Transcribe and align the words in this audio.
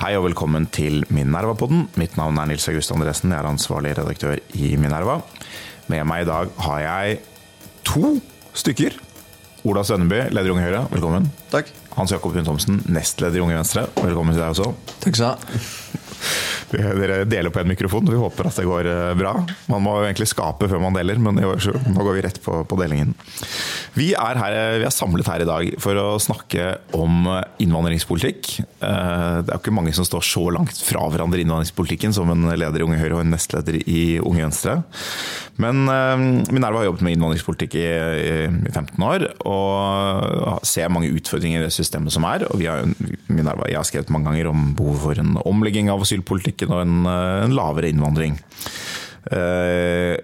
Hei 0.00 0.14
og 0.16 0.22
velkommen 0.24 0.64
til 0.72 1.02
Minerva-podden. 1.12 1.82
Mitt 2.00 2.14
navn 2.16 2.38
er 2.40 2.46
Nils 2.48 2.64
August 2.70 2.88
Andresen, 2.94 3.34
jeg 3.34 3.36
er 3.36 3.48
ansvarlig 3.50 3.90
redaktør 3.98 4.38
i 4.56 4.70
Minerva. 4.80 5.18
Med 5.92 6.06
meg 6.08 6.22
i 6.24 6.28
dag 6.30 6.54
har 6.64 6.78
jeg 6.80 7.18
to 7.84 8.14
stykker. 8.56 8.96
Ola 9.68 9.84
Sønneby, 9.84 10.22
leder 10.32 10.48
i 10.48 10.54
Unge 10.54 10.64
Høyre, 10.64 10.80
velkommen. 10.94 11.28
Takk. 11.52 11.68
Hans 11.98 12.14
Jakob 12.16 12.32
Hund 12.32 12.48
Thomsen, 12.48 12.80
nestleder 12.88 13.42
i 13.42 13.44
Unge 13.44 13.58
Venstre, 13.60 13.84
velkommen 14.00 14.32
til 14.32 14.40
deg 14.40 14.54
også. 14.54 14.72
Takk 15.04 15.20
skal 15.20 15.26
du 15.26 15.28
ha. 15.28 15.99
Dere 16.70 17.24
deler 17.28 17.52
på 17.52 17.62
en 17.62 17.70
mikrofon, 17.70 18.06
vi 18.10 18.18
håper 18.20 18.50
at 18.50 18.60
det 18.60 18.66
går 18.68 18.88
eh, 18.90 19.14
bra. 19.18 19.34
Man 19.70 19.84
må 19.84 19.96
egentlig 20.04 20.30
skape 20.30 20.68
før 20.70 20.82
man 20.82 20.96
deler, 20.96 21.18
men 21.22 21.40
nå 21.40 22.04
går 22.04 22.16
vi 22.16 22.24
rett 22.26 22.40
på, 22.44 22.60
på 22.68 22.80
delingen. 22.80 23.14
Vi 23.96 24.12
er, 24.14 24.38
her, 24.38 24.56
vi 24.78 24.86
er, 24.86 24.94
samlet 24.94 25.30
her 25.30 25.42
i 25.42 25.48
dag 25.48 25.72
for 25.82 25.98
å 25.98 26.06
snakke 26.22 26.76
om 26.96 27.26
innvandringspolitikk. 27.62 28.52
Eh, 28.60 29.36
det 29.44 29.50
er 29.50 29.58
ikke 29.58 29.74
mange 29.74 29.94
som 29.96 30.06
står 30.06 30.26
så 30.26 30.46
langt 30.54 30.82
fra 30.86 31.06
hverandre 31.10 31.40
i 31.40 31.46
innvandringspolitikken 31.46 32.14
som 32.16 32.30
en 32.32 32.50
leder 32.54 32.82
i 32.82 32.86
Unge 32.86 33.00
Høyre 33.00 33.18
og 33.18 33.24
en 33.24 33.34
nestleder 33.34 33.80
i 33.82 34.02
Unge 34.22 34.46
Venstre. 34.46 34.80
Men 35.60 35.82
eh, 35.90 36.24
Minerva 36.54 36.80
har 36.80 36.90
jobbet 36.90 37.04
med 37.06 37.16
innvandringspolitikk 37.16 37.76
i 37.80 37.88
15 38.70 39.04
år 39.04 39.26
og 39.48 40.62
ser 40.66 40.92
mange 40.92 41.10
utfordringer 41.12 41.60
i 41.62 41.66
det 41.66 41.74
systemet 41.74 42.14
som 42.14 42.24
er. 42.28 42.46
og 42.48 42.62
har, 42.64 42.86
Minerva, 43.28 43.68
Jeg 43.68 43.80
har 43.80 43.88
skrevet 43.88 44.12
mange 44.12 44.30
ganger 44.30 44.50
om 44.50 44.70
behovet 44.78 45.02
for 45.02 45.22
en 45.22 45.36
omlegging 45.44 45.90
av 45.92 46.02
asylpolitikk 46.10 46.66
politikken 46.66 46.74
og 46.74 46.82
en, 46.82 47.06
eh, 47.06 47.44
en 47.44 47.54
lavere 47.56 47.90
innvandring. 47.90 48.38
Eh, 49.30 50.16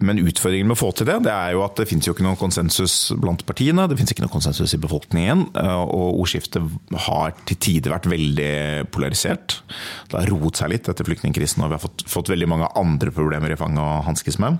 men 0.00 0.18
utfordringen 0.22 0.68
med 0.68 0.76
å 0.76 0.78
få 0.78 0.92
til 0.94 1.08
det, 1.08 1.24
det 1.26 1.32
er 1.32 1.56
jo 1.56 1.64
at 1.64 1.74
det 1.74 1.88
finnes 1.88 2.06
jo 2.06 2.12
ikke 2.14 2.22
noen 2.22 2.38
konsensus 2.38 3.10
blant 3.18 3.44
partiene. 3.44 3.88
Det 3.88 3.96
finnes 3.98 4.12
ikke 4.12 4.22
noen 4.22 4.30
konsensus 4.36 4.72
i 4.74 4.78
befolkningen. 4.78 5.48
Eh, 5.58 5.82
og 5.82 6.20
ordskiftet 6.22 6.62
har 7.08 7.34
til 7.44 7.56
tider 7.56 7.90
vært 7.96 8.06
veldig 8.06 8.90
polarisert. 8.94 9.60
Det 10.08 10.20
har 10.20 10.30
roet 10.30 10.56
seg 10.56 10.70
litt 10.70 10.88
etter 10.88 11.04
flyktningkrisen, 11.04 11.64
og 11.64 11.72
vi 11.72 11.78
har 11.78 11.82
fått, 11.82 12.06
fått 12.06 12.30
veldig 12.30 12.48
mange 12.48 12.70
andre 12.78 13.10
problemer 13.10 13.50
i 13.50 13.58
fanget 13.58 13.82
å 13.82 14.04
hanskes 14.06 14.38
med. 14.38 14.58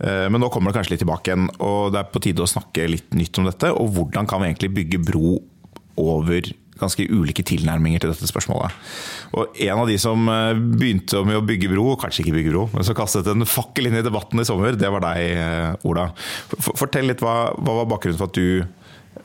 Men 0.00 0.40
nå 0.40 0.48
kommer 0.48 0.72
det 0.72 0.78
kanskje 0.78 0.94
litt 0.94 1.02
tilbake 1.02 1.28
igjen, 1.28 1.50
og 1.60 1.90
det 1.92 1.98
er 2.00 2.06
på 2.08 2.22
tide 2.24 2.40
å 2.40 2.48
snakke 2.48 2.86
litt 2.88 3.12
nytt 3.12 3.36
om 3.36 3.44
dette. 3.44 3.68
Og 3.68 3.90
hvordan 3.92 4.24
kan 4.24 4.40
vi 4.40 4.48
egentlig 4.48 4.70
bygge 4.72 5.00
bro 5.04 5.34
over 6.00 6.48
ganske 6.80 7.06
ulike 7.10 7.44
tilnærminger 7.46 8.02
til 8.02 8.12
dette 8.12 8.28
spørsmålet. 8.30 8.74
Og 9.36 9.60
En 9.66 9.82
av 9.82 9.90
de 9.90 9.98
som 10.00 10.28
eh, 10.32 10.52
begynte 10.56 11.22
med 11.26 11.40
å 11.40 11.44
bygge 11.46 11.70
bro, 11.72 11.94
kanskje 12.00 12.24
ikke 12.24 12.36
bygge 12.38 12.54
bro, 12.54 12.66
men 12.74 12.86
som 12.86 12.98
kastet 12.98 13.28
en 13.30 13.46
fakkel 13.48 13.90
inn 13.90 14.00
i 14.00 14.04
debatten 14.06 14.42
i 14.42 14.46
sommer, 14.48 14.78
det 14.78 14.90
var 14.92 15.04
deg, 15.04 15.36
eh, 15.36 15.88
Ola. 15.88 16.10
Fortell 16.58 17.10
litt, 17.10 17.24
hva, 17.24 17.52
hva 17.56 17.80
var 17.82 17.90
bakgrunnen 17.92 18.20
for 18.20 18.32
at 18.32 18.38
du 18.40 18.64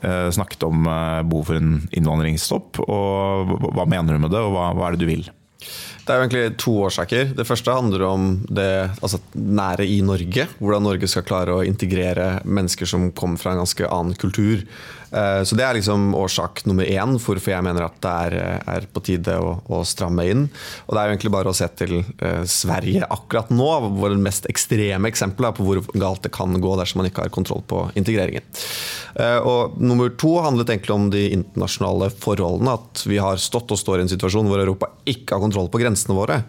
eh, 0.02 0.28
snakket 0.36 0.68
om 0.68 0.86
behov 0.86 1.50
for 1.50 1.58
en 1.60 1.80
innvandringsstopp, 1.90 2.84
og 2.86 3.58
hva 3.66 3.88
mener 3.88 4.16
du 4.16 4.26
med 4.26 4.34
det, 4.34 4.44
og 4.44 4.54
hva, 4.54 4.70
hva 4.76 4.88
er 4.90 4.96
det 4.96 5.04
du 5.04 5.10
vil? 5.10 5.26
Det 6.06 6.14
er 6.14 6.20
jo 6.20 6.22
egentlig 6.22 6.58
to 6.62 6.72
årsaker. 6.86 7.32
Det 7.34 7.44
første 7.48 7.72
handler 7.74 8.04
om 8.06 8.26
det 8.46 8.68
altså, 9.02 9.18
nære 9.34 9.88
i 9.90 9.96
Norge. 10.06 10.44
Hvordan 10.60 10.84
Norge 10.86 11.08
skal 11.10 11.24
klare 11.26 11.56
å 11.56 11.64
integrere 11.66 12.44
mennesker 12.46 12.86
som 12.86 13.08
kommer 13.10 13.42
fra 13.42 13.56
en 13.56 13.64
ganske 13.64 13.88
annen 13.90 14.14
kultur. 14.20 14.62
Eh, 15.10 15.42
så 15.42 15.56
Det 15.56 15.64
er 15.64 15.78
liksom 15.78 16.14
årsak 16.14 16.64
nummer 16.66 16.84
én 16.84 17.16
hvorfor 17.16 17.52
jeg 17.52 17.64
mener 17.64 17.86
at 17.86 17.98
det 18.02 18.14
er, 18.26 18.36
er 18.66 18.86
på 18.90 19.02
tide 19.04 19.36
å, 19.38 19.56
å, 19.70 19.82
stramme 19.86 20.26
inn. 20.26 20.46
Og 20.86 20.94
Det 20.94 21.00
er 21.00 21.08
jo 21.08 21.16
egentlig 21.16 21.34
bare 21.36 21.52
å 21.52 21.56
se 21.56 21.68
til 21.78 21.98
eh, 22.00 22.42
Sverige 22.50 23.06
akkurat 23.06 23.52
nå, 23.54 23.68
hvor 23.98 24.12
det 24.12 24.22
mest 24.22 24.48
ekstreme 24.50 25.10
eksempelet 25.10 25.56
på 25.56 25.66
hvor 25.66 25.82
galt 25.94 26.24
det 26.26 26.34
kan 26.34 26.54
gå 26.60 26.76
dersom 26.80 27.02
man 27.02 27.10
ikke 27.10 27.26
har 27.26 27.34
kontroll 27.34 27.62
på 27.66 27.86
integreringen. 27.98 28.44
Eh, 29.16 29.38
og 29.40 29.78
Nummer 29.80 30.10
to 30.18 30.36
handlet 30.44 30.70
egentlig 30.72 30.94
om 30.94 31.08
de 31.12 31.26
internasjonale 31.36 32.10
forholdene. 32.14 32.76
At 32.76 33.04
vi 33.06 33.20
har 33.22 33.40
stått 33.40 33.72
og 33.72 33.80
står 33.80 34.00
i 34.00 34.06
en 34.06 34.12
situasjon 34.12 34.48
hvor 34.50 34.62
Europa 34.62 34.90
ikke 35.08 35.36
har 35.36 35.44
kontroll 35.44 35.70
på 35.72 35.80
grensene 35.82 36.16
våre. 36.16 36.42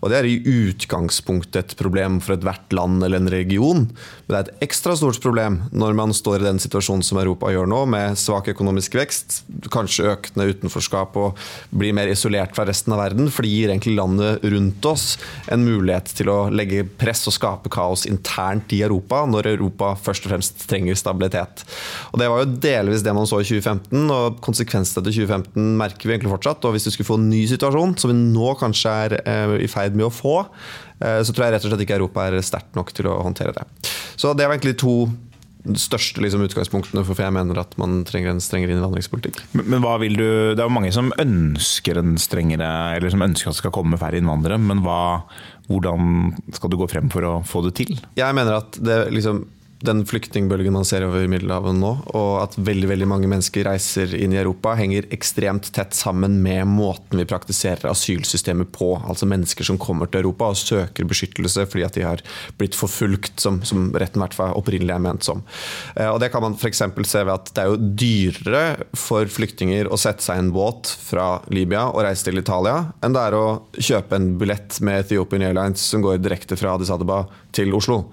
Og 0.00 0.10
Det 0.12 0.20
er 0.20 0.28
i 0.28 0.38
utgangspunktet 0.68 1.60
et 1.64 1.76
problem 1.78 2.20
for 2.24 2.36
ethvert 2.36 2.72
land 2.76 3.02
eller 3.04 3.20
en 3.20 3.32
region. 3.32 3.86
Men 4.26 4.30
det 4.30 4.38
er 4.38 4.46
et 4.46 4.68
ekstra 4.68 4.96
stort 4.98 5.20
problem 5.24 5.62
når 5.72 5.96
man 5.98 6.14
står 6.14 6.42
i 6.42 6.48
den 6.48 6.62
situasjonen 6.62 7.04
som 7.04 7.20
Europa 7.20 7.50
gjør 7.52 7.68
nå, 7.70 7.84
med 7.90 8.03
svak 8.18 8.50
økonomisk 8.52 8.96
vekst, 8.98 9.40
kanskje 9.72 10.10
økende 10.12 10.48
utenforskap 10.52 11.16
og 11.20 11.40
blir 11.74 11.94
mer 11.96 12.10
isolert 12.12 12.54
fra 12.56 12.66
resten 12.68 12.94
av 12.94 13.02
verden. 13.02 13.30
For 13.32 13.46
det 13.46 13.52
gir 13.52 13.72
egentlig 13.72 13.96
landet 13.98 14.44
rundt 14.44 14.88
oss 14.90 15.06
en 15.52 15.64
mulighet 15.66 16.12
til 16.18 16.30
å 16.32 16.38
legge 16.52 16.84
press 17.00 17.24
og 17.30 17.36
skape 17.36 17.72
kaos 17.72 18.06
internt 18.10 18.72
i 18.76 18.82
Europa, 18.86 19.24
når 19.28 19.54
Europa 19.54 19.94
først 20.00 20.26
og 20.26 20.34
fremst 20.34 20.64
trenger 20.70 20.98
stabilitet. 20.98 21.64
Og 22.12 22.20
Det 22.20 22.30
var 22.30 22.44
jo 22.44 22.58
delvis 22.68 23.04
det 23.04 23.14
man 23.16 23.28
så 23.28 23.40
i 23.42 23.48
2015, 23.48 24.06
og 24.14 24.40
konsekvensene 24.44 25.04
til 25.04 25.24
2015 25.24 25.74
merker 25.80 26.08
vi 26.08 26.16
egentlig 26.16 26.34
fortsatt. 26.36 26.64
og 26.64 26.76
Hvis 26.76 26.88
vi 26.88 26.96
skulle 26.96 27.12
få 27.12 27.20
en 27.20 27.30
ny 27.30 27.44
situasjon, 27.50 27.96
som 27.98 28.12
vi 28.12 28.18
nå 28.20 28.54
kanskje 28.60 28.96
er 29.04 29.18
eh, 29.24 29.58
i 29.64 29.70
ferd 29.70 29.96
med 29.96 30.08
å 30.08 30.14
få, 30.14 30.40
eh, 31.00 31.20
så 31.24 31.34
tror 31.34 31.46
jeg 31.46 31.56
rett 31.56 31.66
og 31.66 31.72
slett 31.72 31.84
ikke 31.86 31.98
Europa 32.00 32.26
er 32.26 32.40
sterkt 32.44 32.74
nok 32.78 32.92
til 32.96 33.10
å 33.10 33.20
håndtere 33.24 33.54
det. 33.56 33.66
Så 34.16 34.32
det 34.34 34.46
var 34.46 34.56
egentlig 34.56 34.78
to 34.80 35.08
største 35.80 36.20
liksom, 36.20 36.44
utgangspunktene 36.44 37.04
for 37.06 37.20
jeg 37.24 37.32
mener 37.32 37.58
at 37.62 37.72
man 37.80 38.02
trenger 38.08 38.34
en 38.34 38.42
strengere 38.44 38.74
innvandringspolitikk. 38.76 39.40
Men, 39.56 39.66
men, 39.72 39.82
hva 39.84 39.96
vil 40.02 40.18
du, 40.18 40.26
Det 40.52 40.60
er 40.60 40.68
jo 40.68 40.76
mange 40.76 40.92
som 40.94 41.12
ønsker 41.20 42.00
en 42.00 42.18
strengere, 42.20 42.70
eller 42.98 43.12
som 43.12 43.24
ønsker 43.24 43.48
at 43.48 43.56
det 43.56 43.62
skal 43.62 43.74
komme 43.74 44.00
færre 44.00 44.20
innvandrere. 44.20 44.60
Men 44.60 44.84
hva, 44.84 45.24
hvordan 45.70 46.34
skal 46.54 46.72
du 46.72 46.78
gå 46.80 46.88
frem 46.92 47.08
for 47.12 47.28
å 47.28 47.34
få 47.48 47.64
det 47.66 47.76
til? 47.80 47.96
Jeg 48.18 48.36
mener 48.36 48.60
at 48.60 48.80
det 48.84 49.06
liksom 49.14 49.44
den 49.84 50.02
flyktningbølgen 50.08 50.72
man 50.74 50.86
ser 50.88 51.04
over 51.06 51.26
Middelhavet 51.30 51.76
nå, 51.76 51.90
og 52.16 52.30
at 52.40 52.56
veldig 52.56 52.88
veldig 52.90 53.08
mange 53.10 53.28
mennesker 53.30 53.66
reiser 53.68 54.14
inn 54.16 54.34
i 54.34 54.40
Europa, 54.40 54.74
henger 54.78 55.08
ekstremt 55.14 55.68
tett 55.76 55.96
sammen 55.96 56.38
med 56.44 56.66
måten 56.70 57.20
vi 57.20 57.26
praktiserer 57.28 57.90
asylsystemet 57.90 58.72
på. 58.74 58.94
Altså 59.02 59.28
mennesker 59.28 59.66
som 59.68 59.80
kommer 59.80 60.08
til 60.08 60.22
Europa 60.22 60.50
og 60.52 60.60
søker 60.60 61.08
beskyttelse 61.08 61.66
fordi 61.70 61.86
at 61.86 61.98
de 61.98 62.06
har 62.06 62.22
blitt 62.60 62.76
forfulgt, 62.78 63.36
som, 63.42 63.60
som 63.66 63.90
retten 64.00 64.22
hvert 64.24 64.36
fall 64.36 64.54
opprinnelig 64.56 64.94
er 64.96 65.04
ment 65.04 65.26
som. 65.26 65.42
Eh, 65.96 66.08
og 66.08 66.20
Det 66.22 66.30
kan 66.32 66.44
man 66.44 66.56
f.eks. 66.56 66.82
se 67.10 67.24
ved 67.24 67.34
at 67.34 67.52
det 67.54 67.64
er 67.64 67.72
jo 67.72 67.90
dyrere 68.04 68.64
for 68.96 69.28
flyktninger 69.30 69.90
å 69.90 70.00
sette 70.00 70.24
seg 70.24 70.40
i 70.40 70.44
en 70.46 70.54
båt 70.54 70.90
fra 71.10 71.28
Libya 71.52 71.86
og 71.90 72.04
reise 72.06 72.26
til 72.28 72.40
Italia, 72.40 72.80
enn 73.04 73.16
det 73.16 73.26
er 73.26 73.36
å 73.36 73.46
kjøpe 73.76 74.16
en 74.16 74.32
billett 74.40 74.80
med 74.84 75.04
Ethiopian 75.04 75.44
Airlines 75.44 75.84
som 75.92 76.04
går 76.04 76.22
direkte 76.24 76.58
fra 76.58 76.74
Addis 76.74 76.92
Adeba 76.94 77.24
til 77.54 77.74
Oslo. 77.76 78.04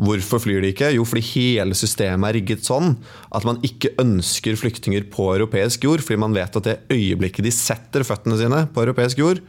Hvorfor 0.00 0.42
flyr 0.42 0.62
de 0.64 0.72
ikke? 0.72 0.92
Jo, 0.96 1.04
fordi 1.08 1.24
hele 1.32 1.76
systemet 1.78 2.28
er 2.28 2.38
rigget 2.38 2.64
sånn 2.66 2.94
at 3.34 3.46
man 3.48 3.60
ikke 3.66 3.94
ønsker 4.02 4.56
flyktninger 4.58 5.08
på 5.12 5.32
europeisk 5.34 5.84
jord, 5.88 6.04
fordi 6.04 6.20
man 6.22 6.36
vet 6.36 6.56
at 6.58 6.68
det 6.68 6.78
øyeblikket 6.92 7.46
de 7.46 7.52
setter 7.54 8.06
føttene 8.06 8.38
sine 8.40 8.64
på 8.72 8.86
europeisk 8.86 9.20
jord, 9.22 9.42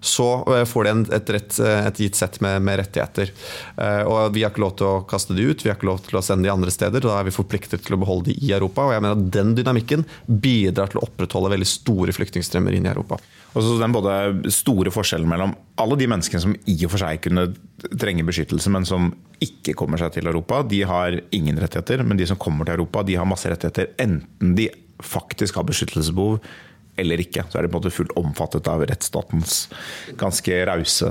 så 0.00 0.56
eh, 0.56 0.64
får 0.64 0.84
de 0.84 0.92
et, 1.14 1.30
rett, 1.36 1.58
eh, 1.60 1.86
et 1.90 2.00
gitt 2.00 2.16
sett 2.16 2.38
med, 2.40 2.62
med, 2.64 2.78
rettigheter. 2.80 3.32
Eh, 3.76 4.02
og 4.08 4.32
Vi 4.34 4.44
har 4.44 4.52
ikke 4.52 4.64
lov 4.64 4.76
til 4.80 4.88
å 4.88 5.02
kaste 5.08 5.36
de 5.36 5.44
ut, 5.50 5.64
vi 5.64 5.70
har 5.70 5.76
ikke 5.76 5.90
lov 5.90 6.00
til 6.06 6.16
å 6.18 6.24
sende 6.24 6.48
de 6.48 6.54
andre 6.54 6.72
steder. 6.72 7.04
Da 7.04 7.18
er 7.18 7.28
vi 7.28 7.36
forpliktet 7.36 7.84
til 7.84 7.96
å 7.96 8.00
beholde 8.00 8.30
de 8.30 8.38
i 8.40 8.54
Europa. 8.56 8.88
og 8.88 8.94
jeg 8.96 9.04
mener 9.04 9.18
at 9.18 9.30
Den 9.36 9.52
dynamikken 9.58 10.06
bidrar 10.26 10.90
til 10.90 11.02
å 11.02 11.06
opprettholde 11.08 11.52
veldig 11.52 11.68
store 11.68 12.16
flyktningstrømmer 12.16 12.76
inn 12.76 12.88
i 12.88 12.92
Europa. 12.94 13.20
Og 13.50 13.64
så 13.64 13.78
den 13.80 13.94
både 13.94 14.52
store 14.54 14.92
forskjellen 14.94 15.28
mellom 15.30 15.56
alle 15.80 15.96
de 15.98 16.06
menneskene 16.10 16.42
som 16.44 16.54
i 16.70 16.76
og 16.86 16.92
for 16.92 17.02
seg 17.02 17.22
kunne 17.24 17.48
trenge 17.98 18.26
beskyttelse, 18.28 18.70
men 18.70 18.86
som 18.86 19.10
ikke 19.42 19.74
kommer 19.78 19.98
seg 20.00 20.14
til 20.14 20.30
Europa, 20.30 20.60
de 20.68 20.82
har 20.86 21.16
ingen 21.34 21.58
rettigheter. 21.58 22.04
Men 22.06 22.20
de 22.20 22.28
som 22.30 22.38
kommer 22.40 22.68
til 22.68 22.76
Europa, 22.78 23.02
de 23.06 23.16
har 23.18 23.28
masse 23.28 23.50
rettigheter. 23.50 23.90
Enten 24.02 24.54
de 24.58 24.68
faktisk 25.00 25.58
har 25.58 25.66
beskyttelsesbehov 25.66 26.38
eller 27.00 27.22
ikke. 27.22 27.46
Så 27.48 27.58
er 27.58 27.64
de 27.64 27.72
på 27.72 27.78
en 27.78 27.82
måte 27.82 27.94
fullt 27.94 28.14
omfattet 28.20 28.68
av 28.70 28.84
rettsstatens 28.86 29.64
ganske 30.20 30.62
rause 30.68 31.10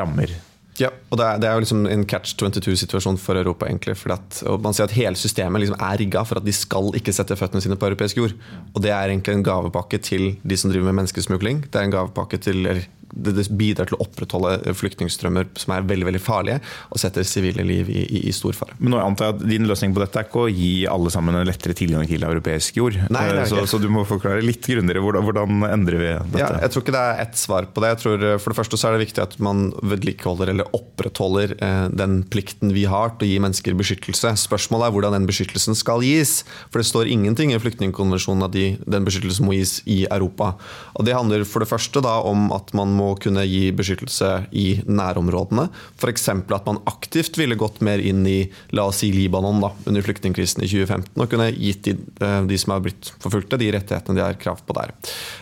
rammer. 0.00 0.34
Ja, 0.78 0.92
og 1.10 1.18
det 1.18 1.26
er, 1.26 1.40
det 1.42 1.48
er 1.48 1.56
jo 1.56 1.62
liksom 1.64 1.86
en 1.90 2.04
catch 2.06 2.36
22-situasjon 2.38 3.18
for 3.18 3.38
Europa. 3.40 3.66
egentlig, 3.66 3.96
for 3.98 4.14
at, 4.14 4.42
Man 4.62 4.76
sier 4.76 4.86
at 4.86 4.94
hele 4.94 5.18
systemet 5.18 5.64
liksom 5.64 5.80
er 5.80 5.98
rigga 5.98 6.22
for 6.28 6.38
at 6.38 6.46
de 6.46 6.54
skal 6.54 6.92
ikke 6.94 7.14
sette 7.14 7.36
føttene 7.38 7.62
sine 7.64 7.78
på 7.78 7.88
europeisk 7.90 8.20
jord. 8.20 8.36
Og 8.74 8.82
Det 8.82 8.92
er 8.94 9.10
egentlig 9.10 9.34
en 9.34 9.46
gavepakke 9.46 9.98
til 9.98 10.36
de 10.42 10.56
som 10.56 10.70
driver 10.70 10.90
med 10.90 11.00
menneskesmugling. 11.02 11.64
Det 11.66 11.80
er 11.80 11.88
en 11.88 11.96
gavepakke 11.96 12.38
til 12.38 12.62
det, 12.62 12.86
det 13.12 13.46
bidrar 13.58 13.88
til 13.88 13.98
å 13.98 14.04
opprettholde 14.04 14.74
flyktningstrømmer 14.76 15.48
som 15.58 15.74
er 15.74 15.86
veldig 15.88 16.08
veldig 16.10 16.22
farlige, 16.22 16.60
og 16.92 17.00
setter 17.00 17.26
sivile 17.26 17.64
liv 17.66 17.90
i, 17.90 18.02
i, 18.04 18.22
i 18.28 18.34
stor 18.34 18.56
fare. 18.56 18.76
Men 18.78 18.94
nå 18.94 19.02
antar 19.02 19.30
jeg 19.30 19.38
at 19.38 19.44
Din 19.48 19.68
løsning 19.68 19.94
på 19.96 20.02
dette 20.02 20.20
er 20.20 20.28
ikke 20.28 20.44
å 20.44 20.50
gi 20.52 20.72
alle 20.90 21.12
sammen 21.12 21.38
en 21.38 21.48
lettere 21.48 21.76
tilgang 21.78 22.06
til 22.08 22.24
europeisk 22.26 22.80
jord. 22.80 22.98
Nei, 23.14 23.24
er 23.32 23.48
så, 23.48 23.64
så 23.68 23.80
du 23.80 23.88
må 23.92 24.04
forklare 24.08 24.44
litt 24.44 24.66
grundigere 24.68 25.02
hvordan, 25.04 25.26
hvordan 25.26 25.68
endrer 25.70 26.02
vi 26.02 26.10
dette? 26.12 26.42
Ja, 26.42 26.50
jeg 26.64 26.74
tror 26.74 26.84
ikke 26.84 26.96
det 26.96 27.04
er 27.04 27.22
ett 27.24 27.40
svar 27.40 27.68
på 27.72 27.84
det. 27.84 27.92
Jeg 27.94 28.02
tror 28.04 28.26
eh, 28.28 28.36
For 28.42 28.52
det 28.52 28.58
første 28.60 28.80
så 28.80 28.88
er 28.88 28.96
det 28.96 29.06
viktig 29.06 29.24
at 29.24 29.36
man 29.44 29.68
vedlikeholder 29.80 30.52
eller 30.52 30.76
opprettholder 30.76 31.56
eh, 31.56 31.86
den 31.98 32.20
plikten 32.30 32.74
vi 32.76 32.84
har 32.90 33.14
til 33.16 33.28
å 33.28 33.30
gi 33.32 33.40
mennesker 33.44 33.78
beskyttelse. 33.78 34.34
Spørsmålet 34.44 34.88
er 34.88 34.96
hvordan 34.96 35.16
den 35.18 35.28
beskyttelsen 35.28 35.78
skal 35.78 36.04
gis. 36.06 36.42
For 36.68 36.82
det 36.82 36.88
står 36.90 37.10
ingenting 37.12 37.54
i 37.54 37.60
flyktningkonvensjonen 37.62 38.46
at 38.48 38.54
de, 38.56 38.68
den 38.84 39.08
beskyttelsen 39.08 39.48
må 39.48 39.56
gis 39.56 39.78
i 39.88 40.02
Europa. 40.06 40.54
Og 40.98 41.06
Det 41.08 41.16
handler 41.16 41.46
for 41.48 41.64
det 41.64 41.70
første 41.70 42.02
da 42.04 42.18
om 42.26 42.50
at 42.54 42.72
man 42.76 42.97
må 42.98 43.12
kunne 43.22 43.44
gi 43.46 43.68
beskyttelse 43.76 44.32
i 44.58 44.66
nærområdene. 44.88 45.68
F.eks. 45.98 46.28
at 46.34 46.68
man 46.68 46.82
aktivt 46.90 47.38
ville 47.38 47.58
gått 47.58 47.80
mer 47.84 48.02
inn 48.02 48.26
i 48.28 48.40
la 48.76 48.88
oss 48.90 49.02
si 49.02 49.12
Libanon 49.14 49.62
da, 49.62 49.72
under 49.86 50.04
flyktningkrisen 50.04 50.64
i 50.66 50.70
2015 50.70 51.24
og 51.24 51.30
kunne 51.30 51.50
gitt 51.54 51.86
de, 51.86 51.96
eh, 52.24 52.40
de 52.48 52.60
som 52.60 52.74
har 52.74 52.84
blitt 52.84 53.12
forfulgte, 53.22 53.60
de 53.60 53.72
rettighetene 53.74 54.18
de 54.18 54.26
har 54.26 54.38
krav 54.40 54.62
på 54.66 54.76
der. 54.78 54.94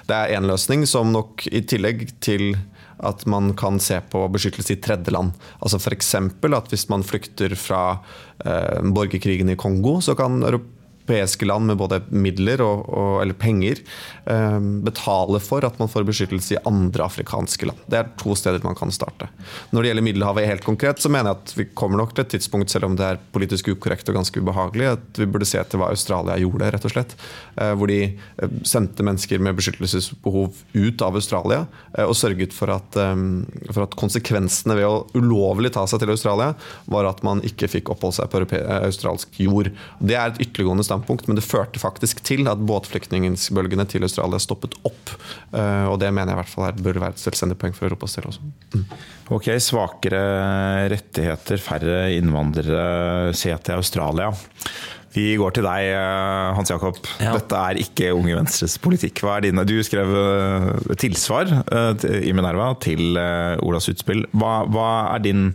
Det 0.08 0.16
er 0.16 0.36
én 0.36 0.48
løsning 0.48 0.86
som 0.88 1.12
nok 1.14 1.46
i 1.48 1.64
tillegg 1.64 2.08
til 2.24 2.54
at 3.04 3.26
man 3.28 3.52
kan 3.58 3.80
se 3.82 3.98
på 4.10 4.22
beskyttelse 4.32 4.72
i 4.72 4.80
tredjeland. 4.80 5.34
Altså 5.60 5.80
F.eks. 5.80 6.14
at 6.16 6.72
hvis 6.72 6.88
man 6.88 7.04
flykter 7.04 7.52
fra 7.58 7.98
eh, 8.44 8.80
borgerkrigen 8.80 9.52
i 9.52 9.58
Kongo, 9.60 9.98
så 10.00 10.16
kan 10.16 10.40
europeiske 11.06 11.46
land 11.46 11.66
med 11.66 11.76
både 11.78 12.00
midler 12.10 12.60
og, 12.60 12.86
og, 12.88 13.22
eller 13.22 13.34
penger 13.34 13.78
eh, 14.26 14.60
betale 14.84 15.40
for 15.40 15.64
at 15.64 15.78
man 15.78 15.88
får 15.88 16.06
beskyttelse 16.06 16.56
i 16.56 16.62
andre 16.66 17.04
afrikanske 17.04 17.66
land. 17.66 17.78
Det 17.86 17.98
er 17.98 18.10
to 18.18 18.34
steder 18.34 18.64
man 18.64 18.76
kan 18.76 18.90
starte. 18.90 19.28
Når 19.70 19.82
det 19.82 19.88
gjelder 19.90 20.06
Middelhavet 20.06 20.48
helt 20.48 20.64
konkret, 20.64 21.00
så 21.00 21.08
mener 21.08 21.32
jeg 21.32 21.40
at 21.40 21.54
vi 21.56 21.68
kommer 21.74 21.98
nok 21.98 22.14
til 22.14 22.24
et 22.24 22.32
tidspunkt, 22.34 22.70
selv 22.70 22.86
om 22.86 22.96
det 22.96 23.06
er 23.06 23.20
politisk 23.32 23.68
ukorrekt 23.68 24.08
og 24.08 24.18
ganske 24.18 24.40
ubehagelig, 24.40 24.86
at 24.96 25.20
vi 25.20 25.26
burde 25.26 25.46
se 25.46 25.62
til 25.62 25.80
hva 25.80 25.90
Australia 25.90 26.38
gjorde, 26.40 26.70
rett 26.74 26.86
og 26.88 26.94
slett. 26.94 27.16
Eh, 27.56 27.74
hvor 27.76 27.90
de 27.90 28.00
eh, 28.06 28.58
sendte 28.66 29.06
mennesker 29.06 29.42
med 29.42 29.56
beskyttelsesbehov 29.58 30.62
ut 30.74 31.02
av 31.02 31.16
Australia 31.16 31.64
og 31.96 32.14
sørget 32.16 32.52
for 32.54 32.70
at, 32.72 32.96
for 33.72 33.82
at 33.84 33.94
konsekvensene 33.98 34.74
ved 34.76 34.84
å 34.84 35.06
ulovlig 35.16 35.70
ta 35.74 35.86
seg 35.88 36.02
til 36.02 36.12
Australia, 36.12 36.52
var 36.92 37.08
at 37.08 37.22
man 37.26 37.40
ikke 37.46 37.68
fikk 37.70 37.90
oppholde 37.92 38.18
seg 38.18 38.30
på 38.32 38.42
australsk 38.76 39.38
jord. 39.40 39.70
Det 39.98 40.16
er 40.18 40.32
et 40.32 40.40
ytterliggående 40.44 40.84
standpunkt, 40.86 40.95
men 41.28 41.36
det 41.38 41.44
førte 41.44 41.80
faktisk 41.82 42.22
til 42.26 42.46
at 42.50 42.58
båtflyktningbølgene 42.66 43.86
til 43.90 44.02
Australia 44.06 44.38
stoppet 44.42 44.74
opp. 44.86 45.12
Eh, 45.52 45.86
Og 45.90 45.98
det 46.00 46.12
mener 46.12 46.32
jeg 46.32 46.36
i 46.36 46.40
hvert 46.42 46.52
fall 46.52 46.66
her 46.68 46.82
bør 46.82 47.00
være 47.02 47.14
et 47.16 47.22
selvstendig 47.22 47.56
poeng 47.60 47.74
for 47.76 47.86
Europas 47.88 48.16
del 48.16 48.28
også. 48.30 48.84
Ok, 49.36 49.48
svakere 49.60 50.20
rettigheter, 50.92 51.58
færre 51.62 51.96
innvandrere, 52.16 53.32
se 53.36 53.54
til 53.56 53.74
Australia. 53.78 54.30
Vi 55.16 55.30
går 55.40 55.54
til 55.56 55.64
deg, 55.64 55.86
eh, 55.96 56.54
Hans 56.58 56.70
Jakob. 56.70 56.98
Ja. 57.22 57.32
Dette 57.38 57.56
er 57.56 57.78
ikke 57.80 58.12
Unge 58.12 58.36
Venstres 58.36 58.76
politikk. 58.78 59.22
Hva 59.24 59.38
er 59.38 59.46
dine? 59.48 59.64
Du 59.64 59.76
skrev 59.82 60.12
eh, 60.12 60.94
tilsvar 61.00 61.48
i 62.20 62.32
Minerva 62.36 62.74
til 62.84 63.16
Olas 63.64 63.88
utspill. 63.88 64.26
Hva, 64.36 64.58
hva 64.68 64.88
er 65.14 65.24
din 65.24 65.50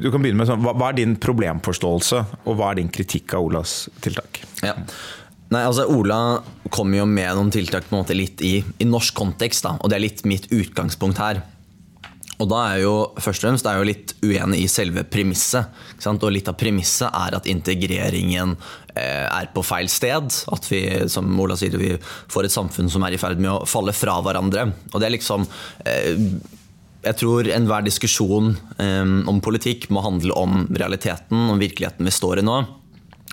du 0.00 0.10
kan 0.10 0.22
begynne 0.22 0.40
med 0.40 0.48
sånn, 0.48 0.64
hva 0.64 0.88
er 0.90 0.98
din 1.00 1.16
problemforståelse, 1.20 2.24
og 2.44 2.58
hva 2.58 2.72
er 2.72 2.80
din 2.80 2.92
kritikk 2.94 3.36
av 3.36 3.50
Olas 3.50 3.84
tiltak? 4.04 4.42
Ja. 4.64 4.76
Nei, 5.54 5.62
altså 5.62 5.86
Ola 5.92 6.40
kommer 6.72 7.02
jo 7.02 7.08
med 7.08 7.36
noen 7.36 7.52
tiltak 7.54 7.86
på 7.86 7.94
en 7.94 8.02
måte 8.02 8.16
litt 8.16 8.42
i, 8.42 8.56
i 8.64 8.86
norsk 8.88 9.14
kontekst, 9.18 9.66
da, 9.66 9.76
og 9.78 9.90
det 9.90 9.98
er 9.98 10.06
litt 10.06 10.24
mitt 10.28 10.48
utgangspunkt 10.54 11.20
her. 11.22 11.44
Og 12.42 12.48
da 12.50 12.60
er 12.64 12.78
jeg 12.78 12.86
jo 12.86 12.94
først 13.22 13.44
og 13.44 13.46
fremst 13.46 13.68
er 13.68 13.76
jeg 13.76 13.82
jo 13.82 13.90
litt 13.90 14.14
uenig 14.24 14.64
i 14.64 14.70
selve 14.70 15.04
premisset. 15.06 15.70
Og 16.10 16.26
litt 16.34 16.50
av 16.50 16.58
premisset 16.58 17.06
er 17.14 17.36
at 17.38 17.46
integreringen 17.50 18.56
eh, 18.96 19.26
er 19.28 19.52
på 19.54 19.62
feil 19.64 19.88
sted. 19.92 20.34
At 20.52 20.66
vi 20.66 20.82
som 21.12 21.30
Ola 21.40 21.56
sier, 21.58 21.76
vi 21.78 21.94
får 22.02 22.48
et 22.48 22.56
samfunn 22.56 22.90
som 22.90 23.06
er 23.06 23.14
i 23.14 23.20
ferd 23.22 23.38
med 23.42 23.52
å 23.52 23.70
falle 23.70 23.94
fra 23.94 24.18
hverandre. 24.24 24.66
Og 24.92 24.98
det 24.98 25.08
er 25.08 25.14
liksom 25.14 25.46
eh, 25.86 26.26
jeg 27.04 27.18
tror 27.20 27.48
enhver 27.52 27.84
diskusjon 27.84 28.54
um, 28.78 29.18
om 29.30 29.42
politikk 29.44 29.90
må 29.92 30.02
handle 30.04 30.34
om 30.38 30.64
realiteten, 30.72 31.50
om 31.52 31.60
virkeligheten 31.60 32.08
vi 32.08 32.14
står 32.14 32.40
i 32.40 32.46
nå. 32.46 32.62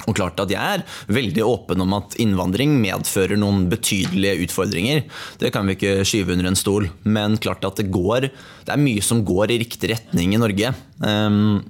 Og 0.09 0.15
klart 0.17 0.39
at 0.41 0.49
Jeg 0.49 0.57
er 0.79 0.83
veldig 1.13 1.43
åpen 1.45 1.83
om 1.83 1.91
at 1.97 2.15
innvandring 2.21 2.73
medfører 2.81 3.37
noen 3.37 3.67
betydelige 3.69 4.47
utfordringer. 4.47 5.03
Det 5.37 5.51
kan 5.53 5.67
vi 5.67 5.75
ikke 5.77 6.07
skyve 6.07 6.33
under 6.33 6.49
en 6.49 6.57
stol. 6.57 6.87
Men 7.03 7.37
klart 7.37 7.65
at 7.67 7.77
det, 7.77 7.91
går, 7.93 8.31
det 8.65 8.73
er 8.73 8.81
mye 8.81 9.03
som 9.05 9.21
går 9.27 9.53
i 9.53 9.59
riktig 9.61 9.91
retning 9.93 10.33
i 10.33 10.41
Norge. 10.41 10.73
Um, 11.03 11.61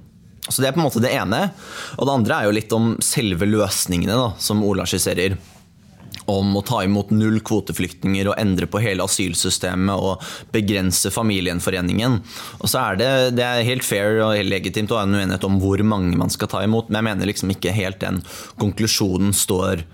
så 0.48 0.62
Det 0.62 0.70
er 0.70 0.74
på 0.74 0.80
en 0.80 0.88
måte 0.88 1.02
det 1.02 1.12
ene. 1.14 1.44
Og 1.98 2.06
det 2.06 2.14
andre 2.14 2.38
er 2.38 2.48
jo 2.48 2.56
litt 2.56 2.72
om 2.74 2.94
selve 3.04 3.46
løsningene, 3.46 4.16
da, 4.16 4.32
som 4.42 4.64
Ola 4.66 4.86
skisserer 4.88 5.36
om 6.30 6.52
å 6.56 6.64
ta 6.66 6.82
imot 6.84 7.10
null 7.14 7.40
kvoteflyktninger 7.44 8.30
og 8.30 8.38
endre 8.40 8.68
på 8.70 8.82
hele 8.82 9.06
asylsystemet 9.06 9.94
og 9.94 10.22
begrense 10.54 11.12
familiegjenforeningen. 11.14 12.20
Det, 12.62 13.10
det 13.36 13.46
er 13.46 13.66
helt 13.68 13.86
fair 13.86 14.20
og 14.22 14.36
helt 14.36 14.52
legitimt 14.52 14.92
å 14.92 15.00
ha 15.00 15.06
en 15.06 15.16
uenighet 15.16 15.48
om 15.48 15.58
hvor 15.62 15.82
mange 15.86 16.16
man 16.18 16.32
skal 16.32 16.50
ta 16.52 16.62
imot, 16.66 16.90
men 16.90 17.00
jeg 17.00 17.10
mener 17.10 17.32
liksom 17.32 17.54
ikke 17.54 17.74
helt 17.76 18.02
den 18.04 18.22
konklusjonen 18.60 19.34
står 19.36 19.86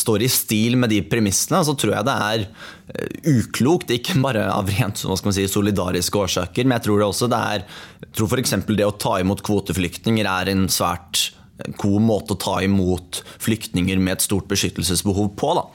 står 0.00 0.22
i 0.24 0.28
stil 0.32 0.78
med 0.80 0.88
de 0.88 1.02
premissene, 1.04 1.60
så 1.66 1.74
tror 1.76 1.94
jeg 1.96 2.06
det 2.08 2.14
er 2.26 2.44
eh, 2.46 3.16
uklokt. 3.34 3.92
Ikke 3.92 4.16
bare 4.22 4.46
av 4.52 4.70
rent 4.72 4.96
si, 4.96 5.46
solidariske 5.50 6.20
årsaker, 6.20 6.64
men 6.64 6.78
jeg 6.78 6.86
tror 6.86 7.00
det 7.02 7.08
også 7.10 7.28
det 7.28 7.40
er 7.56 7.66
tror 8.14 8.30
f.eks. 8.30 8.54
det 8.70 8.86
å 8.86 8.94
ta 8.96 9.18
imot 9.20 9.42
kvoteflyktninger 9.44 10.28
er 10.30 10.52
en 10.52 10.68
svært 10.72 11.32
god 11.78 12.02
måte 12.02 12.34
å 12.34 12.40
ta 12.40 12.56
imot 12.64 13.22
flyktninger 13.42 14.00
med 14.02 14.16
et 14.16 14.26
stort 14.26 14.48
beskyttelsesbehov 14.50 15.32
på. 15.38 15.54
Da. 15.58 15.66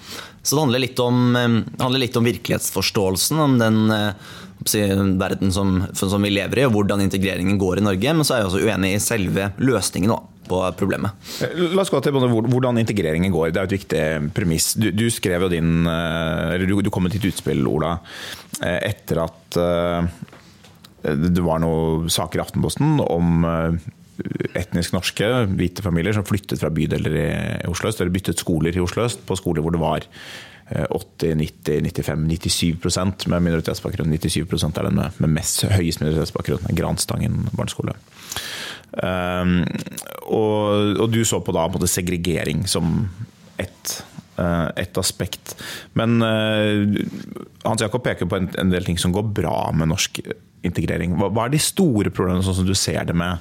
Så 0.43 0.55
det 0.55 0.65
handler 0.65 0.83
litt 0.83 0.99
om, 0.99 1.35
eh, 1.35 1.61
handler 1.79 1.99
litt 1.99 2.17
om 2.17 2.27
virkelighetsforståelsen, 2.27 3.39
om 3.39 3.57
den 3.59 3.91
eh, 3.91 4.13
verden 5.19 5.51
som, 5.51 5.85
som 5.93 6.21
vi 6.21 6.33
lever 6.35 6.59
i, 6.59 6.65
og 6.67 6.73
hvordan 6.75 7.01
integreringen 7.01 7.57
går 7.57 7.79
i 7.79 7.85
Norge. 7.85 8.13
Men 8.13 8.27
så 8.27 8.35
er 8.35 8.43
jeg 8.43 8.51
også 8.51 8.65
uenig 8.65 8.95
i 8.95 9.03
selve 9.03 9.53
løsningen 9.57 10.17
på 10.49 10.59
problemet. 10.77 11.11
La 11.55 11.83
oss 11.83 11.91
gå 11.93 12.01
til 12.01 12.15
hvordan 12.17 12.81
integreringen 12.81 13.31
går. 13.31 13.51
Det 13.53 13.61
er 13.61 13.69
et 13.69 13.77
viktig 13.77 14.03
premiss. 14.35 14.73
Du, 14.79 14.89
du 14.91 15.05
skrev 15.13 15.45
jo 15.45 15.51
din 15.51 15.85
eh, 15.87 16.55
eller 16.55 16.65
du, 16.65 16.79
du 16.81 16.91
kom 16.93 17.05
med 17.05 17.15
ditt 17.15 17.29
utspill, 17.29 17.61
Ola, 17.69 17.95
eh, 18.59 18.79
etter 18.89 19.23
at 19.27 19.59
eh, 19.61 20.09
det 21.09 21.45
var 21.45 21.61
noen 21.63 22.09
saker 22.11 22.41
i 22.41 22.43
Aftenposten 22.43 22.97
om 23.05 23.45
eh, 23.47 23.89
etnisk 24.57 24.95
norske 24.95 25.27
hvite 25.53 25.85
familier 25.85 26.15
som 26.15 26.27
flyttet 26.27 26.61
fra 26.61 26.71
bydeler 26.73 27.17
i 27.19 27.69
Oslo 27.69 27.91
øst, 27.91 28.01
eller 28.01 28.13
byttet 28.13 28.41
skoler 28.41 28.75
i 28.75 28.83
Oslo 28.83 29.05
øst 29.05 29.25
på 29.27 29.37
skoler 29.39 29.65
hvor 29.65 29.75
det 29.75 29.81
var 29.81 30.05
eh, 30.71 30.85
80, 30.89 31.35
90, 31.41 31.81
95, 32.03 32.27
97% 32.83 33.29
med 33.33 33.47
minoritetsbakgrunn. 33.47 34.17
97 34.17 34.39
er 34.69 34.89
den 34.89 34.99
med, 35.01 35.19
med 35.19 35.35
mest 35.39 35.65
høyest 35.69 36.03
minoritetsbakgrunn. 36.03 36.69
Granstangen 36.77 37.47
barneskole. 37.53 37.97
Um, 38.89 39.59
og, 40.25 40.97
og 40.97 41.11
du 41.13 41.21
så 41.27 41.37
på 41.45 41.53
da 41.53 41.67
på 41.69 41.85
segregering 41.85 42.63
som 42.67 43.03
ett 43.61 43.99
eh, 44.39 44.67
et 44.81 44.97
aspekt. 44.97 45.55
Men 45.99 46.21
eh, 46.25 47.05
Hans 47.65 47.83
Jakob 47.83 48.03
peker 48.05 48.29
på 48.29 48.39
en, 48.39 48.71
del 48.71 48.87
ting 48.87 48.97
som 48.97 49.13
går 49.15 49.29
bra 49.35 49.69
med 49.75 49.91
norsk 49.91 50.21
integrering. 50.65 51.15
Hva 51.19 51.45
er 51.45 51.53
de 51.53 51.61
store 51.61 52.11
problemene, 52.11 52.43
sånn 52.45 52.61
som 52.61 52.67
du 52.67 52.75
ser 52.77 53.05
det 53.07 53.15
med 53.17 53.39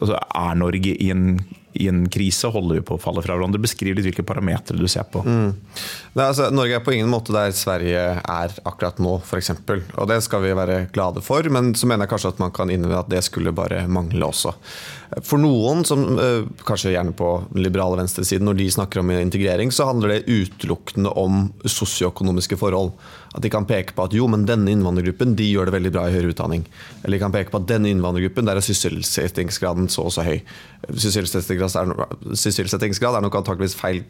altså, 0.00 0.18
Er 0.18 0.58
Norge 0.58 0.94
i 0.94 1.10
en, 1.12 1.38
i 1.78 1.88
en 1.90 2.04
krise? 2.12 2.50
Holder 2.52 2.80
vi 2.80 2.84
på 2.88 2.96
å 2.96 3.02
falle 3.02 3.22
fra 3.24 3.36
hverandre? 3.36 3.60
Beskriv 3.62 3.96
litt 3.98 4.08
hvilke 4.08 4.26
parametere 4.26 4.80
du 4.80 4.88
ser 4.90 5.06
på. 5.12 5.22
Nei, 5.26 6.24
altså, 6.24 6.48
Norge 6.54 6.78
er 6.78 6.84
på 6.84 6.94
ingen 6.96 7.10
måte 7.12 7.34
der 7.36 7.54
Sverige 7.56 8.04
er 8.22 8.56
akkurat 8.68 9.00
nå, 9.02 9.18
f.eks. 9.24 9.54
Og 9.96 10.08
det 10.10 10.20
skal 10.26 10.44
vi 10.46 10.54
være 10.58 10.84
glade 10.94 11.24
for, 11.24 11.46
men 11.52 11.74
så 11.78 11.90
mener 11.90 12.06
jeg 12.06 12.14
kanskje 12.14 12.34
at 12.36 12.42
man 12.42 12.54
kan 12.56 12.72
innvende 12.72 13.02
at 13.02 13.12
det 13.12 13.24
skulle 13.26 13.54
bare 13.56 13.84
mangle 13.90 14.30
også. 14.32 14.54
For 15.24 15.40
noen, 15.40 15.84
som 15.88 16.02
eh, 16.20 16.44
kanskje 16.68 16.92
gjerne 16.92 17.14
på 17.16 17.30
den 17.52 17.64
liberale 17.64 17.96
venstresiden, 18.00 18.44
når 18.44 18.58
de 18.58 18.66
snakker 18.74 19.00
om 19.00 19.12
integrering, 19.14 19.72
så 19.72 19.86
handler 19.88 20.12
det 20.12 20.28
utelukkende 20.28 21.12
om 21.16 21.46
sosioøkonomiske 21.64 22.58
forhold. 22.60 22.92
At 23.32 23.44
de 23.44 23.50
kan 23.52 23.66
peke 23.68 23.94
på 23.96 24.04
at 24.04 24.14
jo, 24.16 24.26
men 24.28 24.44
denne 24.48 24.72
innvandrergruppen 24.72 25.34
de 25.38 25.46
gjør 25.48 25.68
det 25.68 25.74
veldig 25.78 25.92
bra 25.94 26.06
i 26.08 26.12
høyere 26.12 26.34
utdanning. 26.34 26.66
Eller 27.02 27.16
de 27.16 27.22
kan 27.22 27.34
peke 27.34 27.52
på 27.52 27.60
at 27.60 27.68
denne 27.70 27.88
innvandrergruppen 27.92 28.48
der 28.48 28.60
er 28.60 28.64
sysselsettingsgraden 28.64 29.88
så 29.92 30.06
og 30.08 30.14
så 30.16 30.24
høy. 30.28 30.38
Sysselsettingsgrad 30.92 31.76
er, 31.80 32.06
sysselsettingsgrad 32.36 33.20
nok 33.24 33.40
antakeligvis 33.40 33.76
feil 33.78 34.02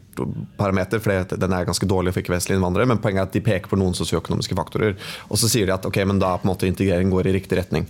parameter, 0.59 1.03
for 1.03 1.35
den 1.35 1.55
er 1.55 1.67
ganske 1.67 1.89
dårlig 1.89 2.15
for 2.15 2.23
ikke-vestlige 2.23 2.59
innvandrere, 2.59 2.91
men 2.91 3.03
poenget 3.03 3.23
er 3.23 3.31
at 3.31 3.35
de 3.35 3.43
peker 3.43 3.71
på 3.71 3.79
noen 3.79 3.95
sosioøkonomiske 3.97 4.57
faktorer. 4.59 4.95
Og 5.29 5.39
så 5.39 5.51
sier 5.51 5.67
de 5.67 5.75
at 5.75 5.87
ok, 5.87 6.03
men 6.07 6.19
da 6.19 6.35
på 6.37 6.47
en 6.47 6.53
måte 6.53 6.67
integrering 6.67 7.11
går 7.11 7.31
i 7.31 7.39
riktig 7.39 7.59
retning. 7.59 7.87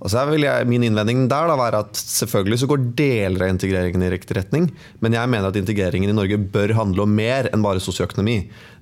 Og 0.00 0.08
så 0.12 0.22
vil 0.30 0.46
jeg, 0.46 0.68
Min 0.68 0.84
innvending 0.86 1.26
der 1.28 1.50
da 1.50 1.56
være 1.60 1.82
at 1.84 1.98
selvfølgelig 2.00 2.60
så 2.62 2.68
går 2.70 2.84
deler 2.96 3.44
av 3.44 3.52
integreringen 3.52 4.04
i 4.06 4.10
riktig 4.12 4.38
retning, 4.38 4.70
men 5.04 5.16
jeg 5.16 5.28
mener 5.28 5.50
at 5.50 5.58
integreringen 5.60 6.12
i 6.12 6.16
Norge 6.16 6.40
bør 6.40 6.76
handle 6.78 7.04
om 7.04 7.12
mer 7.12 7.50
enn 7.52 7.64
bare 7.64 7.82
sosioøkonomi. 7.84 8.38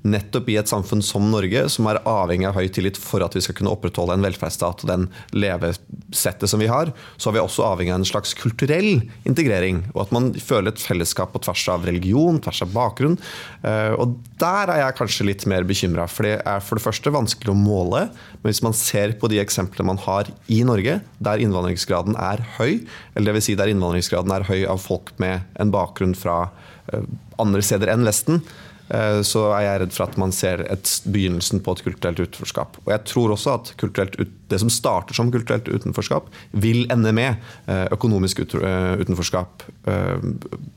Nettopp 0.06 0.48
i 0.52 0.56
et 0.60 0.70
samfunn 0.70 1.02
som 1.02 1.24
Norge, 1.32 1.64
som 1.72 1.88
er 1.90 1.98
avhengig 2.06 2.46
av 2.46 2.58
høy 2.58 2.68
tillit 2.70 2.98
for 3.00 3.24
at 3.24 3.34
vi 3.34 3.42
skal 3.42 3.56
kunne 3.58 3.72
opprettholde 3.74 4.14
en 4.14 4.24
velferdsstat 4.24 4.84
og 4.84 4.90
den 4.90 5.06
levesettet 5.34 6.50
som 6.50 6.62
vi 6.62 6.68
har, 6.70 6.92
så 7.16 7.30
er 7.30 7.36
vi 7.36 7.42
også 7.42 7.66
avhengig 7.66 7.94
av 7.94 8.00
en 8.00 8.08
slags 8.08 8.34
kulturell 8.38 9.02
integrering. 9.28 9.82
Og 9.96 10.04
at 10.06 10.14
man 10.14 10.30
føler 10.38 10.70
et 10.70 10.82
fellesskap 10.82 11.34
på 11.34 11.42
tvers 11.42 11.64
av 11.74 11.88
religion, 11.88 12.38
tvers 12.44 12.62
av 12.64 12.72
bakgrunn. 12.76 13.18
Eh, 13.66 13.96
og 13.98 14.14
der 14.38 14.72
er 14.72 14.84
jeg 14.84 14.98
kanskje 15.00 15.28
litt 15.28 15.48
mer 15.50 15.66
bekymra, 15.68 16.06
for 16.10 16.28
det 16.28 16.36
er 16.38 16.62
for 16.64 16.78
det 16.78 16.86
første 16.86 17.14
vanskelig 17.14 17.52
å 17.54 17.58
måle. 17.58 18.06
Men 18.38 18.52
hvis 18.52 18.62
man 18.64 18.76
ser 18.78 19.16
på 19.18 19.30
de 19.32 19.42
eksemplene 19.42 19.90
man 19.90 20.02
har 20.06 20.30
i 20.46 20.62
Norge, 20.66 21.00
der 21.18 21.42
innvandringsgraden 21.42 22.16
er 22.22 22.44
høy, 22.58 22.84
eller 23.18 23.34
dvs. 23.34 23.48
Si 23.48 23.58
der 23.58 23.70
innvandringsgraden 23.72 24.32
er 24.34 24.46
høy 24.46 24.62
av 24.68 24.82
folk 24.82 25.14
med 25.22 25.46
en 25.58 25.74
bakgrunn 25.74 26.14
fra 26.18 26.44
eh, 26.92 27.06
andre 27.40 27.62
steder 27.64 27.90
enn 27.94 28.06
Vesten, 28.06 28.42
så 28.88 29.42
er 29.52 29.66
jeg 29.66 29.80
redd 29.82 29.92
for 29.92 30.08
at 30.08 30.14
man 30.20 30.32
ser 30.32 30.62
et, 30.64 30.92
begynnelsen 31.04 31.60
på 31.64 31.74
et 31.76 31.82
kulturelt 31.84 32.22
utenforskap. 32.22 32.78
Og 32.86 32.92
jeg 32.94 33.04
tror 33.10 33.34
også 33.34 33.56
at 33.58 33.72
kulturelt 33.80 34.16
ut, 34.20 34.30
det 34.48 34.60
som 34.62 34.70
starter 34.72 35.16
som 35.16 35.32
kulturelt 35.32 35.68
utenforskap, 35.68 36.28
vil 36.52 36.84
ende 36.92 37.12
med 37.16 37.36
eh, 37.66 37.86
økonomisk 37.94 38.44
utenforskap, 38.48 39.64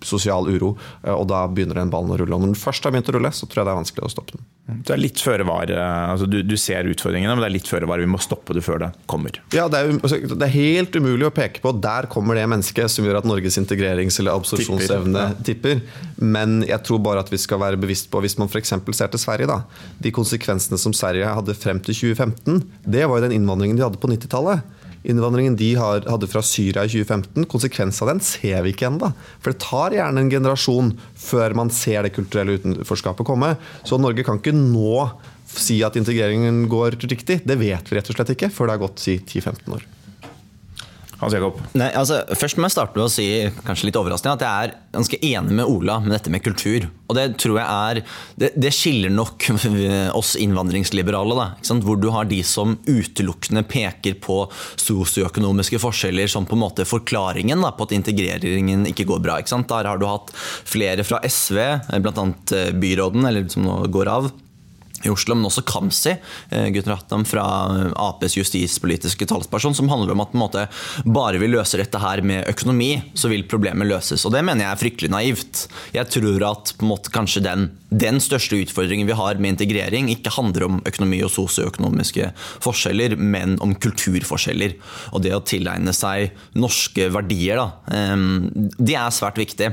sosial 0.06 0.48
uro, 0.50 0.74
og 1.12 1.26
da 1.30 1.44
begynner 1.52 1.82
den 1.82 1.92
ballen 1.92 2.14
å 2.14 2.18
rulle. 2.20 2.36
Og 2.36 2.44
når 2.44 2.54
den 2.54 2.60
først 2.60 2.86
har 2.86 2.94
begynt 2.94 3.10
å 3.12 3.16
rulle, 3.18 3.32
så 3.36 3.48
tror 3.48 3.62
jeg 3.62 3.68
det 3.68 3.74
er 3.74 3.80
vanskelig 3.82 4.08
å 4.08 4.12
stoppe 4.12 4.38
den. 4.38 4.46
Det 4.72 4.94
er 4.94 5.02
litt 5.02 5.20
føre 5.20 5.46
var. 5.48 5.72
Altså 5.76 6.28
du, 6.30 6.40
du, 6.46 6.56
ser 6.60 6.88
utfordringene, 6.88 7.34
men 7.34 7.44
det 7.44 7.50
er 7.50 7.56
litt 7.58 7.70
føre 7.70 7.88
var. 7.90 8.02
Vi 8.02 8.10
må 8.10 8.20
stoppe 8.22 8.56
det 8.56 8.64
før 8.66 8.80
det 8.84 8.90
kommer. 9.10 9.36
Ja, 9.56 9.66
det 9.72 9.82
er, 9.82 9.92
altså, 9.98 10.20
det 10.22 10.48
er, 10.48 10.54
helt 10.54 10.96
umulig 10.96 11.28
å 11.28 11.34
peke 11.34 11.64
på 11.64 11.74
der 11.82 12.08
kommer 12.12 12.38
det 12.38 12.46
mennesket 12.52 12.92
som 12.92 13.08
gjør 13.08 13.22
at 13.22 13.28
Norges 13.28 13.58
integrerings- 13.60 14.20
eller 14.22 14.38
absorpsjonsevne 14.38 15.26
tipper. 15.48 15.82
Men 16.22 16.62
jeg 16.68 16.80
tror 16.88 17.02
bare 17.04 17.24
at 17.26 17.32
vi 17.34 17.40
skal 17.42 17.62
være 17.64 17.80
bevisst 17.82 18.12
på, 18.14 18.22
hvis 18.24 18.38
man 18.40 18.52
f.eks. 18.52 18.74
ser 18.98 19.12
til 19.12 19.22
Sverige, 19.22 19.50
da, 19.50 19.62
de 20.04 20.14
konsekvensene 20.16 20.80
som 20.82 20.96
Sverige 20.96 21.34
hadde 21.40 21.58
frem 21.58 21.82
til 21.84 21.98
2015, 21.98 22.62
det 22.86 23.08
var 23.08 23.20
jo 23.20 23.26
den 23.26 23.36
innvandringen 23.40 23.61
de 23.62 23.86
hadde 23.86 24.02
på 24.02 24.10
90-tallet 24.12 24.80
innvandringen 25.04 25.56
de 25.58 25.72
hadde 25.80 26.30
fra 26.30 26.44
Syria 26.46 26.84
i 26.86 26.92
2015, 26.92 27.46
konsekvensen 27.50 28.06
av 28.06 28.12
den 28.14 28.24
ser 28.26 28.62
vi 28.66 28.74
ikke 28.74 28.90
ennå. 28.92 29.12
For 29.42 29.54
det 29.54 29.64
tar 29.64 29.96
gjerne 29.98 30.24
en 30.24 30.32
generasjon 30.32 30.94
før 31.18 31.58
man 31.58 31.74
ser 31.74 32.06
det 32.06 32.14
kulturelle 32.16 32.60
utenforskapet 32.60 33.28
komme. 33.28 33.56
Så 33.88 33.98
Norge 34.02 34.26
kan 34.28 34.42
ikke 34.42 34.56
nå 34.56 35.08
si 35.52 35.82
at 35.86 35.98
integreringen 36.00 36.64
går 36.72 37.02
riktig. 37.02 37.42
Det 37.48 37.58
vet 37.60 37.90
vi 37.90 37.98
rett 37.98 38.14
og 38.14 38.18
slett 38.18 38.36
ikke 38.36 38.52
før 38.54 38.70
det 38.70 38.78
har 38.78 38.86
gått 38.86 39.04
si 39.04 39.18
10-15 39.20 39.76
år. 39.80 39.90
Hans 41.22 41.36
Jakob? 41.36 41.60
Nei, 41.78 41.92
altså, 41.98 42.24
først 42.38 42.58
må 42.58 42.66
jeg 42.66 42.74
starte 42.74 42.98
med 42.98 43.06
å 43.06 43.12
si 43.14 43.28
kanskje 43.62 43.88
litt 43.90 44.00
overraskende, 44.00 44.34
at 44.40 44.46
jeg 44.46 44.66
er 44.66 44.74
ganske 44.96 45.20
enig 45.22 45.58
med 45.60 45.70
Ola 45.70 46.00
med 46.02 46.16
dette 46.16 46.34
med 46.34 46.42
kultur. 46.42 46.88
Og 47.12 47.18
Det 47.18 47.26
tror 47.44 47.60
jeg 47.60 47.68
er, 47.68 48.02
det, 48.42 48.52
det 48.58 48.74
skiller 48.74 49.14
nok 49.14 49.46
oss 50.20 50.34
innvandringsliberale. 50.42 51.38
Da, 51.38 51.78
Hvor 51.86 52.00
du 52.02 52.10
har 52.16 52.30
de 52.30 52.42
som 52.48 52.78
utelukkende 52.88 53.64
peker 53.70 54.18
på 54.24 54.44
sosioøkonomiske 54.82 55.82
forskjeller 55.84 56.32
som 56.32 56.48
på 56.50 56.58
en 56.58 56.64
måte 56.66 56.88
forklaringen 56.90 57.62
da, 57.62 57.74
på 57.76 57.86
at 57.86 57.98
integreringen 57.98 58.88
ikke 58.90 59.06
går 59.12 59.22
bra. 59.22 59.40
Ikke 59.42 59.62
Der 59.72 59.92
har 59.94 60.02
du 60.02 60.08
hatt 60.10 60.34
flere 60.34 61.06
fra 61.06 61.22
SV, 61.22 61.60
bl.a. 62.02 62.30
Eh, 62.58 62.72
byråden, 62.82 63.28
eller 63.30 63.52
som 63.52 63.68
nå 63.68 63.84
går 63.94 64.10
av 64.10 64.32
i 65.04 65.12
Oslo, 65.12 65.36
men 65.36 65.50
også 65.50 65.64
Kamzy, 65.68 66.14
eh, 66.52 66.68
Gutten 66.76 66.94
Rattam 66.94 67.26
fra 67.28 67.46
Aps 67.96 68.38
justispolitiske 68.38 69.26
talsperson, 69.30 69.76
som 69.76 69.90
handler 69.90 70.14
om 70.14 70.24
at 70.24 70.36
måte, 70.38 70.68
bare 71.06 71.42
vi 71.42 71.50
løser 71.50 71.82
dette 71.82 72.02
her 72.02 72.22
med 72.22 72.48
økonomi, 72.52 72.94
så 73.18 73.32
vil 73.32 73.48
problemet 73.50 73.90
løses. 73.90 74.26
Og 74.26 74.32
Det 74.32 74.44
mener 74.46 74.66
jeg 74.66 74.72
er 74.72 74.82
fryktelig 74.84 75.12
naivt. 75.12 75.68
Jeg 75.94 76.10
tror 76.14 76.46
at 76.52 76.74
måte, 76.80 77.12
kanskje 77.12 77.44
den, 77.44 77.72
den 77.90 78.22
største 78.22 78.60
utfordringen 78.62 79.10
vi 79.10 79.18
har 79.18 79.42
med 79.42 79.56
integrering, 79.56 80.10
ikke 80.14 80.34
handler 80.38 80.68
om 80.68 80.82
økonomi 80.86 81.24
og 81.26 81.34
sosioøkonomiske 81.34 82.32
forskjeller, 82.62 83.18
men 83.18 83.58
om 83.62 83.74
kulturforskjeller. 83.76 84.78
Og 85.12 85.26
det 85.26 85.34
å 85.36 85.44
tilegne 85.44 85.94
seg 85.94 86.38
norske 86.54 87.10
verdier, 87.12 87.58
da, 87.58 87.98
det 88.78 88.92
de 88.92 89.00
er 89.00 89.16
svært 89.16 89.40
viktige. 89.40 89.72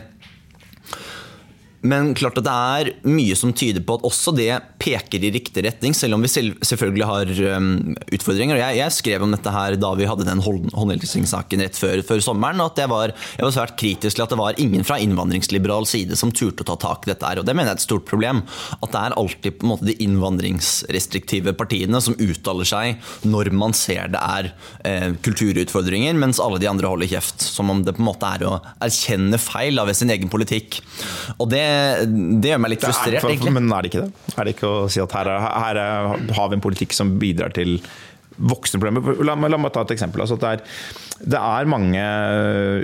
Men 1.86 2.10
klart 2.18 2.38
at 2.40 2.46
det 2.46 2.52
er 2.52 2.88
mye 3.06 3.36
som 3.38 3.52
tyder 3.54 3.84
på 3.86 3.98
at 3.98 4.06
også 4.06 4.32
det 4.34 4.50
peker 4.82 5.22
i 5.22 5.30
riktig 5.34 5.62
retning, 5.62 5.94
selv 5.94 6.16
om 6.16 6.24
vi 6.24 6.30
selv, 6.30 6.56
selvfølgelig 6.66 7.06
har 7.06 7.30
um, 7.54 7.68
utfordringer. 8.14 8.58
Jeg, 8.58 8.78
jeg, 8.80 8.94
skrev 8.96 9.22
om 9.22 9.34
dette 9.34 9.52
her 9.54 9.76
da 9.78 9.92
vi 9.98 10.08
hadde 10.08 10.26
den 10.26 10.42
håndhilsingssaken 10.42 11.62
rett 11.62 11.78
før, 11.78 12.02
før, 12.06 12.22
sommeren. 12.24 12.58
og 12.62 12.72
at 12.72 12.82
jeg 12.82 12.90
var, 12.90 13.14
jeg 13.36 13.46
var, 13.46 13.54
svært 13.54 13.76
kritisk 13.78 14.18
til 14.18 14.24
at 14.24 14.34
det 14.34 14.40
var 14.40 14.58
ingen 14.58 14.86
fra 14.86 14.98
innvandringsliberal 15.02 15.86
side 15.86 16.18
som 16.18 16.32
turte 16.34 16.66
å 16.66 16.70
ta 16.72 16.78
tak 16.82 17.06
i 17.06 17.12
dette. 17.12 17.26
her, 17.26 17.42
og 17.42 17.46
Det 17.46 17.54
mener 17.54 17.70
jeg 17.70 17.76
er 17.76 17.82
et 17.82 17.86
stort 17.86 18.08
problem. 18.10 18.42
At 18.80 18.90
det 18.94 19.04
er 19.04 19.18
alltid 19.22 19.58
på 19.60 19.68
en 19.68 19.72
måte 19.74 19.88
de 19.88 19.96
innvandringsrestriktive 20.02 21.54
partiene 21.58 22.02
som 22.02 22.18
uttaler 22.18 22.66
seg 22.68 23.06
når 23.28 23.52
man 23.54 23.76
ser 23.76 24.10
det 24.10 24.24
er 24.24 24.50
eh, 24.88 25.14
kulturutfordringer, 25.22 26.18
mens 26.18 26.42
alle 26.42 26.58
de 26.58 26.70
andre 26.70 26.90
holder 26.90 27.14
kjeft. 27.14 27.46
Som 27.46 27.70
om 27.70 27.86
det 27.86 27.94
på 27.94 28.02
en 28.02 28.10
måte 28.10 28.34
er 28.34 28.46
å 28.48 28.58
erkjenne 28.82 29.38
feil 29.38 29.78
av 29.78 29.94
sin 29.94 30.10
egen 30.10 30.30
politikk. 30.32 30.80
Og 31.38 31.46
det 31.52 31.67
det 32.42 32.52
gjør 32.52 32.60
meg 32.64 32.74
litt 32.74 32.84
frustrert, 32.84 33.20
er, 33.20 33.30
egentlig. 33.30 33.54
Men 33.56 33.72
er 33.72 33.84
det 33.84 33.92
ikke 33.92 34.04
det? 34.04 34.34
Er 34.34 34.48
det 34.48 34.54
ikke 34.56 34.74
å 34.74 34.84
si 34.92 35.02
at 35.02 35.16
her, 35.18 35.32
her 35.36 35.80
har 36.36 36.52
vi 36.52 36.58
en 36.58 36.64
politikk 36.64 36.96
som 36.96 37.16
bidrar 37.20 37.54
til 37.56 37.78
voksne 38.38 38.80
problemer? 38.80 39.22
La, 39.26 39.34
la 39.34 39.60
meg 39.60 39.72
ta 39.74 39.84
et 39.86 39.94
eksempel. 39.96 40.22
Altså 40.24 40.38
det, 40.40 40.50
er, 40.50 40.62
det, 41.24 41.40
er, 41.40 41.70
mange 41.70 42.04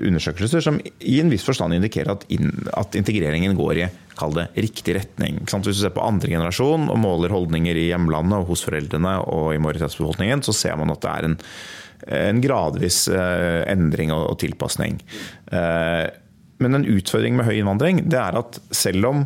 undersøkelser 0.08 0.64
som 0.64 0.80
i 0.82 1.18
en 1.22 1.30
viss 1.32 1.46
forstand 1.46 1.76
indikerer 1.76 2.14
at, 2.16 2.26
in, 2.34 2.50
at 2.74 2.98
integreringen 2.98 3.56
går 3.58 3.82
i 3.84 3.88
kall 4.18 4.34
det, 4.36 4.48
riktig 4.58 4.96
retning. 4.98 5.40
Hvis 5.44 5.70
du 5.70 5.80
ser 5.84 5.94
på 5.94 6.04
andre 6.04 6.30
generasjon 6.30 6.88
og 6.92 7.00
måler 7.02 7.34
holdninger 7.34 7.78
i 7.78 7.88
hjemlandet 7.90 8.42
og 8.42 8.52
hos 8.52 8.64
foreldrene 8.66 9.16
og 9.24 9.54
i 9.54 9.62
majoritetsbefolkningen, 9.62 10.44
så 10.46 10.54
ser 10.56 10.78
man 10.80 10.94
at 10.94 11.02
det 11.02 11.14
er 11.14 11.28
en, 11.30 11.38
en 12.20 12.42
gradvis 12.44 13.04
eh, 13.10 13.62
endring 13.72 14.14
og, 14.14 14.36
tilpasning. 14.42 15.00
Eh, 15.50 16.06
men 16.64 16.80
en 16.80 16.90
utfordring 16.96 17.38
med 17.38 17.48
høy 17.48 17.58
innvandring 17.60 18.04
det 18.08 18.20
er 18.20 18.38
at 18.40 18.58
selv 18.74 19.10
om, 19.10 19.24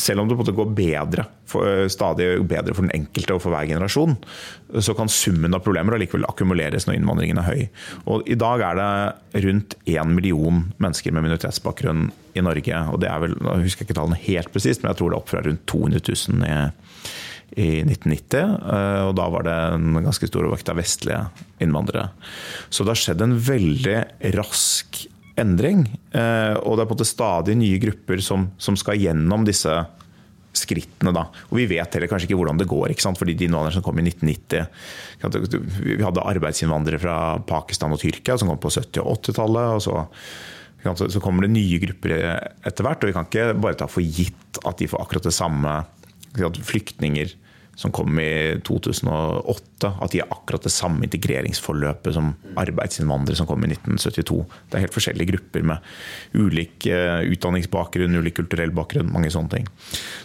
selv 0.00 0.22
om 0.22 0.30
det 0.30 0.54
går 0.56 0.74
bedre, 0.76 1.26
for, 1.50 1.88
stadig 1.90 2.28
bedre 2.48 2.74
for 2.76 2.86
den 2.86 2.94
enkelte 2.94 3.36
og 3.36 3.42
for 3.44 3.54
hver 3.54 3.68
generasjon, 3.70 4.16
så 4.78 4.94
kan 4.98 5.10
summen 5.10 5.56
av 5.56 5.64
problemer 5.64 5.96
allikevel 5.96 6.28
akkumuleres 6.28 6.86
når 6.86 7.00
innvandringen 7.00 7.40
er 7.42 7.48
høy. 7.48 7.64
Og 8.10 8.28
I 8.30 8.38
dag 8.38 8.62
er 8.68 8.78
det 8.78 9.44
rundt 9.46 9.76
én 9.90 10.14
million 10.14 10.62
mennesker 10.82 11.14
med 11.14 11.26
minoritetsbakgrunn 11.26 12.08
i 12.38 12.44
Norge. 12.46 12.84
og 12.92 13.00
det 13.02 13.10
er 13.10 13.24
vel, 13.24 13.34
Jeg 13.40 13.66
husker 13.66 13.86
ikke 13.86 13.98
tallene 13.98 14.22
helt 14.28 14.52
presist, 14.52 14.82
men 14.82 14.92
jeg 14.92 15.00
tror 15.00 15.10
det 15.10 15.18
er 15.18 15.22
opp 15.22 15.32
fra 15.32 15.44
rundt 15.46 15.66
200 15.66 16.02
000 16.06 16.46
i, 16.46 16.58
i 17.58 17.68
1990. 17.82 18.38
Eh, 18.38 19.02
og 19.08 19.14
da 19.18 19.28
var 19.34 19.46
det 19.46 19.56
en 19.74 20.02
ganske 20.04 20.30
stor 20.30 20.46
vekt 20.52 20.70
av 20.70 20.78
vestlige 20.78 21.24
innvandrere. 21.62 22.10
Så 22.70 22.84
det 22.84 22.94
har 22.94 23.02
skjedd 23.02 23.26
en 23.26 23.38
veldig 23.50 23.98
rask 24.38 25.02
endring. 25.42 25.86
Eh, 26.12 26.54
og 26.60 26.76
det 26.76 26.84
er 26.84 26.90
på 26.90 26.94
en 26.94 26.98
måte 26.98 27.08
stadig 27.08 27.56
nye 27.58 27.80
grupper 27.82 28.22
som, 28.24 28.50
som 28.60 28.76
skal 28.78 29.00
gjennom 29.00 29.46
disse 29.48 29.72
skrittene. 30.56 31.12
da. 31.14 31.26
Og 31.50 31.58
Vi 31.60 31.66
vet 31.70 31.94
heller 31.94 32.10
kanskje 32.10 32.28
ikke 32.28 32.38
hvordan 32.40 32.60
det 32.60 32.68
går. 32.70 32.94
Fordi 32.98 33.34
de 33.34 33.46
innvandrerne 33.46 33.78
som 33.78 33.86
kom 33.86 33.98
i 33.98 34.06
1990 34.06 34.66
Vi 35.84 36.02
hadde 36.02 36.26
arbeidsinnvandrere 36.32 37.02
fra 37.02 37.16
Pakistan 37.46 37.94
og 37.94 38.00
Tyrkia 38.02 38.38
som 38.38 38.50
kom 38.50 38.58
på 38.58 38.72
70- 38.72 39.04
og 39.04 39.20
80-tallet. 39.22 39.66
og 39.76 39.82
så, 39.84 41.08
så 41.08 41.20
kommer 41.20 41.46
det 41.46 41.54
nye 41.54 41.78
grupper 41.82 42.16
etter 42.66 42.86
hvert. 42.86 43.02
og 43.02 43.10
Vi 43.10 43.16
kan 43.16 43.28
ikke 43.28 43.54
bare 43.60 43.78
ta 43.78 43.86
for 43.90 44.02
gitt 44.02 44.60
at 44.64 44.78
de 44.78 44.90
får 44.90 45.04
akkurat 45.04 45.30
det 45.30 45.36
samme. 45.36 45.84
Flyktninger 46.34 47.32
som 47.80 47.92
kom 47.96 48.18
i 48.20 48.60
2008, 48.66 49.88
at 49.88 50.12
de 50.12 50.20
har 50.20 50.28
akkurat 50.34 50.66
det 50.66 50.72
samme 50.74 51.06
integreringsforløpet 51.06 52.12
som 52.12 52.34
arbeidsinnvandrere 52.60 53.38
som 53.38 53.48
kom 53.48 53.64
i 53.64 53.70
1972. 53.72 54.42
Det 54.68 54.76
er 54.76 54.84
helt 54.84 54.96
forskjellige 54.96 55.32
grupper 55.32 55.64
med 55.72 55.88
ulik 56.36 56.90
eh, 56.92 57.24
utdanningsbakgrunn, 57.32 58.20
ulik 58.20 58.36
kulturell 58.42 58.74
bakgrunn, 58.76 59.08
mange 59.14 59.32
sånne 59.32 59.54
ting. 59.54 59.70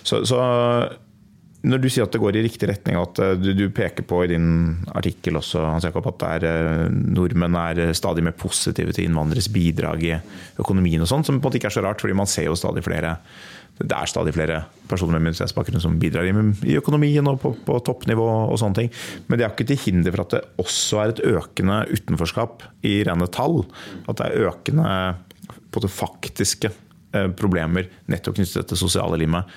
Så, 0.03 0.25
så 0.27 0.41
når 1.65 1.81
du 1.81 1.89
sier 1.89 2.05
at 2.05 2.13
det 2.13 2.22
går 2.22 2.38
i 2.38 2.43
riktig 2.45 2.69
retning, 2.69 2.98
og 3.00 3.10
at 3.10 3.22
eh, 3.25 3.34
du, 3.41 3.51
du, 3.57 3.65
peker 3.74 4.05
på 4.07 4.22
i 4.24 4.31
din 4.36 4.48
artikkel 4.95 5.39
også, 5.39 5.63
Hans 5.74 5.88
Jakob, 5.88 6.07
at 6.13 6.25
er, 6.29 6.48
eh, 6.50 6.86
nordmenn 6.91 7.57
er 7.60 7.84
stadig 7.98 8.24
mer 8.25 8.38
positive 8.38 8.93
til 8.95 9.10
innvandreres 9.10 9.50
bidrag 9.53 10.05
i 10.05 10.15
økonomien, 10.62 11.03
og 11.03 11.12
sånt, 11.12 11.27
som 11.27 11.39
på 11.39 11.43
en 11.43 11.50
måte 11.50 11.62
ikke 11.62 11.72
er 11.74 11.77
så 11.77 11.86
rart, 11.86 12.03
fordi 12.03 12.17
man 12.17 12.29
ser 12.29 12.50
jo 12.50 12.57
stadig 12.60 12.86
flere 12.86 13.17
det 13.75 13.91
er 13.91 14.07
stadig 14.07 14.31
flere 14.31 14.62
personer 14.88 15.17
med 15.17 15.25
minoritetsbakgrunn 15.25 15.81
som 15.84 15.98
bidrar 16.00 16.24
i 16.24 16.77
økonomien 16.79 17.27
og 17.27 17.41
på, 17.41 17.51
på, 17.67 17.75
toppnivå. 17.84 18.27
og 18.53 18.55
sånne 18.62 18.77
ting. 18.79 18.93
Men 19.27 19.36
det 19.36 19.43
er 19.43 19.51
ikke 19.51 19.67
til 19.67 19.81
hinder 19.81 20.15
for 20.15 20.24
at 20.24 20.36
det 20.38 20.63
også 20.63 21.01
er 21.01 21.12
et 21.12 21.22
økende 21.34 21.81
utenforskap 21.91 22.63
i 22.88 23.01
rene 23.03 23.27
tall. 23.36 23.65
At 24.07 24.22
det 24.22 24.29
er 24.29 24.48
økende 24.48 24.93
på 25.75 25.84
det 25.84 25.91
faktiske 25.91 26.72
eh, 26.72 27.27
problemer 27.36 27.89
nettopp 28.07 28.39
knyttet 28.39 28.62
til 28.62 28.77
det 28.77 28.79
sosiale 28.79 29.19
limet. 29.19 29.51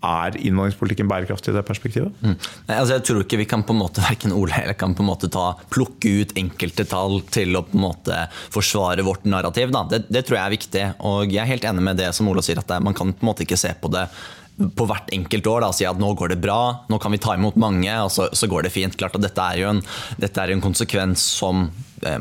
Er 0.00 0.36
innvandringspolitikken 0.38 1.08
bærekraftig 1.10 1.52
i 1.52 1.56
det 1.58 1.64
perspektivet? 1.68 2.14
Mm. 2.24 2.36
Nei, 2.68 2.76
altså 2.76 2.96
jeg 2.96 3.04
tror 3.04 3.22
ikke 3.24 3.40
vi 3.42 3.48
kan 3.50 3.64
på 3.66 3.74
en 3.76 3.82
måte 3.82 4.04
verken 4.08 4.34
Ole 4.36 4.56
eller 4.62 4.78
kan 4.78 4.96
på 4.96 5.04
en 5.04 5.10
måte 5.10 5.30
ta, 5.32 5.52
plukke 5.72 6.14
ut 6.22 6.34
enkelte 6.40 6.86
tall 6.88 7.20
til 7.28 7.56
å 7.58 7.64
på 7.66 7.76
en 7.76 7.84
måte 7.84 8.24
forsvare 8.54 9.04
vårt 9.06 9.28
narrativ. 9.28 9.74
Det, 9.92 10.04
det, 10.08 10.24
tror 10.26 10.40
jeg 10.40 10.44
er 10.44 10.56
viktig. 10.56 10.84
Og 11.10 11.32
jeg 11.32 11.42
er 11.44 11.52
helt 11.52 11.66
enig 11.68 11.84
med 11.90 12.00
det 12.00 12.12
som 12.16 12.28
Ola 12.30 12.44
sier, 12.44 12.60
at 12.62 12.76
man 12.80 12.96
kan 12.96 13.12
på 13.12 13.24
en 13.24 13.32
måte 13.32 13.44
ikke 13.46 13.60
se 13.60 13.74
på 13.76 13.92
det 13.92 14.08
på 14.76 14.84
hvert 14.84 15.08
enkelt 15.14 15.46
år 15.48 15.64
da, 15.64 15.70
si 15.72 15.86
at 15.88 16.00
nå 16.00 16.10
går 16.18 16.34
det 16.34 16.40
bra, 16.42 16.84
nå 16.92 16.98
kan 17.00 17.14
vi 17.14 17.20
ta 17.22 17.32
imot 17.36 17.56
mange, 17.60 17.92
og 18.04 18.10
så, 18.12 18.28
så 18.36 18.48
går 18.50 18.66
det 18.66 18.74
fint. 18.74 18.96
Klart 19.00 19.16
at 19.16 19.24
Dette 19.24 19.46
er 19.52 19.62
jo 19.62 19.70
en, 19.70 19.80
dette 20.20 20.42
er 20.42 20.52
en 20.52 20.64
konsekvens 20.64 21.24
som 21.40 21.70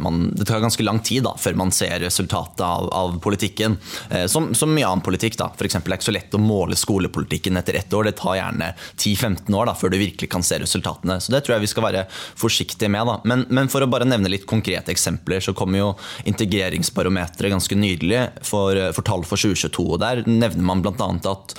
man, 0.01 0.29
det 0.35 0.45
tar 0.45 0.59
ganske 0.59 0.83
lang 0.83 0.99
tid 0.99 1.23
da, 1.23 1.35
før 1.39 1.57
man 1.59 1.71
ser 1.75 1.99
resultatet 2.03 2.63
av, 2.65 2.89
av 2.93 3.19
politikken. 3.23 3.77
Eh, 4.09 4.25
som, 4.25 4.53
som, 4.55 4.73
mye 4.73 4.87
annen 4.87 5.03
politikk. 5.05 5.37
da. 5.39 5.49
For 5.57 5.67
eksempel, 5.67 5.91
det 5.91 5.97
er 5.97 6.01
ikke 6.01 6.09
så 6.09 6.15
lett 6.15 6.37
å 6.37 6.41
måle 6.43 6.77
skolepolitikken 6.79 7.59
etter 7.59 7.79
ett 7.79 7.93
år. 7.93 8.09
Det 8.09 8.17
tar 8.19 8.37
gjerne 8.39 8.71
10-15 8.97 9.55
år 9.55 9.69
da, 9.71 9.75
før 9.79 9.93
du 9.93 9.99
virkelig 10.01 10.29
kan 10.31 10.45
se 10.45 10.59
resultatene. 10.61 11.19
Så 11.23 11.33
det 11.33 11.43
tror 11.45 11.57
jeg 11.57 11.67
vi 11.67 11.71
skal 11.73 11.87
være 11.87 12.05
forsiktige 12.11 12.91
med. 12.91 13.07
da. 13.09 13.19
Men, 13.29 13.45
men 13.49 13.71
for 13.71 13.85
å 13.85 13.89
bare 13.91 14.07
nevne 14.09 14.31
litt 14.31 14.47
konkrete 14.49 14.93
eksempler, 14.93 15.43
så 15.43 15.55
kommer 15.57 15.81
jo 15.81 15.91
integreringsbarometeret 16.29 17.55
ganske 17.55 17.79
nydelig 17.79 18.25
for, 18.45 18.77
for 18.95 19.07
tall 19.07 19.25
for 19.27 19.39
2022. 19.39 19.85
og 19.85 20.01
Der 20.03 20.23
nevner 20.27 20.65
man 20.71 20.83
bl.a. 20.85 21.09
at 21.31 21.55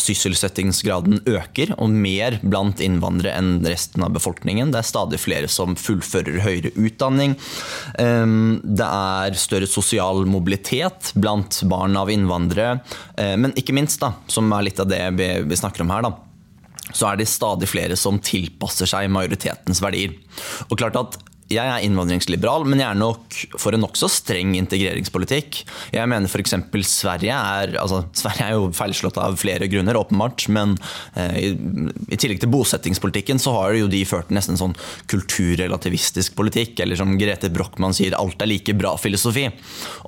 sysselsettingsgraden 0.00 1.22
øker, 1.30 1.74
og 1.78 1.92
mer 1.92 2.38
blant 2.42 2.80
innvandrere 2.82 3.34
enn 3.38 3.52
resten 3.66 4.04
av 4.04 4.14
befolkningen. 4.16 4.72
Det 4.72 4.80
er 4.80 4.88
stadig 4.88 5.20
flere 5.22 5.50
som 5.50 5.76
fullfører 5.78 6.42
høyere 6.44 6.74
utdanning. 6.74 7.36
Det 7.94 8.86
er 8.86 9.38
større 9.38 9.68
sosial 9.70 10.24
mobilitet 10.28 11.12
blant 11.14 11.60
barn 11.70 11.96
av 11.98 12.10
innvandrere. 12.12 12.80
Eh, 13.16 13.34
men 13.40 13.54
ikke 13.58 13.74
minst, 13.76 14.00
da, 14.02 14.14
som 14.30 14.50
er 14.54 14.68
litt 14.68 14.80
av 14.82 14.90
det 14.90 15.02
vi 15.18 15.58
snakker 15.58 15.84
om 15.84 15.92
her, 15.94 16.06
da, 16.06 16.14
så 16.92 17.10
er 17.10 17.20
det 17.20 17.30
stadig 17.30 17.68
flere 17.70 17.96
som 17.98 18.20
tilpasser 18.22 18.88
seg 18.90 19.12
majoritetens 19.12 19.80
verdier. 19.82 20.14
Og 20.68 20.78
klart 20.78 20.98
at 21.00 21.18
jeg 21.54 21.70
er 21.70 21.84
innvandringsliberal, 21.86 22.66
men 22.68 22.82
jeg 22.82 22.88
er 22.90 22.98
nok 22.98 23.38
for 23.60 23.76
en 23.76 23.84
nokså 23.84 24.08
streng 24.12 24.54
integreringspolitikk. 24.58 25.60
Jeg 25.94 26.10
mener 26.10 26.30
f.eks. 26.30 26.56
Sverige 26.88 27.34
er 27.34 27.76
altså, 27.80 28.02
Sverige 28.22 28.48
er 28.48 28.56
jo 28.56 28.70
feilslått 28.76 29.18
av 29.20 29.36
flere 29.40 29.68
grunner, 29.70 29.98
åpenbart. 30.00 30.46
Men 30.54 30.76
eh, 31.18 31.38
i, 31.40 31.50
i, 32.08 32.18
tillegg 32.18 32.42
til 32.42 32.52
bosettingspolitikken 32.52 33.40
så 33.42 33.54
har 33.58 33.76
jo 33.78 33.90
de 33.90 34.02
ført 34.08 34.32
nesten 34.34 34.58
sånn 34.60 34.76
kulturrelativistisk 35.10 36.36
politikk. 36.38 36.82
Eller 36.84 36.98
som 37.00 37.14
Grete 37.20 37.50
Brochmann 37.54 37.96
sier, 37.96 38.16
alt 38.18 38.42
er 38.42 38.50
like 38.50 38.76
bra-filosofi. 38.78 39.48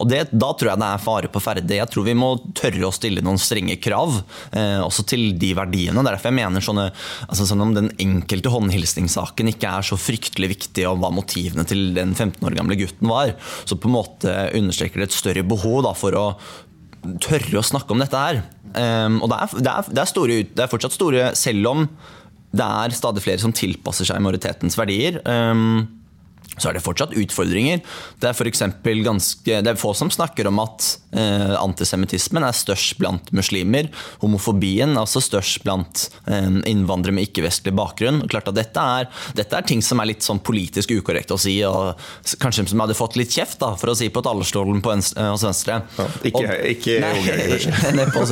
Og 0.00 0.10
det, 0.10 0.26
Da 0.32 0.52
tror 0.52 0.72
jeg 0.72 0.82
det 0.82 0.90
er 0.90 1.04
fare 1.04 1.32
på 1.32 1.42
ferde. 1.42 1.80
Jeg 1.80 1.92
tror 1.92 2.08
vi 2.08 2.16
må 2.18 2.32
tørre 2.56 2.88
å 2.88 2.94
stille 2.94 3.24
noen 3.24 3.40
strenge 3.40 3.78
krav, 3.82 4.20
eh, 4.52 4.80
også 4.82 5.06
til 5.14 5.28
de 5.38 5.52
verdiene. 5.56 6.04
Derfor 6.06 6.30
jeg 6.30 6.40
mener 6.40 6.64
sånne, 6.64 6.90
altså 7.26 7.48
sånn 7.48 7.64
om 7.64 7.74
den 7.76 7.92
enkelte 8.02 8.52
håndhilsningssaken 8.52 9.52
ikke 9.52 9.70
er 9.78 9.86
så 9.86 9.98
fryktelig 10.00 10.52
viktig, 10.54 10.86
og 10.90 11.00
hva 11.02 11.12
motivet 11.14 11.35
motivene 11.36 11.66
til 11.68 11.90
den 11.96 12.14
15 12.14 12.44
år 12.46 12.56
gamle 12.56 12.76
gutten 12.80 13.10
var. 13.10 13.34
Så 13.68 13.78
på 13.78 13.90
en 13.90 13.96
måte 13.96 14.32
understreker 14.56 15.02
det 15.02 15.10
et 15.10 15.16
større 15.16 15.44
behov 15.46 15.84
da, 15.86 15.92
for 15.96 16.16
å 16.16 16.26
tørre 17.22 17.60
å 17.60 17.66
snakke 17.66 17.92
om 17.94 18.02
dette 18.02 18.20
her. 18.20 18.42
Um, 18.76 19.20
og 19.22 19.30
det 19.30 19.38
er, 19.38 19.52
det, 19.56 19.72
er, 19.72 19.90
det, 19.92 20.00
er 20.02 20.10
store, 20.10 20.40
det 20.48 20.64
er, 20.64 20.70
fortsatt 20.72 20.96
store, 20.96 21.28
selv 21.38 21.70
om 21.70 21.84
det 22.56 22.66
er 22.66 22.96
stadig 22.96 23.22
flere 23.24 23.42
som 23.42 23.54
tilpasser 23.54 24.08
seg 24.08 24.22
majoritetens 24.24 24.78
verdier. 24.78 25.20
Um, 25.28 25.86
så 26.56 26.70
er 26.70 26.76
det 26.76 26.84
fortsatt 26.84 27.14
utfordringer. 27.16 27.82
Det 28.20 28.30
er, 28.30 28.36
for 28.36 28.48
ganske, 28.48 29.58
det 29.62 29.72
er 29.72 29.80
få 29.80 29.92
som 29.96 30.10
snakker 30.12 30.48
om 30.48 30.60
at 30.62 30.86
eh, 31.16 31.54
antisemittismen 31.58 32.44
er 32.46 32.56
størst 32.56 32.96
blant 33.00 33.32
muslimer. 33.36 33.90
Homofobien 34.22 34.94
er 34.94 35.02
også 35.02 35.22
størst 35.24 35.62
blant 35.66 36.06
eh, 36.30 36.48
innvandrere 36.70 37.16
med 37.16 37.28
ikke-vestlig 37.28 37.74
bakgrunn. 37.76 38.22
Klart 38.32 38.48
at 38.52 38.58
dette 38.58 38.86
er, 39.00 39.10
dette 39.36 39.58
er, 39.58 39.66
ting 39.66 39.84
som 39.84 40.00
er 40.00 40.10
litt 40.12 40.24
sånn 40.24 40.40
politisk 40.44 40.94
ukorrekt 40.96 41.34
å 41.34 41.40
si, 41.40 41.58
og 41.68 42.00
kanskje 42.42 42.66
som 42.70 42.82
hadde 42.84 42.96
fått 42.96 43.18
litt 43.20 43.34
kjeft, 43.36 43.60
da, 43.60 43.74
for 43.78 43.92
å 43.92 43.96
si 43.98 44.08
på 44.12 44.24
talerstolen 44.24 44.82
på 44.84 44.94
venstre, 44.94 45.28
hos 45.34 45.44
Venstre. 45.46 45.80
Ja, 45.98 46.08
ikke 46.30 46.42
og, 46.42 46.54
ikke 46.72 46.96
nei, 47.96 48.06
på 48.16 48.24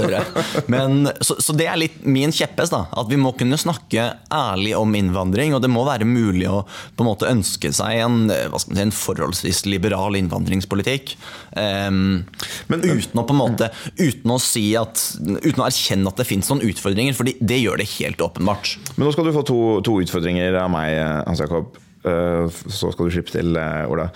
Men, 0.73 1.11
så, 1.21 1.37
så, 1.43 1.55
det 1.57 1.69
er 1.71 1.81
litt 1.81 2.01
min 2.07 2.33
kjepphest. 2.35 2.75
At 2.75 3.11
vi 3.11 3.19
må 3.21 3.35
kunne 3.37 3.59
snakke 3.61 4.07
ærlig 4.33 4.75
om 4.79 4.95
innvandring, 4.97 5.55
og 5.55 5.63
det 5.63 5.71
må 5.73 5.85
være 5.87 6.09
mulig 6.09 6.49
å 6.51 6.65
på 6.65 7.05
en 7.05 7.11
måte 7.11 7.29
ønske 7.31 7.71
seg 7.75 8.01
en 8.05 8.14
en, 8.15 8.31
eh, 8.33 8.59
si, 8.63 8.81
en 8.81 8.95
forholdsvis 8.95 9.65
liberal 9.69 10.17
innvandringspolitikk. 10.19 11.15
Um, 11.59 12.25
men, 12.73 12.85
uten 12.85 13.21
å 13.21 13.27
på 13.27 13.35
en 13.35 13.39
måte 13.39 13.69
Uten 14.01 14.33
å 14.33 14.41
si 14.43 14.65
at 14.79 14.99
Uten 15.21 15.63
å 15.63 15.69
erkjenne 15.69 16.11
at 16.11 16.19
det 16.19 16.27
finnes 16.27 16.49
noen 16.51 16.65
utfordringer, 16.67 17.15
for 17.17 17.29
det 17.29 17.61
gjør 17.61 17.81
det 17.81 17.91
helt 17.99 18.23
åpenbart. 18.25 18.75
Men 18.97 19.07
nå 19.07 19.15
skal 19.15 19.29
du 19.29 19.35
få 19.37 19.45
to, 19.47 19.61
to 19.87 19.99
utfordringer 20.03 20.57
av 20.59 20.71
meg, 20.73 20.99
Hans 21.29 21.43
Jakob. 21.45 21.79
Eh, 22.05 22.61
så 22.69 22.93
skal 22.93 23.09
du 23.09 23.15
slippe 23.15 23.33
til, 23.33 23.57
eh, 23.57 23.91
Ola. 23.91 24.11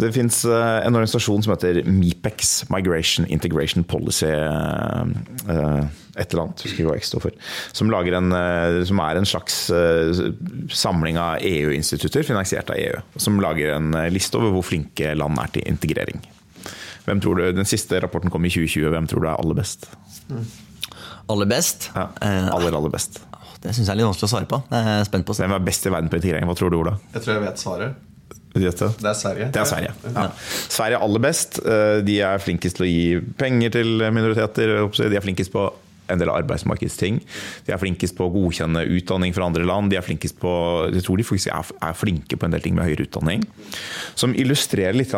Det 0.00 0.12
fins 0.14 0.44
en 0.46 0.94
organisasjon 0.94 1.42
som 1.42 1.54
heter 1.54 1.82
MIPEX, 1.84 2.70
Migration 2.70 3.26
Integration 3.26 3.84
Policy 3.84 4.30
et 6.20 6.32
eller 6.32 6.46
annet, 6.46 6.64
husker 6.66 6.86
hva 6.86 6.96
X 6.98 7.10
står 7.12 7.24
for. 7.24 7.36
Som, 7.76 7.92
en, 7.92 8.32
eh, 8.36 8.80
som, 8.88 9.00
er 9.04 9.20
en 9.20 9.28
slags 9.28 9.62
eh, 9.74 10.22
samling 10.74 11.18
av 11.20 11.44
EU-institutter 11.46 12.26
finansiert 12.26 12.72
av 12.72 12.80
EU. 12.80 13.00
Som 13.20 13.40
lager 13.42 13.76
en 13.76 13.94
eh, 13.94 14.10
liste 14.12 14.38
over 14.40 14.54
hvor 14.56 14.66
flinke 14.66 15.14
land 15.16 15.40
er 15.42 15.54
til 15.54 15.66
integrering. 15.70 16.22
Hvem 17.06 17.22
tror 17.22 17.40
du, 17.40 17.46
Den 17.56 17.68
siste 17.68 18.00
rapporten 18.02 18.30
kom 18.30 18.44
i 18.44 18.52
2020. 18.52 18.90
Hvem 18.92 19.08
tror 19.10 19.24
du 19.24 19.30
er 19.30 19.38
aller 19.38 19.56
best? 19.56 19.88
Aller 21.30 21.48
best? 21.48 21.90
Ja, 21.94 22.10
aller, 22.20 22.74
aller 22.74 22.92
best. 22.92 23.22
Det 23.60 23.74
syns 23.76 23.86
jeg 23.86 23.92
er 23.92 23.98
litt 24.00 24.08
vanskelig 24.08 24.28
å 24.28 24.32
svare 24.32 24.48
på. 24.48 24.60
Jeg 24.72 24.92
er 25.00 25.08
spent 25.08 25.26
på 25.28 25.36
Hvem 25.36 25.56
er 25.56 25.66
best 25.66 25.84
i 25.84 25.92
verden 25.92 26.08
på 26.12 26.20
integrering? 26.20 26.48
Hva 26.48 26.56
tror 26.56 26.72
du, 26.72 26.78
Ola? 26.80 26.94
Jeg 27.12 27.24
tror 27.24 27.34
jeg 27.34 27.44
vet 27.44 27.60
svaret. 27.60 28.06
Det 28.50 28.66
er 28.66 29.14
Sverige. 29.14 29.50
Det 29.54 29.60
er 29.60 29.68
Sverige. 29.68 29.92
Ja. 30.10 30.24
Sverige 30.72 30.96
er 30.96 31.04
aller 31.04 31.22
best. 31.22 31.60
De 32.06 32.16
er 32.26 32.40
flinkest 32.42 32.80
til 32.80 32.86
å 32.86 32.88
gi 32.88 33.04
penger 33.38 33.76
til 33.76 34.02
minoriteter. 34.10 34.72
De 34.90 35.18
er 35.20 35.22
flinkest 35.22 35.52
på 35.54 35.68
en 36.10 36.20
del 36.20 36.32
arbeidsmarkedsting. 36.32 37.20
De 37.66 37.74
er 37.74 37.80
flinkest 37.80 38.16
på 38.18 38.26
å 38.26 38.32
godkjenne 38.34 38.84
utdanning 38.96 39.36
fra 39.36 39.46
andre 39.46 39.66
land. 39.68 39.92
De 39.92 39.98
er 40.00 40.06
flinkest 40.06 40.40
på, 40.42 40.52
jeg 40.90 41.04
tror 41.06 41.20
de 41.20 41.26
faktisk 41.28 41.54
er, 41.54 41.94
flinke 41.98 42.38
på 42.38 42.48
en 42.48 42.56
del 42.56 42.64
ting 42.64 42.76
med 42.78 42.88
høyere 42.88 43.06
utdanning. 43.06 43.46
Som 44.18 44.34
illustrerer 44.34 44.98
litt 44.98 45.14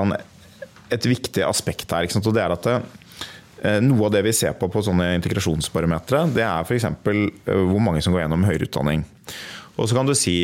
et 0.93 1.09
viktig 1.09 1.45
aspekt 1.47 1.93
her. 1.93 2.05
og 2.05 2.35
det 2.35 2.43
er 2.43 2.53
at 2.53 2.69
det, 2.69 2.75
eh, 2.83 2.99
noe 3.85 4.09
av 4.09 4.15
det 4.15 4.25
vi 4.27 4.35
ser 4.35 4.57
på 4.59 4.69
på 4.73 4.83
sånne 4.83 5.13
integrasjonsbarometre, 5.21 6.25
det 6.35 6.45
er 6.47 6.65
f.eks. 6.67 6.89
Eh, 6.89 7.67
hvor 7.69 7.83
mange 7.83 8.03
som 8.05 8.15
går 8.15 8.25
gjennom 8.25 8.47
høyere 8.49 8.69
utdanning. 8.69 9.05
Og 9.81 9.89
så 9.89 9.97
kan 9.97 10.09
du 10.09 10.13
si, 10.13 10.35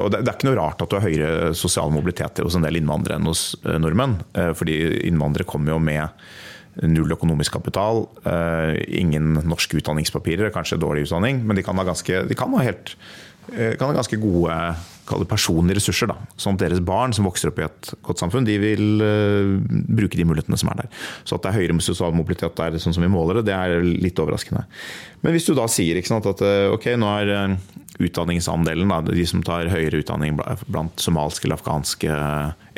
og 0.00 0.08
Det 0.14 0.22
er 0.22 0.32
ikke 0.32 0.48
noe 0.48 0.56
rart 0.56 0.80
at 0.80 0.88
du 0.88 0.96
har 0.96 1.04
høyere 1.04 1.50
sosial 1.58 1.90
mobilitet 1.92 2.40
hos 2.40 2.56
en 2.56 2.64
del 2.64 2.78
innvandrere 2.80 3.20
enn 3.20 3.28
hos 3.28 3.50
eh, 3.64 3.76
nordmenn. 3.76 4.22
fordi 4.56 4.78
innvandrere 5.10 5.44
kommer 5.48 5.74
jo 5.74 5.82
med 5.82 6.08
null 6.86 7.12
økonomisk 7.12 7.58
kapital, 7.58 8.06
eh, 8.24 8.78
ingen 9.00 9.34
norske 9.44 9.76
utdanningspapirer, 9.80 10.52
kanskje 10.54 10.78
dårlig 10.80 11.08
utdanning, 11.08 11.42
men 11.44 11.56
de 11.56 11.62
kan 11.62 11.76
ha 11.76 11.84
ganske, 11.84 12.22
kan 12.36 12.54
ha 12.54 12.62
helt, 12.64 12.94
eh, 13.52 13.76
kan 13.76 13.88
ha 13.88 13.94
ganske 13.94 14.16
gode 14.20 14.76
personlige 15.30 15.80
ressurser. 15.80 16.12
Da. 16.12 16.16
Sånn 16.40 16.58
at 16.58 16.64
deres 16.64 16.82
barn 16.84 17.14
som 17.16 17.28
vokser 17.28 17.50
opp 17.50 17.60
i 17.60 17.66
et 17.66 17.92
godt 18.06 18.22
samfunn, 18.22 18.48
de 18.48 18.56
vil 18.62 19.04
uh, 19.04 19.58
bruke 19.90 20.18
de 20.18 20.26
mulighetene 20.28 20.58
som 20.60 20.72
er 20.72 20.82
der. 20.84 20.90
Så 21.24 21.36
at 21.36 21.44
det 21.44 21.52
er 21.52 21.60
høyere 21.60 21.76
med 21.76 21.86
sosial 21.86 22.14
mobilitet 22.16 22.56
der, 22.58 22.78
sånn 22.82 22.96
som 22.96 23.04
vi 23.04 23.12
måler 23.12 23.40
det, 23.40 23.48
det 23.50 23.58
er 23.58 23.84
litt 23.84 24.20
overraskende. 24.22 24.66
Men 25.24 25.36
hvis 25.36 25.50
du 25.50 25.54
da 25.56 25.66
sier 25.68 26.00
sant, 26.06 26.26
at 26.26 26.40
ok, 26.72 26.86
nå 26.96 27.08
er 27.20 27.32
utdanningsandelen, 28.00 28.88
da, 28.90 29.00
de 29.04 29.26
som 29.28 29.42
tar 29.44 29.68
høyere 29.70 30.00
utdanning 30.00 30.38
blant 30.38 31.02
somalske 31.02 31.46
eller 31.46 31.58
afghanske 31.58 32.16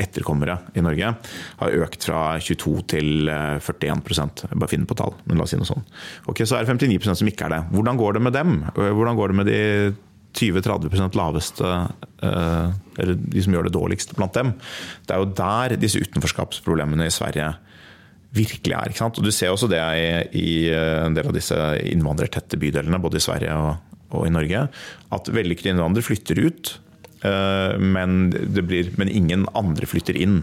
etterkommere 0.03 0.59
i 0.79 0.85
Norge, 0.85 1.13
har 1.61 1.77
økt 1.85 2.09
fra 2.09 2.23
22 2.43 2.75
til 2.91 3.31
41 3.31 4.03
Jeg 4.49 4.59
bare 4.59 4.71
finner 4.71 4.91
på 4.91 4.99
tall, 4.99 5.15
men 5.27 5.39
la 5.39 5.47
oss 5.47 5.55
si 5.55 5.61
noe 5.61 5.69
sånt. 5.69 5.93
Ok, 6.27 6.45
Så 6.47 6.59
er 6.59 6.67
det 6.67 6.75
59% 6.75 7.23
som 7.23 7.31
ikke 7.31 7.47
er 7.47 7.57
det. 7.57 7.63
Hvordan 7.75 8.01
går 8.01 8.19
det 8.19 8.25
med 8.27 8.37
dem? 8.37 8.57
Hvordan 8.75 9.19
går 9.19 9.33
det 9.33 9.39
med 9.39 9.51
de 9.51 9.61
20-30 10.39 11.19
laveste, 11.19 11.73
eh, 12.25 12.69
eller 13.03 13.19
de 13.21 13.45
som 13.45 13.57
gjør 13.57 13.69
det 13.69 13.75
dårligst 13.77 14.17
blant 14.17 14.37
dem? 14.37 14.55
Det 15.07 15.15
er 15.15 15.23
jo 15.23 15.33
der 15.39 15.77
disse 15.81 16.01
utenforskapsproblemene 16.03 17.09
i 17.09 17.15
Sverige 17.15 17.53
virkelig 18.33 18.77
er. 18.77 18.95
Og 19.05 19.23
Du 19.25 19.33
ser 19.33 19.53
også 19.53 19.69
det 19.69 19.81
i, 19.81 20.07
i 20.41 20.71
en 20.73 21.17
del 21.17 21.29
av 21.29 21.37
disse 21.37 21.57
innvandrertette 21.85 22.57
bydelene, 22.61 23.01
både 23.03 23.21
i 23.21 23.25
Sverige 23.25 23.57
og, 24.13 24.25
i 24.27 24.33
Norge, 24.33 24.67
at 25.13 25.29
vellykkede 25.33 25.75
innvandrere 25.75 26.05
flytter 26.05 26.41
ut. 26.41 26.73
Eh, 27.23 27.79
men, 27.79 28.33
blir, 28.67 28.91
men, 28.99 29.09
ingen 29.13 29.47
andre 29.59 29.87
flytter 29.87 30.17
inn. 30.19 30.43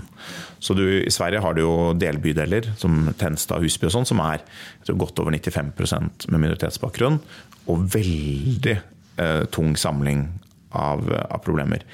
Så 0.64 0.76
du, 0.78 0.86
I 1.02 1.12
Sverige 1.12 1.42
har 1.44 1.56
du 1.56 1.64
jo 1.64 1.74
delbydeler 1.98 2.72
som 2.80 3.10
Tenstad 3.20 3.64
Husby 3.64 3.90
og 3.90 3.96
sånn, 3.98 4.08
som 4.08 4.22
er 4.24 4.46
godt 4.90 5.20
over 5.22 5.36
95% 5.36 6.30
med 6.30 6.46
minoritetsbakgrunn. 6.46 7.20
Og 7.70 7.84
veldig 7.94 8.80
eh, 9.20 9.44
tung 9.54 9.76
samling 9.80 10.28
av, 10.76 11.06
av 11.30 11.44
problemer. 11.46 11.86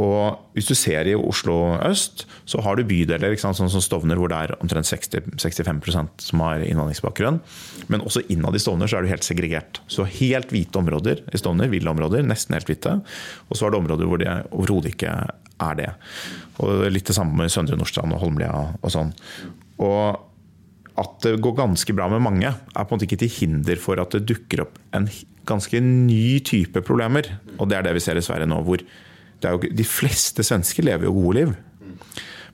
Og 0.00 0.54
hvis 0.54 0.68
du 0.70 0.74
ser 0.78 1.08
i 1.08 1.16
Oslo 1.18 1.74
øst, 1.84 2.24
så 2.48 2.60
har 2.64 2.78
du 2.78 2.86
bydeler 2.88 3.34
sant, 3.40 3.58
sånn 3.58 3.70
som 3.72 3.82
Stovner, 3.84 4.16
hvor 4.20 4.30
det 4.32 4.38
er 4.38 4.54
omtrent 4.62 4.88
60, 4.88 5.34
65% 5.42 6.24
som 6.24 6.44
har 6.44 6.64
innvandringsbakgrunn. 6.64 7.40
Men 7.92 8.04
også 8.06 8.22
innad 8.32 8.56
i 8.56 8.62
Stovner 8.62 8.88
så 8.88 8.98
er 8.98 9.04
du 9.04 9.12
helt 9.12 9.26
segregert. 9.26 9.82
Så 9.90 10.06
helt 10.08 10.54
hvite 10.54 10.80
områder 10.80 11.24
i 11.28 11.40
Stovner, 11.40 11.68
ville 11.72 11.92
områder, 11.92 12.24
nesten 12.26 12.56
helt 12.56 12.70
hvite. 12.70 12.96
Og 13.48 13.58
så 13.58 13.66
er 13.66 13.74
det 13.74 13.82
områder 13.82 14.10
hvor 14.10 14.22
det 14.22 14.32
overhodet 14.48 14.94
ikke 14.94 15.14
er 15.60 15.78
det. 15.82 15.90
Og 16.62 16.86
Litt 16.88 17.10
det 17.10 17.16
samme 17.16 17.36
med 17.36 17.52
Søndre 17.52 17.78
Nordstrand 17.80 18.16
og 18.16 18.22
Holmlia 18.24 18.54
og 18.80 18.94
sånn. 18.94 19.12
Og 19.82 20.26
at 21.00 21.20
det 21.24 21.38
går 21.40 21.56
ganske 21.56 21.94
bra 21.96 22.08
med 22.12 22.22
mange, 22.24 22.50
er 22.50 22.84
på 22.84 22.92
en 22.92 22.98
måte 22.98 23.06
ikke 23.08 23.22
til 23.22 23.32
hinder 23.32 23.78
for 23.80 24.00
at 24.02 24.12
det 24.16 24.26
dukker 24.28 24.66
opp 24.66 24.80
en 24.96 25.06
ganske 25.50 25.80
ny 25.84 26.40
type 26.46 26.82
problemer. 26.86 27.28
Og 27.58 27.70
det 27.70 27.78
er 27.78 27.86
det 27.86 27.96
vi 27.98 28.04
ser 28.04 28.18
i 28.18 28.24
Sverige 28.24 28.48
nå. 28.50 28.62
hvor 28.66 28.80
jo, 28.80 29.58
De 29.60 29.86
fleste 29.86 30.44
svensker 30.46 30.86
lever 30.86 31.08
jo 31.08 31.16
gode 31.16 31.36
liv. 31.40 31.52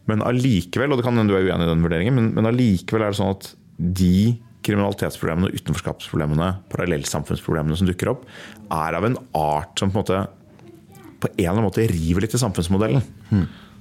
Men 0.07 0.23
allikevel, 0.23 0.93
og 0.93 1.01
det 1.01 1.07
kan 1.07 1.19
hende 1.19 1.33
du 1.33 1.39
er 1.39 1.49
uenig 1.49 1.67
i 1.67 1.71
den 1.73 1.83
vurderingen, 1.83 2.15
men, 2.15 2.29
men 2.37 2.47
allikevel 2.47 3.03
er 3.03 3.15
det 3.15 3.19
sånn 3.19 3.35
at 3.35 3.49
de 3.77 4.37
kriminalitetsproblemene, 4.67 5.53
utenforskapsproblemene, 5.55 6.49
parallellsamfunnsproblemene 6.73 7.79
som 7.79 7.89
dukker 7.91 8.11
opp, 8.15 8.25
er 8.75 8.99
av 8.99 9.07
en 9.07 9.19
art 9.39 9.79
som 9.79 9.93
på 9.93 10.01
en 10.01 10.03
måte 10.03 10.25
på 11.17 11.31
en 11.31 11.39
eller 11.39 11.53
annen 11.55 11.65
måte 11.65 11.87
river 11.89 12.27
litt 12.27 12.35
i 12.37 12.41
samfunnsmodellen. 12.41 13.05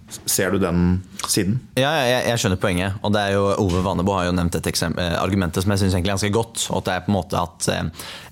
Ser 0.06 0.54
du 0.54 0.60
den 0.62 1.00
siden? 1.26 1.56
Ja, 1.74 1.90
jeg, 2.06 2.20
jeg, 2.30 2.42
skjønner 2.42 2.60
poenget. 2.62 2.98
og 3.02 3.14
det 3.16 3.24
er 3.26 3.32
jo 3.34 3.48
Ove 3.64 3.82
Vanebo 3.86 4.14
har 4.14 4.28
jo 4.28 4.36
nevnt 4.38 4.58
et 4.60 4.68
eksempel, 4.70 5.16
argument 5.18 5.58
som 5.58 5.74
jeg 5.74 5.82
syns 5.82 5.96
er 5.98 6.04
ganske 6.06 6.30
godt. 6.34 6.68
og 6.70 6.84
det 6.86 6.94
er 6.94 7.06
på 7.06 7.10
en 7.10 7.18
måte 7.18 7.42
at 7.42 7.70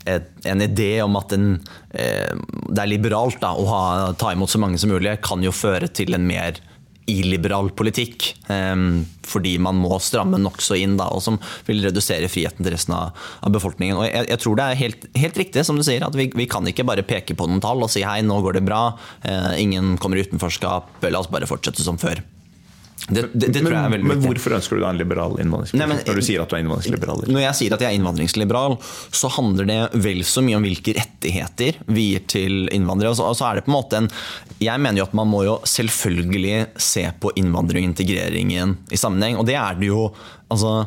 et, 0.06 0.30
En 0.46 0.62
idé 0.62 0.92
om 1.02 1.16
at 1.18 1.34
en, 1.34 1.48
eh, 1.90 2.36
det 2.70 2.84
er 2.84 2.92
liberalt 2.92 3.40
da, 3.42 3.56
å 3.58 3.66
ha, 3.72 3.82
ta 4.14 4.34
imot 4.36 4.52
så 4.52 4.62
mange 4.62 4.78
som 4.78 4.94
mulig, 4.94 5.16
kan 5.26 5.42
jo 5.42 5.56
føre 5.56 5.90
til 5.90 6.14
en 6.14 6.28
mer 6.28 6.62
illiberal 7.10 7.72
politikk. 7.76 8.34
Um, 8.48 9.04
fordi 9.24 9.56
man 9.62 9.80
må 9.80 9.98
stramme 10.04 10.40
nokså 10.42 10.78
inn, 10.80 10.98
da, 11.00 11.08
og 11.14 11.24
som 11.24 11.40
vil 11.68 11.84
redusere 11.86 12.30
friheten 12.32 12.66
til 12.66 12.76
resten 12.76 12.96
av, 12.98 13.24
befolkningen. 13.54 14.00
Og 14.00 14.08
jeg, 14.08 14.28
jeg, 14.34 14.42
tror 14.44 14.60
det 14.60 14.68
er 14.68 14.82
helt, 14.82 15.08
helt, 15.18 15.40
riktig 15.44 15.66
som 15.68 15.80
du 15.80 15.86
sier, 15.86 16.04
at 16.06 16.18
vi, 16.18 16.30
vi, 16.36 16.48
kan 16.50 16.68
ikke 16.70 16.86
bare 16.88 17.06
peke 17.08 17.38
på 17.38 17.48
noen 17.50 17.64
tall 17.64 17.84
og 17.84 17.92
si 17.94 18.04
hei, 18.06 18.20
nå 18.26 18.40
går 18.44 18.60
det 18.60 18.68
bra, 18.68 18.86
uh, 19.26 19.54
ingen 19.60 19.98
kommer 20.02 20.20
i 20.20 20.28
utenforskap, 20.28 20.96
la 21.08 21.24
oss 21.24 21.32
bare 21.32 21.50
fortsette 21.50 21.86
som 21.86 22.00
før. 22.02 22.24
Det, 23.10 23.26
det, 23.34 23.48
det 23.48 23.64
men, 23.64 24.06
men, 24.08 24.20
hvorfor 24.24 24.56
ønsker 24.56 24.80
du 24.80 24.84
da 24.84 24.92
en 24.94 25.00
liberal 25.02 25.36
innvandringspolitikk? 25.42 26.08
Når 26.08 26.20
du 26.20 26.26
sier 26.26 26.44
at 26.44 26.52
du 26.52 26.56
er 26.56 26.64
innvandringsliberal? 26.64 27.24
Når 27.28 27.44
jeg 27.44 27.58
sier 27.60 27.76
at 27.76 27.84
jeg 27.84 27.90
er 27.90 27.98
innvandringsliberal, 28.00 28.78
så 29.12 29.32
handler 29.36 29.70
det 29.70 29.80
vel 30.06 30.24
så 30.28 30.44
mye 30.46 30.60
om 30.60 30.68
hvilke 30.68 30.96
rettigheter 30.96 31.82
vi 31.92 32.08
gir 32.14 32.26
til 32.32 32.58
innvandrere. 32.72 33.12
Og 33.12 33.20
så, 33.20 33.28
og 33.28 33.38
så 33.40 33.50
er 33.50 33.60
det 33.60 33.66
på 33.68 33.74
en 33.74 33.78
måte 33.78 34.00
en 34.00 34.10
Jeg 34.64 34.80
mener 34.80 35.02
jo 35.02 35.08
at 35.10 35.18
man 35.20 35.32
må 35.32 35.44
jo 35.48 35.58
selvfølgelig 35.68 36.80
se 36.80 37.06
på 37.20 37.34
innvandring 37.42 37.88
og 37.88 37.92
integreringen 37.92 38.78
i 38.94 39.00
sammenheng. 39.00 39.40
Og 39.42 39.48
det 39.50 39.60
er 39.60 39.80
det 39.80 39.92
jo 39.92 40.08
altså 40.54 40.84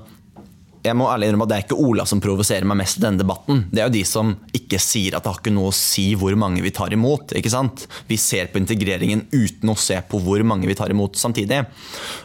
jeg 0.87 0.97
må 0.99 1.09
ærlig 1.11 1.31
innrømme 1.31 1.47
at 1.47 1.53
Det 1.53 1.57
er 1.57 1.67
ikke 1.67 1.79
Ola 1.87 2.07
som 2.09 2.23
provoserer 2.23 2.67
meg 2.69 2.81
mest 2.81 3.01
i 3.01 3.05
denne 3.05 3.21
debatten. 3.23 3.65
Det 3.71 3.83
er 3.83 3.89
jo 3.89 3.97
de 3.97 4.05
som 4.09 4.33
ikke 4.57 4.81
sier 4.83 5.17
at 5.17 5.25
det 5.25 5.33
har 5.33 5.41
ikke 5.41 5.55
noe 5.55 5.73
å 5.73 5.77
si 5.77 6.07
hvor 6.19 6.37
mange 6.39 6.63
vi 6.65 6.73
tar 6.75 6.95
imot. 6.95 7.35
ikke 7.37 7.53
sant? 7.53 7.87
Vi 8.09 8.19
ser 8.21 8.51
på 8.53 8.61
integreringen 8.63 9.27
uten 9.33 9.73
å 9.73 9.79
se 9.79 9.99
på 10.09 10.21
hvor 10.23 10.43
mange 10.47 10.69
vi 10.71 10.79
tar 10.79 10.93
imot 10.95 11.19
samtidig. 11.21 11.65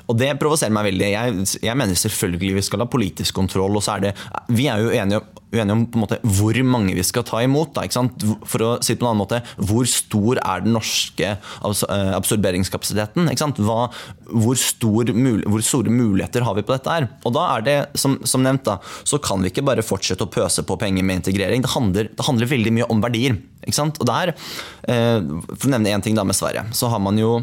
Og 0.08 0.18
Det 0.22 0.34
provoserer 0.40 0.74
meg 0.76 0.92
veldig. 0.92 1.12
Jeg, 1.12 1.46
jeg, 1.64 1.78
mener 1.82 1.98
selvfølgelig 1.98 2.58
vi 2.60 2.66
skal 2.68 2.84
ha 2.84 2.90
politisk 2.92 3.36
kontroll. 3.36 3.76
og 3.76 3.86
så 3.86 3.98
er 3.98 4.08
det, 4.08 4.16
Vi 4.50 4.68
er 4.70 4.84
jo 4.84 4.92
enige, 4.94 5.22
uenige 5.52 5.76
om 5.76 5.86
på 5.86 6.00
en 6.00 6.04
måte 6.06 6.20
hvor 6.24 6.58
mange 6.68 6.96
vi 6.98 7.06
skal 7.06 7.26
ta 7.28 7.42
imot. 7.44 7.76
Da, 7.76 7.86
For 8.48 8.66
å 8.66 8.72
si 8.84 8.96
det 8.96 9.02
på 9.02 9.08
en 9.08 9.12
annen 9.12 9.24
måte, 9.24 9.42
Hvor 9.58 9.88
stor 9.90 10.42
er 10.42 10.66
den 10.66 10.76
norske 10.78 11.34
eh, 11.36 12.12
absorberingskapasiteten? 12.18 13.30
Hva, 13.62 13.80
hvor, 14.32 14.60
stor, 14.60 15.12
hvor, 15.12 15.66
store 15.66 15.94
muligheter 15.94 16.46
har 16.48 16.58
vi 16.58 16.66
på 16.66 16.76
dette? 16.76 16.92
her? 16.92 17.08
Og 17.28 17.36
da 17.36 17.48
er 17.56 17.66
det, 17.68 17.78
som, 18.00 18.18
som 18.28 18.44
nevnt, 18.46 18.66
da, 18.68 18.80
så 19.08 19.20
kan 19.22 19.44
vi 19.44 19.52
ikke 19.52 19.66
bare 19.68 19.86
fortsette 19.86 20.26
å 20.26 20.32
pøse 20.32 20.66
på 20.68 20.80
penger 20.82 21.06
med 21.06 21.22
integrering. 21.22 21.64
Det 21.66 21.74
handler, 21.76 22.12
det 22.16 22.28
handler 22.28 22.52
veldig 22.52 22.76
mye 22.80 22.92
om 22.92 23.04
verdier. 23.04 23.40
Og 23.62 24.06
der, 24.10 24.34
eh, 24.90 25.20
For 25.54 25.68
å 25.68 25.74
nevne 25.76 25.96
én 25.96 26.04
ting 26.04 26.18
da 26.18 26.26
med 26.28 26.38
Sverige, 26.38 26.66
så 26.74 26.90
har 26.90 27.04
man 27.04 27.20
jo 27.20 27.42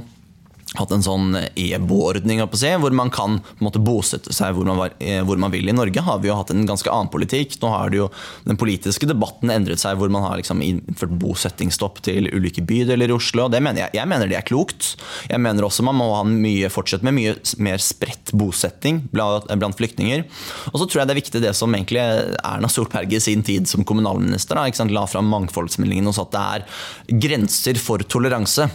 hatt 0.76 0.92
en 0.92 1.04
sånn 1.04 1.36
EBO-ordning 1.56 2.42
hvor 2.42 2.92
man 2.96 3.10
kan 3.12 3.38
måte, 3.64 3.80
bosette 3.80 4.34
seg 4.36 4.52
hvor 4.56 4.66
man, 4.68 4.76
var, 4.76 4.92
eh, 5.00 5.22
hvor 5.24 5.40
man, 5.40 5.52
vil. 5.54 5.68
I 5.70 5.76
Norge 5.76 6.02
har 6.04 6.18
vi 6.20 6.28
jo 6.28 6.36
hatt 6.36 6.52
en 6.52 6.66
ganske 6.68 6.90
annen 6.92 7.08
politikk. 7.12 7.56
Nå 7.62 7.70
har 7.72 7.94
jo 7.94 8.08
den 8.44 8.58
politiske 8.60 9.08
debatten 9.08 9.52
endret 9.52 9.80
seg, 9.80 9.96
hvor 9.98 10.12
man 10.12 10.26
har 10.26 10.36
liksom 10.40 10.60
innført 10.64 11.14
bosettingsstopp 11.22 12.02
til 12.04 12.28
ulike 12.34 12.64
bydeler 12.68 13.08
i 13.08 13.16
Oslo. 13.16 13.48
Det 13.48 13.62
mener 13.64 13.86
jeg, 13.86 13.96
jeg 13.96 14.10
mener 14.10 14.28
det 14.28 14.38
er 14.40 14.48
klokt. 14.48 14.90
Jeg 15.30 15.40
mener 15.40 15.64
også 15.66 15.86
man 15.86 15.96
må 15.98 16.10
mye, 16.28 16.68
fortsette 16.72 17.06
med 17.06 17.16
mye 17.16 17.36
mer 17.64 17.80
spredt 17.82 18.34
bosetting 18.36 19.00
blant, 19.14 19.48
blant 19.48 19.78
flyktninger. 19.78 20.26
Og 20.72 20.82
så 20.82 20.84
tror 20.84 21.02
jeg 21.02 21.08
det 21.08 21.16
er 21.16 21.22
viktig 21.22 21.44
det 21.46 21.54
som 21.56 21.72
egentlig 21.74 22.04
Erna 22.42 22.68
Solberg 22.70 23.16
i 23.16 23.22
sin 23.22 23.44
tid 23.46 23.70
som 23.70 23.86
kommunalminister 23.88 24.58
da, 24.58 24.68
la 24.92 25.06
fram 25.08 25.32
mangfoldsmeldingen 25.32 26.08
og 26.08 26.16
sa 26.16 26.26
at 26.26 26.36
det 26.36 26.44
er 26.44 27.18
grenser 27.24 27.80
for 27.80 28.04
toleranse. 28.04 28.68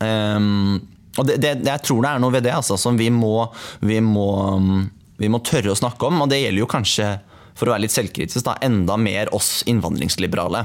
Um, 0.00 0.80
og 1.18 1.28
det, 1.28 1.38
det, 1.42 1.54
jeg 1.68 1.82
tror 1.86 2.02
det 2.02 2.10
er 2.10 2.22
noe 2.22 2.34
ved 2.34 2.46
det 2.46 2.54
altså, 2.54 2.78
som 2.80 2.98
vi 2.98 3.10
må, 3.14 3.46
vi, 3.84 4.00
må, 4.02 4.28
vi 5.20 5.30
må, 5.30 5.40
tørre 5.46 5.74
å 5.74 5.78
snakke 5.78 6.08
om. 6.08 6.24
Og 6.24 6.30
det 6.32 6.40
gjelder 6.42 6.64
jo 6.64 6.70
kanskje, 6.70 7.10
for 7.54 7.70
å 7.70 7.74
være 7.74 7.86
litt 7.86 7.94
selvkritisk, 7.94 8.42
da, 8.46 8.56
enda 8.66 8.98
mer 9.00 9.30
oss 9.36 9.62
innvandringsliberale. 9.70 10.64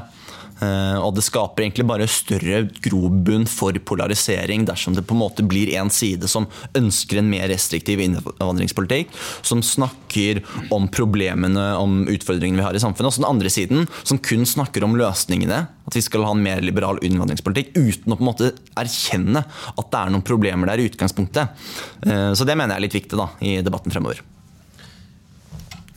Uh, 0.60 0.98
og 1.00 1.14
det 1.16 1.24
skaper 1.24 1.64
egentlig 1.64 1.86
bare 1.88 2.08
større 2.12 2.66
grobunn 2.84 3.46
for 3.48 3.76
polarisering 3.88 4.66
dersom 4.68 4.96
det 4.98 5.06
på 5.08 5.16
en 5.16 5.22
måte 5.22 5.46
blir 5.48 5.72
en 5.80 5.92
side 5.94 6.28
som 6.32 6.50
ønsker 6.76 7.22
en 7.22 7.30
mer 7.32 7.48
restriktiv 7.52 8.02
innvandringspolitikk, 8.04 9.14
som 9.46 9.64
snakker 9.64 10.42
om 10.76 10.90
problemene, 10.92 11.70
om 11.80 12.02
utfordringene 12.12 12.60
vi 12.60 12.66
har 12.68 12.76
i 12.76 12.84
samfunnet, 12.84 13.08
og 13.08 13.16
så 13.16 13.24
den 13.24 13.30
andre 13.30 13.54
siden 13.54 13.88
som 14.04 14.20
kun 14.20 14.44
snakker 14.48 14.84
om 14.84 14.98
løsningene, 15.00 15.62
at 15.90 15.96
vi 15.96 16.04
skal 16.06 16.28
ha 16.28 16.34
en 16.36 16.44
mer 16.44 16.64
liberal 16.66 17.00
innvandringspolitikk, 17.08 17.72
uten 17.78 18.14
å 18.14 18.20
på 18.20 18.26
en 18.26 18.32
måte 18.32 18.52
erkjenne 18.80 19.46
at 19.46 19.94
det 19.94 20.02
er 20.02 20.12
noen 20.12 20.28
problemer 20.28 20.70
der 20.72 20.84
i 20.84 20.90
utgangspunktet. 20.92 21.56
Uh, 22.04 22.36
så 22.36 22.48
det 22.48 22.58
mener 22.60 22.76
jeg 22.76 22.82
er 22.82 22.88
litt 22.90 23.00
viktig 23.00 23.22
da, 23.22 23.32
i 23.40 23.56
debatten 23.66 23.96
fremover. 23.96 24.22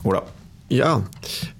Ola? 0.06 0.22
Ja. 0.72 0.92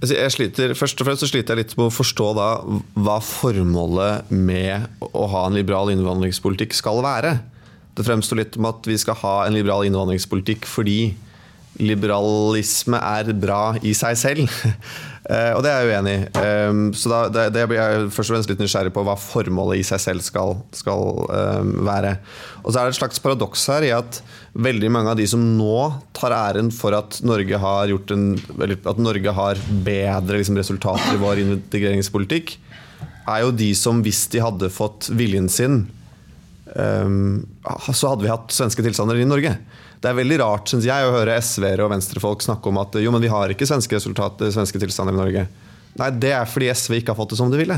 Altså, 0.01 0.15
jeg 0.17 0.33
sliter, 0.33 0.75
først 0.79 1.01
og 1.01 1.09
fremst 1.09 1.25
så 1.25 1.29
sliter 1.29 1.55
jeg 1.55 1.67
litt 1.67 1.75
med 1.77 1.91
å 1.91 1.95
forstå 1.95 2.29
da, 2.39 2.49
hva 2.97 3.19
formålet 3.25 4.31
med 4.33 4.89
å 5.13 5.27
ha 5.35 5.47
en 5.47 5.59
liberal 5.59 5.93
innvandringspolitikk 5.93 6.73
skal 6.77 7.03
være. 7.05 7.37
Det 7.93 8.07
fremstår 8.07 8.41
litt 8.41 8.57
om 8.57 8.71
at 8.71 8.89
vi 8.89 8.97
skal 9.01 9.19
ha 9.21 9.35
en 9.45 9.57
liberal 9.57 9.85
innvandringspolitikk 9.85 10.65
fordi 10.69 11.13
liberalisme 11.81 12.99
er 13.01 13.33
bra 13.37 13.63
i 13.85 13.95
seg 13.97 14.19
selv. 14.21 14.57
Uh, 15.23 15.55
og 15.55 15.61
det 15.63 15.71
er 15.71 15.85
jeg 15.85 15.95
uenig 15.95 16.13
i. 16.17 16.23
Um, 16.67 16.81
så 16.99 17.11
da, 17.13 17.19
det, 17.31 17.43
det, 17.55 17.67
blir 17.71 17.79
jeg 17.79 18.09
først 18.11 18.33
og 18.33 18.35
fremst 18.35 18.51
litt 18.51 18.63
nysgjerrig 18.63 18.91
på 18.95 19.05
hva 19.07 19.15
formålet 19.21 19.79
i 19.79 19.85
seg 19.87 20.01
selv 20.03 20.25
skal, 20.27 20.57
skal 20.75 21.23
um, 21.31 21.77
være. 21.87 22.17
Og 22.65 22.73
så 22.73 22.81
er 22.81 22.89
det 22.89 22.97
et 22.97 22.99
slags 22.99 23.23
paradoks 23.23 23.69
her 23.71 23.87
i 23.87 23.93
at 23.95 24.19
veldig 24.53 24.91
mange 24.93 25.13
av 25.15 25.21
de 25.21 25.29
som 25.31 25.45
nå 25.57 25.77
tar 26.17 26.35
æren 26.35 26.73
for 26.75 26.97
at 26.99 27.21
Norge 27.23 27.61
har, 27.63 27.95
en, 28.17 28.27
at 28.75 28.99
Norge 28.99 29.37
har 29.39 29.63
bedre 29.87 30.41
liksom, 30.43 30.59
resultater 30.59 31.15
i 31.15 31.23
vår 31.23 31.45
integreringspolitikk, 31.45 32.57
er 33.31 33.45
jo 33.45 33.55
de 33.55 33.71
som 33.79 34.03
hvis 34.03 34.25
de 34.33 34.43
hadde 34.43 34.73
fått 34.75 35.07
viljen 35.15 35.47
sin, 35.47 35.85
um, 36.75 37.45
så 37.95 38.11
hadde 38.11 38.27
vi 38.27 38.35
hatt 38.35 38.51
svenske 38.51 38.83
tilstander 38.83 39.23
i 39.23 39.29
Norge. 39.29 39.55
Det 40.03 40.11
er 40.11 40.19
veldig 40.19 40.39
rart 40.43 40.71
synes 40.73 40.87
jeg, 40.89 41.07
å 41.07 41.15
høre 41.15 41.39
SV-ere 41.39 41.85
og 41.85 41.93
venstrefolk 41.93 42.43
snakke 42.43 42.71
om 42.71 42.81
at 42.83 42.97
jo, 42.99 43.13
men 43.15 43.23
vi 43.23 43.31
har 43.31 43.53
ikke 43.53 43.69
svenske 43.69 43.95
resultater, 43.95 44.51
svenske 44.51 44.81
tilstander 44.83 45.15
i 45.15 45.21
Norge. 45.21 45.45
Nei, 46.01 46.09
det 46.19 46.33
er 46.35 46.49
fordi 46.49 46.73
SV 46.75 46.99
ikke 46.99 47.15
har 47.15 47.21
fått 47.21 47.35
det 47.35 47.39
som 47.39 47.53
de 47.53 47.61
ville. 47.61 47.77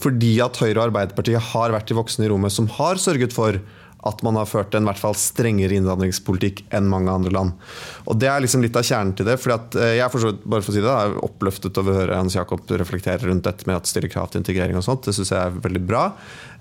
Fordi 0.00 0.32
at 0.40 0.56
Høyre 0.56 0.78
og 0.78 0.86
Arbeiderpartiet 0.86 1.50
har 1.50 1.74
vært 1.74 1.90
de 1.90 1.98
voksne 1.98 2.24
i 2.24 2.30
rommet 2.32 2.54
som 2.54 2.68
har 2.78 3.00
sørget 3.02 3.34
for 3.36 3.58
at 4.06 4.22
man 4.24 4.38
har 4.40 4.48
ført 4.48 4.74
en 4.76 4.86
hvert 4.88 5.00
fall 5.00 5.16
strengere 5.18 5.76
innvandringspolitikk 5.76 6.62
enn 6.76 6.88
mange 6.88 7.12
andre 7.12 7.32
land. 7.34 7.56
Og 8.08 8.18
Det 8.20 8.30
er 8.30 8.40
liksom 8.40 8.64
litt 8.64 8.76
av 8.76 8.86
kjernen 8.86 9.14
til 9.16 9.28
det. 9.28 9.36
fordi 9.40 9.56
at 9.56 9.76
eh, 9.76 9.94
Jeg 9.98 10.04
er 10.06 10.40
bare 10.44 10.62
for 10.62 10.72
å 10.72 10.76
si 10.76 10.84
det, 10.84 10.94
er 10.94 11.18
oppløftet 11.26 11.80
over 11.80 11.92
å 11.92 11.98
høre 12.00 12.20
Hans 12.20 12.36
Jakob 12.38 12.64
reflektere 12.70 13.28
rundt 13.28 13.44
dette 13.44 13.66
med 13.68 13.76
at 13.76 13.90
stille 13.90 14.08
krav 14.08 14.30
til 14.30 14.40
integrering. 14.40 14.76
og 14.76 14.86
sånt. 14.86 15.04
Det 15.04 15.14
syns 15.14 15.32
jeg 15.34 15.40
er 15.40 15.60
veldig 15.60 15.84
bra. 15.84 16.04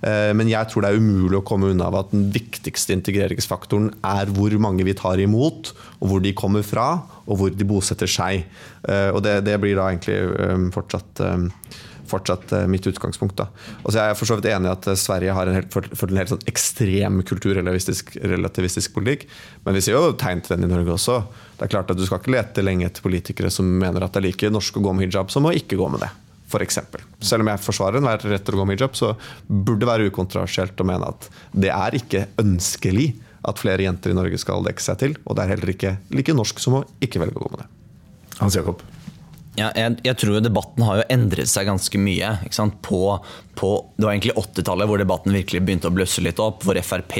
Eh, 0.02 0.32
men 0.36 0.52
jeg 0.52 0.67
tror 0.67 0.84
det 0.84 0.91
er 0.91 0.99
umulig 0.99 1.39
å 1.39 1.45
komme 1.47 1.71
unna 1.71 1.88
av 1.88 1.95
at 2.04 2.12
den 2.12 2.30
viktigste 2.32 2.95
integreringsfaktoren 2.97 3.93
er 4.04 4.32
hvor 4.36 4.52
mange 4.60 4.84
vi 4.84 4.93
tar 4.93 5.19
imot, 5.19 5.73
og 5.99 6.08
hvor 6.08 6.23
de 6.23 6.34
kommer 6.34 6.63
fra, 6.63 7.04
og 7.25 7.39
hvor 7.39 7.54
de 7.56 7.67
bosetter 7.67 8.08
seg. 8.08 8.43
Eh, 8.84 9.10
og 9.13 9.23
det, 9.23 9.41
det 9.47 9.60
blir 9.62 9.80
da 9.80 9.91
egentlig 9.91 10.19
fortsatt 10.75 11.23
fortsatt 12.10 12.54
eh, 12.56 12.67
mitt 12.72 12.88
utgangspunkt. 12.89 13.38
Da. 13.39 13.48
Og 13.84 13.93
så 13.93 14.02
er 14.02 14.12
jeg 14.12 14.19
for 14.19 14.30
så 14.30 14.39
vidt 14.39 14.50
enig 14.52 14.69
i 14.69 14.74
at 14.74 14.88
eh, 14.89 15.00
Sverige 15.00 15.36
har 15.38 15.50
en 15.50 15.60
helt, 15.60 15.69
for 15.74 16.08
en 16.10 16.22
helt 16.22 16.34
sånn 16.34 16.48
ekstrem 16.50 17.22
kulturrelativistisk 17.30 18.15
relativistisk 18.24 18.95
politikk. 18.98 19.28
Men 19.65 19.78
vi 19.78 19.84
ser 19.86 19.98
jo 19.98 20.15
tegn 20.19 20.43
til 20.45 20.56
den 20.56 20.67
i 20.67 20.72
Norge 20.74 20.95
også. 20.95 21.22
Det 21.60 21.67
er 21.67 21.74
klart 21.76 21.93
at 21.93 22.00
Du 22.00 22.06
skal 22.08 22.22
ikke 22.22 22.34
lete 22.36 22.65
lenge 22.65 22.88
etter 22.89 23.06
politikere 23.06 23.54
som 23.54 23.69
mener 23.82 24.06
at 24.06 24.15
det 24.15 24.24
er 24.24 24.30
like 24.30 24.52
norsk 24.54 24.80
å 24.80 24.84
gå 24.88 24.95
med 24.95 25.08
hijab 25.08 25.32
som 25.34 25.48
å 25.48 25.56
ikke 25.56 25.80
gå 25.80 25.89
med 25.93 26.04
det. 26.06 26.12
f.eks. 26.50 26.80
Selv 27.22 27.45
om 27.45 27.52
jeg 27.52 27.63
forsvarer 27.63 28.00
enhver 28.00 28.24
rett 28.32 28.45
til 28.48 28.58
å 28.58 28.62
gå 28.62 28.67
med 28.69 28.80
hijab, 28.80 28.95
så 28.98 29.13
burde 29.48 29.84
det 29.84 29.91
være 29.91 30.12
ukontroversielt 30.12 30.80
å 30.80 30.88
mene 30.88 31.12
at 31.13 31.30
det 31.54 31.74
er 31.76 32.00
ikke 32.00 32.28
ønskelig 32.41 33.12
at 33.48 33.60
flere 33.62 33.86
jenter 33.86 34.12
i 34.12 34.17
Norge 34.17 34.39
skal 34.41 34.65
dekke 34.65 34.84
seg 34.84 35.02
til. 35.04 35.19
Og 35.26 35.38
det 35.38 35.45
er 35.45 35.56
heller 35.56 35.74
ikke 35.76 35.98
like 36.15 36.36
norsk 36.36 36.60
som 36.63 36.82
å 36.82 36.86
ikke 37.04 37.22
velge 37.24 37.39
å 37.39 37.45
gå 37.45 37.54
med 37.56 37.63
det. 37.63 37.69
Hans 38.39 38.56
Jakob? 38.56 38.84
Ja, 39.58 39.72
jeg, 39.76 39.98
jeg, 40.06 40.16
tror 40.22 40.38
jo 40.38 40.42
debatten 40.46 40.84
har 40.86 41.00
jo 41.00 41.06
endret 41.12 41.50
seg 41.50 41.68
ganske 41.68 42.00
mye. 42.00 42.30
På, 42.86 43.00
på, 43.58 43.72
det 43.98 44.06
var 44.06 44.14
egentlig 44.14 44.36
80-tallet 44.38 44.90
hvor 44.90 45.02
debatten 45.02 45.36
virkelig 45.36 45.64
begynte 45.66 45.90
å 45.90 45.96
blusse 45.96 46.24
litt 46.24 46.40
opp. 46.44 46.64
Hvor 46.68 46.80
Frp, 46.86 47.18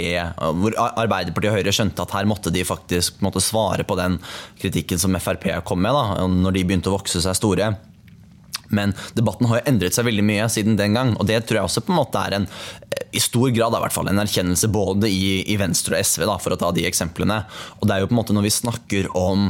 hvor 0.62 0.78
Arbeiderpartiet 0.78 1.52
og 1.52 1.58
Høyre 1.58 1.74
skjønte 1.76 2.06
at 2.06 2.16
her 2.16 2.30
måtte 2.30 2.54
de 2.54 2.64
faktisk 2.68 3.20
måtte 3.26 3.44
svare 3.44 3.86
på 3.88 3.98
den 4.00 4.20
kritikken 4.62 5.02
som 5.02 5.18
Frp 5.20 5.50
kom 5.68 5.82
med, 5.84 5.96
da, 5.96 6.28
når 6.30 6.56
de 6.56 6.66
begynte 6.70 6.94
å 6.94 6.98
vokse 7.00 7.24
seg 7.26 7.38
store. 7.40 7.74
Men 8.76 8.94
debatten 9.18 9.50
har 9.50 9.60
jo 9.60 9.68
endret 9.72 9.98
seg 9.98 10.08
veldig 10.08 10.26
mye 10.26 10.50
siden 10.52 10.78
den 10.80 10.98
gang. 10.98 11.16
Og 11.18 11.28
det 11.30 11.42
tror 11.48 11.62
jeg 11.62 11.70
også 11.70 11.86
på 11.86 11.94
en 11.94 12.02
måte 12.02 12.22
er 12.22 12.38
en 12.40 12.50
i 13.16 13.22
stor 13.22 13.50
grad 13.54 13.74
i 13.74 13.82
hvert 13.82 13.98
en 14.00 14.22
erkjennelse 14.22 14.70
både 14.72 15.10
i, 15.10 15.42
i 15.50 15.58
Venstre 15.60 15.98
og 15.98 16.06
SV, 16.06 16.26
da, 16.30 16.36
for 16.42 16.54
å 16.54 16.60
ta 16.60 16.70
de 16.76 16.86
eksemplene. 16.88 17.42
Og 17.80 17.88
det 17.90 17.96
er 17.96 18.04
jo 18.04 18.10
på 18.10 18.16
en 18.16 18.20
måte 18.22 18.36
Når 18.36 18.46
vi 18.46 18.54
snakker 18.54 19.10
om 19.18 19.50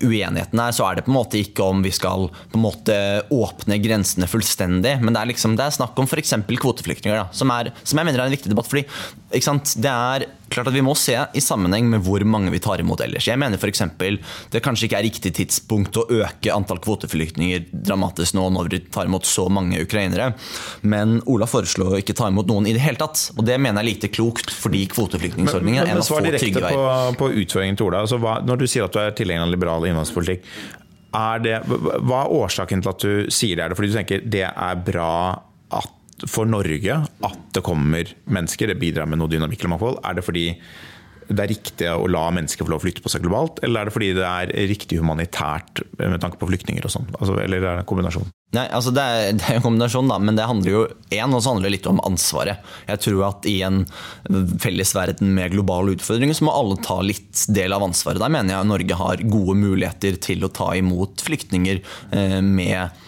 uenigheten 0.00 0.60
her, 0.60 0.72
så 0.72 0.86
er 0.86 0.96
det 0.96 1.04
på 1.06 1.12
en 1.12 1.18
måte 1.18 1.40
ikke 1.40 1.64
om 1.64 1.82
vi 1.84 1.92
skal 1.92 2.28
på 2.30 2.58
en 2.58 2.64
måte 2.64 2.96
åpne 3.34 3.76
grensene 3.84 4.28
fullstendig, 4.30 4.96
men 5.02 5.12
det 5.12 5.22
er, 5.22 5.30
liksom, 5.32 5.56
det 5.58 5.66
er 5.66 5.76
snakk 5.76 5.98
om 6.00 6.08
f.eks. 6.08 6.34
kvoteflyktninger, 6.48 7.18
da, 7.20 7.26
som, 7.36 7.52
er, 7.52 7.72
som 7.84 8.00
jeg 8.00 8.08
mener 8.08 8.22
er 8.22 8.30
en 8.30 8.36
viktig 8.36 8.52
debatt. 8.52 8.70
fordi 8.70 8.86
det 9.30 9.92
er 9.92 10.26
klart 10.50 10.70
at 10.70 10.74
Vi 10.74 10.82
må 10.84 10.94
se 10.98 11.14
i 11.14 11.42
sammenheng 11.42 11.88
med 11.90 12.04
hvor 12.06 12.22
mange 12.28 12.52
vi 12.52 12.60
tar 12.62 12.82
imot 12.82 13.02
ellers. 13.04 13.28
Jeg 13.28 13.40
mener 13.40 13.60
f.eks. 13.60 13.82
det 14.50 14.62
kanskje 14.64 14.88
ikke 14.88 14.98
er 14.98 15.06
riktig 15.06 15.32
tidspunkt 15.38 15.98
å 16.00 16.06
øke 16.20 16.52
antall 16.54 16.80
kvoteflyktninger 16.82 17.68
dramatisk 17.70 18.36
nå 18.38 18.48
når 18.54 18.70
vi 18.72 18.82
tar 18.92 19.10
imot 19.10 19.28
så 19.28 19.46
mange 19.52 19.80
ukrainere. 19.84 20.32
Men 20.82 21.20
Ola 21.30 21.48
foreslår 21.50 21.94
å 21.94 22.00
ikke 22.02 22.16
ta 22.18 22.30
imot 22.30 22.50
noen 22.50 22.68
i 22.70 22.74
det 22.76 22.82
hele 22.84 23.00
tatt. 23.00 23.28
Og 23.36 23.46
det 23.46 23.58
mener 23.60 23.80
jeg 23.80 23.86
er 23.86 23.90
lite 23.90 24.12
klokt, 24.12 24.52
fordi 24.54 24.84
kvoteflyktningsordningen 24.92 25.84
er 25.84 25.94
en 25.94 26.02
av 26.02 26.08
få 26.08 26.20
trygge 26.24 26.64
veier. 26.64 26.76
Svar 26.76 27.14
På, 27.14 27.24
på 27.24 27.32
utfordringen 27.44 27.78
til 27.78 27.90
Ola. 27.90 28.04
Altså, 28.06 28.20
hva, 28.22 28.38
når 28.46 28.62
du 28.62 28.68
sier 28.70 28.86
at 28.86 28.96
du 28.96 29.00
er 29.02 29.16
tilhenger 29.16 29.46
av 29.46 29.54
liberal 29.54 29.86
innvandringspolitikk, 29.88 30.46
er 31.10 31.40
det, 31.42 31.56
hva 31.66 32.24
er 32.24 32.34
årsaken 32.38 32.84
til 32.84 32.92
at 32.92 33.04
du 33.04 33.32
sier 33.34 33.58
det? 33.58 33.64
Er 33.64 33.72
det 33.72 33.78
fordi 33.78 33.90
du 33.90 33.96
tenker 33.98 34.26
det 34.30 34.44
er 34.50 34.84
bra 34.86 35.12
at 35.80 35.96
for 36.28 36.48
Norge 36.48 37.00
at 37.00 37.42
det 37.54 37.64
kommer 37.64 38.14
mennesker, 38.26 38.70
det 38.70 38.80
bidrar 38.80 39.08
med 39.10 39.20
noe 39.20 39.30
dynamikk 39.30 39.62
eller 39.62 39.74
mangfold? 39.76 40.00
Er 40.04 40.18
det 40.18 40.26
fordi 40.26 40.46
det 41.30 41.44
er 41.44 41.52
riktig 41.52 41.86
å 41.86 42.08
la 42.10 42.24
mennesker 42.34 42.66
få 42.66 42.72
lov 42.72 42.80
å 42.80 42.84
flytte 42.84 43.02
på 43.04 43.10
seg 43.12 43.22
globalt, 43.22 43.60
eller 43.62 43.82
er 43.82 43.88
det 43.88 43.94
fordi 43.94 44.10
det 44.18 44.26
er 44.26 44.52
riktig 44.70 44.98
humanitært 44.98 45.84
med 46.00 46.18
tanke 46.22 46.40
på 46.40 46.48
flyktninger 46.50 46.86
og 46.86 46.92
sånn? 46.92 47.06
Altså, 47.20 47.36
eller 47.38 47.60
er 47.62 47.78
det 47.78 47.84
en 47.84 47.88
kombinasjon? 47.90 48.30
Nei, 48.56 48.64
altså 48.74 48.90
det 48.94 49.04
er, 49.04 49.28
det 49.38 49.46
er 49.46 49.60
en 49.60 49.66
kombinasjon, 49.66 50.10
da, 50.10 50.18
men 50.22 50.38
det 50.38 50.48
handler 50.50 50.74
jo 50.74 50.80
en, 50.88 51.36
og 51.36 51.38
så 51.38 51.52
handler 51.52 51.68
det 51.68 51.74
litt 51.76 51.90
om 51.90 52.02
ansvaret. 52.08 52.72
Jeg 52.88 53.02
tror 53.06 53.22
at 53.28 53.46
i 53.50 53.60
en 53.66 53.84
felles 54.62 54.94
verden 54.96 55.30
med 55.36 55.54
globale 55.54 55.94
utfordringer, 55.94 56.36
så 56.36 56.48
må 56.48 56.56
alle 56.56 56.80
ta 56.82 56.98
litt 57.04 57.44
del 57.54 57.76
av 57.76 57.86
ansvaret. 57.86 58.22
Der 58.22 58.34
mener 58.34 58.56
jeg 58.56 58.70
Norge 58.72 58.98
har 59.04 59.22
gode 59.30 59.58
muligheter 59.60 60.18
til 60.22 60.42
å 60.46 60.52
ta 60.54 60.72
imot 60.78 61.22
flyktninger 61.26 61.78
eh, 62.16 62.40
med 62.42 63.06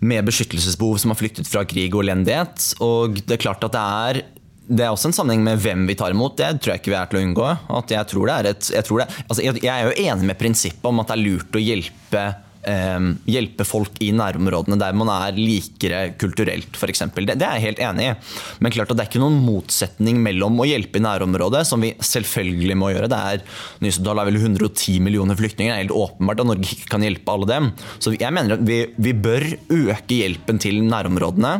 med 0.00 0.26
beskyttelsesbehov 0.28 1.00
som 1.00 1.12
har 1.12 1.20
flyktet 1.20 1.48
fra 1.48 1.64
krig 1.68 1.94
og 1.94 2.04
elendighet. 2.04 2.72
Og 2.84 3.20
det 3.20 3.36
er 3.36 3.42
klart 3.48 3.64
at 3.66 3.76
det 3.76 3.86
er 4.04 4.22
det 4.70 4.84
er 4.86 4.92
også 4.94 5.08
en 5.10 5.14
sammenheng 5.16 5.40
med 5.42 5.58
hvem 5.64 5.82
vi 5.88 5.96
tar 5.98 6.12
imot. 6.14 6.36
Det 6.38 6.60
tror 6.62 6.76
jeg 6.76 6.82
ikke 6.82 6.92
vi 6.92 6.98
er 7.00 7.08
til 7.10 7.18
å 7.18 7.22
unngå. 7.26 7.46
Jeg, 7.90 8.52
et, 8.52 8.68
jeg, 8.70 8.84
det, 8.86 9.06
altså 9.26 9.46
jeg 9.48 9.72
er 9.72 9.88
jo 9.88 9.96
enig 9.98 10.28
med 10.28 10.38
prinsippet 10.38 10.86
om 10.86 11.02
at 11.02 11.10
det 11.10 11.16
er 11.16 11.24
lurt 11.24 11.58
å 11.58 11.62
hjelpe 11.62 12.22
eh, 12.68 13.06
hjelpe 13.30 13.66
folk 13.68 14.00
i 14.04 14.10
nærområdene 14.16 14.78
der 14.80 14.96
man 14.96 15.10
er 15.14 15.38
likere 15.38 16.02
kulturelt, 16.20 16.76
f.eks. 16.76 17.04
Det, 17.16 17.36
det 17.40 17.46
er 17.46 17.58
jeg 17.58 17.66
helt 17.68 17.82
enig 17.88 18.10
i. 18.10 18.14
Men 18.60 18.74
klart 18.74 18.92
at 18.92 18.98
det 18.98 19.06
er 19.06 19.10
ikke 19.12 19.22
noen 19.22 19.40
motsetning 19.44 20.20
mellom 20.24 20.60
å 20.60 20.68
hjelpe 20.68 21.00
i 21.00 21.04
nærområdet, 21.04 21.64
som 21.68 21.82
vi 21.84 21.92
selvfølgelig 21.96 22.78
må 22.78 22.92
gjøre. 22.94 23.10
Det 23.10 23.20
er 23.34 23.44
Nysodal 23.84 24.22
er 24.22 24.30
vel 24.30 24.40
110 24.40 25.00
millioner 25.04 25.38
flyktninger. 25.38 25.72
Det 25.72 25.78
er 25.78 25.86
helt 25.86 25.98
åpenbart 26.06 26.44
at 26.44 26.50
Norge 26.50 26.74
ikke 26.76 26.90
kan 26.92 27.04
hjelpe 27.06 27.34
alle 27.34 27.50
dem. 27.50 27.70
Så 27.98 28.14
jeg 28.16 28.36
mener 28.36 28.56
at 28.56 28.64
vi, 28.66 28.82
vi 29.00 29.16
bør 29.16 29.46
øke 29.80 30.20
hjelpen 30.22 30.60
til 30.62 30.82
nærområdene 30.86 31.58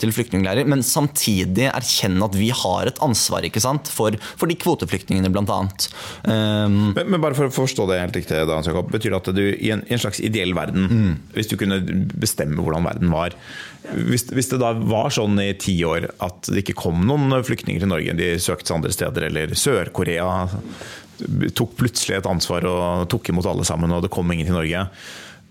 til 0.00 0.12
flyktningleirer, 0.14 0.68
men 0.70 0.84
samtidig 0.86 1.68
erkjenne 1.70 2.26
at 2.26 2.36
vi 2.38 2.50
har 2.54 2.90
et 2.90 3.00
ansvar 3.04 3.46
ikke 3.46 3.62
sant, 3.62 3.90
for, 3.92 4.16
for 4.40 4.50
de 4.50 4.58
kvoteflyktningene, 4.60 5.32
bl.a. 5.32 5.58
Um, 6.24 6.78
men, 6.96 7.04
men, 7.06 7.20
bare 7.22 7.36
for 7.38 7.48
å 7.48 7.54
forstå 7.54 7.88
det 7.90 8.00
helt 8.02 8.20
riktig, 8.20 8.38
da, 8.48 8.60
Jacob, 8.66 8.90
betyr 8.92 9.14
det 9.14 9.20
at 9.20 9.34
du 9.36 9.44
i 9.50 9.74
en, 9.74 9.84
i 9.88 9.96
en 9.96 10.02
slags 10.02 10.22
ideell 10.24 10.54
verden, 10.56 10.88
mm. 10.90 11.12
hvis 11.36 11.50
du 11.52 11.58
kunne 11.60 11.82
bestemme 12.20 12.62
hvordan 12.64 12.88
verden 12.88 13.12
var 13.12 13.36
hvis, 13.90 14.26
hvis, 14.28 14.50
det 14.52 14.60
da 14.60 14.74
var 14.76 15.08
sånn 15.14 15.38
i 15.40 15.52
ti 15.58 15.72
år 15.88 16.10
at 16.22 16.50
det 16.52 16.62
ikke 16.62 16.78
kom 16.82 17.00
noen 17.08 17.32
flyktninger 17.46 17.82
til 17.82 17.90
Norge, 17.90 18.16
de 18.18 18.34
søkte 18.42 18.68
seg 18.68 18.76
andre 18.76 18.92
steder, 18.94 19.26
eller 19.30 19.54
Sør-Korea 19.56 20.28
tok 21.56 21.74
plutselig 21.80 22.18
et 22.18 22.28
ansvar 22.28 22.64
og 22.68 23.08
tok 23.12 23.32
imot 23.32 23.48
alle 23.50 23.66
sammen, 23.68 23.92
og 23.92 24.04
det 24.04 24.12
kom 24.12 24.30
ingen 24.32 24.48
til 24.48 24.56
Norge 24.56 24.86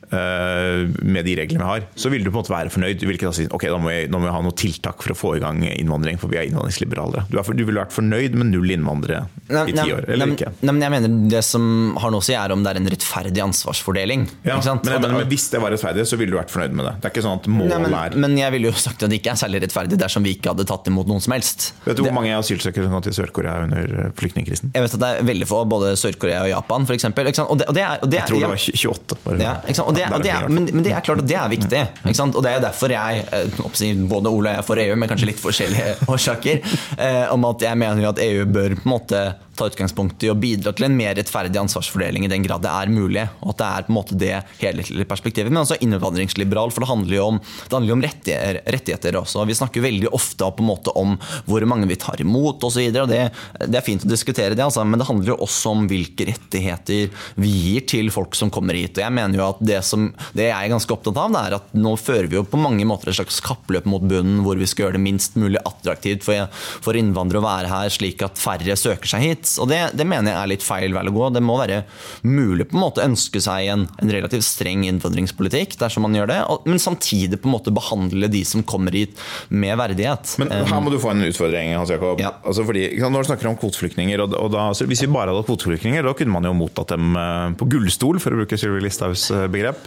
med 0.09 1.25
de 1.25 1.35
reglene 1.37 1.61
vi 1.61 1.67
har, 1.67 1.85
så 1.99 2.09
vil 2.09 2.23
du 2.23 2.29
på 2.29 2.37
en 2.37 2.41
måte 2.41 2.53
være 2.53 2.73
fornøyd. 2.73 2.99
Du 3.01 3.05
vil 3.07 3.17
ikke 3.19 3.31
si 3.35 3.45
ok, 3.45 3.65
da 3.69 3.77
må, 3.81 3.91
vi, 3.91 4.07
nå 4.09 4.21
må 4.21 4.27
vi 4.29 4.33
ha 4.33 4.41
noen 4.43 4.57
tiltak 4.57 5.03
for 5.05 5.13
å 5.13 5.17
få 5.17 5.35
i 5.37 5.43
gang 5.43 5.61
innvandring, 5.69 6.17
for 6.21 6.31
vi 6.31 6.39
er 6.41 6.49
innvandringsliberalere. 6.49 7.27
Du, 7.29 7.37
er, 7.39 7.51
du 7.53 7.63
ville 7.67 7.81
vært 7.81 7.93
fornøyd 7.95 8.37
med 8.39 8.51
null 8.53 8.73
innvandrere 8.73 9.25
nei, 9.49 9.65
i 9.69 9.75
ti 9.75 9.85
år, 9.93 10.07
eller 10.09 10.31
nei, 10.31 10.37
ikke? 10.37 10.53
Nei, 10.61 10.73
men 10.73 10.85
jeg 10.85 10.93
mener 10.95 11.17
Det 11.33 11.43
som 11.45 11.63
har 12.01 12.13
noe 12.13 12.23
å 12.23 12.25
si, 12.25 12.35
er 12.37 12.53
om 12.53 12.63
det 12.65 12.73
er 12.73 12.81
en 12.81 12.89
rettferdig 12.93 13.43
ansvarsfordeling. 13.43 14.25
Ja, 14.47 14.57
men, 14.57 14.81
mener, 14.85 15.15
men, 15.19 15.27
Hvis 15.29 15.49
det 15.53 15.61
var 15.63 15.73
rettferdig, 15.73 16.07
så 16.09 16.19
ville 16.19 16.33
du 16.33 16.39
vært 16.39 16.53
fornøyd 16.53 16.75
med 16.79 16.89
det. 16.89 16.95
Det 16.99 17.09
er 17.09 17.15
ikke 17.15 17.25
sånn 17.25 17.41
at 17.41 17.49
målet 17.51 17.85
men, 17.85 17.97
er 17.99 18.17
Men 18.25 18.37
jeg 18.39 18.55
ville 18.55 18.71
jo 18.71 18.75
sagt 18.79 19.05
at 19.05 19.13
det 19.13 19.21
ikke 19.21 19.35
er 19.35 19.41
særlig 19.41 19.63
rettferdig 19.65 19.99
dersom 20.01 20.25
vi 20.25 20.35
ikke 20.37 20.53
hadde 20.53 20.65
tatt 20.69 20.89
imot 20.91 21.09
noen 21.09 21.23
som 21.23 21.35
helst. 21.35 21.69
Vet 21.85 21.99
du 21.99 22.05
hvor 22.05 22.15
mange 22.17 22.33
asylsøkere 22.37 22.87
som 22.87 22.97
kom 22.97 23.05
til 23.05 23.17
Sør-Korea 23.17 23.65
under 23.67 23.95
eh, 24.05 24.11
flyktningkrisen? 24.19 24.73
Jeg 24.75 24.85
vet 24.85 24.97
at 24.97 25.03
det 25.03 25.11
er 25.19 25.29
veldig 25.29 25.49
få, 25.49 25.63
både 25.69 25.93
Sør-Korea 25.99 26.43
og 26.47 26.51
Japan 26.53 26.89
f.eks. 26.89 27.09
Og, 27.09 27.43
og 27.45 27.59
og 27.69 27.75
det 27.75 27.83
er, 27.83 28.01
jeg 28.19 28.29
tror 28.29 28.43
det 28.43 28.51
var 28.51 28.63
28. 28.63 29.19
Bare. 29.25 29.39
Ja, 29.43 29.55
det, 29.99 30.07
og 30.15 30.23
det 30.23 30.31
er, 30.33 30.47
men, 30.51 30.69
men 30.71 30.85
det 30.85 30.93
er 30.95 31.05
klart 31.05 31.23
at 31.23 31.29
det 31.29 31.37
er 31.39 31.51
viktig. 31.51 31.83
Og 32.29 32.41
det 32.45 32.53
er 32.53 32.63
derfor 32.63 32.93
jeg, 32.93 33.25
eh, 33.35 34.03
både 34.09 34.31
Ole 34.31 34.49
og 34.49 34.55
jeg 34.55 34.63
er 34.63 34.67
for 34.67 34.83
EU, 34.83 34.95
men 34.99 35.11
kanskje 35.11 35.31
litt 35.31 35.43
forskjellige 35.43 35.95
årsaker, 36.13 36.63
eh, 36.97 37.25
om 37.33 37.47
at 37.49 37.67
jeg 37.69 37.79
mener 37.79 38.09
at 38.11 38.23
EU 38.23 38.47
bør 38.49 38.77
på 38.79 38.87
en 38.87 38.95
måte 38.95 39.23
ta 39.59 39.67
utgangspunkt 39.69 40.23
i 40.23 40.31
å 40.31 40.37
bidra 40.39 40.73
til 40.75 40.87
en 40.87 40.97
mer 40.97 41.15
rettferdig 41.19 41.59
ansvarsfordeling 41.61 42.25
i 42.25 42.31
den 42.31 42.45
grad 42.45 42.63
det 42.63 42.71
er 42.71 42.91
mulig. 42.93 43.25
Og 43.43 43.53
at 43.53 43.61
det 43.61 43.69
er 43.69 43.85
på 43.85 43.93
en 43.93 43.97
måte 43.97 44.19
det 44.19 44.33
helhetlige 44.61 45.09
perspektivet. 45.09 45.51
Men 45.51 45.63
også 45.63 45.79
innvandringsliberal, 45.83 46.73
for 46.73 46.83
det 46.83 46.91
handler 46.91 47.15
jo 47.15 47.27
om, 47.33 47.39
handler 47.71 47.97
om 47.97 48.03
rettigheter, 48.05 48.61
rettigheter, 48.65 49.19
også. 49.19 49.45
Vi 49.49 49.57
snakker 49.57 49.83
veldig 49.83 50.11
ofte 50.15 50.47
på 50.55 50.63
en 50.63 50.69
måte 50.69 50.93
om 50.99 51.15
hvor 51.47 51.65
mange 51.69 51.89
vi 51.89 51.99
tar 51.99 52.21
imot 52.23 52.63
osv. 52.67 52.89
Det, 52.95 53.21
det 53.65 53.79
er 53.79 53.85
fint 53.85 54.05
å 54.05 54.11
diskutere 54.11 54.55
det, 54.55 54.65
altså, 54.65 54.85
men 54.87 55.01
det 55.01 55.09
handler 55.09 55.33
jo 55.33 55.39
også 55.45 55.73
om 55.75 55.87
hvilke 55.89 56.29
rettigheter 56.29 57.09
vi 57.39 57.51
gir 57.51 57.87
til 57.89 58.11
folk 58.13 58.37
som 58.37 58.51
kommer 58.53 58.77
hit. 58.77 58.97
Og 58.97 59.05
jeg 59.05 59.15
mener 59.15 59.41
jo 59.41 59.47
at 59.49 59.63
det, 59.63 59.81
som, 59.87 60.09
det 60.37 60.49
jeg 60.49 60.55
er 60.55 60.73
ganske 60.73 60.95
opptatt 60.95 61.19
av, 61.19 61.33
det 61.35 61.43
er 61.43 61.57
at 61.59 61.75
nå 61.77 61.95
fører 61.99 62.29
vi 62.29 62.39
jo 62.39 62.45
på 62.47 62.61
mange 62.61 62.87
måter 62.87 63.11
et 63.11 63.19
slags 63.19 63.41
kappløp 63.45 63.87
mot 63.89 64.03
bunnen, 64.05 64.41
hvor 64.45 64.59
vi 64.59 64.67
skal 64.69 64.87
gjøre 64.87 64.99
det 64.99 65.05
minst 65.05 65.37
mulig 65.39 65.61
attraktivt 65.65 66.25
for, 66.27 66.49
for 66.85 66.97
innvandrere 66.99 67.41
å 67.41 67.47
være 67.47 67.71
her, 67.71 67.93
slik 67.93 68.23
at 68.25 68.39
færre 68.39 68.77
søker 68.79 69.13
seg 69.13 69.25
hit. 69.25 69.48
Og 69.61 69.69
det, 69.71 69.79
det, 69.97 70.05
mener 70.07 70.33
jeg 70.33 70.39
er 70.41 70.51
litt 70.53 70.65
feil 70.65 70.93
vei 70.95 71.05
å 71.09 71.15
gå. 71.15 71.29
Det 71.33 71.43
må 71.43 71.57
være 71.61 71.81
mulig 72.27 72.69
på 72.69 72.77
en 72.77 72.83
måte 72.83 73.01
å 73.01 73.09
ønske 73.09 73.41
seg 73.43 73.69
en, 73.73 73.87
en 74.01 74.13
relativt 74.13 74.45
streng 74.45 74.85
innvandringspolitikk, 74.87 75.77
dersom 75.81 76.05
man 76.05 76.17
gjør 76.17 76.31
det, 76.31 76.39
og, 76.51 76.67
men 76.69 76.81
samtidig 76.81 77.41
på 77.41 77.49
en 77.49 77.55
måte 77.55 77.73
behandle 77.75 78.29
de 78.31 78.43
som 78.47 78.63
kommer 78.67 78.95
hit 78.95 79.17
med 79.49 79.77
verdighet. 79.79 80.35
Men 80.41 80.53
her 80.53 80.83
må 80.83 80.93
du 80.93 80.99
få 81.01 81.13
en 81.13 81.25
utfordring, 81.27 81.73
Hans 81.77 81.93
Jakob. 81.93 82.21
Ja. 82.21 82.35
Altså 82.43 82.65
fordi, 82.67 82.85
når 83.01 83.25
du 83.25 83.31
snakker 83.31 83.51
om 83.51 83.57
kvoteflyktninger, 83.59 84.25
og, 84.25 84.35
og 84.37 84.51
da, 84.53 84.69
Hvis 84.89 85.03
vi 85.05 85.11
bare 85.11 85.33
hadde 85.33 85.45
kvoteflyktninger, 85.47 86.05
da 86.05 86.15
kunne 86.17 86.35
man 86.35 86.47
jo 86.47 86.55
mottatt 86.57 86.93
dem 86.93 87.15
eh, 87.19 87.55
på 87.59 87.67
gullstol, 87.71 88.21
for 88.21 88.35
å 88.35 88.41
bruke 88.41 88.59
Sylvi 88.59 88.83
Listhaugs 88.83 89.29
eh, 89.35 89.47
begrep. 89.51 89.81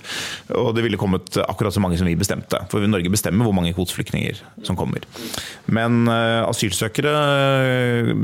Og 0.58 0.72
det 0.76 0.84
ville 0.86 1.00
kommet 1.00 1.36
akkurat 1.42 1.74
så 1.74 1.82
mange 1.82 1.98
som 2.00 2.08
vi 2.08 2.16
bestemte. 2.18 2.62
For 2.72 2.84
Norge 2.88 3.12
bestemmer 3.12 3.48
hvor 3.48 3.56
mange 3.56 3.74
kvoteflyktninger 3.76 4.42
som 4.66 4.78
kommer. 4.78 5.04
Men 5.72 6.04
uh, 6.10 6.44
asylsøkere 6.48 7.12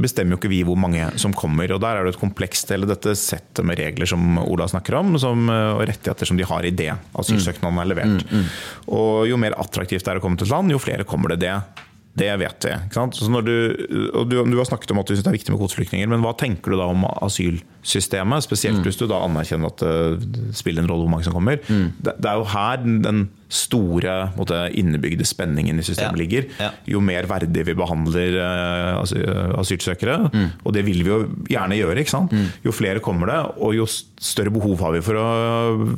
bestemmer 0.03 0.35
jo 0.35 0.41
ikke 0.41 0.53
vi 0.53 0.63
hvor 0.67 0.79
mange 0.81 1.07
som 1.21 1.35
kommer. 1.37 1.71
og 1.75 1.81
Der 1.83 1.99
er 1.99 2.07
det 2.07 2.15
et 2.15 2.21
komplekst 2.21 2.71
eller 2.75 2.91
dette 2.91 3.15
settet 3.19 3.65
med 3.67 3.79
regler 3.81 4.09
som 4.09 4.39
Ola 4.43 4.69
snakker 4.69 4.99
om, 5.01 5.19
som, 5.19 5.49
eh, 5.51 5.73
og 5.75 5.85
rettigheter 5.89 6.27
som 6.27 6.39
de 6.39 6.47
har 6.49 6.65
i 6.65 6.75
det 6.75 6.93
asylsøknaden 7.19 7.83
er 7.83 7.91
levert. 7.91 8.25
Mm, 8.25 8.41
mm. 8.41 8.49
Og 8.99 9.29
Jo 9.29 9.37
mer 9.37 9.57
attraktivt 9.59 10.05
det 10.05 10.15
er 10.15 10.21
å 10.21 10.25
komme 10.25 10.39
til 10.39 10.47
et 10.47 10.55
land, 10.55 10.73
jo 10.73 10.79
flere 10.79 11.05
kommer 11.05 11.35
det 11.35 11.41
det. 11.47 11.57
Det 12.19 12.31
vet 12.43 12.69
vi. 12.69 12.75
Du, 13.47 13.55
og 14.13 14.29
du, 14.29 14.37
du, 14.43 14.57
har 14.59 14.69
snakket 14.69 14.93
om 14.95 15.03
at 15.03 15.09
du 15.09 15.15
syns 15.15 15.27
det 15.27 15.33
er 15.33 15.39
viktig 15.39 15.55
med 15.55 15.63
kvoteflyktninger, 15.63 16.11
men 16.11 16.23
hva 16.25 16.35
tenker 16.39 16.75
du 16.75 16.81
da 16.81 16.89
om 16.91 17.07
asylsystemet? 17.09 18.47
Spesielt 18.47 18.81
mm. 18.81 18.87
hvis 18.87 19.01
du 19.01 19.07
da 19.11 19.23
anerkjenner 19.27 19.73
at 19.73 19.83
det 19.83 20.55
spiller 20.59 20.85
en 20.85 20.91
rolle 20.91 21.07
hvor 21.07 21.15
mange 21.17 21.29
som 21.29 21.37
kommer. 21.37 21.61
Mm. 21.69 21.91
Det, 21.97 22.17
det, 22.19 22.31
er 22.31 22.41
jo 22.41 22.49
her 22.53 22.85
den 23.09 23.27
store 23.49 24.17
måte, 24.37 24.59
innebygde 24.77 25.25
spenningen 25.25 25.81
i 25.81 25.87
systemet 25.87 26.19
ja. 26.19 26.21
ligger. 26.21 26.49
Ja. 26.61 26.71
Jo 26.91 27.01
mer 27.05 27.29
verdig 27.31 27.65
vi 27.69 27.77
behandler 27.79 28.37
uh, 28.37 29.59
asylsøkere, 29.61 30.19
mm. 30.29 30.49
og 30.63 30.77
det 30.77 30.85
vil 30.87 31.03
vi 31.07 31.13
jo 31.13 31.21
gjerne 31.49 31.79
gjøre, 31.79 32.05
mm. 32.29 32.47
jo 32.67 32.75
flere 32.77 33.03
kommer 33.05 33.33
det, 33.33 33.41
og 33.65 33.77
jo 33.79 33.89
større 33.89 34.53
behov 34.55 34.81
har 34.85 34.97
vi 34.99 35.05
for 35.05 35.21
å 35.21 35.29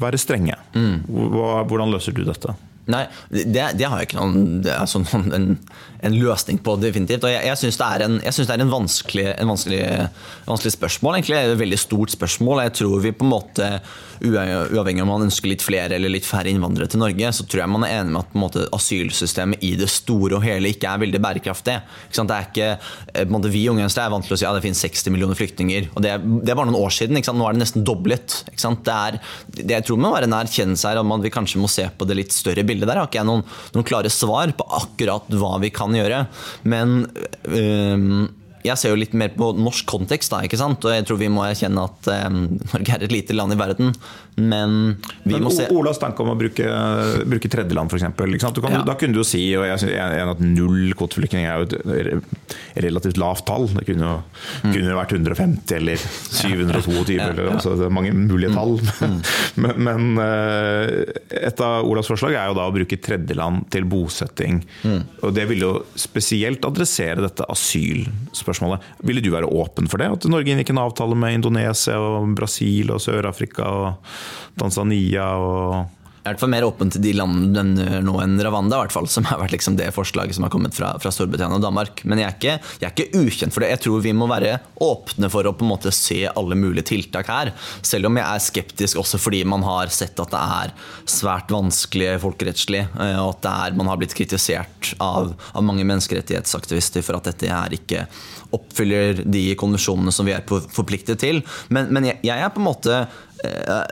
være 0.00 0.20
strenge. 0.20 0.58
Mm. 0.76 1.06
Hvordan 1.10 1.96
løser 1.96 2.14
du 2.14 2.22
dette? 2.28 2.54
Nei, 2.90 3.04
det, 3.30 3.64
det, 3.78 3.86
har 3.86 4.00
jeg 4.00 4.10
ikke 4.10 4.20
noen, 4.20 4.60
er 4.66 4.88
sånn, 4.90 5.06
en, 5.36 5.48
en, 6.00 6.18
løsning 6.18 6.60
på, 6.64 6.76
definitivt. 6.82 7.26
Og 7.26 7.32
jeg, 7.32 7.44
jeg 7.48 7.60
syns 7.62 7.80
det 7.80 7.88
er 7.88 8.06
en, 8.06 8.18
det 8.20 8.46
er 8.46 8.64
en, 8.64 8.72
vanskelig, 8.72 9.26
en 9.36 9.52
vanskelig, 9.52 9.82
vanskelig, 10.48 10.74
spørsmål. 10.76 11.18
egentlig, 11.18 11.40
Et 11.40 11.62
veldig 11.64 11.80
stort 11.80 12.14
spørsmål. 12.16 12.64
Jeg 12.66 12.76
tror 12.80 13.04
vi 13.06 13.14
på 13.16 13.26
en 13.26 13.34
måte, 13.34 13.70
uavhengig 14.20 15.02
om 15.02 15.10
man 15.10 15.24
ønsker 15.26 15.50
litt 15.50 15.64
flere 15.64 15.96
eller 15.96 16.12
litt 16.12 16.26
færre 16.28 16.50
innvandrere 16.52 16.90
til 16.90 17.00
Norge, 17.02 17.32
så 17.36 17.46
tror 17.46 17.62
jeg 17.62 17.72
man 17.72 17.86
er 17.86 17.96
enig 18.00 18.14
med 18.14 18.20
at 18.22 18.34
en 18.34 18.42
måte, 18.42 18.64
asylsystemet 18.76 19.64
i 19.66 19.72
det 19.80 19.88
store 19.92 20.38
og 20.38 20.44
hele 20.44 20.72
ikke 20.72 20.90
er 20.90 21.02
veldig 21.04 21.20
bærekraftig. 21.24 21.76
Det 22.20 22.24
er 22.36 22.48
ikke, 22.48 22.68
en 23.22 23.32
måte, 23.32 23.52
vi 23.52 23.64
unge 23.72 23.86
er 23.88 24.12
vant 24.12 24.26
til 24.26 24.36
å 24.36 24.38
si 24.38 24.44
at 24.44 24.50
ja, 24.50 24.54
det 24.56 24.64
finnes 24.64 24.82
60 24.84 25.14
millioner 25.14 25.38
flyktninger. 25.38 25.90
og 25.94 26.04
Det, 26.04 26.14
det 26.44 26.52
er 26.52 26.58
bare 26.58 26.70
noen 26.70 26.80
år 26.80 26.94
siden. 26.94 27.18
Nå 27.20 27.46
er 27.46 27.56
det 27.56 27.64
nesten 27.64 27.86
doblet. 27.86 28.40
Det, 28.50 28.96
er, 28.96 29.20
det 29.56 29.78
jeg 29.78 29.86
tror 29.88 30.00
må 30.02 30.12
være 30.14 30.28
en 30.28 30.36
erkjennelse 30.40 30.90
her, 30.90 31.00
at 31.00 31.08
man, 31.08 31.24
vi 31.24 31.32
kanskje 31.32 31.62
må 31.62 31.70
se 31.70 31.86
på 31.90 32.08
det 32.08 32.18
litt 32.18 32.34
større 32.34 32.64
bildet 32.66 32.88
der 32.90 32.98
har 32.98 33.08
ikke 33.08 33.20
jeg 33.20 33.28
noen, 33.28 33.44
noen 33.74 33.86
klare 33.86 34.10
svar 34.12 34.52
på 34.56 34.66
akkurat 34.80 35.30
hva 35.40 35.56
vi 35.62 35.72
kan 35.74 35.94
gjøre. 35.96 36.24
Men 36.68 37.04
øh, 37.48 38.28
jeg 38.66 38.76
ser 38.80 38.92
jo 38.92 38.98
litt 39.00 39.14
mer 39.16 39.32
på 39.34 39.52
norsk 39.56 39.86
kontekst, 39.88 40.32
da, 40.32 40.42
ikke 40.46 40.58
sant? 40.60 40.84
og 40.84 40.94
jeg 40.94 41.06
tror 41.08 41.20
vi 41.20 41.30
må 41.32 41.44
erkjenne 41.46 41.86
at 41.88 42.10
um, 42.28 42.42
Norge 42.72 42.96
er 42.96 43.06
et 43.06 43.14
lite 43.14 43.36
land 43.36 43.54
i 43.54 43.58
verden. 43.60 43.94
Men 44.40 44.76
vi 45.24 45.34
men 45.34 45.44
må 45.44 45.52
se 45.52 45.66
Olas 45.74 45.98
tanke 46.00 46.22
om 46.24 46.30
å 46.32 46.36
bruke, 46.38 46.64
bruke 47.28 47.50
tredjeland, 47.50 47.90
f.eks. 47.90 48.04
Ja. 48.04 48.82
Da 48.86 48.96
kunne 48.98 49.16
du 49.16 49.20
jo 49.20 49.26
si 49.26 49.42
og 49.58 49.66
jeg 49.68 49.82
synes, 49.82 50.22
at 50.34 50.42
null 50.44 50.94
kvoteflyktninger 50.96 51.50
er 51.50 51.60
jo 51.60 51.66
et 51.66 52.86
relativt 52.86 53.20
lavt 53.20 53.46
tall. 53.48 53.66
Det 53.74 53.84
kunne 53.88 54.06
jo 54.06 54.14
mm. 54.20 54.72
kunne 54.72 54.96
vært 54.96 55.14
150 55.16 55.76
eller 55.80 56.00
722. 56.00 57.18
Ja. 57.18 57.28
Eller, 57.30 57.50
altså, 57.56 57.74
det 57.80 57.88
er 57.88 57.94
mange 57.94 58.14
mulige 58.16 58.54
tall. 58.54 58.78
Mm. 59.00 59.18
men, 59.64 59.84
men 59.88 60.24
eh, 60.24 60.94
et 61.42 61.64
av 61.64 61.88
Olas 61.88 62.08
forslag 62.10 62.38
er 62.38 62.50
jo 62.50 62.58
da 62.60 62.68
å 62.70 62.74
bruke 62.74 63.00
tredjeland 63.02 63.66
til 63.74 63.88
bosetting. 63.90 64.62
Mm. 64.86 65.02
Og 65.26 65.36
det 65.36 65.48
vil 65.50 65.66
jo 65.66 65.74
spesielt 65.98 66.64
adressere 66.68 67.26
dette 67.26 67.48
asylspørsmålet. 67.50 68.49
Ville 69.06 69.22
du 69.24 69.30
være 69.32 69.48
åpen 69.48 69.88
for 69.90 70.02
det? 70.02 70.10
At 70.18 70.28
Norge 70.30 70.52
inngikk 70.52 70.72
en 70.74 70.82
avtale 70.82 71.18
med 71.18 71.38
Indonesia 71.38 71.98
og 72.00 72.34
Brasil 72.38 72.92
og 72.94 73.02
Sør-Afrika? 73.04 73.70
og 73.70 74.58
Tanzania 74.60 75.26
og 75.38 75.99
i 76.20 76.28
hvert 76.28 76.40
fall 76.42 76.50
mer 76.52 76.66
åpen 76.66 76.90
til 76.92 77.00
de 77.00 77.14
landene 77.16 78.00
nå 78.04 78.14
enn 78.20 78.36
Ravanda, 78.44 78.76
hvert 78.82 78.92
fall, 78.92 79.06
som 79.08 79.24
har 79.30 79.38
vært 79.40 79.54
liksom 79.54 79.78
det 79.78 79.88
forslaget 79.96 80.36
som 80.36 80.44
har 80.44 80.52
kommet 80.52 80.76
fra, 80.76 80.92
fra 81.00 81.12
Storbritannia 81.14 81.56
og 81.56 81.64
Danmark. 81.64 82.02
Men 82.04 82.20
jeg 82.20 82.28
er, 82.28 82.34
ikke, 82.36 82.56
jeg 82.82 82.88
er, 82.88 82.92
ikke, 82.92 83.22
ukjent 83.24 83.56
for 83.56 83.64
det. 83.64 83.70
Jeg 83.72 83.82
tror 83.86 84.02
vi 84.04 84.12
må 84.16 84.28
være 84.28 84.58
åpne 84.84 85.30
for 85.32 85.48
å 85.48 85.54
på 85.56 85.64
en 85.64 85.72
måte 85.72 85.92
se 85.96 86.26
alle 86.28 86.58
mulige 86.60 86.90
tiltak 86.92 87.30
her. 87.32 87.52
Selv 87.80 88.10
om 88.10 88.20
jeg 88.20 88.26
er 88.26 88.44
skeptisk 88.44 89.00
også 89.00 89.20
fordi 89.20 89.40
man 89.48 89.64
har 89.64 89.92
sett 89.94 90.20
at 90.20 90.34
det 90.34 90.42
er 90.60 90.74
svært 91.08 91.54
vanskelig 91.54 92.18
folkerettslig, 92.20 92.84
eh, 92.84 93.16
og 93.16 93.38
at 93.38 93.48
er, 93.54 93.78
man 93.80 93.88
har 93.88 94.00
blitt 94.00 94.16
kritisert 94.18 94.92
av, 95.00 95.32
av 95.56 95.64
mange 95.64 95.88
menneskerettighetsaktivister 95.88 97.06
for 97.06 97.16
at 97.16 97.32
dette 97.32 97.48
her 97.48 97.80
ikke 97.80 98.04
oppfyller 98.54 99.22
de 99.24 99.44
konvensjonene 99.58 100.12
som 100.12 100.28
vi 100.28 100.34
er 100.36 100.44
forpliktet 100.44 101.22
til. 101.22 101.40
Men, 101.72 101.88
men 101.94 102.10
jeg, 102.10 102.20
jeg 102.28 102.44
er 102.44 102.52
på 102.52 102.60
en 102.60 102.68
måte 102.68 103.02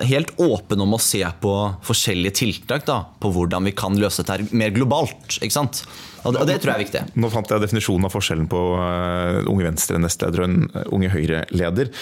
helt 0.09 0.35
åpen 0.41 0.83
om 0.85 0.97
å 0.97 1.01
se 1.01 1.23
på 1.41 1.53
forskjellige 1.87 2.37
tiltak 2.43 2.85
da, 2.89 2.99
på 3.21 3.31
hvordan 3.33 3.69
vi 3.69 3.73
kan 3.77 3.97
løse 4.01 4.25
dette 4.27 4.53
mer 4.57 4.75
globalt. 4.75 5.39
ikke 5.39 5.55
sant? 5.55 5.83
Og 6.29 6.35
det, 6.35 6.41
og 6.43 6.49
det, 6.51 6.59
tror 6.61 6.75
jeg 6.75 6.79
er 6.79 6.85
viktig. 6.85 7.21
Nå 7.23 7.31
fant 7.33 7.53
jeg 7.53 7.65
definisjonen 7.65 8.09
av 8.09 8.13
forskjellen 8.13 8.49
på 8.51 8.65
uh, 8.77 9.49
Unge 9.49 9.65
Venstre-nestleder 9.65 10.45
og 10.45 10.49
en 10.49 10.59
uh, 10.75 10.83
Unge 10.95 11.13
Høyre-leder. 11.13 11.93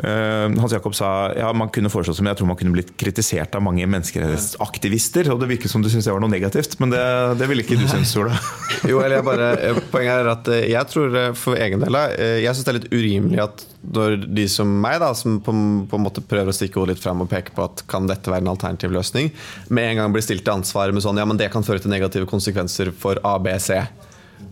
Uh, 0.00 0.52
Hans 0.60 0.74
Jakob 0.76 0.94
sa 0.96 1.30
ja, 1.36 1.50
man 1.56 1.72
kunne 1.72 1.92
foreslå 1.92 2.14
som 2.16 2.28
jeg 2.28 2.38
tror 2.38 2.48
man 2.48 2.58
kunne 2.60 2.74
blitt 2.76 2.92
kritisert 3.00 3.56
av 3.56 3.64
mange 3.64 3.88
menneskerettighetsaktivister. 3.88 5.32
Og 5.32 5.40
det 5.40 5.50
virket 5.54 5.72
som 5.72 5.84
du 5.84 5.88
syntes 5.88 6.10
det 6.10 6.16
var 6.16 6.24
noe 6.24 6.32
negativt, 6.32 6.76
men 6.82 6.92
det, 6.92 7.02
det 7.40 7.48
ville 7.50 7.64
ikke 7.64 7.80
du 7.80 7.88
synes, 7.88 8.12
Ola? 8.20 8.36
jo, 8.90 9.00
eller 9.00 9.18
jeg 9.20 9.28
bare, 9.30 9.50
Poenget 9.90 10.22
er 10.22 10.32
at 10.34 10.54
jeg 10.68 10.92
tror 10.92 11.18
for 11.38 11.58
egen 11.60 11.82
del 11.82 11.98
jeg 12.44 12.54
syns 12.54 12.66
det 12.66 12.72
er 12.72 12.80
litt 12.80 12.92
urimelig 12.94 13.44
at 13.48 13.66
når 13.80 14.16
de 14.28 14.44
som 14.50 14.68
meg, 14.82 14.98
da, 15.00 15.10
som 15.16 15.38
på, 15.40 15.52
på 15.88 15.98
en 15.98 16.04
måte 16.04 16.22
prøver 16.28 16.52
å 16.52 16.54
stikke 16.54 16.80
hodet 16.80 16.96
litt 16.96 17.02
fram 17.02 17.22
og 17.24 17.30
peke 17.30 17.54
på 17.56 17.64
at 17.64 17.82
kan 17.90 18.08
dette 18.08 18.30
være 18.30 18.44
en 18.44 18.52
alternativ 18.52 18.92
løsning, 18.92 19.30
med 19.72 19.90
en 19.90 20.02
gang 20.02 20.14
blir 20.14 20.24
stilt 20.24 20.44
til 20.44 20.58
ansvar 20.58 20.92
med 20.92 21.04
sånn 21.04 21.20
ja, 21.20 21.26
men 21.28 21.40
det 21.40 21.50
kan 21.52 21.64
føre 21.66 21.80
til 21.82 21.92
negative 21.92 22.28
konsekvenser 22.30 22.92
for 22.92 23.20
ABC 23.24 23.69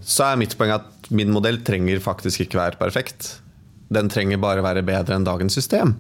så 0.04 0.30
er 0.30 0.40
mitt 0.40 0.56
poeng 0.58 0.74
at 0.76 1.08
min 1.14 1.32
modell 1.32 1.60
trenger 1.64 2.02
faktisk 2.04 2.44
ikke 2.44 2.60
være 2.60 2.80
perfekt. 2.80 3.38
Den 3.92 4.10
trenger 4.12 4.40
bare 4.40 4.64
være 4.64 4.84
bedre 4.86 5.16
enn 5.16 5.26
dagens 5.26 5.56
system. 5.56 5.96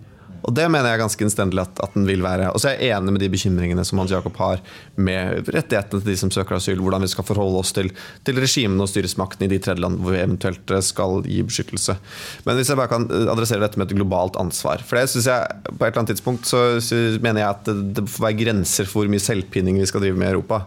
Og 0.46 0.54
det 0.54 0.68
mener 0.70 0.92
jeg 0.92 1.00
ganske 1.00 1.24
innstendig 1.26 1.58
at, 1.60 1.80
at, 1.82 1.94
den 1.96 2.06
vil 2.06 2.22
være. 2.22 2.52
Og 2.54 2.62
så 2.62 2.70
er 2.70 2.78
jeg 2.78 2.94
enig 2.94 3.14
med 3.14 3.22
de 3.24 3.30
bekymringene 3.32 3.82
som 3.86 3.98
Hans 4.00 4.12
Jakob 4.14 4.36
har 4.38 4.60
med 4.94 5.48
rettighetene 5.50 6.02
til 6.02 6.12
de 6.12 6.16
som 6.20 6.30
søker 6.32 6.58
asyl, 6.58 6.78
hvordan 6.82 7.02
vi 7.04 7.10
skal 7.10 7.26
forholde 7.26 7.58
oss 7.60 7.74
til, 7.76 7.90
til 8.26 8.38
regimene 8.38 8.84
og 8.84 8.90
styresmaktene 8.92 9.48
i 9.48 9.52
de 9.52 9.58
tredjeland 9.64 9.98
hvor 10.02 10.14
vi 10.14 10.22
eventuelt 10.22 10.74
skal 10.86 11.24
gi 11.26 11.40
beskyttelse. 11.48 11.98
Men 12.46 12.58
hvis 12.58 12.70
jeg 12.70 12.80
bare 12.80 12.92
kan 12.92 13.08
adressere 13.34 13.64
dette 13.64 13.80
med 13.80 13.90
et 13.90 13.98
globalt 13.98 14.38
ansvar. 14.40 14.84
For 14.86 15.00
det 15.00 15.10
synes 15.12 15.26
jeg 15.28 15.58
på 15.72 15.80
et 15.80 15.88
eller 15.88 16.04
annet 16.04 16.14
tidspunkt 16.14 16.46
så, 16.48 16.62
så 16.84 17.00
mener 17.24 17.42
jeg 17.42 17.50
at 17.50 17.66
det, 17.68 17.76
det 17.98 18.06
får 18.12 18.28
være 18.28 18.40
grenser 18.44 18.88
for 18.88 19.02
hvor 19.02 19.10
mye 19.10 19.26
selvpinning 19.26 19.82
vi 19.82 19.90
skal 19.90 20.06
drive 20.06 20.18
med 20.18 20.30
i 20.30 20.36
Europa. 20.36 20.62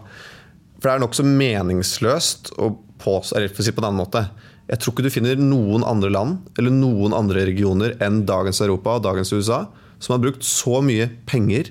For 0.82 0.90
det 0.90 0.96
er 0.98 1.02
nokså 1.04 1.22
meningsløst 1.22 2.56
å 2.58 2.72
påstå 3.02 3.36
Eller 3.38 3.52
for 3.52 3.62
å 3.62 3.66
si 3.68 3.74
på 3.74 3.82
en 3.82 3.86
annen 3.92 4.02
måte. 4.02 4.24
Jeg 4.66 4.82
tror 4.82 4.94
ikke 4.94 5.04
du 5.06 5.14
finner 5.14 5.38
noen 5.38 5.84
andre 5.86 6.10
land 6.10 6.58
eller 6.58 6.74
noen 6.74 7.14
andre 7.14 7.44
regioner 7.46 7.94
enn 8.02 8.22
dagens 8.26 8.58
Europa 8.64 8.96
og 8.96 9.04
dagens 9.06 9.30
USA 9.34 9.64
som 10.02 10.14
har 10.16 10.22
brukt 10.22 10.42
så 10.46 10.80
mye 10.82 11.08
penger, 11.30 11.70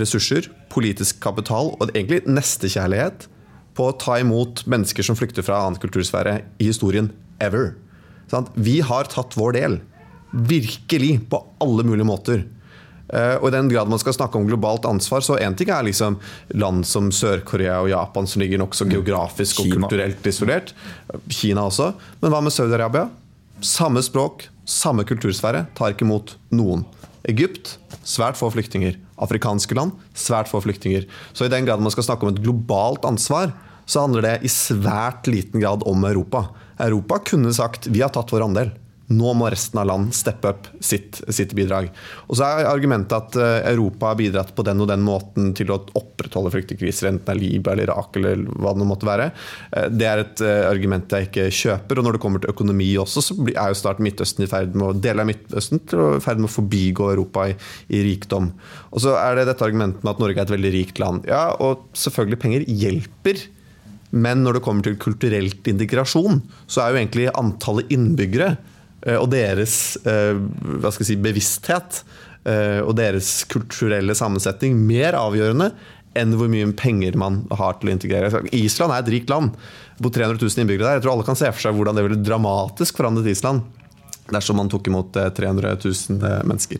ressurser, 0.00 0.48
politisk 0.72 1.20
kapital 1.24 1.72
og 1.78 1.92
egentlig 1.92 2.24
nestekjærlighet 2.28 3.28
på 3.76 3.88
å 3.88 3.96
ta 4.00 4.18
imot 4.20 4.64
mennesker 4.70 5.06
som 5.06 5.16
flykter 5.16 5.46
fra 5.46 5.62
annen 5.62 5.80
kultursfære 5.80 6.38
i 6.60 6.68
historien 6.68 7.08
ever. 7.44 7.72
Vi 8.56 8.80
har 8.84 9.08
tatt 9.12 9.36
vår 9.38 9.56
del. 9.56 9.78
Virkelig, 10.34 11.20
på 11.30 11.40
alle 11.62 11.84
mulige 11.86 12.08
måter. 12.08 12.44
Eh, 13.12 13.36
og 13.36 13.50
i 13.50 13.54
den 13.54 13.68
grad 13.68 13.90
man 13.90 14.00
skal 14.00 14.16
snakke 14.16 14.40
om 14.40 14.46
globalt 14.48 14.86
ansvar, 14.88 15.24
så 15.24 15.36
én 15.42 15.56
ting 15.58 15.70
er 15.72 15.84
liksom 15.86 16.16
land 16.56 16.86
som 16.88 17.10
Sør-Korea 17.12 17.82
og 17.82 17.90
Japan, 17.92 18.28
som 18.30 18.42
ligger 18.42 18.62
nokså 18.62 18.88
geografisk 18.90 19.60
og 19.60 19.70
kulturelt 19.76 20.26
isolert. 20.30 20.72
Kina 21.28 21.66
også. 21.68 21.92
Men 22.22 22.32
hva 22.32 22.42
med 22.44 22.54
Saudi-Arabia? 22.54 23.08
Samme 23.64 24.02
språk, 24.04 24.48
samme 24.68 25.04
kultursfære, 25.08 25.66
tar 25.76 25.94
ikke 25.94 26.08
imot 26.08 26.36
noen. 26.54 26.84
Egypt 27.28 27.76
svært 28.04 28.36
få 28.36 28.50
flyktninger. 28.52 28.98
Afrikanske 29.24 29.76
land 29.76 29.94
svært 30.18 30.50
få 30.50 30.60
flyktninger. 30.64 31.06
Så 31.32 31.46
i 31.46 31.52
den 31.52 31.68
grad 31.68 31.82
man 31.82 31.92
skal 31.94 32.06
snakke 32.06 32.26
om 32.26 32.34
et 32.34 32.42
globalt 32.44 33.06
ansvar, 33.08 33.54
så 33.86 34.04
handler 34.04 34.24
det 34.24 34.34
i 34.44 34.52
svært 34.52 35.28
liten 35.28 35.60
grad 35.60 35.84
om 35.88 36.04
Europa. 36.08 36.46
Europa 36.80 37.20
kunne 37.30 37.52
sagt 37.54 37.88
vi 37.92 38.02
har 38.02 38.12
tatt 38.12 38.32
vår 38.32 38.46
andel. 38.48 38.72
Nå 39.14 39.34
må 39.36 39.48
resten 39.52 39.80
av 39.80 39.88
land 39.90 40.14
steppe 40.16 40.50
opp 40.50 40.68
sitt, 40.82 41.20
sitt, 41.28 41.52
bidrag. 41.56 41.90
Og 42.28 42.38
så 42.38 42.46
er 42.46 42.68
argumentet 42.70 43.14
at 43.16 43.38
eh, 43.38 43.70
Europa 43.72 44.10
har 44.10 44.18
bidratt 44.18 44.52
på 44.56 44.64
den 44.66 44.82
og 44.82 44.90
den 44.90 45.04
måten 45.04 45.52
til 45.56 45.72
å 45.74 45.80
opprettholde 45.98 46.52
flyktningkriser, 46.54 47.10
enten 47.10 47.24
det 47.24 47.34
er 47.34 47.40
Libya 47.40 47.74
eller 47.74 47.88
Irak 47.88 48.18
eller 48.20 48.44
hva 48.58 48.74
det 48.76 48.88
måtte 48.88 49.08
være. 49.08 49.30
Eh, 49.70 49.88
det 49.92 50.08
er 50.10 50.24
et 50.24 50.44
eh, 50.44 50.64
argument 50.68 51.14
jeg 51.14 51.28
ikke 51.28 51.48
kjøper. 51.60 52.00
Og 52.00 52.08
når 52.08 52.18
det 52.18 52.22
kommer 52.24 52.42
til 52.42 52.54
økonomi 52.54 52.90
også, 53.00 53.24
så 53.24 53.38
er 53.52 53.72
jo 53.72 53.80
snart 53.80 54.02
Midtøsten 54.04 54.46
i 54.46 54.50
ferd 54.50 54.76
med 54.76 54.88
å 54.88 54.98
dele 55.06 55.24
av 55.24 55.30
Midtøsten 55.30 55.82
til 55.90 56.04
å 56.04 56.12
i 56.18 56.22
ferd 56.24 56.42
med 56.42 56.50
å 56.50 56.54
forbigå 56.54 57.10
Europa 57.14 57.48
i, 57.50 57.58
i 57.94 58.04
rikdom. 58.08 58.50
Og 58.92 59.04
så 59.04 59.16
er 59.20 59.38
det 59.38 59.48
dette 59.50 59.66
argumentet 59.66 60.04
med 60.04 60.14
at 60.14 60.22
Norge 60.22 60.40
er 60.40 60.48
et 60.48 60.56
veldig 60.56 60.72
rikt 60.74 61.02
land. 61.02 61.28
Ja, 61.30 61.48
og 61.62 61.86
selvfølgelig 61.98 62.42
penger 62.44 62.66
hjelper. 62.68 63.44
Men 64.14 64.44
når 64.44 64.58
det 64.58 64.62
kommer 64.62 64.86
til 64.86 64.94
kulturelt 65.00 65.66
integrasjon, 65.66 66.38
så 66.70 66.84
er 66.84 66.92
jo 66.92 67.00
egentlig 67.00 67.32
antallet 67.34 67.90
innbyggere 67.94 68.54
og 69.20 69.28
deres 69.32 69.96
eh, 70.08 70.38
si, 70.96 71.16
bevissthet 71.20 72.00
eh, 72.48 72.80
og 72.80 72.94
deres 72.98 73.42
kulturelle 73.50 74.16
sammensetning 74.16 74.78
mer 74.88 75.18
avgjørende 75.18 75.70
enn 76.14 76.34
hvor 76.38 76.50
mye 76.50 76.70
penger 76.78 77.16
man 77.18 77.42
har 77.58 77.80
til 77.80 77.90
å 77.90 77.94
integrere. 77.96 78.44
Island 78.54 78.94
er 78.94 79.02
et 79.02 79.10
rikt 79.16 79.32
land. 79.32 79.56
På 79.98 80.10
300 80.10 80.38
000 80.38 80.62
innbyggere 80.62 80.86
der. 80.86 80.98
Jeg 80.98 81.04
tror 81.04 81.16
alle 81.16 81.26
kan 81.26 81.38
se 81.38 81.50
for 81.50 81.62
seg 81.62 81.74
hvordan 81.74 81.98
det 81.98 82.04
ville 82.06 82.22
dramatisk 82.22 83.00
forandret 83.00 83.30
Island 83.30 83.64
dersom 84.32 84.56
man 84.56 84.70
tok 84.72 84.86
imot 84.88 85.10
300 85.36 85.74
000 85.82 86.46
mennesker. 86.48 86.78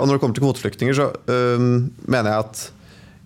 Og 0.00 0.08
når 0.08 0.16
det 0.16 0.22
kommer 0.22 0.36
til 0.36 0.42
kvoteflyktninger, 0.42 0.96
så 0.98 1.06
mener 2.10 2.32
jeg 2.32 2.42
at 2.42 2.62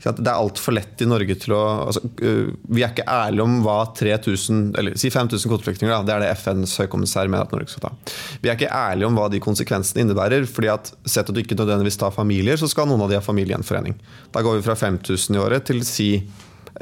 det 0.00 0.24
er 0.24 0.32
altfor 0.32 0.72
lett 0.72 1.02
i 1.04 1.08
Norge 1.08 1.34
til 1.42 1.52
å 1.52 1.60
altså, 1.86 2.00
øh, 2.24 2.52
Vi 2.72 2.84
er 2.84 2.92
ikke 2.94 3.04
ærlige 3.04 3.44
om 3.44 3.58
hva 3.64 3.78
3000, 3.96 4.62
eller 4.80 4.96
si 5.00 5.10
5000 5.12 5.52
kvoteflyktninger, 5.52 6.06
det 6.08 6.14
er 6.14 6.24
det 6.24 6.30
FNs 6.40 6.78
høykommissær 6.80 7.28
mener 7.28 7.44
at 7.44 7.52
Norge 7.52 7.68
skal 7.68 7.88
ta. 7.88 8.14
Vi 8.40 8.48
er 8.48 8.56
ikke 8.56 8.72
ærlige 8.72 9.10
om 9.10 9.18
hva 9.20 9.28
de 9.32 9.42
konsekvensene 9.44 10.06
innebærer. 10.06 10.46
fordi 10.48 10.72
at 10.72 10.92
Sett 11.04 11.28
at 11.28 11.34
du 11.34 11.40
ikke 11.42 11.58
nødvendigvis 11.58 11.98
tar 12.00 12.14
familier, 12.14 12.56
så 12.56 12.68
skal 12.70 12.88
noen 12.88 13.02
av 13.04 13.10
de 13.10 13.18
ha 13.18 13.24
familiegjenforening. 13.24 13.96
Da 14.32 14.42
går 14.42 14.58
vi 14.58 14.66
fra 14.68 14.76
5000 14.78 15.36
i 15.36 15.42
året 15.42 15.66
til 15.68 15.84
si 15.84 16.10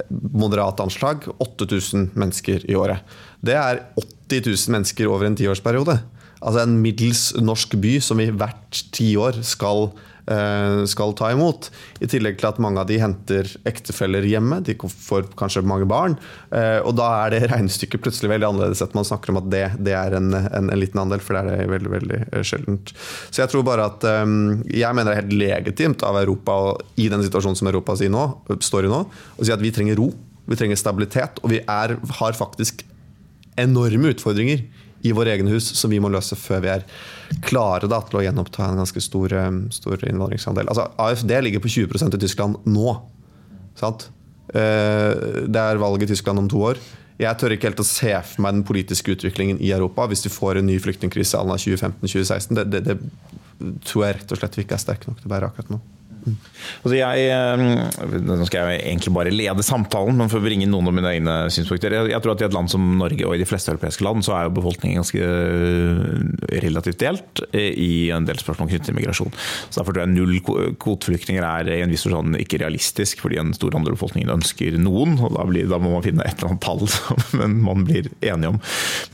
moderat 0.08 0.80
anslag 0.80 1.26
8000 1.42 2.12
mennesker 2.18 2.66
i 2.70 2.76
året. 2.78 3.02
Det 3.44 3.56
er 3.56 3.82
80 4.28 4.46
000 4.46 4.74
mennesker 4.76 5.10
over 5.10 5.26
en 5.26 5.36
tiårsperiode. 5.38 5.98
altså 6.40 6.60
en 6.62 6.78
middels 6.78 7.32
norsk 7.34 7.74
by 7.82 7.98
som 7.98 8.20
i 8.20 8.30
hvert 8.30 8.82
tiår 8.94 9.40
skal 9.42 9.90
skal 10.88 11.14
ta 11.16 11.30
imot. 11.32 11.70
I 12.04 12.08
tillegg 12.10 12.38
til 12.40 12.48
at 12.50 12.58
mange 12.62 12.82
av 12.82 12.88
de 12.90 12.98
henter 13.00 13.48
ektefeller 13.68 14.26
hjemme. 14.28 14.60
De 14.66 14.74
får 14.76 15.30
kanskje 15.38 15.64
mange 15.66 15.88
barn. 15.88 16.16
Eh, 16.54 16.78
og 16.84 16.96
da 16.98 17.08
er 17.24 17.34
det 17.34 17.40
regnestykket 17.52 18.02
plutselig 18.04 18.32
veldig 18.34 18.48
annerledes. 18.50 18.82
At 18.84 18.96
man 18.98 19.06
snakker 19.08 19.32
om 19.32 19.40
at 19.42 19.48
det, 19.52 19.64
det 19.84 19.94
er 19.96 20.18
en, 20.18 20.30
en, 20.36 20.68
en, 20.68 20.78
liten 20.78 21.00
andel, 21.02 21.22
for 21.24 21.36
det 21.36 21.42
er 21.42 21.62
det 21.64 21.72
veldig 21.72 21.94
veldig 21.94 22.20
eh, 22.26 22.44
sjeldent. 22.46 22.92
Så 23.30 23.42
jeg 23.42 23.52
tror 23.52 23.64
bare 23.66 23.88
at 23.88 24.04
Jeg 24.08 24.94
mener 24.94 25.10
det 25.10 25.16
er 25.16 25.22
helt 25.22 25.38
legitimt 25.38 26.02
av 26.06 26.18
Europa, 26.20 26.58
i 27.00 27.08
den 27.10 27.22
situasjonen 27.24 27.58
som 27.58 27.70
Europa 27.70 27.96
nå, 28.08 28.24
står 28.64 28.86
i 28.86 28.92
nå, 28.92 29.00
å 29.08 29.46
si 29.46 29.52
at 29.54 29.62
vi 29.62 29.72
trenger 29.74 29.98
ro. 29.98 30.10
Vi 30.48 30.56
trenger 30.56 30.80
stabilitet, 30.80 31.40
og 31.42 31.52
vi 31.52 31.60
er, 31.60 31.96
har 32.20 32.36
faktisk 32.36 32.84
enorme 33.58 34.12
utfordringer 34.14 34.62
i 35.06 35.12
våre 35.14 35.32
egne 35.34 35.52
hus 35.52 35.70
som 35.78 35.92
vi 35.92 36.00
må 36.02 36.10
løse 36.10 36.36
før 36.38 36.62
vi 36.64 36.72
er 36.72 36.86
klare 37.44 37.90
da, 37.90 38.00
til 38.06 38.20
å 38.20 38.24
gjenoppta 38.24 38.66
en 38.66 38.80
ganske 38.82 39.02
stor, 39.04 39.32
eh, 39.32 39.50
stor 39.74 40.02
innvandringsandel. 40.08 40.70
Altså, 40.70 40.88
AFD 40.98 41.34
ligger 41.44 41.62
på 41.64 41.70
20% 41.70 42.16
i 42.16 42.22
Tyskland 42.24 42.62
nå. 42.66 42.96
Sant? 43.78 44.08
Eh, 44.54 45.44
det 45.46 45.60
er 45.60 45.82
valg 45.82 46.02
i 46.02 46.10
Tyskland 46.10 46.42
om 46.42 46.48
to 46.50 46.64
år. 46.72 46.80
Jeg 47.18 47.34
tør 47.38 47.54
ikke 47.54 47.66
helt 47.70 47.82
å 47.82 47.86
se 47.86 48.12
for 48.30 48.44
meg 48.44 48.54
den 48.54 48.66
politiske 48.66 49.10
utviklingen 49.16 49.58
i 49.58 49.72
Europa 49.74 50.06
hvis 50.06 50.22
vi 50.28 50.30
får 50.30 50.60
en 50.60 50.68
ny 50.70 50.78
flyktningkrise 50.82 51.38
à 51.38 51.42
2015-2016. 51.42 52.54
Det, 52.54 52.66
det, 52.70 52.82
det, 52.86 52.98
tror 53.84 54.04
jeg 54.06 54.18
rett 54.20 54.34
og 54.34 54.38
slett 54.38 54.58
vi 54.58 54.64
ikke 54.66 54.76
er 54.78 54.84
sterke 54.84 55.10
nok 55.10 55.18
til 55.18 55.26
å 55.26 55.32
bære 55.32 55.48
akkurat 55.50 55.72
nå. 55.74 55.80
Altså 56.82 56.96
jeg, 56.98 57.24
eh, 57.32 58.20
nå 58.24 58.46
skal 58.48 58.72
jeg 58.72 58.82
egentlig 58.82 59.12
bare 59.14 59.32
lede 59.34 59.64
samtalen, 59.66 60.16
men 60.18 60.30
for 60.30 60.40
å 60.40 60.44
bringe 60.44 60.68
noen 60.70 60.90
av 60.90 60.96
mine 60.96 61.12
egne 61.14 61.36
synspunkter. 61.54 61.94
Jeg, 62.10 62.20
tror 62.24 62.34
at 62.34 62.42
I 62.42 62.48
et 62.48 62.56
land 62.56 62.70
som 62.72 62.84
Norge 63.00 63.26
og 63.26 63.34
i 63.36 63.40
de 63.42 63.48
fleste 63.48 63.72
europeiske 63.72 64.04
land 64.06 64.26
så 64.26 64.36
er 64.36 64.46
jo 64.46 64.54
befolkningen 64.58 65.00
ganske 65.00 65.22
eh, 65.22 66.60
relativt 66.64 67.00
delt 67.02 67.42
eh, 67.52 67.72
i 67.72 67.90
en 68.14 68.28
del 68.28 68.40
spørsmål 68.40 68.70
knyttet 68.70 68.90
til 68.90 68.98
migrasjon. 68.98 69.34
Så 69.68 69.80
Derfor 69.80 69.94
tror 69.94 70.04
jeg 70.04 70.14
null 70.14 70.38
kvoteflyktninger 70.82 71.46
er 71.46 71.72
i 71.76 71.80
en 71.84 71.92
viss 71.94 72.06
forstand 72.06 72.38
ikke 72.42 72.62
realistisk, 72.62 73.22
fordi 73.24 73.40
en 73.42 73.54
stor 73.56 73.76
andel 73.78 73.94
av 73.94 74.00
befolkningen 74.00 74.34
ønsker 74.38 74.78
noen. 74.82 75.18
og 75.22 75.34
da, 75.36 75.46
blir, 75.48 75.68
da, 75.70 75.80
må 75.82 75.94
man 75.96 76.06
finne 76.06 76.26
et 76.26 76.38
eller 76.38 76.54
annet 76.54 76.64
tall 76.64 76.84
som 76.96 77.58
man 77.64 77.86
blir 77.88 78.10
enige 78.20 78.54
om. 78.54 78.62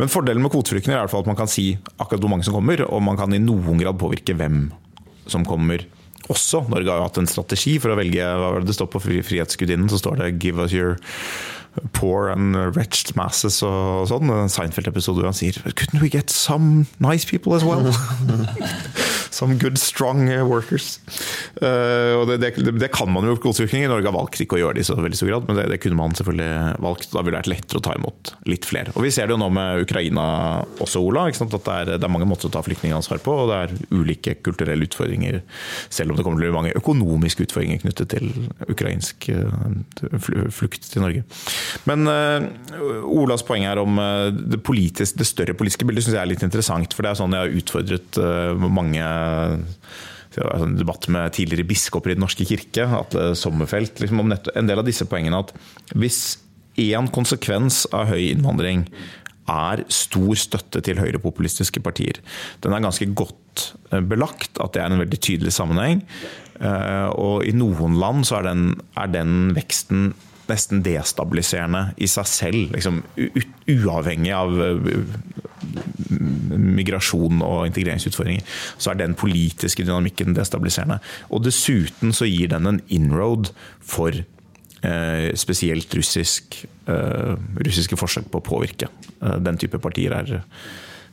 Men 0.01 0.13
Fordelen 0.13 0.45
med 0.45 0.55
kvoteflyktninger 0.55 0.99
er 0.99 1.05
i 1.05 1.07
hvert 1.07 1.15
fall 1.15 1.27
at 1.27 1.33
man 1.33 1.41
kan 1.41 1.51
si 1.51 1.73
akkurat 1.99 2.25
hvor 2.25 2.33
mange 2.33 2.47
som 2.47 2.57
kommer, 2.57 2.85
og 2.89 3.05
man 3.05 3.21
kan 3.21 3.35
i 3.35 3.43
noen 3.43 3.81
grad 3.81 4.01
påvirke 4.01 4.37
hvem 4.39 4.67
som 5.31 5.45
kommer 5.49 5.87
også. 6.33 6.65
Norge 6.73 6.91
har 6.91 7.03
jo 7.03 7.09
hatt 7.09 7.21
en 7.21 7.31
strategi 7.31 7.77
for 7.83 7.93
å 7.93 7.99
velge 7.99 8.29
hva 8.41 8.55
det 8.65 8.77
står 8.77 8.91
på 8.93 9.03
Frihetsgudinnen. 9.05 9.91
Så 9.93 10.01
står 10.03 10.21
det 10.21 10.31
'Give 10.43 10.63
us 10.63 10.73
your 10.73 10.99
poor 11.93 12.29
and 12.31 12.57
wretched 12.77 13.15
masses' 13.19 13.63
og 13.67 14.09
sånn. 14.11 14.31
En 14.31 14.53
Seinfeld-episode 14.53 15.21
hvor 15.21 15.31
han 15.31 15.37
sier 15.37 15.53
'Couldn't 15.53 16.03
we 16.03 16.09
get 16.09 16.31
some 16.31 16.87
nice 16.99 17.25
people 17.25 17.55
as 17.55 17.65
well?' 17.65 17.93
Some 19.35 19.59
good, 19.59 19.79
strong 19.79 20.29
workers. 20.47 21.01
Uh, 21.59 22.21
og 22.21 22.29
det, 22.31 22.37
det, 22.55 22.75
det, 22.79 22.89
kan 22.95 23.11
man 23.11 23.27
jo 23.27 23.35
i 23.35 23.81
Norge 23.91 24.07
har 24.07 24.15
valgt 24.15 24.39
ikke 24.39 24.55
å 24.55 24.61
gjøre 24.61 24.77
det 24.79 24.85
i 24.85 24.87
så 24.87 24.95
veldig 24.95 25.19
stor 25.19 25.31
grad, 25.33 25.49
men 25.49 25.59
det, 25.59 25.65
det, 25.73 25.81
kunne 25.83 25.99
man 25.99 26.15
selvfølgelig 26.15 26.77
valgt. 26.85 27.09
Da 27.11 27.25
ville 27.25 27.35
det 27.35 27.41
vært 27.41 27.51
lettere 27.51 27.81
å 27.81 27.85
ta 27.85 27.97
imot 27.99 28.31
litt 28.47 28.69
flere. 28.69 28.95
Og 28.95 29.03
Vi 29.03 29.11
ser 29.11 29.27
det 29.27 29.35
jo 29.35 29.41
nå 29.43 29.49
med 29.51 29.83
Ukraina 29.83 30.27
også, 30.79 31.03
Ola. 31.03 31.27
At 31.27 31.43
er, 31.43 31.91
det 31.97 31.99
er, 31.99 32.13
mange 32.15 32.29
måter 32.31 32.47
å 32.47 32.55
ta 32.55 32.63
flyktningansvar 32.63 33.25
på, 33.25 33.35
og 33.43 33.51
det 33.51 33.59
er 33.59 33.75
ulike 33.91 34.37
kulturelle 34.47 34.87
utfordringer. 34.87 35.41
Selv 35.91 36.15
om 36.15 36.19
det 36.21 36.27
kommer 36.27 36.39
til 36.39 36.47
å 36.47 36.53
bli 36.53 36.59
mange 36.61 36.79
økonomiske 36.79 37.49
utfordringer 37.49 37.83
knyttet 37.83 38.15
til 38.15 38.31
ukrainsk 38.71 39.29
uh, 39.35 40.47
flukt 40.55 40.93
til 40.93 41.03
Norge. 41.03 41.27
Men 41.91 42.09
uh, 42.09 43.05
Olas 43.09 43.45
poeng 43.47 43.67
her 43.69 43.81
om 43.83 44.01
det, 44.35 44.61
politisk, 44.67 45.19
det 45.21 45.29
større 45.29 45.57
politiske 45.59 45.87
bildet 45.89 46.07
syns 46.07 46.19
jeg 46.19 46.23
er 46.23 46.33
litt 46.33 46.47
interessant. 46.47 46.97
For 46.97 47.07
det 47.07 47.13
er 47.13 47.21
sånn 47.21 47.37
jeg 47.37 47.47
har 47.47 47.61
utfordret 47.63 48.21
mange 48.65 49.07
en 50.35 50.73
debatt 50.75 51.07
med 51.15 51.35
tidligere 51.37 51.67
biskoper 51.69 52.11
i 52.11 52.17
Den 52.17 52.25
norske 52.25 52.47
kirke, 52.49 52.89
Atle 52.91 53.35
Sommerfelt, 53.39 54.01
liksom 54.03 54.23
om 54.25 54.33
en 54.35 54.71
del 54.71 54.81
av 54.81 54.87
disse 54.87 55.07
poengene 55.07 55.39
at 55.45 55.53
hvis 55.95 56.41
én 56.81 57.07
konsekvens 57.15 57.85
av 57.95 58.11
høy 58.11 58.33
innvandring 58.33 58.89
er 59.51 59.83
stor 59.93 60.39
støtte 60.41 60.81
til 60.85 61.01
høyrepopulistiske 61.01 61.83
partier. 61.85 62.21
Den 62.65 62.73
er 62.73 62.85
ganske 62.85 63.07
godt 63.13 63.67
eh, 63.93 64.01
belagt 64.01 64.61
at 64.63 64.73
det 64.75 64.83
er 64.83 64.93
en 64.93 65.03
veldig 65.03 65.21
tydelig 65.21 65.53
sammenheng. 65.53 66.01
Eh, 66.61 67.09
og 67.13 67.45
i 67.45 67.53
noen 67.57 67.99
land 68.01 68.25
så 68.29 68.41
er 68.41 68.49
den, 68.49 68.71
er 68.97 69.11
den 69.13 69.53
veksten 69.57 70.15
nesten 70.51 70.83
destabiliserende 70.85 71.87
i 71.97 72.09
seg 72.11 72.29
selv. 72.29 72.75
Liksom, 72.75 73.01
uavhengig 73.75 74.35
av 74.37 74.53
migrasjon 76.55 77.43
og 77.45 77.65
integreringsutfordringer, 77.69 78.45
så 78.79 78.93
er 78.93 79.01
den 79.01 79.17
politiske 79.19 79.85
dynamikken 79.87 80.37
destabiliserende. 80.37 81.01
Og 81.33 81.45
dessuten 81.47 82.15
så 82.17 82.29
gir 82.29 82.53
den 82.53 82.69
en 82.71 82.81
inroad 82.93 83.51
for 83.81 84.15
eh, 84.15 85.29
spesielt 85.41 85.95
russisk, 85.97 86.61
eh, 86.87 87.35
russiske 87.67 87.99
forsøk 88.01 88.31
på 88.33 88.43
å 88.43 88.49
påvirke. 88.53 88.91
Eh, 89.21 89.39
den 89.45 89.61
type 89.61 89.81
partier 89.83 90.17
er 90.21 90.43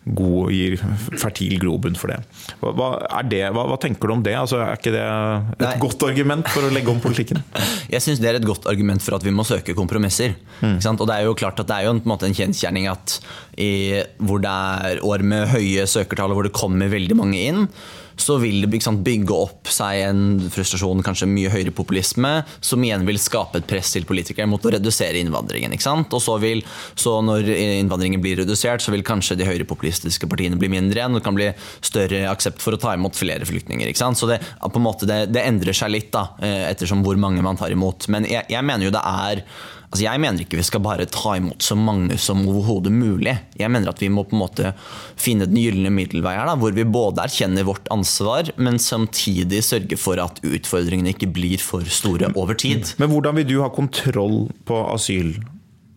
god, 0.01 0.49
gir 0.49 0.79
fertil 1.21 1.59
grobunn 1.61 1.97
for 1.99 2.09
det. 2.09 2.17
Hva, 2.61 2.89
det. 3.29 3.43
hva, 3.53 3.65
hva, 3.69 3.77
tenker 3.81 4.09
du 4.09 4.15
om 4.15 4.23
det? 4.25 4.33
Altså, 4.37 4.57
er 4.63 4.79
ikke 4.79 4.93
det 4.95 5.03
et 5.03 5.61
Nei. 5.61 5.75
godt 5.83 6.05
argument 6.07 6.49
for 6.49 6.65
å 6.65 6.71
legge 6.73 6.89
om 6.93 7.01
politikken? 7.03 7.43
Jeg 7.93 8.01
syns 8.01 8.21
det 8.23 8.31
er 8.31 8.39
et 8.39 8.47
godt 8.47 8.65
argument 8.71 9.03
for 9.05 9.17
at 9.17 9.25
vi 9.25 9.33
må 9.35 9.45
søke 9.47 9.77
kompromisser. 9.77 10.33
Mm. 10.61 10.79
Og 10.91 11.05
Det 11.05 11.15
er 11.15 11.27
jo 11.27 11.37
klart 11.37 11.61
at 11.61 11.69
det 11.69 11.77
er 11.77 11.87
jo 11.87 11.95
en, 11.95 12.03
en, 12.05 12.17
en 12.17 12.37
kjensgjerning 12.41 12.89
at 12.89 13.19
i, 13.61 14.01
hvor 14.17 14.41
det 14.41 14.51
er 14.51 15.03
år 15.05 15.25
med 15.27 15.51
høye 15.53 15.85
søkertall, 15.89 16.33
og 16.33 16.39
hvor 16.39 16.49
det 16.49 16.57
kommer 16.57 16.89
veldig 16.91 17.17
mange 17.21 17.41
inn, 17.51 17.67
så 18.15 18.37
vil 18.41 18.63
det 18.65 18.81
sant, 18.83 19.03
bygge 19.05 19.35
opp 19.35 19.69
seg 19.71 20.01
en 20.07 20.23
frustrasjon, 20.51 21.03
kanskje 21.05 21.29
mye 21.29 21.51
høyere 21.53 21.73
populisme, 21.75 22.33
som 22.59 22.83
igjen 22.83 23.05
vil 23.07 23.19
skape 23.21 23.61
et 23.61 23.67
press 23.69 23.93
til 23.95 24.07
politikere 24.09 24.49
mot 24.49 24.63
å 24.65 24.73
redusere 24.75 25.21
innvandringen. 25.21 25.75
Og 26.01 26.21
så, 26.21 26.37
vil, 26.41 26.63
så 26.95 27.17
når 27.25 27.49
innvandringen 27.51 28.21
blir 28.23 28.41
redusert, 28.41 28.83
så 28.83 28.93
vil 28.93 29.05
kanskje 29.07 29.37
de 29.39 29.47
høyrepopulistiske 29.49 30.29
partiene 30.31 30.59
bli 30.59 30.71
mindre 30.71 31.01
igjen. 31.01 31.15
Og 31.15 31.21
det 31.21 31.27
kan 31.27 31.37
bli 31.37 31.51
større 31.79 32.23
aksept 32.31 32.63
for 32.63 32.75
å 32.75 32.81
ta 32.81 32.95
imot 32.97 33.17
flere 33.17 33.47
flyktninger. 33.47 33.91
Så 33.95 34.29
det, 34.29 34.41
på 34.61 34.79
en 34.79 34.87
måte, 34.87 35.09
det, 35.09 35.25
det 35.33 35.45
endrer 35.45 35.77
seg 35.77 35.93
litt 35.93 36.11
da, 36.13 36.31
eh, 36.41 36.65
ettersom 36.71 37.05
hvor 37.05 37.19
mange 37.21 37.43
man 37.45 37.59
tar 37.59 37.73
imot. 37.73 38.09
Men 38.11 38.27
jeg, 38.29 38.47
jeg 38.51 38.67
mener 38.67 38.87
jo 38.87 38.95
det 38.95 39.05
er 39.05 39.45
Altså 39.91 40.05
jeg 40.05 40.21
mener 40.23 40.43
ikke 40.45 40.55
vi 40.55 40.63
skal 40.63 40.83
bare 40.85 41.05
ta 41.11 41.35
imot 41.35 41.65
så 41.65 41.75
mange 41.75 42.15
som 42.21 42.45
overhodet 42.47 42.93
mulig. 42.95 43.33
Jeg 43.59 43.71
mener 43.73 43.91
at 43.91 43.99
vi 43.99 44.07
må 44.13 44.23
på 44.23 44.37
en 44.37 44.43
måte 44.45 44.71
finne 45.19 45.49
den 45.49 45.59
gylne 45.59 45.91
middelvei 45.91 46.37
her, 46.37 46.47
da, 46.47 46.55
hvor 46.59 46.71
vi 46.75 46.87
både 46.87 47.25
erkjenner 47.27 47.67
vårt 47.67 47.91
ansvar, 47.91 48.53
men 48.55 48.79
samtidig 48.79 49.59
sørger 49.67 49.99
for 49.99 50.21
at 50.23 50.39
utfordringene 50.47 51.11
ikke 51.11 51.31
blir 51.35 51.59
for 51.59 51.83
store 51.91 52.31
over 52.39 52.55
tid. 52.55 52.95
Men 53.03 53.11
hvordan 53.11 53.41
vil 53.41 53.49
du 53.51 53.57
ha 53.65 53.71
kontroll 53.73 54.45
på 54.67 54.79
asyl? 54.93 55.35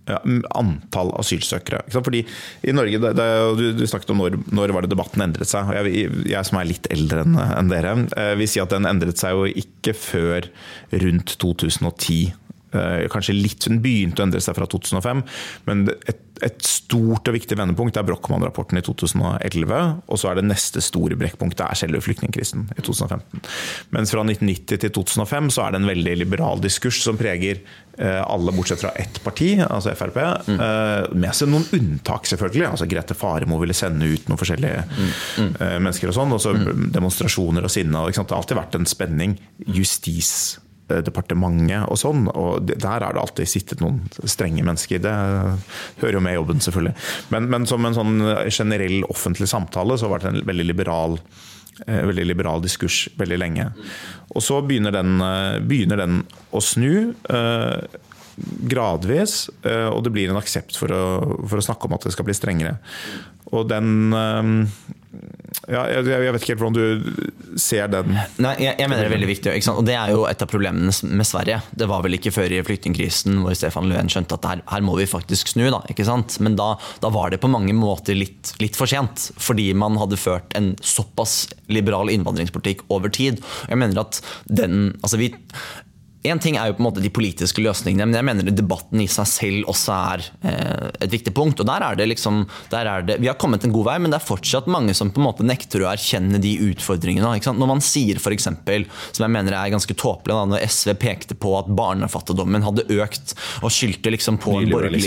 Ja, 0.05 0.18
antall 0.53 1.14
asylsøkere. 1.16 1.80
Fordi 1.95 2.20
i 2.66 2.72
Norge, 2.76 2.99
det, 3.01 3.14
det, 3.16 3.28
du, 3.57 3.64
du, 3.78 3.86
snakket 3.88 4.11
om 4.12 4.20
når, 4.20 4.36
når 4.53 4.74
var 4.76 4.84
det 4.84 4.90
debatten 4.92 5.22
endret 5.24 5.49
seg. 5.49 5.70
jeg, 5.78 6.11
jeg, 6.28 6.45
som 6.45 6.59
er 6.61 6.68
litt 6.68 6.88
eldre 6.92 7.22
enn 7.24 7.38
en 7.40 7.70
dere, 7.72 7.95
eh, 8.20 8.34
vil 8.36 8.51
si 8.51 8.61
at 8.61 8.74
den 8.74 8.90
endret 8.90 9.22
seg 9.22 9.32
jo 9.38 9.47
ikke 9.64 9.95
før 9.97 10.51
rundt 10.92 11.38
2010. 11.40 12.34
Eh, 12.75 13.07
kanskje 13.12 13.37
litt, 13.37 13.64
Hun 13.68 13.81
begynte 13.85 14.22
å 14.22 14.27
endre 14.27 14.43
seg 14.43 14.57
fra 14.57 14.66
2005, 14.70 15.22
men 15.68 15.85
et, 16.09 16.22
et 16.45 16.66
stort 16.66 17.29
og 17.31 17.37
viktig 17.37 17.57
vendepunkt 17.59 17.97
er 17.97 18.07
Brochmann-rapporten 18.09 18.81
i 18.81 18.83
2011. 18.85 20.03
Og 20.11 20.20
så 20.20 20.31
er 20.31 20.41
det 20.41 20.47
neste 20.49 20.83
store 20.85 21.18
brekkpunkt 21.18 21.61
det 21.61 21.68
er 21.68 21.79
selve 21.79 22.03
flyktningkrisen 22.05 22.66
i 22.75 22.83
2015. 22.83 23.45
Mens 23.95 24.12
fra 24.14 24.25
1990 24.27 24.83
til 24.83 24.95
2005 24.99 25.53
så 25.55 25.64
er 25.64 25.75
det 25.75 25.83
en 25.83 25.91
veldig 25.93 26.16
liberal 26.25 26.62
diskurs 26.64 26.99
som 27.05 27.20
preger 27.20 27.62
eh, 27.62 28.20
alle 28.25 28.55
bortsett 28.57 28.83
fra 28.83 28.93
ett 28.99 29.22
parti, 29.25 29.53
altså 29.62 29.95
Frp. 29.95 30.18
Mm. 30.51 30.59
Eh, 30.59 31.14
med 31.14 31.39
seg 31.39 31.53
noen 31.53 31.68
unntak, 31.79 32.27
selvfølgelig. 32.33 32.66
altså 32.72 32.91
Grete 32.91 33.14
Faremo 33.18 33.61
ville 33.62 33.77
sende 33.77 34.11
ut 34.11 34.27
noen 34.29 34.41
forskjellige 34.41 34.83
mm. 34.91 35.14
Mm. 35.39 35.55
mennesker 35.87 36.11
og 36.11 36.18
sånn. 36.18 36.35
Og 36.35 36.43
så 36.43 36.57
mm. 36.59 36.91
demonstrasjoner 36.99 37.70
og 37.70 37.72
sinne. 37.72 38.05
Det 38.11 38.18
har 38.18 38.39
alltid 38.41 38.59
vært 38.59 38.79
en 38.81 38.91
spenning. 38.91 39.39
Justis 39.70 40.35
departementet 40.89 41.87
og 41.89 41.99
sånn. 42.01 42.26
Og 42.28 42.68
der 42.68 43.05
har 43.05 43.16
det 43.16 43.22
alltid 43.22 43.51
sittet 43.51 43.82
noen 43.82 44.03
strenge 44.28 44.64
mennesker. 44.66 45.01
Det 45.05 45.14
hører 46.03 46.18
jo 46.18 46.24
med 46.24 46.37
jobben, 46.37 46.62
selvfølgelig. 46.64 46.95
Men, 47.35 47.49
men 47.53 47.68
som 47.70 47.89
en 47.89 47.97
sånn 47.97 48.14
generell 48.51 49.05
offentlig 49.09 49.49
samtale 49.51 49.97
så 49.97 50.09
har 50.09 50.12
det 50.12 50.18
vært 50.18 50.30
en 50.32 50.49
veldig 50.53 50.68
liberal 50.68 51.18
eh, 51.87 52.03
veldig 52.05 52.26
liberal 52.28 52.64
diskurs 52.64 53.05
veldig 53.20 53.41
lenge. 53.41 53.68
Og 54.35 54.45
så 54.45 54.61
begynner 54.66 54.95
den, 54.95 55.16
eh, 55.24 55.61
begynner 55.64 56.05
den 56.05 56.24
å 56.53 56.62
snu. 56.64 57.14
Gradvis, 58.66 59.45
og 59.62 60.01
det 60.03 60.11
blir 60.11 60.32
en 60.32 60.41
aksept 60.41 60.74
for 60.74 60.91
å, 60.91 61.03
for 61.47 61.61
å 61.61 61.62
snakke 61.62 61.87
om 61.87 61.93
at 61.95 62.03
det 62.03 62.11
skal 62.16 62.26
bli 62.26 62.35
strengere. 62.35 62.72
Og 63.55 63.68
den 63.70 64.11
ja, 65.71 65.85
jeg, 65.89 66.05
vet 66.05 66.43
ikke 66.43 66.53
helt 66.53 66.62
hvordan 66.62 66.77
du 66.77 67.59
ser 67.61 67.89
den 67.93 68.11
Nei, 68.43 68.53
jeg, 68.61 68.75
jeg 68.81 68.91
mener 68.91 69.05
det 69.05 69.09
er 69.09 69.15
veldig 69.15 69.29
viktig. 69.31 69.55
Og 69.73 69.85
det 69.87 69.95
er 69.97 70.12
jo 70.12 70.25
et 70.29 70.43
av 70.45 70.51
problemene 70.51 70.93
med 71.15 71.29
Sverige. 71.29 71.61
Det 71.73 71.89
var 71.91 72.05
vel 72.05 72.19
ikke 72.19 72.33
før 72.35 72.53
i 72.53 72.61
flyktningkrisen 72.67 73.39
hvor 73.45 73.57
Stefan 73.57 73.89
Löfven 73.91 74.11
skjønte 74.12 74.39
at 74.39 74.49
her, 74.51 74.65
her, 74.71 74.85
må 74.85 74.97
vi 74.99 75.09
faktisk 75.09 75.55
snu. 75.55 75.65
da? 75.73 75.81
Men 76.45 76.59
da, 76.59 76.75
da 77.05 77.12
var 77.15 77.33
det 77.33 77.41
på 77.43 77.51
mange 77.53 77.77
måter 77.77 78.19
litt, 78.19 78.55
litt, 78.62 78.77
for 78.79 78.91
sent. 78.91 79.31
Fordi 79.41 79.71
man 79.79 79.99
hadde 80.01 80.21
ført 80.21 80.55
en 80.59 80.75
såpass 80.85 81.45
liberal 81.73 82.12
innvandringspolitikk 82.12 82.85
over 82.93 83.12
tid. 83.15 83.41
Jeg 83.71 83.81
mener 83.81 84.05
at 84.05 84.21
den, 84.51 84.93
altså 85.03 85.21
vi 85.21 85.33
en 86.25 86.41
ting 86.41 86.57
er 86.57 86.70
jo 86.70 86.77
på 86.79 86.83
en 86.83 86.87
måte 86.87 87.03
de 87.05 87.11
politiske 87.12 87.61
løsningene, 87.61 88.07
men 88.09 88.16
jeg 88.16 88.27
mener 88.27 88.55
debatten 88.57 89.03
i 89.03 89.09
seg 89.11 89.29
selv 89.29 89.70
også 89.72 89.97
er 90.14 90.25
eh, 90.49 90.87
et 91.05 91.12
viktig 91.12 91.35
punkt. 91.37 91.61
og 91.61 91.68
der 91.68 91.85
er 91.85 91.99
det 91.99 92.07
liksom, 92.14 92.45
der 92.72 92.89
er 92.89 93.05
det, 93.05 93.18
Vi 93.20 93.29
har 93.29 93.37
kommet 93.41 93.64
en 93.64 93.75
god 93.75 93.91
vei, 93.91 93.97
men 94.01 94.14
det 94.14 94.20
er 94.20 94.27
fortsatt 94.27 94.70
mange 94.70 94.95
som 94.97 95.12
på 95.12 95.20
en 95.20 95.27
måte 95.29 95.45
nekter 95.45 95.85
å 95.85 95.91
erkjenne 95.93 96.41
de 96.41 96.55
utfordringene. 96.70 97.29
Når 97.45 97.70
man 97.70 97.85
sier 97.85 98.20
f.eks., 98.20 98.49
som 98.49 99.27
jeg 99.27 99.35
mener 99.35 99.57
er 99.57 99.72
ganske 99.75 99.97
tåpelig, 100.01 100.39
når 100.55 100.64
SV 100.64 100.95
pekte 101.03 101.37
på 101.37 101.53
at 101.59 101.68
barnefattigdommen 101.68 102.64
hadde 102.64 102.87
økt, 102.97 103.37
og 103.61 103.72
skyldte 103.75 104.14
liksom 104.14 104.41
på 104.41 104.57
en 104.62 104.72
borgerlig, 104.72 105.05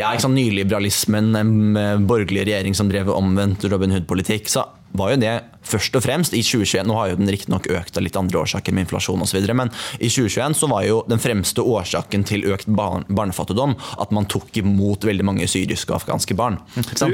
ja, 0.00 0.14
nyliberalismen, 0.34 1.34
en 1.38 2.08
borgerlig 2.08 2.48
regjering 2.48 2.76
som 2.76 2.88
drev 2.88 3.12
omvendt 3.12 3.68
Robin 3.68 3.92
Hood-politikk. 3.94 4.48
så 4.48 4.64
var 4.94 5.14
jo 5.14 5.20
det 5.24 5.32
først 5.66 5.96
og 5.98 6.04
fremst 6.04 6.34
i 6.36 6.42
2021 6.44 6.86
Nå 6.88 6.96
har 6.98 7.10
jo 7.10 7.18
den 7.18 7.30
riktignok 7.32 7.66
økt 7.72 7.98
av 7.98 8.04
litt 8.06 8.18
andre 8.18 8.42
årsaker 8.44 8.74
med 8.74 8.86
inflasjon 8.86 9.22
osv., 9.24 9.40
men 9.56 9.72
i 9.98 10.10
2021 10.10 10.58
så 10.60 10.70
var 10.70 10.86
jo 10.86 11.00
den 11.10 11.22
fremste 11.22 11.64
årsaken 11.64 12.26
til 12.28 12.46
økt 12.54 12.70
barn, 12.70 13.06
barnefattigdom 13.08 13.74
at 14.02 14.14
man 14.14 14.28
tok 14.30 14.54
imot 14.60 15.06
veldig 15.06 15.26
mange 15.26 15.48
syriske 15.50 15.90
og 15.92 16.02
afghanske 16.02 16.36
barn. 16.38 16.60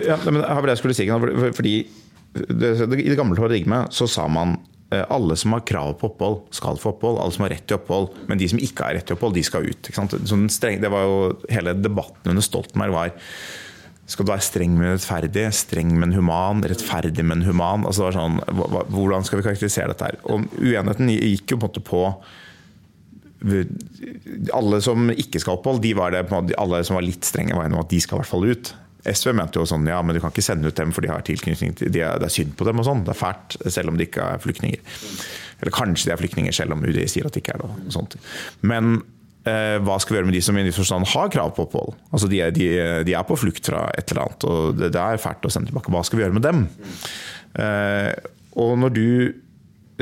Ja, 0.04 0.18
men 0.26 0.42
her 0.44 0.60
var 0.60 0.68
det 0.68 0.76
jeg 0.76 0.82
skulle 0.82 0.98
si, 0.98 1.08
fordi 1.56 1.76
I 1.80 3.08
det 3.08 3.16
gamle 3.18 3.38
paradigmet 3.38 3.94
så 3.96 4.06
sa 4.10 4.26
man 4.30 4.58
eh, 4.92 5.04
alle 5.10 5.36
som 5.40 5.56
har 5.56 5.64
krav 5.66 5.96
på 6.00 6.12
opphold, 6.12 6.42
skal 6.54 6.78
få 6.78 6.92
opphold. 6.94 7.18
Alle 7.22 7.34
som 7.34 7.46
har 7.46 7.54
rett 7.56 7.66
til 7.66 7.78
opphold. 7.78 8.12
Men 8.30 8.38
de 8.38 8.46
som 8.52 8.60
ikke 8.62 8.86
har 8.86 8.94
rett 8.98 9.08
til 9.08 9.16
opphold, 9.16 9.34
de 9.34 9.42
skal 9.46 9.66
ut. 9.66 9.90
Sånn 9.90 10.46
streng, 10.52 10.78
det 10.82 10.92
var 10.92 11.08
jo 11.08 11.18
Hele 11.50 11.74
debatten 11.78 12.30
under 12.30 12.44
Stoltenberg 12.44 12.94
var 12.94 13.10
skal 14.10 14.26
du 14.26 14.32
være 14.32 14.42
streng, 14.42 14.74
men 14.74 14.96
rettferdig? 14.96 15.46
Streng, 15.54 15.94
men 16.00 16.14
human? 16.16 16.64
Rettferdig, 16.66 17.22
men 17.26 17.44
human? 17.46 17.86
Altså 17.86 18.10
sånn, 18.14 18.40
hvordan 18.50 19.26
skal 19.26 19.38
vi 19.38 19.46
karakterisere 19.46 19.92
dette 19.92 20.08
her? 20.08 20.18
Og 20.26 20.48
Uenigheten 20.58 21.12
gikk 21.14 21.54
jo 21.54 21.60
på 21.60 21.68
en 21.68 21.70
måte 21.70 21.84
på 21.86 22.02
Alle 24.58 24.80
som 24.84 25.12
ikke 25.14 25.40
skal 25.40 25.54
ha 25.54 25.60
opphold, 25.60 25.80
de 25.84 25.94
var 25.96 26.12
det, 26.12 26.26
alle 26.60 26.82
som 26.84 26.98
var 26.98 27.06
litt 27.06 27.24
strenge, 27.24 27.54
var 27.56 27.68
enige 27.68 27.78
om 27.78 27.84
at 27.86 27.92
de 27.92 28.00
skal 28.02 28.18
i 28.18 28.20
hvert 28.20 28.32
fall 28.32 28.48
ut. 28.50 28.72
SV 29.08 29.30
mente 29.32 29.56
jo 29.56 29.68
sånn 29.68 29.86
ja, 29.88 30.00
men 30.04 30.16
du 30.16 30.20
kan 30.20 30.34
ikke 30.34 30.44
sende 30.44 30.68
ut 30.68 30.76
dem 30.76 30.90
for 30.92 31.06
de 31.06 31.08
har 31.08 31.22
tilknytning 31.24 31.72
til 31.78 31.88
de 31.94 32.02
er, 32.04 32.18
Det 32.20 32.28
er 32.28 32.34
synd 32.34 32.52
på 32.58 32.66
dem 32.68 32.82
og 32.82 32.88
sånn. 32.88 33.06
Det 33.06 33.14
er 33.14 33.20
fælt, 33.22 33.56
selv 33.72 33.94
om 33.94 33.96
de 33.96 34.04
ikke 34.10 34.26
er 34.34 34.42
flyktninger. 34.42 34.82
Eller 35.62 35.76
kanskje 35.76 36.10
de 36.10 36.14
er 36.16 36.20
flyktninger, 36.20 36.56
selv 36.56 36.76
om 36.76 36.84
UDI 36.84 37.06
sier 37.08 37.30
at 37.30 37.36
de 37.36 37.40
ikke 37.40 37.54
er 37.56 37.62
det. 37.62 37.70
Og 37.70 37.94
sånt. 37.96 38.18
Men 38.60 39.00
hva 39.40 39.94
skal 40.02 40.12
vi 40.12 40.18
gjøre 40.18 40.28
med 40.28 40.34
de 40.36 40.42
som 40.44 40.58
i 40.60 40.72
forstand 40.74 41.06
har 41.14 41.30
krav 41.32 41.54
på 41.56 41.64
opphold? 41.64 41.94
Altså 42.12 42.28
de, 42.28 42.42
er, 42.44 42.50
de, 42.52 42.66
de, 43.08 43.14
er 43.16 43.24
på 43.24 43.38
flukt 43.40 43.70
fra 43.70 43.86
et 43.96 44.12
eller 44.12 44.26
annet, 44.26 44.44
og 44.44 44.74
det, 44.76 44.90
det, 44.92 45.00
er 45.00 45.22
fælt 45.22 45.46
å 45.48 45.52
sende 45.52 45.70
tilbake. 45.70 45.92
Hva 45.94 46.02
skal 46.04 46.20
vi 46.20 46.26
gjøre 46.26 46.36
med 46.36 46.44
dem? 46.44 46.66
Eh, 47.58 48.10
og 48.60 48.74
når 48.82 48.92
du, 48.94 49.06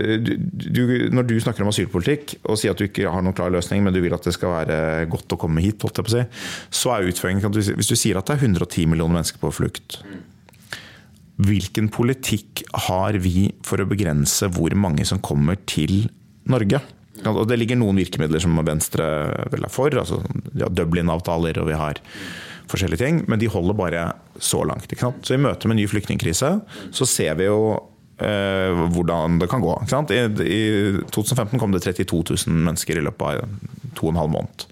eh, 0.00 0.16
du, 0.18 0.32
du, 0.48 0.82
når 1.14 1.28
du 1.28 1.36
snakker 1.40 1.64
om 1.64 1.70
asylpolitikk 1.72 2.38
og 2.42 2.58
sier 2.58 2.74
at 2.74 2.82
du 2.82 2.88
ikke 2.88 3.08
har 3.08 3.22
noen 3.24 3.36
klar 3.36 3.52
løsning, 3.54 3.84
men 3.84 3.94
du 3.94 4.00
vil 4.04 4.16
at 4.16 4.26
det 4.26 4.34
skal 4.36 4.56
være 4.56 5.06
godt 5.12 5.36
å 5.36 5.40
komme 5.40 5.62
hit, 5.64 5.86
si, 6.10 6.24
så 6.82 6.96
er 6.96 7.08
utføringen 7.12 7.54
Hvis 7.54 7.92
du 7.92 7.96
sier 7.96 8.18
at 8.18 8.28
det 8.28 8.38
er 8.38 8.48
110 8.48 8.90
millioner 8.90 9.20
mennesker 9.20 9.42
på 9.42 9.54
flukt, 9.54 10.00
hvilken 11.38 11.86
politikk 11.94 12.64
har 12.88 13.14
vi 13.22 13.52
for 13.62 13.78
å 13.78 13.86
begrense 13.86 14.48
hvor 14.50 14.74
mange 14.74 15.06
som 15.06 15.22
kommer 15.22 15.60
til 15.70 16.08
Norge? 16.50 16.82
Og 17.26 17.46
det 17.50 17.58
ligger 17.58 17.78
noen 17.80 17.98
virkemidler 17.98 18.42
som 18.42 18.58
Venstre 18.66 19.06
vel 19.52 19.66
er 19.66 19.72
for. 19.72 19.94
altså 19.94 20.20
ja, 20.58 20.68
Dublin-avtaler 20.70 21.58
og 21.62 21.70
vi 21.70 21.78
har 21.78 22.00
forskjellige 22.68 23.02
ting. 23.02 23.22
Men 23.28 23.40
de 23.40 23.50
holder 23.50 23.78
bare 23.78 24.06
så 24.38 24.62
langt. 24.68 24.92
Så 25.22 25.34
i 25.34 25.42
møte 25.42 25.68
med 25.68 25.80
ny 25.80 25.86
flyktningkrise 25.90 26.58
så 26.94 27.08
ser 27.08 27.38
vi 27.40 27.48
jo 27.48 27.60
eh, 28.22 28.84
hvordan 28.94 29.38
det 29.42 29.50
kan 29.50 29.64
gå. 29.64 29.74
I, 30.14 30.22
I 30.44 30.62
2015 31.10 31.58
kom 31.58 31.74
det 31.74 31.84
32 31.86 32.24
000 32.46 32.64
mennesker 32.68 32.98
i 32.98 33.04
løpet 33.04 33.44
av 33.44 33.94
to 33.98 34.08
og 34.08 34.14
en 34.14 34.22
halv 34.22 34.34
måned. 34.36 34.68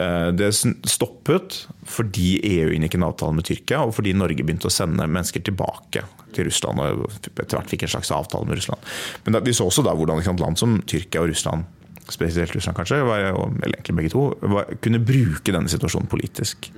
Eh, 0.00 0.28
det 0.32 0.52
stoppet 0.88 1.64
fordi 1.90 2.38
EU 2.46 2.70
inngikk 2.72 2.96
en 2.96 3.08
avtale 3.10 3.36
med 3.36 3.46
Tyrkia, 3.48 3.82
og 3.84 3.92
fordi 3.96 4.14
Norge 4.16 4.44
begynte 4.46 4.70
å 4.70 4.72
sende 4.72 5.08
mennesker 5.08 5.42
tilbake 5.44 6.04
til 6.36 6.46
Russland. 6.48 6.80
og 6.80 7.10
etter 7.34 7.58
hvert 7.58 7.72
fikk 7.72 7.84
en 7.84 7.94
slags 7.96 8.12
avtale 8.14 8.46
med 8.48 8.60
Russland. 8.60 8.80
Men 9.26 9.42
vi 9.44 9.52
så 9.56 9.66
også 9.66 9.84
da 9.84 9.94
hvordan 9.94 10.22
land 10.38 10.58
som 10.58 10.80
Tyrkia 10.86 11.22
og 11.22 11.28
Russland 11.32 11.64
spesielt 12.10 12.54
Russland 12.54 12.76
kanskje, 12.76 12.98
eller 12.98 13.76
egentlig 13.76 13.96
begge 13.96 14.10
to, 14.10 14.34
kunne 14.82 14.98
bruke 14.98 15.52
denne 15.52 15.70
situasjonen 15.70 16.10
politisk. 16.10 16.70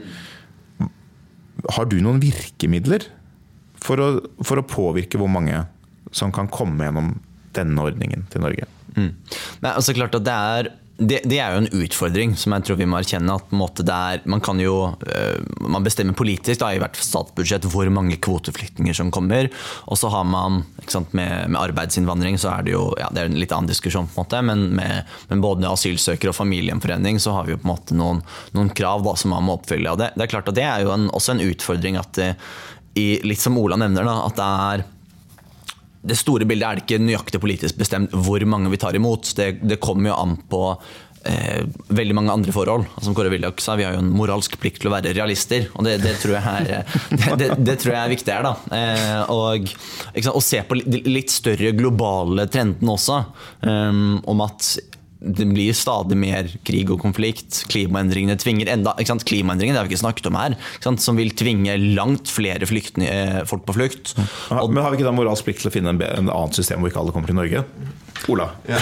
Har 1.76 1.86
du 1.88 2.00
noen 2.02 2.20
virkemidler 2.20 3.06
for 3.82 4.00
å, 4.00 4.08
for 4.44 4.60
å 4.60 4.66
påvirke 4.66 5.20
hvor 5.20 5.30
mange 5.32 5.64
som 6.12 6.32
kan 6.34 6.50
komme 6.52 6.84
gjennom 6.84 7.14
denne 7.56 7.80
ordningen 7.80 8.26
til 8.32 8.44
Norge? 8.44 8.68
Mm. 8.96 9.12
Nei, 9.64 9.72
altså 9.72 9.94
klart 9.96 10.16
at 10.18 10.26
det 10.26 10.36
er 10.36 10.70
det, 11.08 11.20
det, 11.28 11.38
er 11.38 11.54
jo 11.54 11.62
en 11.62 11.82
utfordring 11.84 12.34
som 12.38 12.54
jeg 12.54 12.66
tror 12.66 12.78
vi 12.78 12.86
må 12.88 12.98
erkjenne. 13.00 13.34
at 13.34 13.82
er, 13.82 14.22
Man 14.24 14.40
kan 14.40 14.60
jo 14.60 14.94
øh, 14.94 15.42
man 15.60 15.84
bestemmer 15.84 16.16
politisk 16.16 16.60
da, 16.60 16.72
i 16.72 16.80
hvert 16.82 16.96
statsbudsjett 16.96 17.66
hvor 17.70 17.88
mange 17.90 18.16
kvoteflyktninger 18.22 18.94
som 18.94 19.10
kommer. 19.10 19.50
Og 19.86 19.98
så 19.98 20.10
har 20.12 20.24
man 20.24 20.62
sant, 20.86 21.12
med, 21.12 21.50
med, 21.50 21.60
arbeidsinnvandring 21.60 22.38
så 22.38 22.52
er 22.56 22.66
det 22.66 22.74
jo 22.76 22.86
ja, 23.00 23.10
det 23.12 23.22
er 23.22 23.30
en 23.30 23.40
litt 23.40 23.52
annen 23.52 23.70
diskusjon. 23.70 24.08
på 24.08 24.20
en 24.20 24.24
måte, 24.24 24.42
Men 24.42 24.64
med, 24.76 25.12
med 25.28 25.44
både 25.44 25.70
asylsøkere 25.70 26.32
og 26.32 26.38
familiegjenforening 26.38 27.20
så 27.20 27.36
har 27.38 27.46
vi 27.46 27.56
jo 27.56 27.62
på 27.62 27.68
en 27.68 27.74
måte 27.74 27.98
noen, 27.98 28.24
noen 28.56 28.72
krav 28.74 29.04
da, 29.06 29.16
som 29.16 29.34
man 29.34 29.46
må 29.46 29.58
oppfylle. 29.58 29.90
og 29.90 29.98
det, 30.02 30.12
det, 30.16 30.26
er 30.26 30.34
klart 30.34 30.48
at 30.48 30.58
det 30.58 30.66
er 30.68 30.86
jo 30.86 30.94
en, 30.94 31.10
også 31.12 31.36
en 31.36 31.46
utfordring 31.46 32.00
at 32.00 32.14
det, 32.18 32.34
i, 32.98 33.22
litt 33.24 33.40
som 33.40 33.56
Ola 33.56 33.78
nevner, 33.80 34.04
da, 34.04 34.18
at 34.26 34.36
det 34.36 34.48
er 34.72 34.90
det 36.02 36.18
store 36.18 36.46
bildet 36.48 36.66
er 36.66 36.78
det 36.78 36.84
ikke 36.86 37.02
nøyaktig 37.02 37.40
politisk 37.42 37.78
bestemt 37.78 38.14
hvor 38.26 38.42
mange 38.48 38.72
vi 38.72 38.80
tar 38.80 38.96
imot. 38.98 39.34
Det, 39.38 39.54
det 39.62 39.80
kommer 39.82 40.10
jo 40.10 40.18
an 40.18 40.36
på 40.50 40.62
eh, 41.30 41.62
veldig 41.94 42.16
mange 42.18 42.34
andre 42.34 42.54
forhold. 42.54 42.88
Som 43.04 43.14
Kåre 43.14 43.30
Willoch 43.32 43.62
sa, 43.62 43.76
vi 43.78 43.86
har 43.86 43.94
jo 43.94 44.02
en 44.02 44.10
moralsk 44.14 44.56
plikt 44.60 44.82
til 44.82 44.90
å 44.90 44.94
være 44.96 45.14
realister. 45.14 45.68
Og 45.76 45.86
det, 45.86 45.98
det, 46.02 46.16
tror, 46.22 46.38
jeg 46.38 46.78
er, 46.78 46.96
det, 47.38 47.52
det 47.62 47.76
tror, 47.82 47.94
jeg 47.94 48.00
er, 48.00 48.14
viktig 48.16 48.34
her. 48.34 48.48
da. 48.48 48.54
Eh, 48.78 49.34
og, 49.34 49.70
og, 50.24 50.42
se 50.42 50.64
på 50.66 50.80
litt 50.82 51.34
større 51.34 51.74
globale 51.78 52.48
trendene 52.50 52.96
også. 52.96 53.22
Um, 53.62 54.18
om 54.26 54.42
at 54.42 54.74
det 55.22 55.46
blir 55.46 55.74
stadig 55.76 56.16
mer 56.18 56.48
krig 56.66 56.90
og 56.90 57.00
konflikt. 57.02 57.62
Klimaendringene 57.72 58.36
tvinger 58.40 58.70
enda 58.72 58.94
Klimaendringene 58.98 59.76
det 59.76 59.80
har 59.80 59.88
vi 59.88 59.94
ikke 59.94 60.02
snakket 60.04 60.28
om 60.30 60.38
her, 60.38 60.56
som 60.82 61.18
vil 61.18 61.30
tvinge 61.38 61.76
langt 61.96 62.30
flere 62.32 62.66
eh, 62.66 63.42
folk 63.48 63.66
på 63.68 63.76
flukt. 63.78 64.14
Ja, 64.50 64.62
Men 64.66 64.82
har 64.82 64.90
vi 64.90 65.00
ikke 65.00 65.08
da 65.08 65.14
moralsk 65.14 65.46
plikt 65.46 65.62
til 65.64 65.70
å 65.70 65.74
finne 65.74 65.94
en, 65.94 66.02
en 66.02 66.32
annet 66.32 66.58
system 66.58 66.82
hvor 66.82 66.92
ikke 66.92 67.04
alle 67.04 67.14
kommer 67.14 67.30
til 67.30 67.38
Norge? 67.38 67.64
Ola? 68.30 68.48
Ja. 68.68 68.78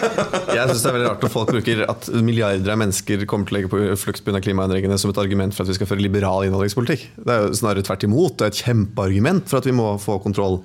Jeg 0.56 0.68
syns 0.70 0.82
det 0.84 0.90
er 0.90 0.94
veldig 0.96 1.08
rart 1.08 1.24
at 1.26 1.32
folk 1.32 1.50
bruker 1.50 1.82
at 1.90 2.08
milliarder 2.24 2.72
av 2.72 2.78
mennesker 2.80 3.24
kommer 3.28 3.48
til 3.48 3.56
å 3.56 3.58
legge 3.58 3.70
på 3.72 3.80
flukt 3.98 4.22
pga. 4.26 4.40
klimaendringene 4.44 4.98
som 5.00 5.10
et 5.10 5.20
argument 5.20 5.56
for 5.56 5.64
at 5.64 5.72
vi 5.72 5.76
skal 5.78 5.90
føre 5.90 6.04
liberal 6.04 6.46
innvandringspolitikk. 6.46 7.06
Det 7.18 7.34
er 7.34 7.46
jo 7.46 7.58
snarere 7.58 7.84
tvert 7.86 8.06
imot. 8.06 8.36
Det 8.38 8.46
er 8.46 8.54
et 8.54 8.62
kjempeargument 8.62 9.50
for 9.50 9.60
at 9.60 9.68
vi 9.68 9.74
må 9.76 9.88
få 10.02 10.20
kontroll. 10.22 10.60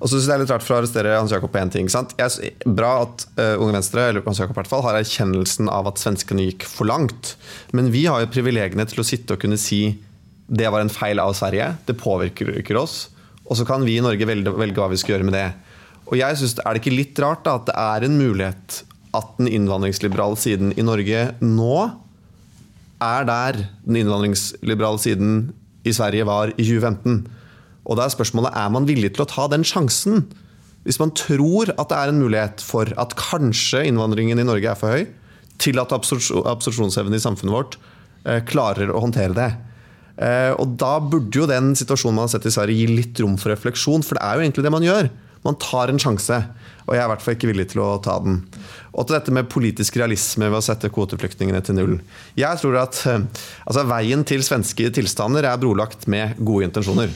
Og 0.00 0.04
så 0.06 0.16
synes 0.16 0.26
jeg 0.26 0.32
det 0.32 0.36
er 0.38 0.44
litt 0.44 0.54
rart 0.56 0.66
for 0.66 0.76
å 0.76 0.80
arrestere 0.80 1.14
Hans 1.16 1.36
Jakob 1.36 1.54
på 1.54 1.62
én 1.62 1.72
ting. 1.72 1.92
Sant? 1.92 2.16
Jeg, 2.20 2.52
bra 2.66 2.92
at 3.04 3.26
uh, 3.38 3.54
Unge 3.62 3.78
Venstre 3.78 4.08
eller 4.10 4.26
Hans 4.26 4.42
Jakob 4.42 4.58
hvert 4.58 4.70
fall, 4.70 4.84
har 4.88 4.98
erkjennelsen 4.98 5.70
av 5.72 5.92
at 5.92 6.02
svenskene 6.02 6.50
gikk 6.50 6.66
for 6.68 6.90
langt. 6.90 7.36
Men 7.76 7.92
vi 7.94 8.06
har 8.10 8.24
jo 8.24 8.32
privilegiene 8.34 8.88
til 8.90 9.04
å 9.04 9.06
sitte 9.06 9.36
og 9.36 9.44
kunne 9.44 9.60
si 9.60 9.84
det 10.50 10.66
var 10.66 10.82
en 10.82 10.90
feil 10.90 11.20
av 11.22 11.36
Sverige, 11.38 11.76
det 11.86 11.94
påvirker 12.00 12.56
ikke 12.58 12.74
oss. 12.80 13.04
Og 13.46 13.58
så 13.58 13.66
kan 13.66 13.84
vi 13.86 13.96
i 13.98 14.02
Norge 14.02 14.26
velge, 14.26 14.52
velge 14.54 14.78
hva 14.78 14.90
vi 14.90 14.98
skal 14.98 15.16
gjøre 15.16 15.26
med 15.28 15.36
det. 15.36 15.48
Og 16.10 16.18
jeg 16.18 16.36
synes, 16.36 16.58
Er 16.58 16.74
det 16.74 16.82
ikke 16.82 16.96
litt 16.96 17.18
rart 17.22 17.44
da, 17.46 17.56
at 17.56 17.66
det 17.70 17.76
er 17.78 18.06
en 18.06 18.18
mulighet 18.18 18.82
at 19.14 19.30
den 19.38 19.48
innvandringsliberale 19.50 20.38
siden 20.38 20.72
i 20.78 20.86
Norge 20.86 21.34
nå 21.42 21.90
er 23.00 23.24
der 23.24 23.64
den 23.86 23.96
innvandringsliberale 24.02 25.00
siden 25.00 25.52
i 25.86 25.94
Sverige 25.94 26.26
var 26.26 26.52
i 26.56 26.66
2015? 26.66 27.26
Og 27.86 27.96
da 27.96 28.04
er 28.04 28.12
spørsmålet 28.12 28.54
er 28.54 28.68
man 28.74 28.86
villig 28.86 29.14
til 29.14 29.24
å 29.24 29.30
ta 29.30 29.46
den 29.50 29.64
sjansen. 29.66 30.26
Hvis 30.84 31.00
man 31.00 31.14
tror 31.16 31.72
at 31.76 31.88
det 31.90 31.96
er 31.96 32.12
en 32.12 32.20
mulighet 32.20 32.62
for 32.64 32.90
at 33.00 33.16
kanskje 33.18 33.86
innvandringen 33.88 34.38
i 34.38 34.46
Norge 34.46 34.68
er 34.68 34.78
for 34.78 34.94
høy, 34.94 35.08
til 35.60 35.80
at 35.80 35.92
absorpsjonsevnen 35.92 37.16
i 37.16 37.22
samfunnet 37.22 37.54
vårt 37.54 37.74
eh, 38.24 38.40
klarer 38.48 38.92
å 38.92 39.02
håndtere 39.02 39.36
det. 39.36 39.50
Eh, 40.20 40.52
og 40.56 40.76
Da 40.80 40.94
burde 41.00 41.42
jo 41.42 41.48
den 41.48 41.74
situasjonen 41.76 42.16
man 42.16 42.28
har 42.28 42.34
sett 42.34 42.48
i 42.48 42.54
Sverige 42.54 42.80
gi 42.80 43.00
litt 43.00 43.20
rom 43.20 43.36
for 43.40 43.52
refleksjon, 43.52 44.04
for 44.06 44.16
det 44.16 44.24
er 44.24 44.36
jo 44.36 44.46
egentlig 44.46 44.64
det 44.66 44.72
man 44.76 44.86
gjør. 44.86 45.10
Man 45.46 45.56
tar 45.56 45.88
en 45.88 46.00
sjanse, 46.00 46.36
og 46.84 46.92
jeg 46.92 47.00
er 47.00 47.06
i 47.06 47.10
hvert 47.12 47.22
fall 47.24 47.36
ikke 47.36 47.48
villig 47.48 47.68
til 47.70 47.80
å 47.80 47.94
ta 48.04 48.18
den. 48.20 48.42
Og 48.90 49.06
til 49.06 49.16
dette 49.16 49.32
med 49.32 49.48
politisk 49.48 49.96
realisme 50.00 50.50
ved 50.50 50.58
å 50.58 50.64
sette 50.64 50.90
kvoteflyktningene 50.92 51.62
til 51.64 51.78
null. 51.78 51.94
Jeg 52.36 52.60
tror 52.60 52.76
at 52.82 52.98
eh, 53.08 53.24
altså, 53.64 53.86
Veien 53.88 54.24
til 54.28 54.44
svenske 54.44 54.90
tilstander 54.96 55.48
er 55.48 55.60
brolagt 55.62 56.08
med 56.10 56.36
gode 56.42 56.68
intensjoner. 56.68 57.14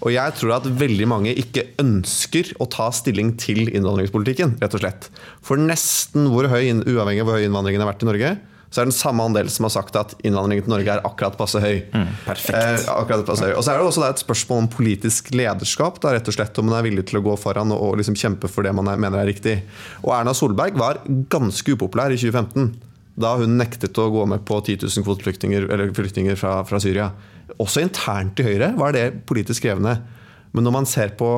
Og 0.00 0.14
jeg 0.14 0.36
tror 0.38 0.56
at 0.56 0.70
veldig 0.80 1.10
mange 1.10 1.34
ikke 1.36 1.66
ønsker 1.82 2.54
å 2.62 2.68
ta 2.72 2.88
stilling 2.94 3.34
til 3.42 3.66
innvandringspolitikken, 3.66 4.56
rett 4.62 4.78
og 4.78 4.84
slett. 4.84 5.10
For 5.44 5.60
nesten 5.60 6.30
hvor 6.32 6.48
høy, 6.52 6.62
uavhengig 6.86 7.24
av 7.24 7.28
hvor 7.28 7.40
høy 7.40 7.48
innvandringen 7.48 7.84
har 7.84 7.92
vært 7.92 8.06
i 8.06 8.10
Norge, 8.12 8.36
så 8.70 8.80
er 8.80 8.86
det 8.86 8.92
den 8.92 8.98
samme 8.98 9.24
andel 9.24 9.48
som 9.52 9.68
har 9.68 9.72
sagt 9.76 9.96
at 9.98 10.14
innvandringen 10.26 10.66
til 10.66 10.72
Norge 10.72 10.96
er 10.96 11.04
akkurat 11.06 11.36
passe 11.38 11.60
høy. 11.62 11.84
Mm, 11.94 12.08
perfekt. 12.26 12.56
Eh, 12.58 12.88
akkurat 12.90 13.22
passe 13.28 13.46
høy. 13.46 13.52
Og 13.54 13.62
så 13.62 13.72
er 13.72 13.78
det 13.78 13.86
også 13.86 14.02
et 14.08 14.22
spørsmål 14.24 14.64
om 14.64 14.68
politisk 14.72 15.30
lederskap. 15.36 16.00
Da, 16.02 16.16
rett 16.16 16.26
og 16.26 16.34
slett 16.34 16.58
Om 16.58 16.68
man 16.70 16.80
er 16.80 16.88
villig 16.88 17.06
til 17.06 17.20
å 17.20 17.24
gå 17.28 17.36
foran 17.38 17.74
og, 17.74 17.84
og 17.86 18.00
liksom 18.00 18.18
kjempe 18.18 18.50
for 18.50 18.66
det 18.66 18.74
man 18.76 18.90
er, 18.90 18.98
mener 19.00 19.22
er 19.22 19.30
riktig. 19.30 19.60
Og 20.02 20.10
Erna 20.18 20.34
Solberg 20.34 20.78
var 20.80 21.00
ganske 21.32 21.76
upopulær 21.76 22.14
i 22.14 22.18
2015. 22.18 22.74
Da 23.16 23.36
hun 23.40 23.54
nektet 23.56 23.96
å 24.02 24.10
gå 24.12 24.26
med 24.28 24.42
på 24.48 24.58
10 24.60 24.82
000 24.82 25.06
kvoteflyktninger 25.06 26.36
fra, 26.36 26.58
fra 26.68 26.80
Syria. 26.82 27.12
Også 27.62 27.84
internt 27.84 28.42
i 28.42 28.48
Høyre 28.48 28.74
var 28.76 28.96
det 28.96 29.22
politisk 29.30 29.64
krevende. 29.64 30.00
Men 30.52 30.66
når 30.66 30.74
man 30.74 30.90
ser 30.90 31.14
på 31.16 31.30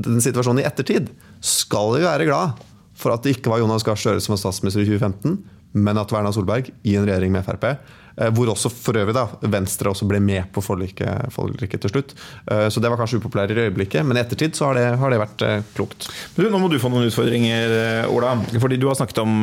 den 0.00 0.22
situasjonen 0.22 0.62
i 0.62 0.68
ettertid, 0.68 1.10
skal 1.44 1.92
vi 1.98 2.06
være 2.06 2.30
glad 2.30 2.62
for 2.98 3.14
at 3.14 3.26
det 3.26 3.36
ikke 3.36 3.50
var 3.52 3.60
Jonas 3.60 3.84
Gahr 3.86 3.98
Støre 3.98 4.22
som 4.22 4.34
var 4.34 4.40
statsminister 4.40 4.84
i 4.84 4.88
2015, 4.88 5.36
men 5.74 5.98
at 5.98 6.12
Verna 6.12 6.28
Erna 6.28 6.34
Solberg 6.34 6.70
i 6.86 6.96
en 6.96 7.06
regjering 7.06 7.32
med 7.34 7.44
Frp. 7.46 7.66
Eh, 8.14 8.30
hvor 8.30 8.52
også 8.52 8.70
for 8.70 8.94
øvrig 8.98 9.14
da, 9.16 9.24
Venstre 9.50 9.90
også 9.90 10.06
ble 10.06 10.20
med 10.22 10.46
på 10.54 10.62
forliket, 10.62 11.32
forliket 11.34 11.82
til 11.82 11.90
slutt. 11.90 12.14
Eh, 12.46 12.68
så 12.70 12.82
det 12.82 12.90
var 12.92 13.00
kanskje 13.00 13.18
upopulært 13.18 13.50
i 13.50 13.66
øyeblikket, 13.66 14.06
men 14.06 14.16
i 14.16 14.22
ettertid 14.22 14.54
så 14.54 14.70
har 14.70 14.78
det, 14.78 14.86
har 15.00 15.10
det 15.10 15.20
vært 15.24 15.46
eh, 15.46 15.64
klokt. 15.74 16.06
Du, 16.36 16.44
nå 16.46 16.60
må 16.62 16.70
du 16.70 16.78
få 16.82 16.92
noen 16.92 17.08
utfordringer, 17.10 18.06
Ola. 18.12 18.36
Fordi 18.54 18.78
du 18.78 18.86
har 18.90 18.98
snakket 18.98 19.22
om 19.24 19.42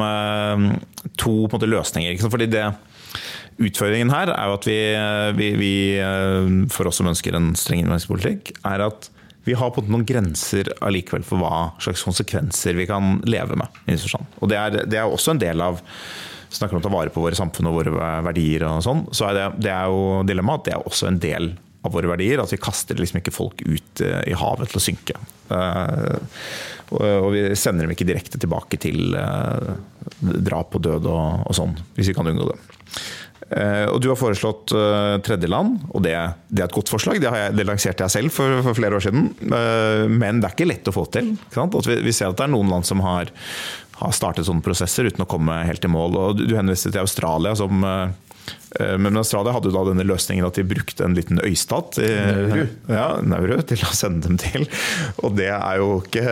to 1.20 1.36
måte, 1.52 1.70
løsninger. 1.70 2.20
Fordi 2.30 2.50
det 2.52 2.70
Utfordringen 3.62 4.10
her 4.10 4.30
er 4.32 4.48
jo 4.48 4.54
at 4.56 4.66
vi, 4.66 4.78
vi, 5.38 5.48
vi 5.60 5.74
for 6.72 6.88
oss 6.90 6.98
som 6.98 7.10
ønsker 7.12 7.36
en 7.36 7.52
streng 7.60 7.84
innvandringspolitikk, 7.84 8.54
er 8.66 8.86
at 8.88 9.10
vi 9.44 9.56
har 9.58 9.72
på 9.74 9.84
noen 9.88 10.06
grenser 10.06 10.70
allikevel 10.86 11.24
for 11.26 11.42
hva 11.42 11.72
slags 11.82 12.04
konsekvenser 12.06 12.78
vi 12.78 12.86
kan 12.90 13.18
leve 13.26 13.58
med. 13.58 13.82
Og 14.40 14.52
det 14.52 14.60
er, 14.60 14.84
det 14.86 15.00
er 15.02 15.10
også 15.10 15.34
en 15.34 15.42
del 15.42 15.64
av 15.66 15.82
snakker 16.52 16.76
om 16.76 16.82
å 16.82 16.86
ta 16.86 16.92
vare 16.92 17.12
på 17.14 17.24
våre 17.24 17.38
samfunn 17.38 17.70
og 17.70 17.78
våre 17.80 18.12
verdier, 18.28 18.66
og 18.68 18.84
sånn, 18.84 19.06
så 19.16 19.30
er 19.30 19.38
det, 19.38 19.46
det 19.68 19.72
er 19.72 19.92
jo 19.92 20.22
dilemmaet 20.28 20.62
at 20.62 20.68
det 20.68 20.74
er 20.76 20.90
også 20.90 21.08
en 21.08 21.20
del 21.24 21.54
av 21.82 21.96
våre 21.96 22.12
verdier. 22.12 22.42
At 22.42 22.54
vi 22.54 22.60
kaster 22.62 23.00
liksom 23.00 23.22
ikke 23.22 23.34
folk 23.34 23.64
ut 23.66 24.04
eh, 24.06 24.22
i 24.30 24.36
havet 24.38 24.72
til 24.72 24.82
å 24.82 24.84
synke. 24.84 25.18
Uh, 25.52 26.20
og 26.92 27.30
vi 27.34 27.42
sender 27.60 27.86
dem 27.86 27.94
ikke 27.96 28.08
direkte 28.08 28.40
tilbake 28.40 28.78
til 28.80 29.16
uh, 29.16 29.74
drap 30.20 30.76
og 30.76 30.84
død 30.86 31.08
og, 31.08 31.48
og 31.48 31.56
sånn, 31.56 31.74
hvis 31.96 32.12
vi 32.12 32.16
kan 32.18 32.28
unngå 32.28 32.50
det. 32.52 32.58
Eh, 33.50 33.86
og 33.92 34.00
Du 34.02 34.10
har 34.12 34.20
foreslått 34.20 34.72
uh, 34.76 35.18
tredjeland, 35.26 35.82
og 35.92 36.06
det, 36.06 36.16
det, 36.48 36.62
er 36.62 36.70
et 36.70 36.76
godt 36.76 36.92
forslag. 36.94 37.20
Det, 37.22 37.28
jeg, 37.28 37.56
det 37.58 37.68
lanserte 37.68 38.06
jeg 38.06 38.16
selv 38.16 38.36
for, 38.36 38.62
for, 38.64 38.78
flere 38.78 38.98
år 38.98 39.06
siden. 39.08 39.30
Uh, 39.44 40.08
men 40.08 40.40
det 40.42 40.50
er 40.50 40.56
ikke 40.56 40.70
lett 40.70 40.92
å 40.92 40.96
få 40.96 41.06
til. 41.12 41.34
Vi, 41.36 42.00
vi, 42.06 42.16
ser 42.16 42.32
at 42.32 42.40
det 42.40 42.48
er 42.48 42.54
noen 42.54 42.72
land 42.72 42.88
som 42.88 43.04
har, 43.04 43.32
har, 44.00 44.16
startet 44.16 44.48
sånne 44.48 44.66
prosesser 44.66 45.10
uten 45.10 45.26
å 45.26 45.30
komme 45.30 45.62
helt 45.68 45.88
i 45.88 45.92
mål. 45.92 46.20
Og 46.22 46.42
Du, 46.42 46.48
henviste 46.56 46.94
til 46.94 47.04
Australia 47.04 47.56
som 47.60 47.86
men 48.72 49.20
Australia 49.20 49.52
hadde 49.54 49.70
jo 49.70 49.74
da 49.76 49.84
denne 49.86 50.04
løsningen 50.08 50.48
at 50.48 50.58
de 50.58 50.64
brukte 50.66 51.04
en 51.06 51.14
liten 51.16 51.38
øystat 51.44 52.00
Nauru. 52.02 52.64
Ja, 52.90 53.06
Nauru 53.22 53.60
til 53.70 53.84
å 53.86 53.92
sende 53.96 54.26
dem 54.26 54.40
til. 54.42 54.66
Og 55.22 55.36
det 55.38 55.52
er 55.54 55.78
jo 55.78 56.00
ikke 56.02 56.24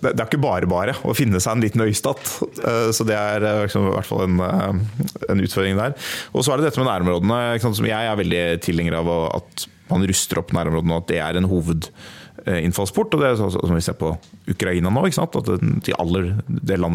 det 0.00 0.14
er 0.14 0.26
ikke 0.26 0.40
bare 0.40 0.68
bare 0.68 0.94
å 1.04 1.14
finne 1.16 1.40
seg 1.42 1.56
en 1.56 1.64
liten 1.64 1.84
øystat. 1.84 2.22
Eh, 2.64 2.88
så 2.94 3.06
det 3.06 3.16
er 3.18 3.44
eh, 3.44 3.62
liksom, 3.66 3.88
i 3.90 3.94
hvert 3.94 4.08
fall 4.08 4.24
en, 4.26 4.40
eh, 4.40 5.10
en, 5.28 5.44
utfordring 5.44 5.78
der. 5.80 5.94
Og 6.32 6.44
så 6.44 6.54
er 6.54 6.60
det 6.60 6.70
dette 6.70 6.82
med 6.82 6.90
nærområdene. 6.90 7.60
som 7.62 7.86
Jeg 7.88 8.10
er 8.10 8.20
veldig 8.20 8.44
tilhenger 8.64 9.00
av 9.00 9.14
at 9.40 9.68
man 9.92 10.04
ruster 10.08 10.40
opp 10.40 10.52
nærområdene, 10.56 10.96
og 10.96 11.04
at 11.04 11.10
det 11.12 11.20
er 11.20 11.38
en 11.38 11.48
hovedinnfallsport. 11.48 13.14
og 13.14 13.20
det 13.20 13.30
er 13.30 13.40
sånn 13.40 13.52
som 13.54 13.76
vi 13.76 13.84
ser 13.84 13.98
på 14.00 14.14
Ukraina 14.50 14.92
nå. 14.92 15.04
At 15.06 15.50
de, 15.84 15.96
aller, 16.00 16.30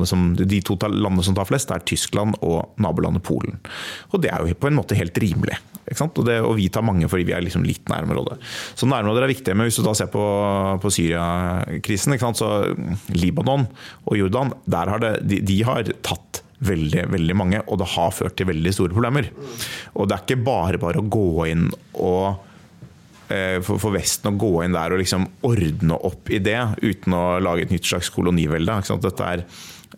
som, 0.09 0.31
de, 0.37 0.61
to 0.65 0.77
landene 0.87 1.25
som 1.25 1.37
tar 1.37 1.49
flest, 1.49 1.71
er 1.71 1.85
Tyskland 1.85 2.39
og 2.45 2.79
nabolandet 2.81 3.25
Polen. 3.25 3.59
Og 4.13 4.23
det 4.23 4.33
er 4.33 4.41
jo 4.43 4.57
på 4.57 4.71
en 4.71 4.79
måte 4.79 4.97
helt 4.97 5.17
rimelig. 5.21 5.59
Og, 5.89 6.19
det, 6.27 6.37
og, 6.43 6.53
vi 6.59 6.67
tar 6.69 6.85
mange 6.85 7.07
fordi 7.09 7.25
vi 7.25 7.33
er 7.33 7.45
liksom 7.45 7.63
litt 7.65 7.87
nærområde. 7.89 8.37
Så 8.77 8.89
nærområder 8.89 9.25
er 9.25 9.33
viktige. 9.33 9.57
Men 9.57 9.69
hvis 9.69 9.79
du 9.79 9.85
da 9.85 9.95
ser 9.97 10.11
på, 10.13 10.25
på 10.81 10.93
Syria-krisen, 10.93 12.17
så 12.37 12.51
Libanon 13.15 13.65
og 14.05 14.19
Jordan, 14.19 14.53
der 14.69 14.93
har 14.93 15.01
det, 15.01 15.15
de, 15.29 15.41
de 15.45 15.63
har 15.65 15.89
tatt 16.05 16.43
veldig, 16.65 17.07
veldig 17.13 17.37
mange, 17.39 17.63
og 17.67 17.79
det 17.81 17.89
har 17.95 18.13
ført 18.15 18.37
til 18.39 18.49
veldig 18.49 18.75
store 18.75 18.95
problemer. 18.95 19.31
Og 19.95 20.09
det 20.09 20.15
er 20.17 20.25
ikke 20.25 20.45
bare 20.45 20.81
bare 20.81 21.01
å 21.01 21.09
gå 21.09 21.47
inn 21.49 21.67
og 21.99 23.31
eh, 23.31 23.57
for, 23.65 23.91
Vesten 23.95 24.33
å 24.33 24.39
gå 24.39 24.53
inn 24.65 24.75
der 24.75 24.95
og 24.95 25.01
liksom 25.03 25.27
ordne 25.47 25.99
opp 26.09 26.31
i 26.33 26.41
det 26.43 26.59
uten 26.83 27.15
å 27.15 27.25
lage 27.43 27.67
et 27.67 27.75
nytt 27.75 27.87
slags 27.89 28.11
kolonivelde. 28.13 28.81
Dette 28.99 29.33
er 29.33 29.45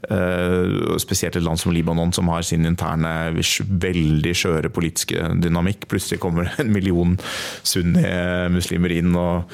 Eh, 0.09 0.97
spesielt 0.97 1.35
et 1.37 1.43
land 1.45 1.59
som 1.61 1.73
Libanon, 1.73 2.09
som 2.13 2.29
har 2.33 2.41
sin 2.41 2.65
interne 2.65 3.11
veldig 3.35 4.31
skjøre 4.33 4.71
politiske 4.73 5.27
dynamikk. 5.43 5.85
Plutselig 5.91 6.21
kommer 6.23 6.49
en 6.61 6.71
million 6.73 7.17
sunni-muslimer 7.67 8.95
inn 8.97 9.13
og 9.13 9.51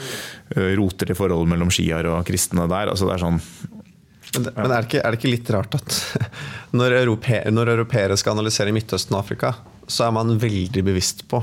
eh, 0.55 0.71
roter 0.79 1.11
til 1.11 1.19
forholdet 1.19 1.51
mellom 1.51 1.73
sjiaer 1.73 2.07
og 2.13 2.23
kristne 2.29 2.67
der. 2.71 2.93
Altså 2.93 3.09
det 3.09 3.17
er 3.17 3.25
sånn 3.25 3.41
men, 4.35 4.49
men 4.55 4.71
er, 4.71 4.81
det 4.81 4.87
ikke, 4.87 5.01
er, 5.01 5.13
det 5.13 5.19
ikke, 5.19 5.31
litt 5.31 5.51
rart 5.55 5.77
at 5.77 5.99
når, 6.77 6.99
europe, 7.03 7.41
når 7.53 7.73
europeere 7.75 8.17
skal 8.19 8.35
analysere 8.35 8.73
Midtøsten 8.75 9.15
og 9.15 9.23
Afrika, 9.23 9.53
så 9.87 10.07
er 10.07 10.15
man 10.15 10.35
veldig 10.41 10.83
bevisst 10.85 11.25
på 11.31 11.41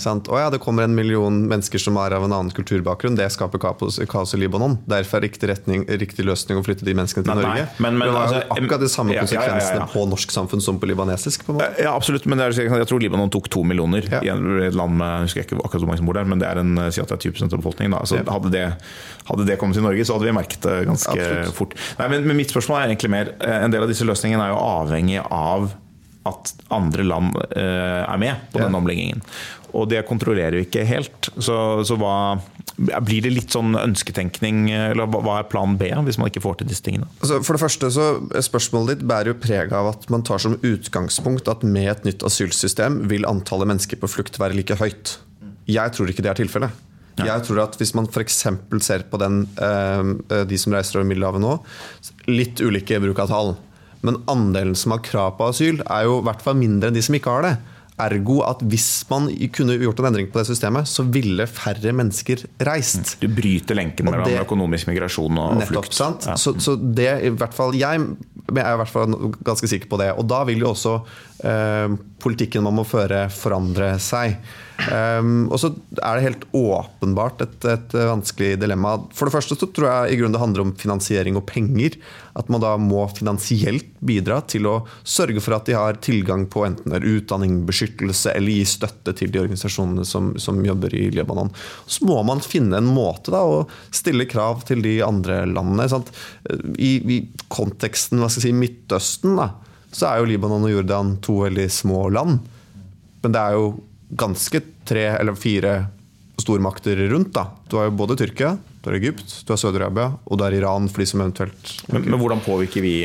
Sant? 0.00 0.26
Å 0.26 0.38
ja, 0.40 0.46
det 0.50 0.58
kommer 0.62 0.88
en 0.88 0.94
million 0.96 1.36
mennesker 1.48 1.78
som 1.78 1.96
er 2.02 2.16
av 2.16 2.24
en 2.26 2.32
annen 2.34 2.50
kulturbakgrunn. 2.54 3.14
Det 3.18 3.28
skaper 3.30 3.62
kaos, 3.62 4.34
i 4.34 4.40
Libanon. 4.40 4.76
Derfor 4.90 5.20
er 5.20 5.26
riktig, 5.28 5.48
retning, 5.50 5.84
riktig 6.00 6.26
løsning 6.26 6.58
å 6.58 6.64
flytte 6.66 6.86
de 6.86 6.96
menneskene 6.98 7.26
til 7.26 7.30
nei, 7.30 7.44
Norge. 7.44 7.66
Nei, 7.68 7.84
men, 7.84 8.00
men, 8.00 8.08
det 8.08 8.16
var 8.16 8.26
altså, 8.26 8.56
akkurat 8.56 8.82
de 8.82 8.90
samme 8.90 9.14
konsekvensene 9.14 9.60
ja, 9.60 9.76
ja, 9.76 9.84
ja, 9.84 9.90
på 9.92 10.04
norsk 10.10 10.34
samfunn 10.34 10.64
som 10.64 10.80
på 10.82 10.90
libanesisk. 10.90 11.46
På 11.46 11.58
ja, 11.62 11.92
absolutt. 11.94 12.26
Men 12.30 12.42
er, 12.42 12.56
jeg 12.58 12.90
tror 12.90 13.02
Libanon 13.02 13.30
tok 13.34 13.50
to 13.54 13.62
millioner 13.66 14.08
i 14.18 14.32
et 14.32 14.78
land 14.78 14.98
med 14.98 15.14
jeg 15.14 15.28
husker 15.28 15.46
ikke 15.46 15.60
akkurat 15.60 15.84
hvor 15.84 15.92
mange 15.92 16.02
som 16.02 16.10
bor 16.10 16.18
der, 16.18 16.26
men 16.28 16.42
det 16.42 16.50
er 16.50 16.62
en, 16.64 16.74
si 16.90 17.02
at 17.02 17.14
det 17.14 17.20
er 17.20 17.30
20 17.30 17.46
av 17.46 17.62
befolkningen. 17.62 17.94
Da. 17.94 18.02
Så 18.10 18.18
hadde 18.18 18.52
det, 18.54 18.66
hadde, 19.30 19.46
det, 19.46 19.58
kommet 19.62 19.78
til 19.78 19.86
Norge, 19.86 20.06
så 20.06 20.18
hadde 20.18 20.30
vi 20.30 20.34
merket 20.34 20.66
det 20.66 20.80
ganske 20.90 21.14
absolutt. 21.14 21.54
fort. 21.54 21.78
Nei, 22.00 22.10
men, 22.16 22.26
men 22.26 22.42
mitt 22.42 22.50
spørsmål 22.50 22.80
er 22.80 22.92
egentlig 22.92 23.12
mer 23.14 23.34
eh, 23.38 23.60
En 23.64 23.72
del 23.72 23.84
av 23.84 23.90
disse 23.90 24.06
løsningene 24.06 24.48
er 24.48 24.54
jo 24.54 24.58
avhengig 24.58 25.22
av 25.22 25.70
at 26.28 26.54
andre 26.72 27.04
land 27.06 27.36
uh, 27.36 28.02
er 28.06 28.18
med 28.20 28.48
på 28.52 28.62
den 28.62 28.78
omleggingen 28.78 29.22
og 29.74 29.90
det 29.90 30.04
kontrollerer 30.08 30.56
vi 30.56 30.66
ikke 30.68 30.84
helt. 30.86 31.28
Så, 31.34 31.56
så 31.86 31.96
hva, 31.98 32.38
blir 32.76 33.24
det 33.24 33.32
litt 33.34 33.54
sånn 33.54 33.74
ønsketenkning, 33.78 34.68
eller 34.70 35.10
hva 35.10 35.40
er 35.40 35.50
plan 35.50 35.76
B 35.80 35.90
hvis 36.06 36.18
man 36.20 36.30
ikke 36.30 36.44
får 36.44 36.60
til 36.60 36.70
disse 36.70 36.86
tingene? 36.86 37.08
Altså, 37.20 37.40
for 37.46 37.56
det 37.56 37.64
første 37.64 37.90
så 37.94 38.06
Spørsmålet 38.44 39.00
ditt 39.00 39.06
bærer 39.10 39.32
jo 39.32 39.40
preg 39.42 39.74
av 39.74 39.90
at 39.90 40.08
man 40.12 40.24
tar 40.26 40.42
som 40.42 40.56
utgangspunkt 40.60 41.50
at 41.50 41.66
med 41.66 41.90
et 41.90 42.08
nytt 42.08 42.24
asylsystem 42.26 43.02
vil 43.10 43.26
antallet 43.28 43.72
mennesker 43.72 44.00
på 44.00 44.10
flukt 44.10 44.38
være 44.40 44.56
like 44.58 44.78
høyt. 44.78 45.18
Jeg 45.70 45.96
tror 45.96 46.10
ikke 46.10 46.24
det 46.24 46.34
er 46.34 46.42
tilfellet. 46.44 46.82
Ja. 47.14 47.28
Jeg 47.30 47.44
tror 47.46 47.60
at 47.62 47.76
Hvis 47.78 47.92
man 47.94 48.08
f.eks. 48.10 48.40
ser 48.82 49.04
på 49.10 49.18
den, 49.22 49.44
eh, 49.62 50.44
de 50.50 50.58
som 50.58 50.74
reiser 50.74 50.98
over 50.98 51.06
Middelhavet 51.06 51.42
nå, 51.42 51.54
litt 52.30 52.62
ulike 52.62 52.98
bruk 53.02 53.22
av 53.22 53.30
tall. 53.30 53.54
Men 54.04 54.20
andelen 54.30 54.76
som 54.78 54.94
har 54.94 55.04
krav 55.04 55.38
på 55.38 55.48
asyl, 55.52 55.80
er 55.84 56.08
jo 56.08 56.20
i 56.20 56.26
hvert 56.28 56.44
fall 56.44 56.58
mindre 56.60 56.90
enn 56.90 56.98
de 56.98 57.04
som 57.04 57.16
ikke 57.16 57.32
har 57.32 57.46
det. 57.46 57.54
Ergo 58.04 58.40
at 58.42 58.62
hvis 58.66 59.04
man 59.06 59.28
kunne 59.54 59.76
gjort 59.78 60.00
en 60.02 60.08
endring 60.08 60.26
på 60.32 60.40
det 60.40 60.48
systemet, 60.48 60.88
så 60.90 61.04
ville 61.14 61.46
færre 61.46 61.92
mennesker 61.94 62.42
reist. 62.66 63.14
Du 63.22 63.28
bryter 63.30 63.78
lenken 63.78 64.08
mellom 64.08 64.26
det, 64.26 64.40
økonomisk 64.42 64.90
migrasjon 64.90 65.38
og 65.38 65.60
nettopp, 65.60 65.86
flukt. 65.92 66.26
Ja. 66.26 66.34
Så, 66.40 66.56
så, 66.58 66.74
det 66.74 67.12
i 67.28 67.30
hvert 67.30 67.54
fall 67.54 67.76
jeg, 67.78 68.02
jeg 68.48 68.64
er 68.64 68.74
i 68.74 68.80
hvert 68.82 68.90
fall 68.90 69.14
ganske 69.46 69.70
sikker 69.70 69.90
på 69.92 70.00
det. 70.02 70.10
Og 70.18 70.26
da 70.30 70.42
vil 70.48 70.64
jo 70.64 70.72
også 70.72 70.96
eh, 71.46 71.94
politikken 72.24 72.66
man 72.66 72.80
må 72.80 72.86
føre, 72.88 73.28
forandre 73.32 73.94
seg. 74.02 74.40
Um, 74.74 75.46
og 75.54 75.60
så 75.62 75.68
er 76.02 76.16
det 76.16 76.24
helt 76.24 76.44
åpenbart 76.50 77.42
et, 77.44 77.56
et, 77.70 77.92
vanskelig 77.94 78.56
dilemma. 78.58 78.96
For 79.14 79.28
det 79.28 79.34
første 79.36 79.56
så 79.56 79.68
tror 79.70 79.86
jeg 79.86 80.14
i 80.14 80.18
grunnen 80.18 80.34
det 80.34 80.42
handler 80.42 80.64
om 80.64 80.72
finansiering 80.78 81.38
og 81.38 81.46
penger. 81.46 81.94
At 82.34 82.50
man 82.50 82.62
da 82.64 82.72
må 82.80 83.04
finansielt 83.14 83.92
bidra 84.04 84.40
til 84.50 84.66
å 84.66 84.74
sørge 85.06 85.40
for 85.44 85.56
at 85.56 85.70
de 85.70 85.76
har 85.78 86.00
tilgang 86.04 86.48
på 86.50 86.66
enten 86.66 86.96
utdanning, 86.98 87.60
beskyttelse 87.68 88.34
eller 88.34 88.58
gi 88.58 88.66
støtte 88.74 89.14
til 89.16 89.30
de 89.32 89.44
organisasjonene 89.44 90.06
som, 90.08 90.34
som 90.42 90.58
jobber 90.66 90.96
i 90.98 91.06
Libanon. 91.14 91.54
Så 91.86 92.08
må 92.10 92.18
man 92.26 92.42
finne 92.44 92.82
en 92.82 92.90
måte 92.90 93.32
da 93.34 93.44
å 93.46 93.64
stille 93.94 94.26
krav 94.30 94.66
til 94.68 94.82
de 94.84 94.98
andre 95.06 95.44
landene. 95.46 96.02
I, 96.74 96.92
I, 96.98 97.22
konteksten 97.46 98.18
hva 98.18 98.26
skal 98.26 98.48
jeg 98.48 98.50
si, 98.50 98.58
Midtøsten 98.58 99.38
da, 99.38 99.52
så 99.94 100.10
er 100.10 100.20
jo 100.20 100.30
Libanon 100.32 100.66
og 100.66 100.72
Jordan 100.74 101.18
to 101.22 101.44
veldig 101.46 101.70
små 101.70 102.08
land. 102.10 102.42
Men 103.22 103.34
det 103.34 103.40
er 103.40 103.54
jo 103.54 103.68
ganske 104.14 104.60
tre 104.86 105.06
eller 105.16 105.36
fire 105.38 105.74
stormakter 106.40 106.96
rundt. 107.10 107.34
da. 107.34 107.46
Du 107.68 107.76
har 107.76 107.88
jo 107.88 107.98
både 107.98 108.16
Tyrkia, 108.16 108.56
du 108.82 108.90
har 108.90 108.98
Egypt, 108.98 109.42
du 109.46 109.52
har 109.52 109.60
Saudi-Arabia 109.60 110.10
og 110.24 110.38
du 110.38 110.44
har 110.44 110.56
Iran 110.56 110.90
for 110.90 111.02
de 111.04 111.06
som 111.08 111.22
eventuelt 111.22 111.76
Men, 111.88 112.04
men 112.10 112.20
hvordan 112.20 112.42
påvirker 112.44 112.84
vi 112.84 112.96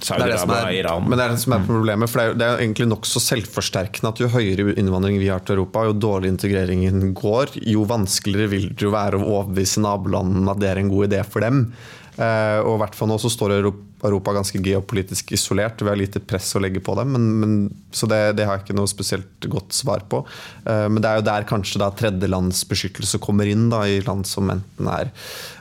Saudi-Arabia 0.00 0.62
og 0.64 0.74
Iran? 0.74 1.04
men 1.06 1.18
det 1.18 1.26
er 1.26 1.34
det 1.34 1.42
som 1.44 1.56
er 1.56 1.66
problemet. 1.68 2.10
For 2.10 2.20
det 2.20 2.26
er, 2.26 2.38
det 2.40 2.48
er 2.48 2.64
egentlig 2.64 2.88
nokså 2.90 3.22
selvforsterkende 3.22 4.12
at 4.12 4.22
jo 4.24 4.32
høyere 4.32 4.74
innvandring 4.80 5.20
vi 5.20 5.30
har 5.32 5.44
til 5.44 5.58
Europa, 5.58 5.84
jo 5.88 5.96
dårligere 5.96 6.34
integreringen 6.34 7.12
går, 7.16 7.56
jo 7.64 7.84
vanskeligere 7.88 8.52
vil 8.56 8.68
det 8.72 8.88
jo 8.88 8.94
være 8.96 9.20
å 9.20 9.28
overbevise 9.38 9.84
nabolandene 9.84 10.52
at 10.52 10.64
det 10.64 10.72
er 10.72 10.82
en 10.82 10.92
god 10.92 11.10
idé 11.10 11.22
for 11.28 11.44
dem. 11.44 11.68
Eh, 12.16 12.58
og 12.62 12.76
i 12.76 12.80
hvert 12.80 12.96
fall 12.96 13.10
nå 13.10 13.18
så 13.20 13.30
står 13.32 13.58
Europa, 13.58 14.32
ganske 14.36 14.60
geopolitisk 14.62 15.34
isolert. 15.36 15.82
Vi 15.82 15.90
har 15.90 15.98
lite 15.98 16.22
press 16.22 16.54
å 16.56 16.62
legge 16.62 16.80
på 16.84 16.94
dem. 16.98 17.12
Men, 17.16 17.26
men, 17.42 17.56
så 17.92 18.08
det, 18.10 18.20
det 18.38 18.46
har 18.48 18.58
jeg 18.58 18.66
ikke 18.66 18.78
noe 18.78 18.90
spesielt 18.90 19.48
godt 19.52 19.76
svar 19.76 20.06
på. 20.08 20.22
Eh, 20.64 20.86
men 20.92 21.02
det 21.02 21.10
er 21.10 21.20
jo 21.20 21.28
der 21.28 21.48
kanskje 21.48 21.82
da 21.82 21.90
tredjelandsbeskyttelse 21.98 23.20
kommer 23.22 23.50
inn, 23.50 23.68
da, 23.72 23.84
i 23.88 24.00
land 24.06 24.28
som 24.28 24.52
enten 24.52 24.92
er 24.92 25.12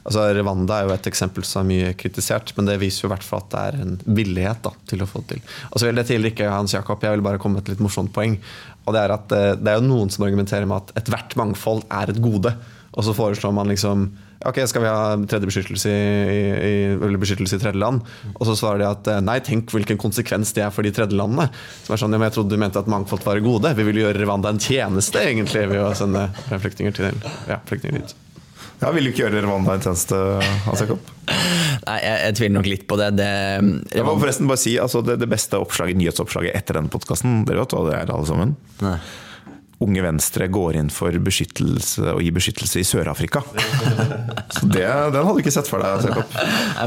altså 0.06 0.28
Rwanda 0.38 0.78
er 0.78 0.88
jo 0.88 0.94
et 0.94 1.08
eksempel 1.10 1.46
som 1.48 1.64
er 1.64 1.70
mye 1.72 1.94
kritisert, 1.98 2.54
men 2.58 2.70
det 2.70 2.78
viser 2.82 3.06
jo 3.06 3.10
i 3.10 3.14
hvert 3.16 3.26
fall 3.26 3.42
at 3.42 3.50
det 3.54 3.64
er 3.64 3.80
en 3.82 3.96
villighet 4.06 4.62
da, 4.68 4.72
til 4.90 5.02
å 5.02 5.10
få 5.10 5.24
det 5.24 5.36
til. 5.36 5.56
Og 5.72 5.82
så 5.82 5.90
vil 5.90 6.00
det 6.00 6.06
til 6.12 6.30
ikke 6.30 6.52
Hans 6.52 6.76
Jakob, 6.76 7.02
jeg 7.02 7.18
vil 7.18 7.26
bare 7.26 7.42
komme 7.42 7.58
med 7.58 7.66
et 7.66 7.74
litt 7.74 7.84
morsomt 7.84 8.14
poeng. 8.14 8.38
Og 8.86 8.94
Det 8.94 9.02
er 9.02 9.16
at 9.16 9.34
eh, 9.34 9.56
det 9.58 9.72
er 9.72 9.80
jo 9.80 9.88
noen 9.88 10.14
som 10.14 10.28
argumenterer 10.28 10.70
med 10.70 10.84
at 10.84 11.02
ethvert 11.02 11.34
mangfold 11.40 11.88
er 11.90 12.14
et 12.14 12.22
gode. 12.22 12.54
Og 12.94 13.08
så 13.08 13.16
foreslår 13.18 13.56
man 13.56 13.74
liksom 13.74 14.12
Ok, 14.46 14.60
skal 14.68 14.84
vi 14.84 14.90
ha 14.92 15.16
tredje 15.30 15.48
beskyttelse 15.48 15.90
i, 15.90 16.42
i, 16.52 16.74
eller 16.98 17.22
beskyttelse 17.22 17.58
i 17.58 17.62
tredjeland? 17.64 18.04
Og 18.34 18.44
så 18.50 18.58
svarer 18.60 18.84
de 18.84 18.90
at 18.90 19.08
eh, 19.12 19.24
nei, 19.24 19.38
tenk 19.46 19.72
hvilken 19.74 20.00
konsekvens 20.02 20.52
det 20.58 20.66
er 20.66 20.74
for 20.76 20.86
de 20.86 20.92
tredjelandene. 20.96 21.48
Som 21.86 21.96
er 21.96 22.04
sånn, 22.04 22.16
ja, 22.16 22.20
men 22.20 22.30
Jeg 22.30 22.38
trodde 22.40 22.54
du 22.54 22.62
mente 22.62 22.82
at 22.82 22.92
mangfold 22.92 23.24
var 23.26 23.40
et 23.40 23.48
gode. 23.48 23.72
Vi 23.78 23.88
ville 23.88 24.04
gjøre 24.04 24.22
Rwanda 24.26 24.52
en 24.52 24.62
tjeneste 24.62 25.24
egentlig 25.24 25.66
ved 25.72 25.82
å 25.86 25.90
sende 25.98 26.28
flyktninger 26.52 26.96
til 27.00 27.26
ja, 27.50 27.62
flyktninger 27.70 28.04
dit. 28.04 28.16
Ja, 28.82 28.92
Vil 28.92 29.08
du 29.08 29.14
ikke 29.14 29.24
gjøre 29.24 29.44
Rwanda 29.46 29.78
en 29.78 29.84
tjeneste, 29.86 30.20
Hans 30.68 30.84
Jakob? 30.84 31.12
Nei, 31.86 32.00
jeg, 32.02 32.16
jeg 32.26 32.38
tviler 32.40 32.56
nok 32.58 32.68
litt 32.70 32.88
på 32.90 32.98
det. 33.00 33.12
det 33.18 33.30
Jeg 33.96 34.06
må 34.06 34.18
forresten 34.20 34.50
bare 34.52 34.62
si 34.62 34.76
altså, 34.82 35.02
det, 35.06 35.20
det 35.22 35.30
beste 35.32 35.60
oppslaget, 35.62 35.98
nyhetsoppslaget 36.02 36.58
etter 36.58 36.80
denne 36.80 36.92
podkasten, 36.92 37.44
dere 37.48 37.64
vet 37.64 37.76
hva 37.78 37.86
det 37.88 37.96
er, 38.02 38.12
alle 38.12 38.28
sammen? 38.30 38.58
Nei. 38.84 38.98
Unge 39.84 40.04
Venstre 40.06 40.48
går 40.52 40.78
inn 40.80 40.90
for 40.94 41.16
beskyttelse 41.26 42.14
og 42.14 42.22
gir 42.24 42.36
beskyttelse 42.36 42.80
i 42.80 42.86
Sør-Afrika. 42.88 43.42
Så 44.56 44.70
det, 44.70 44.86
Den 44.86 45.20
hadde 45.20 45.34
du 45.36 45.42
ikke 45.42 45.54
sett 45.54 45.68
for 45.68 45.84
deg, 45.84 46.06
Jakob. 46.08 46.38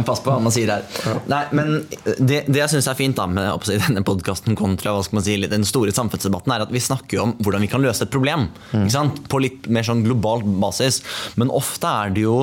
Pass 0.08 0.22
på 0.24 0.32
hva 0.32 0.38
man 0.40 0.54
sier 0.54 0.72
her. 0.72 0.86
Nei, 1.28 1.42
men 1.56 1.74
det, 2.16 2.44
det 2.48 2.62
jeg 2.62 2.72
syns 2.72 2.88
er 2.88 2.98
fint 2.98 3.18
da 3.18 3.26
med 3.28 3.68
si, 3.68 3.76
denne 3.82 4.04
podkasten 4.06 4.56
kontra 4.58 4.94
hva 4.96 5.04
skal 5.04 5.20
man 5.20 5.26
si, 5.26 5.36
den 5.52 5.66
store 5.68 5.92
samfunnsdebatten, 5.96 6.54
er 6.54 6.64
at 6.64 6.72
vi 6.72 6.82
snakker 6.82 7.18
jo 7.18 7.26
om 7.26 7.36
hvordan 7.42 7.64
vi 7.66 7.70
kan 7.72 7.84
løse 7.84 8.06
et 8.06 8.14
problem. 8.14 8.48
Ikke 8.72 8.94
sant? 8.94 9.20
På 9.28 9.42
litt 9.42 9.68
mer 9.72 9.86
sånn 9.86 10.04
global 10.06 10.46
basis. 10.62 11.02
Men 11.40 11.52
ofte 11.54 11.90
er 11.90 12.16
det 12.16 12.24
jo 12.24 12.38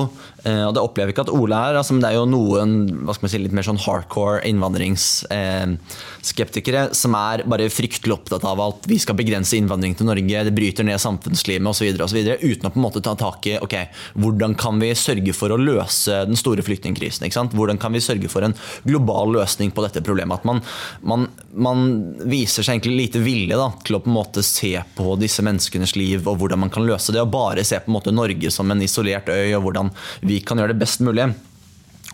og 0.46 0.74
det 0.76 0.82
opplever 0.82 1.08
jeg 1.10 1.14
ikke 1.16 1.26
at 1.26 1.34
Ole 1.34 1.56
er. 1.58 1.74
Altså, 1.80 1.92
men 1.94 2.02
det 2.04 2.10
er 2.10 2.16
jo 2.20 2.30
noen 2.30 2.70
si, 3.16 3.38
litt 3.42 3.56
mer 3.56 3.66
sånn 3.66 3.82
hardcore 3.82 4.38
innvandringsskeptikere 4.46 6.82
som 6.96 7.12
er 7.18 7.36
bare 7.50 7.72
fryktelig 7.72 8.14
opptatt 8.14 8.44
av 8.46 8.58
at 8.62 8.86
vi 8.90 8.98
skal 9.02 9.18
begrense 9.18 9.56
innvandring 9.58 9.94
til 9.98 10.06
Norge, 10.08 10.44
det 10.46 10.54
bryter 10.54 10.84
ned 10.86 10.98
samfunnslivet 11.02 11.66
osv., 11.66 11.86
uten 11.96 12.68
å 12.68 12.72
på 12.72 12.78
en 12.78 12.86
måte 12.86 13.04
ta 13.04 13.12
tak 13.18 13.46
i 13.50 13.58
ok, 13.62 13.76
hvordan 14.22 14.54
kan 14.58 14.80
vi 14.82 14.90
sørge 14.98 15.32
for 15.36 15.52
å 15.52 15.58
løse 15.60 16.24
den 16.28 16.38
store 16.38 16.62
flyktningkrisen. 16.66 17.26
Hvordan 17.56 17.78
kan 17.80 17.94
vi 17.94 18.04
sørge 18.04 18.28
for 18.30 18.42
en 18.46 18.54
global 18.86 19.32
løsning 19.36 19.70
på 19.74 19.84
dette 19.84 20.02
problemet? 20.04 20.40
At 20.40 20.46
man, 20.48 20.58
man, 21.06 21.20
man 21.52 21.86
viser 22.28 22.62
seg 22.62 22.76
egentlig 22.76 23.06
lite 23.06 23.20
vilje 23.24 23.56
da, 23.58 23.68
til 23.86 23.98
å 23.98 24.02
på 24.02 24.10
en 24.10 24.18
måte 24.18 24.40
se 24.46 24.74
på 24.96 25.16
disse 25.20 25.44
menneskenes 25.46 25.96
liv 25.98 26.28
og 26.28 26.36
hvordan 26.40 26.62
man 26.64 26.72
kan 26.72 26.86
løse 26.86 27.14
det, 27.14 27.22
og 27.22 27.34
bare 27.34 27.66
se 27.66 27.76
på 27.82 27.90
en 27.90 27.96
måte 27.98 28.14
Norge 28.14 28.48
som 28.54 28.70
en 28.72 28.84
isolert 28.84 29.28
øy, 29.32 29.54
og 29.56 29.62
hvordan 29.66 29.88
vi 30.26 30.35
kan 30.44 30.60
gjøre 30.60 30.74
det 30.74 30.82
best 30.82 31.04
mulig. 31.06 31.28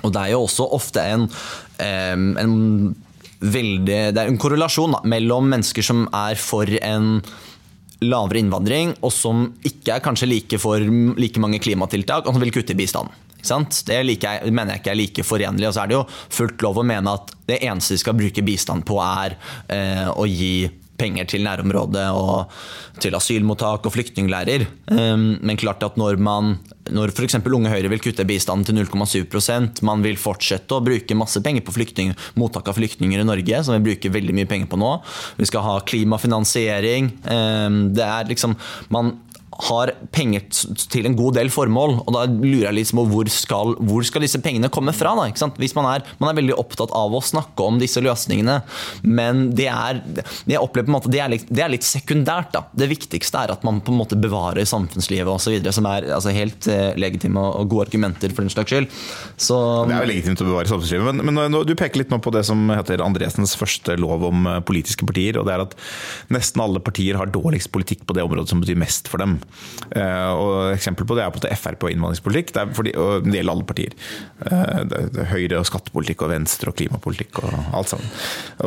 Og 0.02 0.12
det 0.12 0.20
er 0.20 0.34
jo 0.34 0.42
også 0.46 0.66
ofte 0.74 1.02
en, 1.14 1.28
en 1.78 2.54
veldig 3.42 3.98
Det 4.14 4.20
er 4.20 4.28
en 4.30 4.38
korrelasjon 4.40 4.94
da, 4.96 5.00
mellom 5.08 5.48
mennesker 5.50 5.84
som 5.86 6.04
er 6.14 6.38
for 6.38 6.70
en 6.78 7.16
lavere 8.02 8.40
innvandring, 8.42 8.96
og 9.02 9.12
som 9.14 9.44
ikke 9.66 9.96
er 9.96 10.02
kanskje 10.02 10.30
like 10.30 10.58
for 10.62 10.82
like 11.18 11.42
mange 11.42 11.60
klimatiltak, 11.62 12.26
og 12.26 12.34
som 12.34 12.42
vil 12.42 12.54
kutte 12.54 12.74
i 12.74 12.78
bistanden. 12.78 13.14
Det 13.42 13.98
like, 14.06 14.32
mener 14.50 14.76
jeg 14.76 14.82
ikke 14.82 14.92
er 14.92 14.98
like 14.98 15.24
forenlig. 15.26 15.66
Og 15.68 15.74
så 15.74 15.82
er 15.82 15.90
det 15.90 15.96
jo 15.96 16.04
fullt 16.30 16.62
lov 16.62 16.78
å 16.78 16.86
mene 16.86 17.14
at 17.18 17.32
det 17.50 17.58
eneste 17.66 17.96
de 17.96 18.02
skal 18.02 18.18
bruke 18.18 18.44
bistand 18.46 18.86
på, 18.86 19.00
er 19.02 19.34
eh, 19.66 20.06
å 20.10 20.26
gi 20.30 20.70
penger 21.02 21.28
til 21.28 21.44
nærområdet 21.46 22.08
og 22.14 22.52
til 23.02 23.16
asylmottak 23.18 23.86
og 23.88 23.94
flyktningleirer. 23.94 24.66
Um, 24.92 25.34
men 25.42 25.58
klart 25.60 25.82
at 25.84 25.98
når 26.00 26.20
man 26.22 26.56
når 26.92 27.12
f.eks. 27.12 27.36
Unge 27.46 27.70
Høyre 27.70 27.90
vil 27.92 28.02
kutte 28.02 28.26
bistanden 28.26 28.66
til 28.66 28.80
0,7% 28.80 29.82
man 29.86 30.02
vil 30.02 30.18
fortsette 30.18 30.74
å 30.74 30.82
bruke 30.82 31.16
masse 31.18 31.38
penger 31.44 31.62
på 31.62 31.74
mottak 32.40 32.68
av 32.68 32.78
flyktninger 32.78 33.22
i 33.22 33.26
Norge, 33.26 33.62
som 33.62 33.76
vi 33.76 33.92
bruker 33.92 34.14
veldig 34.14 34.34
mye 34.36 34.50
penger 34.50 34.70
på 34.70 34.80
nå. 34.80 34.92
Vi 35.38 35.48
skal 35.48 35.66
ha 35.66 35.76
klimafinansiering. 35.86 37.12
Um, 37.26 37.82
det 37.94 38.06
er 38.06 38.30
liksom 38.30 38.56
Man 38.92 39.14
har 39.68 39.92
penger 40.14 40.44
til 40.90 41.06
en 41.06 41.16
god 41.18 41.36
del 41.38 41.50
formål. 41.52 41.98
og 42.02 42.14
Da 42.16 42.24
lurer 42.30 42.68
jeg 42.70 42.78
litt 42.80 42.92
på 42.96 43.04
hvor 43.08 43.28
skal, 43.32 43.76
hvor 43.78 44.06
skal 44.06 44.24
disse 44.24 44.40
pengene 44.42 44.70
komme 44.72 44.94
fra? 44.96 45.14
Da? 45.18 45.28
Hvis 45.60 45.76
man 45.76 45.88
er, 45.90 46.06
man 46.22 46.32
er 46.32 46.38
veldig 46.40 46.56
opptatt 46.58 46.94
av 46.96 47.14
å 47.14 47.22
snakke 47.22 47.66
om 47.66 47.78
disse 47.80 48.02
løsningene, 48.02 48.60
men 49.02 49.44
det 49.56 49.68
er, 49.70 50.02
jeg 50.48 50.60
opplever 50.60 50.88
på 50.88 50.92
en 50.92 50.96
måte, 50.98 51.12
det 51.12 51.22
er, 51.22 51.32
litt, 51.32 51.46
det 51.48 51.64
er 51.64 51.72
litt 51.72 51.86
sekundært. 51.86 52.52
Da. 52.56 52.64
Det 52.76 52.90
viktigste 52.90 53.44
er 53.44 53.54
at 53.54 53.66
man 53.66 53.80
på 53.84 53.94
en 53.94 54.00
måte 54.02 54.18
bevarer 54.18 54.66
samfunnslivet 54.68 55.30
osv., 55.30 55.70
som 55.72 55.88
er 55.90 56.08
altså, 56.18 56.34
helt 56.34 56.68
eh, 56.70 56.92
legitime 56.98 57.42
og 57.42 57.70
gode 57.72 57.88
argumenter 57.88 58.34
for 58.34 58.44
den 58.44 58.52
slags 58.52 58.72
skyld. 58.72 58.90
Så, 59.36 59.58
Det 59.88 59.96
er 59.96 60.06
jo 60.06 60.10
legitimt 60.10 60.42
å 60.44 60.48
bevare 60.48 60.70
samfunnslivet. 60.70 61.22
Men, 61.22 61.38
men 61.38 61.58
du 61.66 61.74
peker 61.78 62.02
litt 62.02 62.12
nå 62.12 62.18
på 62.22 62.34
det 62.34 62.44
som 62.48 62.66
heter 62.72 63.04
Andresens 63.04 63.54
første 63.58 63.96
lov 64.00 64.26
om 64.28 64.48
eh, 64.50 64.60
politiske 64.66 65.06
partier. 65.08 65.38
og 65.38 65.48
det 65.48 65.56
er 65.56 65.66
at 65.68 65.78
Nesten 66.32 66.62
alle 66.64 66.82
partier 66.82 67.18
har 67.20 67.30
dårligst 67.32 67.72
politikk 67.74 68.06
på 68.08 68.16
det 68.16 68.24
området 68.26 68.50
som 68.50 68.62
betyr 68.62 68.78
mest 68.80 69.10
for 69.10 69.22
dem. 69.22 69.38
Eh, 69.92 70.30
og 70.32 70.72
Eksempel 70.72 71.06
på 71.08 71.16
det 71.18 71.24
er 71.24 71.34
på 71.34 71.42
Frp 71.42 71.86
og 71.86 71.92
innvandringspolitikk. 71.92 72.52
Det, 72.54 72.64
fordi, 72.76 72.94
og 72.98 73.26
det 73.26 73.36
gjelder 73.38 73.54
alle 73.54 73.68
partier. 73.68 73.96
Eh, 74.46 74.80
det 74.88 75.02
er 75.24 75.30
Høyre 75.32 75.60
og 75.60 75.68
skattepolitikk 75.68 76.24
og 76.26 76.32
Venstre 76.32 76.72
og 76.72 76.78
klimapolitikk 76.78 77.42
og 77.42 77.56
alt 77.78 77.92
sammen. 77.92 78.08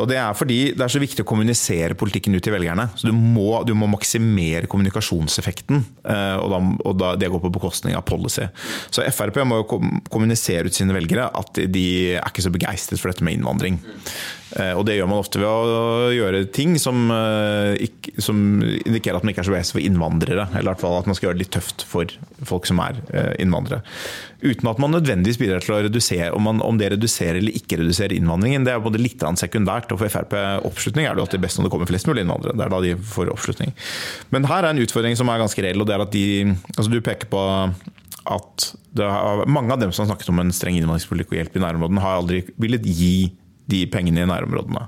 Og 0.00 0.08
Det 0.10 0.18
er 0.20 0.38
fordi 0.38 0.60
det 0.76 0.86
er 0.86 0.92
så 0.92 1.02
viktig 1.02 1.24
å 1.24 1.28
kommunisere 1.28 1.98
politikken 1.98 2.36
ut 2.36 2.44
til 2.46 2.54
velgerne. 2.54 2.88
Så 2.94 3.10
Du 3.10 3.14
må, 3.16 3.64
du 3.66 3.74
må 3.74 3.90
maksimere 3.90 4.70
kommunikasjonseffekten, 4.70 5.84
eh, 6.04 6.36
og, 6.38 6.50
da, 6.52 6.62
og 6.86 6.98
da, 7.00 7.14
det 7.18 7.30
går 7.32 7.42
på 7.46 7.54
bekostning 7.58 7.96
av 7.98 8.06
policy. 8.08 8.46
Så 8.90 9.06
Frp 9.16 9.42
må 9.46 9.62
jo 9.62 9.82
kommunisere 10.10 10.70
ut 10.70 10.76
sine 10.76 10.94
velgere 10.96 11.28
at 11.34 11.62
de 11.72 11.86
er 12.16 12.26
ikke 12.26 12.44
så 12.44 12.52
begeistret 12.54 13.00
for 13.00 13.12
dette 13.12 13.24
med 13.26 13.38
innvandring. 13.38 13.80
Eh, 14.54 14.72
Og 14.78 14.84
det 14.86 14.94
gjør 14.96 15.08
man 15.10 15.18
ofte 15.18 15.40
ved 15.42 15.48
å 15.48 16.12
gjøre 16.14 16.44
ting 16.54 16.76
som, 16.78 17.08
eh, 17.10 17.88
som 18.22 18.62
indikerer 18.62 19.18
at 19.18 19.26
man 19.26 19.32
ikke 19.34 19.42
er 19.42 19.48
så 19.48 19.54
begeistret 19.54 19.78
for 19.80 19.86
innvandrere. 19.86 20.46
Eller 20.52 20.70
i 20.70 20.72
hvert 20.72 20.84
fall 20.84 20.98
at 21.00 21.08
man 21.10 21.18
skal 21.18 21.28
gjøre 21.28 21.38
det 21.38 21.44
litt 21.44 21.56
tøft 21.56 21.82
for 21.88 22.06
folk 22.46 22.68
som 22.68 22.78
er 22.84 23.00
eh, 23.10 23.32
innvandrere. 23.42 23.82
Uten 24.44 24.70
at 24.70 24.78
man 24.78 24.94
nødvendigvis 24.94 25.40
bidrar 25.40 25.64
til 25.64 25.74
å 25.74 25.82
redusere 25.88 26.30
om, 26.36 26.46
man, 26.46 26.62
om 26.62 26.78
det 26.78 26.92
reduserer 26.94 27.40
eller 27.40 27.56
ikke 27.58 27.80
reduserer 27.80 28.14
innvandringen. 28.14 28.64
Det 28.68 28.74
er 28.74 28.84
både 28.84 29.02
litt 29.02 29.24
sekundært. 29.40 29.90
og 29.90 29.98
For 29.98 30.12
Frp 30.12 30.36
oppslutning 30.62 31.06
er 31.08 31.16
det 31.16 31.24
alltid 31.24 31.42
best 31.42 31.58
når 31.58 31.66
det 31.66 31.74
kommer 31.74 31.90
flest 31.90 32.06
mulig 32.06 32.22
innvandrere. 32.22 32.54
Det 32.54 32.66
er 32.66 32.74
da 32.76 32.82
de 32.84 32.94
får 33.16 33.32
oppslutning. 33.32 33.74
Men 34.30 34.46
her 34.46 34.62
er 34.62 34.70
en 34.70 34.84
utfordring 34.84 35.16
som 35.18 35.28
er 35.32 35.42
ganske 35.42 35.64
reell. 35.64 35.80
og 35.80 35.88
det 35.88 35.96
er 35.96 36.04
at 36.04 36.14
de, 36.14 36.54
altså 36.76 36.90
Du 36.92 37.00
peker 37.00 37.26
på 37.32 37.42
at 38.26 38.72
mange 39.46 39.72
av 39.72 39.80
dem 39.80 39.92
som 39.92 40.04
har 40.04 40.14
snakket 40.14 40.30
om 40.32 40.40
en 40.42 40.54
streng 40.54 40.78
innvandringspolitikk 40.78 41.32
og 41.32 41.38
hjelp 41.40 41.58
i 41.58 41.62
nærområdene, 41.62 42.02
har 42.02 42.20
aldri 42.20 42.40
villet 42.58 42.86
gi 42.86 43.32
de 43.70 43.84
pengene 43.90 44.24
i 44.24 44.28
nærområdene. 44.30 44.86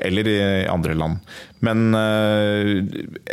Eller 0.00 0.28
i 0.28 0.40
andre 0.70 0.96
land. 0.96 1.20
Men 1.64 1.94
eh, 1.96 2.72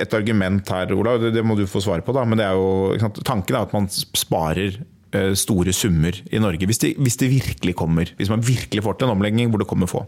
et 0.03 0.13
argument 0.15 0.73
her, 0.73 0.93
Olav, 0.95 1.23
det, 1.23 1.43
må 1.45 1.57
du 1.59 1.65
få 1.69 1.83
svare 1.83 2.05
på, 2.05 2.15
da. 2.15 2.25
Men 2.27 2.39
det 2.39 2.47
er 2.47 2.55
jo, 2.59 3.11
tanken 3.23 3.55
er 3.55 3.67
at 3.67 3.75
man 3.75 3.89
sparer 3.91 4.79
eh, 5.15 5.33
store 5.39 5.75
summer 5.75 6.15
i 6.31 6.41
Norge. 6.43 6.69
Hvis 6.69 6.83
det, 6.83 6.95
hvis 6.99 7.19
det 7.19 7.31
virkelig 7.33 7.75
kommer. 7.79 8.13
Hvis 8.19 8.31
man 8.31 8.43
virkelig 8.45 8.83
får 8.83 8.97
til 8.97 9.09
en 9.09 9.15
omlegging 9.17 9.51
hvor 9.51 9.63
det 9.63 9.69
kommer 9.69 9.91
få. 9.91 10.05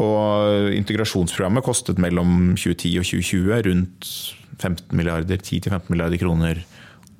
Og 0.00 0.72
integrasjonsprogrammet 0.76 1.66
kostet 1.66 2.00
mellom 2.02 2.54
2010 2.56 2.96
og 3.00 3.08
2020 3.12 3.62
rundt 3.70 4.12
15 4.58 4.96
milliarder, 4.96 5.38
10-15 5.38 5.92
milliarder 5.92 6.20
kroner 6.20 6.64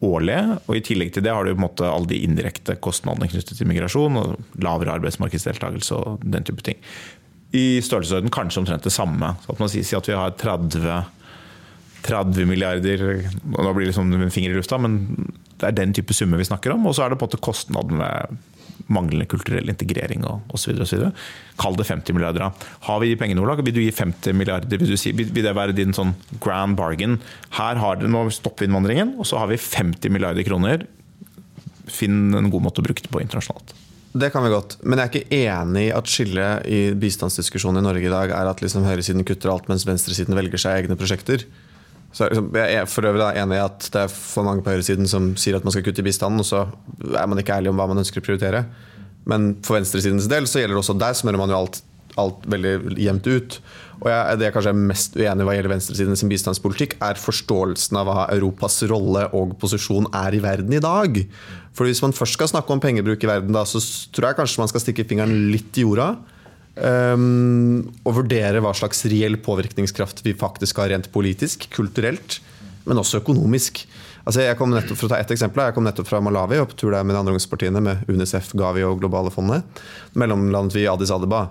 årlig. 0.04 0.38
Og 0.66 0.78
I 0.78 0.82
tillegg 0.84 1.12
til 1.14 1.24
det 1.26 1.34
har 1.34 1.44
du 1.44 1.52
på 1.52 1.58
en 1.58 1.66
måte 1.66 1.88
alle 1.88 2.10
de 2.10 2.20
indirekte 2.26 2.78
kostnadene 2.82 3.30
knyttet 3.30 3.58
til 3.58 3.68
migrasjon. 3.70 4.18
og 4.20 4.62
Lavere 4.62 4.96
arbeidsmarkedsdeltakelse 4.98 5.98
og 5.98 6.24
den 6.24 6.46
type 6.46 6.64
ting. 6.66 6.78
I 7.56 7.80
størrelsesorden 7.84 8.32
kanskje 8.32 8.62
omtrent 8.62 8.84
det 8.84 8.94
samme. 8.94 9.34
Så 9.44 9.54
at 9.54 9.62
man 9.62 9.72
sier 9.72 9.98
at 9.98 10.10
vi 10.10 10.18
har 10.18 10.36
30, 10.36 10.98
30 12.04 12.48
milliarder 12.48 13.06
Nå 13.42 13.72
blir 13.72 13.86
det 13.86 13.92
liksom 13.92 14.12
en 14.12 14.34
finger 14.34 14.52
i 14.52 14.58
lufta, 14.58 14.78
men 14.78 15.00
det 15.58 15.70
er 15.70 15.78
den 15.80 15.94
type 15.96 16.14
summer 16.14 16.40
vi 16.40 16.46
snakker 16.48 16.76
om. 16.76 16.86
Og 16.86 16.96
så 16.96 17.06
er 17.06 17.12
det 17.12 17.18
på 17.18 17.26
en 17.26 17.32
måte 17.32 17.42
kostnaden 17.42 18.02
ved 18.02 18.38
manglende 18.86 19.26
kulturell 19.30 19.68
integrering 19.70 20.24
og 20.28 20.54
osv. 20.54 20.78
Kall 21.58 21.78
det 21.78 21.88
50 21.88 22.16
milliarder. 22.16 22.52
Har 22.86 23.00
vi 23.02 23.10
de 23.10 23.18
pengene, 23.20 23.42
Ola? 23.42 23.58
Vil 23.58 23.74
du 23.74 23.82
gi 23.82 23.90
50 23.94 24.36
milliarder? 24.38 24.78
Vil, 24.80 24.94
si, 25.00 25.12
vil 25.16 25.32
det 25.34 25.56
være 25.56 25.76
din 25.76 25.96
sånn 25.96 26.14
grand 26.42 26.78
bargain? 26.78 27.18
Her 27.58 27.82
har 27.82 27.98
du 27.98 28.06
Nå 28.08 28.24
stopper 28.34 28.68
innvandringen, 28.68 29.16
og 29.18 29.28
så 29.28 29.42
har 29.42 29.50
vi 29.50 29.60
50 29.60 30.14
milliarder 30.14 30.46
kroner. 30.46 30.86
Finn 31.88 32.32
en 32.36 32.50
god 32.52 32.64
måte 32.64 32.82
å 32.82 32.86
bruke 32.86 33.04
det 33.04 33.12
på 33.12 33.22
internasjonalt. 33.24 33.74
Det 34.18 34.30
kan 34.32 34.42
vi 34.42 34.50
godt, 34.50 34.78
men 34.88 34.98
jeg 34.98 35.04
er 35.04 35.12
ikke 35.12 35.38
enig 35.44 35.82
i 35.84 35.94
at 35.94 36.08
skillet 36.08 36.68
i 36.72 36.78
bistandsdiskusjonen 36.98 37.82
i 37.82 37.84
Norge 37.84 38.08
i 38.08 38.12
dag 38.12 38.32
er 38.32 38.48
at 38.48 38.62
liksom 38.64 38.86
høyresiden 38.88 39.26
kutter 39.28 39.52
alt, 39.52 39.68
mens 39.68 39.84
venstresiden 39.86 40.36
velger 40.38 40.62
seg 40.62 40.80
egne 40.80 40.96
prosjekter. 40.98 41.44
Så 42.14 42.28
jeg 42.32 42.76
er 42.80 42.86
for 42.88 43.04
øvrig 43.04 43.26
enig 43.36 43.58
i 43.58 43.64
at 43.64 43.88
det 43.92 44.04
er 44.06 44.12
for 44.12 44.46
mange 44.46 44.64
på 44.64 44.72
høyresiden 44.72 45.08
som 45.10 45.34
sier 45.38 45.58
at 45.58 45.66
man 45.66 45.74
skal 45.74 45.84
kutte 45.84 46.00
i 46.00 46.06
bistanden, 46.06 46.40
og 46.40 46.48
så 46.48 46.64
er 47.12 47.28
man 47.28 47.40
ikke 47.40 47.58
ærlig 47.58 47.72
om 47.72 47.80
hva 47.80 47.88
man 47.90 48.00
ønsker 48.00 48.22
å 48.22 48.24
prioritere. 48.24 48.64
Men 49.28 49.52
for 49.64 49.76
venstresidens 49.76 50.28
del 50.30 50.48
så 50.48 50.62
gjelder 50.62 50.78
det 50.78 50.82
også 50.82 50.96
der 50.98 51.18
smører 51.18 51.40
man 51.40 51.52
jo 51.52 51.58
alt, 51.58 51.82
alt 52.18 52.48
veldig 52.48 52.96
jevnt 52.96 53.28
ut. 53.28 53.58
Og 53.98 54.08
jeg, 54.12 54.38
det 54.38 54.46
jeg 54.46 54.54
kanskje 54.54 54.72
er 54.72 54.80
mest 54.88 55.18
uenig 55.18 55.44
i 55.44 55.48
hva 55.48 55.56
gjelder 55.56 55.74
venstresidens 55.74 56.24
bistandspolitikk, 56.30 56.96
er 57.04 57.20
forståelsen 57.20 57.98
av 57.98 58.08
hva 58.08 58.26
Europas 58.34 58.80
rolle 58.88 59.26
og 59.36 59.56
posisjon 59.60 60.08
er 60.16 60.38
i 60.38 60.42
verden 60.42 60.74
i 60.78 60.82
dag. 60.82 61.20
For 61.76 61.88
Hvis 61.88 62.02
man 62.04 62.16
først 62.16 62.38
skal 62.38 62.50
snakke 62.54 62.72
om 62.72 62.82
pengebruk 62.82 63.22
i 63.26 63.30
verden, 63.30 63.52
da, 63.54 63.66
så 63.68 63.82
tror 64.14 64.30
jeg 64.30 64.40
kanskje 64.40 64.62
man 64.62 64.72
skal 64.72 64.86
stikke 64.86 65.06
fingeren 65.10 65.50
litt 65.52 65.76
i 65.76 65.84
jorda. 65.84 66.12
Um, 66.78 67.88
og 68.06 68.20
vurdere 68.20 68.60
hva 68.62 68.70
slags 68.76 69.00
reell 69.10 69.34
påvirkningskraft 69.42 70.22
vi 70.22 70.36
faktisk 70.38 70.78
har 70.78 70.92
rent 70.92 71.08
politisk, 71.10 71.66
kulturelt, 71.74 72.38
men 72.86 73.00
også 73.00 73.22
økonomisk. 73.22 73.82
Altså 74.28 74.44
jeg 74.44 74.58
kom 74.60 74.70
nettopp, 74.74 74.98
for 75.00 75.08
å 75.08 75.12
ta 75.14 75.18
ett 75.18 75.32
eksempel, 75.34 75.64
jeg 75.64 75.74
kom 75.74 75.86
nettopp 75.86 76.10
fra 76.10 76.20
Malawi 76.22 76.60
og 76.62 76.68
på 76.70 76.78
tur 76.82 76.92
der 76.94 77.06
med 77.06 77.16
de 77.16 77.22
andre 77.22 77.34
ungdomspartiene, 77.34 77.82
med 77.82 78.10
UNICEF, 78.12 78.52
Gavi 78.60 78.84
og 78.86 79.00
Globale 79.02 79.32
fondet. 79.34 79.66
Mellomlandet 80.18 80.76
vi 80.76 80.84
i 80.84 80.90
Addis 80.90 81.12
Abeba. 81.14 81.46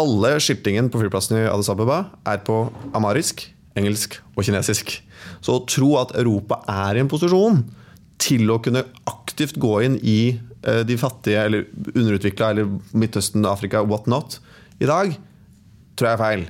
Alle 0.00 0.32
skiltingen 0.42 0.88
på 0.90 1.02
flyplassen 1.02 1.42
i 1.42 1.48
Addis 1.50 1.70
Abeba 1.72 2.04
er 2.30 2.40
på 2.46 2.62
amarisk, 2.96 3.44
engelsk 3.76 4.20
og 4.34 4.46
kinesisk. 4.46 4.96
Så 5.44 5.58
å 5.58 5.64
tro 5.68 5.96
at 6.00 6.14
Europa 6.18 6.62
er 6.70 6.96
i 6.96 7.04
en 7.04 7.10
posisjon 7.10 7.60
til 8.22 8.48
å 8.54 8.60
kunne 8.62 8.86
aktivt 9.10 9.58
gå 9.60 9.76
inn 9.84 9.98
i 10.00 10.18
de 10.88 10.96
fattige 10.96 11.42
eller 11.44 11.66
underutvikla 11.92 12.50
eller 12.54 12.70
Midtøsten, 12.96 13.44
Afrika, 13.48 13.82
what 13.84 14.06
not, 14.08 14.38
i 14.80 14.88
dag, 14.88 15.12
tror 15.94 16.08
jeg 16.08 16.16
er 16.16 16.22
feil. 16.22 16.46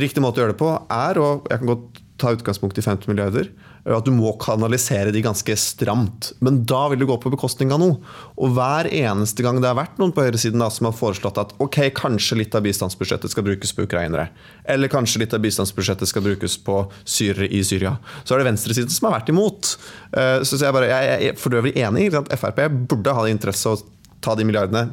Riktig 0.00 0.22
måte 0.24 0.40
å 0.40 0.44
gjøre 0.44 0.54
det 0.54 0.60
på 0.62 0.70
er, 0.72 1.20
og 1.20 1.50
jeg 1.50 1.60
kan 1.60 1.70
godt 1.74 2.00
ta 2.20 2.32
utgangspunkt 2.34 2.78
i 2.80 2.84
50 2.86 3.10
milliarder, 3.10 3.50
at 3.92 4.06
du 4.06 4.12
må 4.16 4.32
kanalisere 4.40 5.12
de 5.12 5.20
ganske 5.24 5.56
stramt. 5.60 6.30
Men 6.44 6.62
da 6.68 6.86
vil 6.88 7.02
det 7.02 7.08
gå 7.10 7.18
på 7.20 7.32
bekostning 7.34 7.72
av 7.74 7.82
noe. 7.82 7.98
Og 8.40 8.54
hver 8.56 8.88
eneste 8.88 9.44
gang 9.44 9.60
det 9.60 9.68
har 9.68 9.76
vært 9.76 10.00
noen 10.00 10.14
på 10.16 10.24
høyresiden 10.24 10.62
da, 10.62 10.70
som 10.72 10.88
har 10.88 10.96
foreslått 10.96 11.40
at 11.42 11.52
ok, 11.60 11.80
kanskje 11.98 12.40
litt 12.40 12.56
av 12.56 12.64
bistandsbudsjettet 12.64 13.34
skal 13.34 13.46
brukes 13.46 13.74
på 13.76 13.84
ukrainere, 13.84 14.30
eller 14.64 14.92
kanskje 14.92 15.24
litt 15.24 15.36
av 15.36 15.44
bistandsbudsjettet 15.44 16.08
skal 16.08 16.24
brukes 16.24 16.56
på 16.64 16.80
syrere 17.04 17.50
i 17.52 17.60
Syria, 17.66 17.96
så 18.24 18.34
er 18.34 18.42
det 18.42 18.50
venstresiden 18.52 18.92
som 18.94 19.10
har 19.10 19.18
vært 19.18 19.32
imot. 19.34 19.74
Eh, 20.16 20.40
så 20.48 20.60
jeg, 20.60 20.76
bare, 20.76 20.88
jeg 20.88 21.32
er 21.34 21.40
for 21.40 21.60
øvrig 21.60 21.76
enig 21.76 22.08
i 22.08 22.14
at 22.16 22.32
Frp 22.40 22.64
burde 22.88 23.16
ha 23.16 23.28
interesse 23.28 23.68
å 23.68 23.80
ta 24.24 24.36
de 24.38 24.46
milliardene 24.48 24.88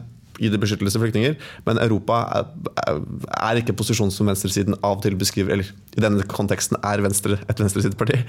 det 0.49 0.59
beskyttelse 0.61 0.95
til 0.95 1.03
flyktninger. 1.03 1.35
Men 1.67 1.81
Europa 1.83 2.21
er, 2.39 3.01
er 3.37 3.59
ikke 3.61 3.75
posisjon 3.77 4.11
som 4.13 4.29
venstresiden 4.31 4.77
av 4.79 4.97
og 4.97 5.03
til 5.05 5.17
beskriver, 5.19 5.53
eller 5.53 5.69
i 5.97 6.03
denne 6.03 6.25
konteksten 6.31 6.79
er 6.87 7.03
Venstre 7.03 7.37
et 7.51 7.61
venstresideparti. 7.61 8.21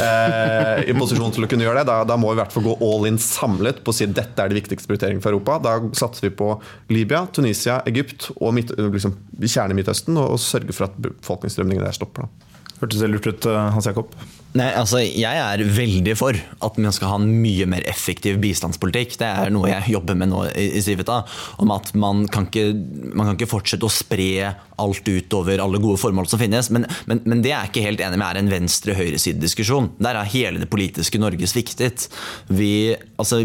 Eh, 0.00 0.82
I 0.90 0.96
posisjon 0.96 1.34
til 1.36 1.46
å 1.46 1.50
kunne 1.50 1.66
gjøre 1.66 1.82
det. 1.82 1.88
Da, 1.90 2.00
da, 2.08 2.18
må 2.20 2.32
vi 2.32 2.38
i 2.38 2.40
hvert 2.42 2.54
fall 2.54 2.66
gå 2.66 2.76
all 2.86 3.06
in 3.10 3.20
samlet 3.20 3.82
på 3.84 3.92
å 3.92 3.96
si 3.96 4.08
at 4.08 4.16
dette 4.16 4.42
er 4.42 4.50
de 4.50 4.58
viktigste 4.58 4.90
prioriteringene 4.90 5.24
for 5.24 5.34
Europa. 5.34 5.60
Da 5.62 5.76
satser 5.98 6.28
vi 6.28 6.34
på 6.40 6.52
Libya, 6.92 7.26
Tunisia, 7.36 7.80
Egypt 7.90 8.30
og 8.38 8.54
midt, 8.56 8.74
liksom, 8.80 9.16
kjerne-Midtøsten, 9.38 10.18
og, 10.18 10.36
og 10.36 10.42
sørger 10.42 10.76
for 10.76 10.88
at 10.88 11.00
befolkningsstrømningene 11.04 11.86
der 11.86 11.98
stopper. 12.00 12.26
Da. 12.26 12.76
Hørtes 12.80 13.02
det 13.02 13.10
lurt 13.12 13.28
ut, 13.28 13.50
eh, 13.50 13.66
Hans 13.76 13.90
Jakob? 13.90 14.14
Nei, 14.58 14.66
altså 14.74 14.98
Jeg 14.98 15.22
er 15.38 15.62
veldig 15.62 16.16
for 16.18 16.34
at 16.34 16.78
man 16.82 16.94
skal 16.94 17.12
ha 17.12 17.18
en 17.20 17.28
mye 17.42 17.68
mer 17.70 17.84
effektiv 17.90 18.40
bistandspolitikk. 18.42 19.14
Det 19.20 19.28
er 19.28 19.52
noe 19.54 19.70
jeg 19.70 19.94
jobber 19.94 20.18
med 20.18 20.32
nå 20.32 20.42
i 20.58 20.82
Civita. 20.82 21.20
Om 21.62 21.70
at 21.74 21.92
man 21.94 22.24
kan, 22.32 22.48
ikke, 22.50 22.72
man 23.14 23.28
kan 23.28 23.38
ikke 23.38 23.50
fortsette 23.52 23.86
å 23.86 23.92
spre 23.94 24.50
alt 24.80 25.06
utover 25.06 25.62
alle 25.62 25.78
gode 25.82 26.00
formål 26.02 26.26
som 26.32 26.42
finnes. 26.42 26.72
Men, 26.74 26.88
men, 27.06 27.22
men 27.30 27.44
det 27.44 27.52
er 27.52 27.60
jeg 27.60 27.72
ikke 27.72 27.86
helt 27.86 28.04
enig 28.06 28.18
med 28.18 28.26
er 28.26 28.42
en 28.42 28.52
venstre-høyreside-diskusjon. 28.56 29.92
Der 30.02 30.18
har 30.18 30.34
hele 30.34 30.62
det 30.62 30.70
politiske 30.72 31.22
Norge 31.22 31.46
sviktet. 31.50 32.08
Vi, 32.50 32.96
altså, 33.22 33.44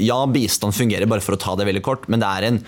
ja, 0.00 0.20
bistand 0.32 0.76
fungerer, 0.76 1.10
bare 1.10 1.24
for 1.24 1.36
å 1.36 1.42
ta 1.44 1.58
det 1.60 1.68
veldig 1.68 1.84
kort, 1.84 2.08
men 2.08 2.24
det 2.24 2.32
er 2.38 2.48
en 2.48 2.62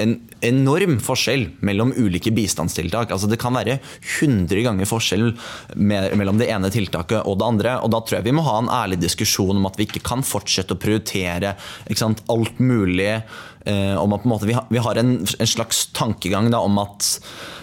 en 0.00 0.16
enorm 0.46 0.98
forskjell 1.04 1.46
mellom 1.66 1.92
ulike 1.96 2.32
bistandstiltak. 2.34 3.12
Altså 3.12 3.28
Det 3.30 3.38
kan 3.40 3.56
være 3.56 3.78
100 4.20 4.64
ganger 4.66 4.88
forskjell 4.88 5.30
mellom 5.76 6.40
det 6.40 6.50
ene 6.52 6.72
tiltaket 6.72 7.22
og 7.24 7.38
det 7.40 7.48
andre. 7.48 7.76
og 7.84 7.92
Da 7.92 8.00
tror 8.00 8.18
jeg 8.18 8.28
vi 8.30 8.36
må 8.36 8.46
ha 8.46 8.58
en 8.60 8.72
ærlig 8.72 9.00
diskusjon 9.04 9.56
om 9.56 9.68
at 9.68 9.78
vi 9.78 9.88
ikke 9.88 10.04
kan 10.06 10.24
fortsette 10.26 10.76
å 10.76 10.80
prioritere 10.80 11.54
sant, 11.94 12.24
alt 12.32 12.60
mulig. 12.62 13.20
Eh, 13.68 13.96
om 14.00 14.14
at 14.16 14.24
måte, 14.24 14.48
vi, 14.48 14.56
har, 14.56 14.64
vi 14.72 14.80
har 14.80 14.96
en, 14.96 15.18
en, 15.20 15.48
slags 15.48 15.90
tankegang 15.92 16.48
da, 16.52 16.62
om 16.64 16.78
at 16.80 17.18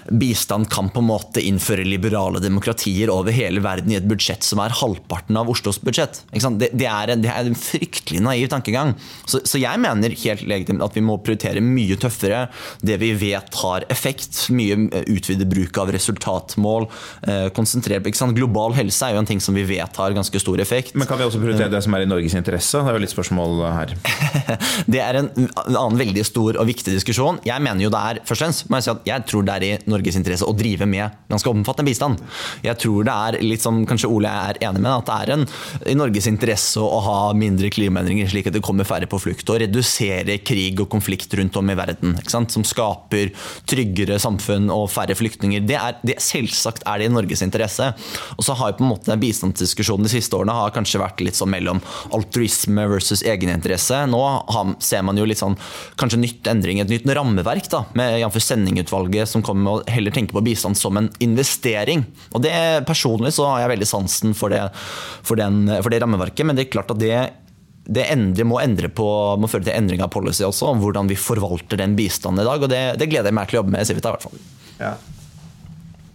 bistand 0.09 0.69
kan 0.69 0.89
på 0.93 1.01
en 1.01 1.09
måte 1.09 1.41
innføre 1.43 1.85
liberale 1.87 2.39
demokratier 2.43 3.11
over 3.13 3.35
hele 3.35 3.61
verden 3.63 3.91
i 3.91 3.97
et 3.99 4.07
budsjett 4.07 4.45
som 4.45 4.61
er 4.63 4.75
halvparten 4.79 5.37
av 5.39 5.49
Oslos 5.51 5.79
budsjett. 5.83 6.21
Det, 6.31 6.71
det, 6.73 6.87
er 6.87 7.13
en, 7.13 7.23
det, 7.23 7.31
er 7.31 7.49
en, 7.49 7.57
fryktelig 7.57 8.21
naiv 8.23 8.47
tankegang. 8.51 8.93
Så, 9.25 9.41
så, 9.43 9.59
jeg 9.61 9.81
mener 9.83 10.15
helt 10.23 10.45
legitimt 10.47 10.83
at 10.85 10.95
vi 10.95 11.03
må 11.03 11.17
prioritere 11.23 11.63
mye 11.63 11.97
tøffere 11.99 12.45
det 12.85 12.99
vi 13.01 13.11
vet 13.17 13.59
har 13.61 13.85
effekt. 13.93 14.45
Mye 14.53 14.79
eh, 14.87 15.07
utvidet 15.11 15.49
bruk 15.49 15.81
av 15.81 15.91
resultatmål. 15.95 16.87
Eh, 17.27 17.47
konsentrere 17.57 18.03
på 18.05 18.31
Global 18.37 18.75
helse 18.77 19.07
er 19.07 19.15
jo 19.15 19.23
en 19.23 19.29
ting 19.29 19.41
som 19.43 19.55
vi 19.57 19.65
vet 19.67 19.99
har 19.99 20.15
ganske 20.15 20.41
stor 20.41 20.61
effekt. 20.63 20.95
Men 20.95 21.09
kan 21.09 21.19
vi 21.19 21.27
også 21.27 21.41
prioritere 21.41 21.71
det 21.73 21.83
som 21.85 21.95
er 21.97 22.05
i 22.05 22.09
Norges 22.09 22.37
interesse? 22.37 22.79
Det 22.83 22.93
er 22.93 22.99
jo 22.99 23.03
litt 23.03 23.15
spørsmål 23.15 23.63
her. 23.65 23.95
det 24.93 25.03
er 25.03 25.21
en 25.21 25.31
annen 25.55 25.99
veldig 25.99 26.25
stor 26.27 26.59
og 26.61 26.69
viktig 26.69 26.95
diskusjon. 26.95 27.41
Jeg 27.47 27.63
mener 27.63 27.83
jo 27.83 27.93
det 27.93 28.03
er 28.11 28.21
først 28.27 28.37
og 28.37 28.45
fremst, 28.45 28.67
må 28.69 28.79
jeg 28.79 28.85
si 28.87 28.93
at 28.93 29.07
jeg 29.09 29.27
tror 29.31 29.47
det 29.47 29.55
er 29.55 29.65
i 29.65 29.73
Norges 29.89 29.96
interesse 30.05 30.45
å 30.47 30.55
drive 30.57 30.85
med 30.89 31.15
ganske 31.31 31.49
omfattende 31.49 31.89
bistand. 31.89 32.21
Jeg 32.65 32.77
tror 32.81 33.07
det 33.07 33.15
er 33.15 33.39
litt 33.45 33.63
som 33.63 33.81
kanskje 33.87 34.09
Ole 34.11 34.29
er 34.29 34.59
enig 34.63 34.81
med, 34.83 34.91
at 34.91 35.07
det 35.07 35.17
er 35.17 35.33
en, 35.35 35.45
i 35.87 35.95
Norges 35.97 36.27
interesse 36.29 36.81
å 36.81 37.01
ha 37.05 37.17
mindre 37.37 37.71
klimaendringer, 37.73 38.29
slik 38.31 38.49
at 38.49 38.57
det 38.57 38.63
kommer 38.65 38.87
færre 38.87 39.09
på 39.09 39.19
flukt. 39.21 39.47
Og 39.49 39.61
redusere 39.63 40.39
krig 40.45 40.81
og 40.83 40.89
konflikt 40.91 41.33
rundt 41.39 41.57
om 41.59 41.71
i 41.71 41.77
verden. 41.77 42.17
Som 42.27 42.65
skaper 42.67 43.33
tryggere 43.69 44.19
samfunn 44.21 44.69
og 44.73 44.89
færre 44.93 45.15
flyktninger. 45.17 45.65
Det 45.67 45.77
er, 45.79 45.97
det, 46.07 46.17
selvsagt 46.23 46.85
er 46.87 47.01
det 47.01 47.09
i 47.09 47.13
Norges 47.13 47.43
interesse. 47.45 47.91
Og 48.37 48.45
så 48.45 48.55
har 48.57 48.71
jo 48.71 48.79
på 48.79 48.85
en 48.85 48.93
måte 48.93 49.19
bistandsdiskusjonen 49.21 50.07
de 50.07 50.13
siste 50.13 50.37
årene 50.37 50.55
har 50.55 50.73
kanskje 50.75 51.01
vært 51.01 51.23
litt 51.25 51.37
sånn 51.37 51.51
mellom 51.53 51.81
altruisme 52.15 52.87
versus 52.91 53.23
egeninteresse. 53.27 54.03
Nå 54.11 54.21
har, 54.21 54.73
ser 54.83 55.05
man 55.07 55.19
jo 55.19 55.27
litt 55.27 55.41
sånn 55.41 55.57
kanskje 55.99 56.21
nytt 56.21 56.49
endring, 56.51 56.81
et 56.81 56.91
nytt 56.91 57.07
rammeverk 57.17 57.69
da, 57.73 57.85
med 57.97 58.19
jf. 58.21 58.35
Sendingutvalget 58.47 59.27
som 59.27 59.41
kommer 59.43 59.65
med 59.65 59.86
heller 59.87 60.13
tenke 60.13 60.35
på 60.35 60.43
bistand 60.45 60.77
som 60.77 60.97
en 60.99 61.09
investering. 61.23 62.05
Og 62.35 62.43
det 62.43 62.53
Personlig 62.87 63.33
så 63.35 63.47
har 63.49 63.63
jeg 63.63 63.73
veldig 63.75 63.89
sansen 63.89 64.35
for 64.37 64.53
det, 64.53 64.61
for, 65.25 65.39
den, 65.39 65.65
for 65.81 65.93
det 65.93 66.01
rammeverket, 66.03 66.45
men 66.47 66.57
det 66.57 66.67
er 66.67 66.73
klart 66.77 66.93
at 66.93 67.01
det 67.01 67.17
det 67.87 68.03
endre, 68.11 68.43
må, 68.43 68.57
endre 68.59 68.89
på, 68.91 69.07
må 69.39 69.47
føre 69.47 69.63
til 69.63 69.77
endring 69.77 70.01
av 70.03 70.09
policy 70.11 70.43
også, 70.43 70.73
om 70.73 70.81
hvordan 70.83 71.07
vi 71.07 71.15
forvalter 71.15 71.79
den 71.79 71.93
bistanden 71.95 72.43
i 72.43 72.47
dag. 72.47 72.65
og 72.65 72.71
Det, 72.71 72.81
det 72.99 73.07
gleder 73.07 73.31
jeg 73.31 73.37
meg 73.37 73.47
til 73.47 73.55
å 73.55 73.61
jobbe 73.61 73.75
med 73.77 73.85
i 73.85 73.87
Civita. 73.87 74.11
i 74.11 74.17
hvert 74.17 74.25
fall. 74.27 74.41
Ja. 74.81 74.89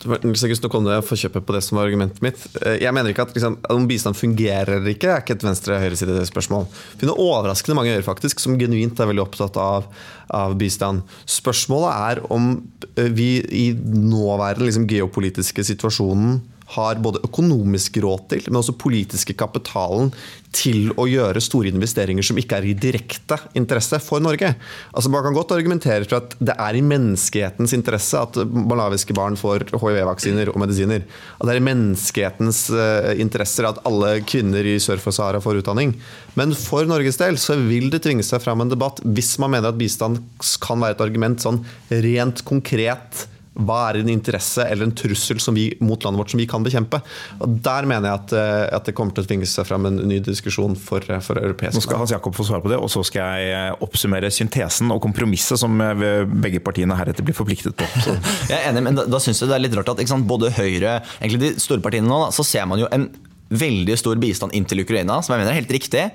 Nå 0.03 0.71
kom 0.73 0.87
det 0.87 0.99
forkjøpet 1.07 1.45
på 1.47 1.55
det 1.55 1.63
som 1.65 1.79
var 1.79 1.89
argumentet 1.89 2.23
mitt. 2.25 2.41
Eh, 2.63 2.81
jeg 2.83 2.95
mener 2.95 3.13
ikke 3.13 3.27
at 3.27 3.35
liksom, 3.37 3.59
Om 3.71 3.87
bistand 3.91 4.19
fungerer 4.19 4.77
eller 4.77 4.95
ikke, 4.95 5.11
er 5.13 5.23
ikke 5.23 5.37
et 5.37 5.47
venstre-høyreside-spørsmål. 5.47 6.67
Jeg 6.67 7.03
finner 7.03 7.23
overraskende 7.23 7.79
mange 7.79 7.95
øyre 7.95 8.07
faktisk 8.07 8.43
som 8.43 8.59
genuint 8.61 8.99
er 8.99 9.11
veldig 9.11 9.25
opptatt 9.25 9.59
av, 9.61 9.87
av 10.33 10.57
bistand. 10.59 11.07
Spørsmålet 11.31 11.93
er 11.93 12.23
om 12.35 12.55
eh, 12.97 13.13
vi 13.15 13.31
i 13.47 13.67
nåværende 13.77 14.67
liksom, 14.69 14.89
geopolitiske 14.91 15.65
situasjonen 15.73 16.41
har 16.77 17.01
både 17.03 17.23
økonomisk 17.27 17.99
råd 18.03 18.29
til, 18.33 18.47
men 18.49 18.61
også 18.61 18.79
politiske 18.81 19.37
kapitalen 19.39 20.13
til 20.53 20.91
å 21.01 21.07
gjøre 21.09 21.41
store 21.41 21.71
investeringer 21.73 22.25
som 22.27 22.37
ikke 22.41 22.59
er 22.59 22.67
i 22.69 22.75
direkte 22.77 23.39
interesse 23.59 23.97
for 24.05 24.23
Norge. 24.23 24.53
Altså 24.93 25.13
Man 25.13 25.25
kan 25.25 25.37
godt 25.37 25.55
argumentere 25.57 26.05
for 26.05 26.19
at 26.21 26.37
det 26.41 26.57
er 26.61 26.77
i 26.77 26.85
menneskehetens 26.85 27.73
interesse 27.77 28.21
at 28.21 28.37
malawiske 28.53 29.17
barn 29.17 29.39
får 29.41 29.71
hiv-vaksiner 29.73 30.53
og 30.53 30.61
medisiner. 30.63 31.07
At 31.39 31.49
det 31.49 31.55
er 31.55 31.63
i 31.63 31.67
menneskehetens 31.71 32.67
uh, 32.77 33.13
interesser 33.23 33.71
at 33.71 33.81
alle 33.89 34.19
kvinner 34.29 34.69
i 34.69 34.79
sør 34.83 35.01
for 35.03 35.17
Sahara 35.17 35.41
får 35.43 35.63
utdanning. 35.63 35.97
Men 36.37 36.53
for 36.57 36.89
Norges 36.89 37.21
del 37.21 37.41
så 37.41 37.57
vil 37.57 37.89
det 37.93 38.05
tvinge 38.05 38.27
seg 38.27 38.45
fram 38.45 38.65
en 38.65 38.73
debatt 38.73 39.01
hvis 39.05 39.35
man 39.43 39.57
mener 39.57 39.73
at 39.73 39.81
bistand 39.81 40.21
kan 40.63 40.81
være 40.83 40.99
et 40.99 41.05
argument 41.05 41.41
sånn 41.43 41.63
rent 42.05 42.45
konkret 42.49 43.27
Hva 43.53 43.79
er 43.91 44.01
en 44.01 44.09
interesse 44.09 44.65
eller 44.65 44.89
en 44.89 44.95
trussel 44.97 45.41
som 45.43 45.57
vi, 45.57 45.67
mot 45.85 46.01
landet 46.05 46.23
vårt 46.23 46.33
som 46.33 46.41
vi 46.41 46.47
kan 46.49 46.65
bekjempe? 46.65 47.03
Og 47.45 47.59
Der 47.65 47.89
mener 47.89 48.09
jeg 48.09 48.21
at, 48.21 48.35
eh, 48.39 48.77
at 48.79 48.89
det 48.89 48.95
kommer 48.97 49.13
til 49.13 49.27
å 49.27 49.29
tvinge 49.29 49.49
seg 49.49 49.69
fram 49.69 49.87
en 49.89 49.99
ny 50.09 50.21
diskusjon 50.25 50.77
for, 50.79 51.05
eh, 51.05 51.21
for 51.21 51.37
europeisk 51.37 51.77
Nå 51.77 51.83
skal 51.85 52.01
Hans 52.01 52.15
Jakob 52.15 52.35
få 52.35 52.47
svare 52.49 52.65
på 52.65 52.73
det, 52.73 52.79
og 52.81 52.89
så 52.93 53.05
skal 53.05 53.37
jeg 53.37 53.53
eh, 53.53 53.83
oppsummere 53.85 54.33
syntesen 54.33 54.93
og 54.95 55.03
kompromisset 55.05 55.61
som 55.61 55.77
begge 55.79 56.63
partiene 56.65 56.97
heretter 56.97 57.27
blir 57.27 57.37
forpliktet 57.37 57.77
på. 57.77 57.85
Så. 58.05 58.15
Jeg 58.53 58.57
er 58.59 58.71
enig, 58.71 58.83
men 58.87 58.97
da, 58.97 59.05
da 59.09 59.21
syns 59.23 59.41
jeg 59.41 59.51
det 59.51 59.57
er 59.57 59.65
litt 59.65 59.77
rart 59.77 59.91
at 59.93 60.01
sant, 60.09 60.27
både 60.29 60.51
Høyre, 60.55 61.01
egentlig 61.21 61.41
de 61.43 61.63
store 61.63 61.83
partiene 61.85 62.09
nå, 62.09 62.19
da, 62.25 62.33
så 62.35 62.45
ser 62.47 62.67
man 62.69 62.81
jo 62.81 62.89
en 62.93 63.09
veldig 63.53 63.97
stor 64.01 64.21
bistand 64.21 64.57
inn 64.57 64.67
til 64.69 64.83
Ukraina, 64.85 65.21
som 65.21 65.35
jeg 65.35 65.43
mener 65.43 65.53
er 65.53 65.61
helt 65.61 65.75
riktig. 65.75 66.07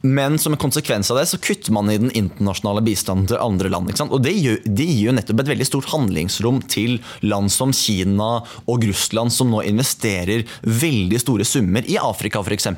Men 0.00 0.38
som 0.38 0.52
en 0.52 0.58
konsekvens 0.58 1.10
av 1.10 1.16
det 1.18 1.26
så 1.26 1.38
kutter 1.42 1.72
man 1.74 1.90
i 1.90 1.98
den 1.98 2.12
internasjonale 2.14 2.82
bistanden 2.86 3.26
til 3.26 3.40
andre 3.42 3.70
land. 3.72 3.90
Og 4.06 4.20
det 4.22 4.34
gir, 4.36 4.60
det 4.64 4.86
gir, 4.86 5.08
jo 5.08 5.14
nettopp 5.16 5.42
et 5.42 5.50
veldig 5.50 5.66
stort 5.66 5.88
handlingsrom 5.90 6.60
til 6.70 7.00
land 7.26 7.50
som 7.50 7.72
Kina 7.74 8.28
og 8.70 8.86
Russland, 8.86 9.34
som 9.34 9.50
nå 9.50 9.64
investerer 9.66 10.44
veldig 10.62 11.18
store 11.22 11.46
summer 11.48 11.86
i 11.90 11.98
Afrika 11.98 12.44
f.eks. 12.44 12.70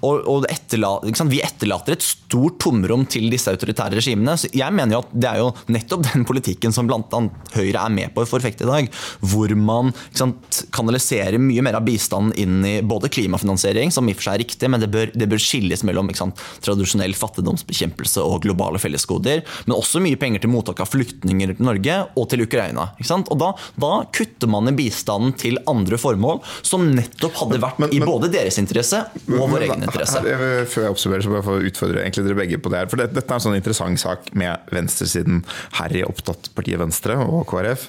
Og, 0.00 0.26
og 0.26 0.48
etterla, 0.50 0.96
vi 1.30 1.42
etterlater 1.44 1.94
et 1.94 2.06
stort 2.06 2.58
tomrom 2.64 3.06
til 3.06 3.28
disse 3.30 3.52
autoritære 3.54 4.00
regimene. 4.00 4.34
Så 4.40 4.50
jeg 4.50 4.74
mener 4.74 4.98
jo 4.98 5.02
at 5.04 5.14
det 5.14 5.30
er 5.30 5.42
jo 5.44 5.52
nettopp 5.70 6.08
den 6.10 6.26
politikken 6.26 6.74
som 6.74 6.90
bl.a. 6.90 7.22
Høyre 7.54 7.84
er 7.84 7.94
med 7.94 8.14
på 8.16 8.24
å 8.24 8.30
forfekte 8.30 8.66
i 8.66 8.72
dag. 8.72 8.90
Hvor 9.22 9.54
man 9.54 9.94
sant, 10.10 10.64
kanaliserer 10.74 11.38
mye 11.38 11.62
mer 11.62 11.78
av 11.78 11.86
bistanden 11.86 12.34
inn 12.34 12.66
i 12.66 12.76
både 12.82 13.12
klimafinansiering, 13.14 13.94
som 13.94 14.10
i 14.10 14.16
og 14.16 14.18
for 14.18 14.30
seg 14.30 14.40
er 14.40 14.44
riktig, 14.46 14.74
men 14.74 14.82
det 14.82 14.90
bør, 14.90 15.14
det 15.14 15.30
bør 15.30 15.42
skilles 15.42 15.86
mellom 15.86 16.10
sant, 16.18 16.40
tradisjonell 16.64 17.14
fattigdomsbekjempelse 17.18 18.24
og 18.24 18.42
globale 18.46 18.80
fellesgoder, 18.82 19.44
men 19.66 19.76
også 19.76 20.02
mye 20.04 20.18
penger 20.20 20.44
til 20.44 20.52
mottak 20.52 20.82
av 20.84 20.90
flyktninger 20.92 21.54
til 21.54 21.68
Norge 21.68 21.98
og 22.14 22.28
til 22.32 22.44
Ukraina. 22.46 22.90
Og 23.18 23.34
da, 23.40 23.52
da, 23.80 23.92
kutter 24.14 24.50
man 24.50 24.70
i 24.70 24.76
bistanden 24.78 25.34
til 25.38 25.58
andre 25.70 25.98
formål, 26.00 26.42
som 26.66 26.86
nettopp 26.94 27.38
hadde 27.42 27.60
vært 27.62 27.82
men, 27.82 27.92
men, 27.92 27.98
i 27.98 28.04
både 28.04 28.30
deres 28.32 28.58
interesse 28.60 29.02
og 29.26 29.44
vår 29.54 29.68
egen 29.68 29.86
interesse. 29.86 30.22
Her, 30.24 30.64
før 30.70 30.88
jeg 30.88 30.96
observerer, 30.96 31.24
så 31.24 31.34
bare 31.34 31.44
jeg 31.44 31.68
å 31.68 31.72
utfordre 31.72 32.06
dere 32.18 32.38
begge 32.38 32.62
på 32.62 32.72
det 32.72 32.82
her. 32.82 32.90
For 32.90 33.00
det, 33.00 33.10
dette 33.16 33.30
er 33.30 33.40
en 33.40 33.46
sånn 33.48 33.58
interessant 33.58 34.02
sak 34.02 34.32
med 34.38 34.72
venstresiden 34.74 35.44
her 35.78 35.94
i 35.94 36.04
opptatt 36.06 36.50
partiet 36.56 36.80
Venstre 36.80 37.18
og 37.24 37.46
KrF. 37.50 37.88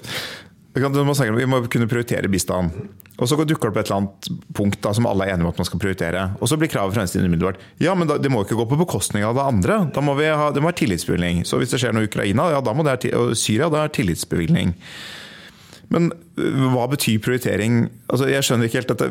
Vi, 0.74 1.46
må 1.50 1.64
kunne 1.66 1.88
prioritere 1.90 2.30
bistand. 2.30 2.74
Og 3.20 3.28
så 3.28 3.36
dukker 3.36 3.68
det 3.68 3.72
opp 3.74 3.78
et 3.82 3.90
eller 3.90 3.98
annet 3.98 4.28
punkt 4.56 4.80
da, 4.84 4.94
som 4.96 5.08
alle 5.10 5.26
er 5.26 5.34
enige 5.34 5.48
om 5.48 5.52
at 5.52 5.60
man 5.60 5.68
skal 5.68 5.82
prioritere. 5.82 6.22
Og 6.40 6.48
så 6.48 6.60
blir 6.60 6.72
kravet 6.72 6.96
fra 6.96 7.04
Venstre 7.04 7.24
umiddelbart 7.26 7.64
ja, 7.84 7.96
men 7.98 8.08
det 8.08 8.32
må 8.32 8.46
ikke 8.46 8.58
gå 8.60 8.68
på 8.70 8.80
bekostning 8.80 9.26
av 9.28 9.36
det 9.36 9.44
andre. 9.44 9.80
Da 9.96 10.04
må 10.06 10.16
vi 10.20 10.30
ha, 10.30 10.52
det 10.56 10.64
må 10.64 10.70
være 10.72 10.82
tillitsbevilgning. 10.84 11.42
Så 11.48 11.60
hvis 11.60 11.74
det 11.74 11.82
skjer 11.82 11.96
noe 11.96 12.08
i 12.08 12.12
Ukraina 12.12 12.48
ja, 12.54 12.62
da 12.64 12.76
må 12.76 12.86
det 12.88 12.96
ha, 12.96 13.16
og 13.20 13.34
Syria, 13.40 13.68
da 13.74 13.84
er 13.84 13.96
tillitsbevilgning. 13.98 14.76
Men 15.90 16.12
øh, 16.38 16.68
hva 16.76 16.86
betyr 16.92 17.20
prioritering? 17.26 17.82
Altså, 18.08 18.30
jeg 18.30 18.46
skjønner 18.46 18.70
ikke 18.70 18.84
helt 18.84 18.94
dette. 18.94 19.10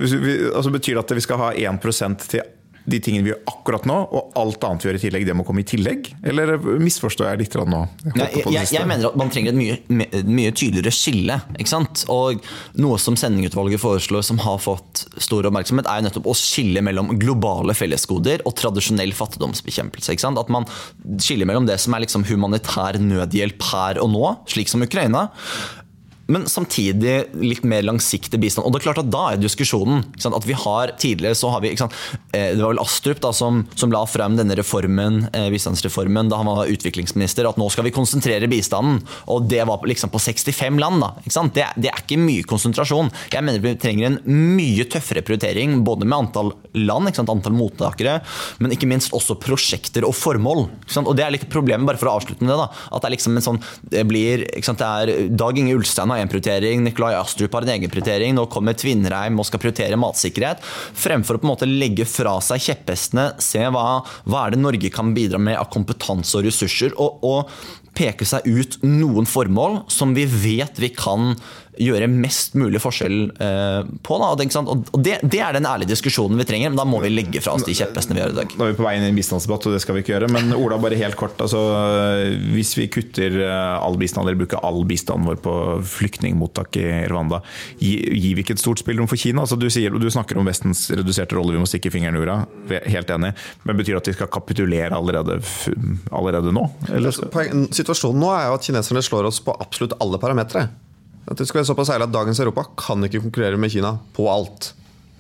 Altså, 0.55 0.73
betyr 0.73 0.95
det 0.95 1.05
at 1.05 1.17
vi 1.19 1.27
skal 1.27 1.43
ha 1.43 1.51
1% 1.75 2.29
til 2.31 2.47
de 2.89 3.01
tingene 3.05 3.27
vi 3.27 3.33
gjør 3.33 3.41
akkurat 3.51 3.87
nå, 3.89 3.97
og 4.09 4.39
alt 4.39 4.65
annet 4.67 4.85
vi 4.85 4.89
gjør 4.89 4.99
i 4.99 5.03
tillegg, 5.03 5.27
det 5.29 5.37
må 5.37 5.45
komme 5.47 5.63
i 5.63 5.69
tillegg? 5.69 6.11
Eller 6.29 6.55
misforstår 6.81 7.31
jeg 7.31 7.43
litt 7.43 7.57
nå? 7.59 7.83
Jeg, 8.05 8.15
jeg, 8.17 8.45
jeg, 8.55 8.71
jeg, 8.77 8.89
mener 8.89 9.11
at 9.11 9.19
man 9.21 9.33
trenger 9.33 9.53
et 9.53 9.59
mye, 9.59 10.23
mye 10.29 10.53
tydeligere 10.53 10.95
skille. 10.95 11.39
ikke 11.59 11.73
sant? 11.73 12.05
Og 12.13 12.43
Noe 12.81 12.99
som 13.03 13.17
Sendingutvalget 13.19 13.83
foreslår 13.83 14.25
som 14.27 14.41
har 14.45 14.61
fått 14.63 15.05
stor 15.23 15.49
oppmerksomhet, 15.49 15.89
er 15.89 16.01
jo 16.01 16.09
nettopp 16.09 16.31
å 16.31 16.37
skille 16.39 16.83
mellom 16.85 17.15
globale 17.21 17.77
fellesgoder 17.77 18.45
og 18.49 18.57
tradisjonell 18.59 19.15
fattigdomsbekjempelse. 19.17 20.15
ikke 20.15 20.27
sant? 20.27 20.41
At 20.41 20.53
man 20.53 20.69
skiller 21.23 21.49
mellom 21.49 21.69
det 21.69 21.79
som 21.83 21.97
er 21.97 22.07
liksom 22.07 22.27
humanitær 22.29 23.01
nødhjelp 23.03 23.69
her 23.73 24.03
og 24.03 24.13
nå, 24.15 24.25
slik 24.51 24.71
som 24.71 24.85
Ukraina, 24.85 25.29
men 26.29 26.45
samtidig 26.49 27.25
litt 27.41 27.65
mer 27.65 27.87
langsiktig 27.87 28.41
bistand. 28.41 28.67
Og 28.67 28.75
det 28.75 28.83
er 28.83 28.87
klart 28.89 29.01
at 29.01 29.09
Da 29.13 29.23
er 29.33 29.41
diskusjonen 29.41 30.05
at 30.29 30.47
vi 30.47 30.57
har 30.57 30.93
Tidligere 31.01 31.37
så 31.39 31.51
har 31.55 31.63
vi 31.65 31.71
eh, 31.73 32.53
Det 32.53 32.61
var 32.61 32.75
vel 32.75 32.83
Astrup 32.83 33.23
da, 33.25 33.33
som, 33.33 33.63
som 33.79 33.93
la 33.93 34.03
frem 34.09 34.37
denne 34.37 34.57
reformen, 34.59 35.23
eh, 35.33 35.49
bistandsreformen 35.53 36.29
da 36.29 36.41
han 36.41 36.51
var 36.51 36.69
utviklingsminister, 36.69 37.49
at 37.49 37.59
nå 37.61 37.69
skal 37.73 37.87
vi 37.87 37.95
konsentrere 37.95 38.49
bistanden. 38.51 39.01
Og 39.33 39.49
det 39.49 39.65
var 39.69 39.85
liksom 39.89 40.13
på 40.13 40.21
65 40.21 40.81
land. 40.81 41.01
da, 41.03 41.13
det, 41.55 41.67
det, 41.77 41.91
er 41.91 42.03
ikke 42.03 42.21
mye 42.21 42.47
konsentrasjon. 42.49 43.11
Jeg 43.33 43.45
mener 43.45 43.65
vi 43.65 43.75
trenger 43.81 44.11
en 44.11 44.21
mye 44.59 44.85
tøffere 44.91 45.25
prioritering, 45.25 45.81
både 45.87 46.09
med 46.09 46.19
antall 46.19 46.53
land, 46.77 47.11
antall 47.19 47.55
mottakere, 47.57 48.19
men 48.59 48.75
ikke 48.75 48.89
minst 48.91 49.15
også 49.17 49.39
prosjekter 49.41 50.07
og 50.07 50.15
formål. 50.17 50.67
Og 51.03 51.15
Det 51.17 51.25
er 51.25 51.35
litt 51.35 51.49
problemet, 51.51 51.87
bare 51.89 52.01
for 52.01 52.11
å 52.11 52.17
avslutte 52.19 52.45
med 52.45 52.53
det, 52.53 52.59
da, 52.61 52.69
at 52.69 53.03
det 53.03 53.09
er 53.09 53.15
liksom 53.17 53.39
en 53.39 53.47
sånn, 53.49 53.61
det 53.95 54.05
blir, 54.09 54.45
det 54.45 54.89
er 54.89 55.15
Dag 55.39 55.59
Inge 55.59 55.77
Ulstein 55.79 56.13
har 56.13 56.23
én 56.23 56.31
prioritering, 56.31 56.85
Nikolai 56.85 57.15
Astrup 57.19 57.55
har 57.57 57.67
en 57.67 57.75
egen 57.77 57.93
prioritering, 57.93 58.37
nå 58.37 58.47
kommer 58.53 58.77
Tvinnereim 58.79 59.39
og 59.39 59.49
skal 59.49 59.63
prioritere 59.63 59.99
matsikkerhet. 60.01 60.63
Fremfor 60.63 61.39
å 61.39 61.43
på 61.43 61.49
en 61.49 61.55
måte 61.55 61.71
legge 61.71 62.07
fra 62.09 62.39
seg 62.45 62.63
kjepphestene, 62.69 63.31
se 63.43 63.65
hva, 63.73 64.01
hva 64.29 64.47
er 64.47 64.55
det 64.55 64.63
Norge 64.63 64.93
kan 64.95 65.15
bidra 65.17 65.41
med 65.43 65.59
av 65.59 65.71
kompetanse 65.73 66.39
og 66.39 66.47
ressurser, 66.49 66.95
og, 67.01 67.23
og 67.27 67.87
peke 67.99 68.27
seg 68.29 68.47
ut 68.47 68.79
noen 68.87 69.27
formål 69.29 69.83
som 69.91 70.15
vi 70.17 70.27
vet 70.29 70.79
vi 70.79 70.93
kan 70.95 71.35
gjøre 71.79 72.09
mest 72.11 72.57
mulig 72.59 72.81
forskjell 72.83 73.17
eh, 73.45 73.81
på. 74.05 74.19
Da. 74.19 74.31
Og 74.61 75.01
det, 75.05 75.19
det, 75.23 75.41
er 75.43 75.55
den 75.57 75.69
ærlige 75.69 75.93
diskusjonen 75.93 76.41
vi 76.41 76.47
trenger, 76.49 76.73
men 76.73 76.79
da 76.81 76.87
må 76.89 77.01
vi 77.03 77.11
legge 77.13 77.43
fra 77.45 77.55
oss 77.57 77.67
de 77.67 77.77
kjepphestene 77.77 78.19
vi 78.19 78.23
gjør 78.23 78.35
i 78.35 78.39
dag. 78.41 78.55
Nå 78.59 78.67
er 78.67 78.73
vi 78.73 78.79
på 78.79 78.87
vei 78.87 78.95
inn 78.99 79.07
i 79.07 79.11
en 79.13 79.19
bistandsdebatt, 79.19 79.69
og 79.69 79.77
det 79.77 79.83
skal 79.85 79.97
vi 79.97 80.03
ikke 80.05 80.15
gjøre. 80.17 80.31
Men 80.35 80.55
Ola, 80.57 80.81
bare 80.83 80.99
helt 81.01 81.19
kort. 81.19 81.39
Altså, 81.45 81.61
hvis 82.55 82.75
vi 82.79 82.89
kutter 82.93 83.39
eh, 83.45 83.75
all 83.79 83.99
bistand, 84.01 84.27
eller 84.27 84.41
bruker 84.41 84.63
all 84.67 84.83
bistanden 84.89 85.29
vår 85.31 85.43
på 85.45 85.55
flyktningmottak 85.99 86.81
i 86.81 86.89
Rwanda, 87.13 87.43
gir, 87.83 88.35
vi 88.39 88.45
ikke 88.45 88.59
et 88.59 88.65
stort 88.65 88.83
spillrom 88.83 89.11
for 89.11 89.21
Kina? 89.21 89.45
Altså, 89.45 89.59
du, 89.61 89.69
sier, 89.73 89.95
du, 89.95 90.09
snakker 90.13 90.41
om 90.41 90.49
Vestens 90.49 90.89
reduserte 90.95 91.39
rolle, 91.39 91.55
vi 91.55 91.63
må 91.63 91.71
stikke 91.71 91.93
fingeren 91.95 92.19
i 92.19 92.23
jorda. 92.25 92.41
Helt 92.89 93.15
enig. 93.15 93.35
Men 93.69 93.79
betyr 93.79 93.97
det 93.97 94.03
at 94.03 94.13
vi 94.13 94.19
skal 94.19 94.33
kapitulere 94.33 94.99
allerede, 94.99 95.39
allerede 96.11 96.55
nå? 96.55 96.67
Eller? 96.91 97.15
Situasjonen 97.15 98.23
nå 98.23 98.35
er 98.35 98.49
jo 98.49 98.59
at 98.59 98.67
kineserne 98.67 99.05
slår 99.05 99.31
oss 99.31 99.41
på 99.45 99.55
absolutt 99.63 99.97
alle 100.03 100.21
parametere. 100.21 100.69
At 101.29 101.37
det 101.37 101.49
skal 101.49 101.61
være 101.61 101.69
såpass 101.71 101.93
ærlig 101.93 102.09
at 102.09 102.15
Dagens 102.15 102.41
Europa 102.41 102.65
kan 102.81 103.05
ikke 103.05 103.23
konkurrere 103.27 103.61
med 103.61 103.73
Kina 103.73 103.95
på 104.17 104.29
alt. 104.33 104.73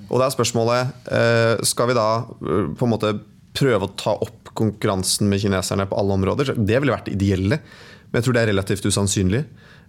Og 0.08 0.20
det 0.20 0.24
er 0.24 0.32
spørsmålet 0.32 1.08
eh, 1.12 1.64
Skal 1.68 1.90
vi 1.90 1.96
da 1.98 2.08
eh, 2.24 2.68
på 2.72 2.86
en 2.86 2.94
måte 2.94 3.12
prøve 3.58 3.88
å 3.88 3.94
ta 3.98 4.14
opp 4.14 4.52
konkurransen 4.58 5.28
med 5.30 5.42
kineserne 5.42 5.88
på 5.88 5.98
alle 5.98 6.16
områder? 6.16 6.54
Det 6.56 6.78
ville 6.80 6.94
vært 6.94 7.10
ideelle, 7.12 7.60
men 8.08 8.18
jeg 8.18 8.26
tror 8.26 8.36
det 8.36 8.44
er 8.44 8.50
relativt 8.52 8.88
usannsynlig. 8.88 9.42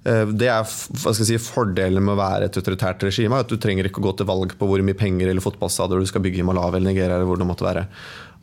Eh, 0.03 0.25
det 0.35 0.49
er 0.51 0.65
hva 0.65 1.13
si, 1.15 1.39
Fordelen 1.39 2.03
med 2.03 2.17
å 2.17 2.19
være 2.19 2.49
et 2.49 2.59
autoritært 2.59 3.07
regime. 3.07 3.39
at 3.39 3.51
Du 3.51 3.55
trenger 3.61 3.87
ikke 3.87 4.03
å 4.03 4.09
gå 4.09 4.17
til 4.19 4.29
valg 4.29 4.57
på 4.59 4.69
hvor 4.69 4.83
mye 4.83 4.97
penger 4.97 5.31
eller 5.31 5.45
fotballstadioner 5.45 6.03
du 6.03 6.11
skal 6.11 6.25
bygge 6.25 6.43
i 6.43 6.47
Malawi 6.49 6.81
eller 6.81 6.91
Nigeria. 6.91 7.15
eller 7.15 7.29
hvor 7.29 7.39
det 7.39 7.47
måtte 7.47 7.67
være. 7.67 7.87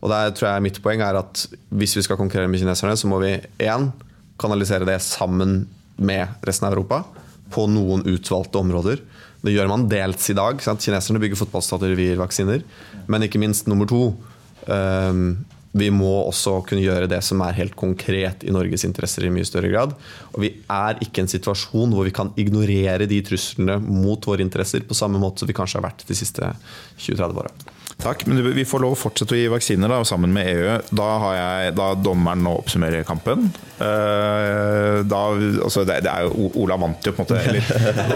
Og 0.00 0.12
der 0.12 0.32
tror 0.36 0.50
jeg 0.50 0.64
Mitt 0.64 0.80
poeng 0.84 1.04
er 1.04 1.20
at 1.20 1.44
hvis 1.72 1.96
vi 1.98 2.04
skal 2.08 2.20
konkurrere 2.20 2.48
med 2.48 2.60
kineserne, 2.60 2.96
så 2.96 3.08
må 3.08 3.20
vi 3.20 3.36
én 3.64 3.90
kanalisere 4.40 4.88
det 4.88 5.00
sammen 5.04 5.64
med 5.96 6.28
resten 6.44 6.68
av 6.68 6.74
Europa 6.76 7.04
på 7.54 7.66
noen 7.70 8.04
utvalgte 8.08 8.60
områder. 8.60 9.02
Det 9.44 9.54
gjør 9.54 9.70
man 9.70 9.88
dels 9.90 10.30
i 10.32 10.36
dag. 10.36 10.62
Sant? 10.64 10.82
Kineserne 10.82 11.20
bygger 11.22 11.38
fotballstater 11.38 11.94
vi 11.98 12.10
gir 12.10 12.22
vaksiner. 12.22 12.64
Men 13.06 13.26
ikke 13.26 13.40
minst 13.42 13.68
nummer 13.70 13.88
to. 13.90 14.08
Um, 14.66 15.36
vi 15.76 15.90
må 15.92 16.08
også 16.24 16.60
kunne 16.66 16.84
gjøre 16.84 17.08
det 17.10 17.20
som 17.24 17.42
er 17.44 17.56
helt 17.58 17.76
konkret 17.76 18.46
i 18.46 18.52
Norges 18.54 18.86
interesser 18.88 19.26
i 19.26 19.32
mye 19.32 19.46
større 19.46 19.70
grad. 19.72 19.92
Og 20.32 20.40
vi 20.46 20.52
er 20.72 21.00
ikke 21.04 21.20
i 21.20 21.26
en 21.26 21.32
situasjon 21.32 21.92
hvor 21.92 22.08
vi 22.08 22.14
kan 22.16 22.32
ignorere 22.40 23.08
de 23.10 23.20
truslene 23.26 23.76
mot 23.84 24.24
våre 24.26 24.44
interesser 24.44 24.86
på 24.88 24.96
samme 24.96 25.20
måte 25.20 25.42
som 25.42 25.50
vi 25.50 25.56
kanskje 25.56 25.80
har 25.80 25.88
vært 25.90 26.06
de 26.08 26.16
siste 26.16 26.52
20-30 26.96 27.42
åra. 27.42 27.52
Takk, 27.96 28.26
men 28.26 28.42
vi 28.52 28.64
får 28.68 28.82
lov 28.84 28.92
å 28.92 28.98
fortsette 28.98 29.32
å 29.32 29.38
gi 29.38 29.46
vaksiner 29.48 29.88
da, 29.88 30.02
sammen 30.04 30.32
med 30.34 30.50
EU. 30.50 30.72
Da 30.92 31.06
har 31.22 31.36
jeg, 31.36 31.70
da 31.78 31.86
dommeren 31.96 32.42
nå 32.44 32.52
oppsummerer 32.60 33.06
kampen. 33.08 33.46
Uh, 33.80 35.00
da, 35.08 35.20
altså 35.64 35.84
det, 35.88 36.02
det, 36.04 36.12
er 36.12 36.28
jo 36.28 36.50
Ola 36.60 36.76
vant 36.80 37.08
jo, 37.08 37.14
på 37.16 37.24
en 37.24 37.26
måte. 37.26 37.40
Eller, 37.40 37.64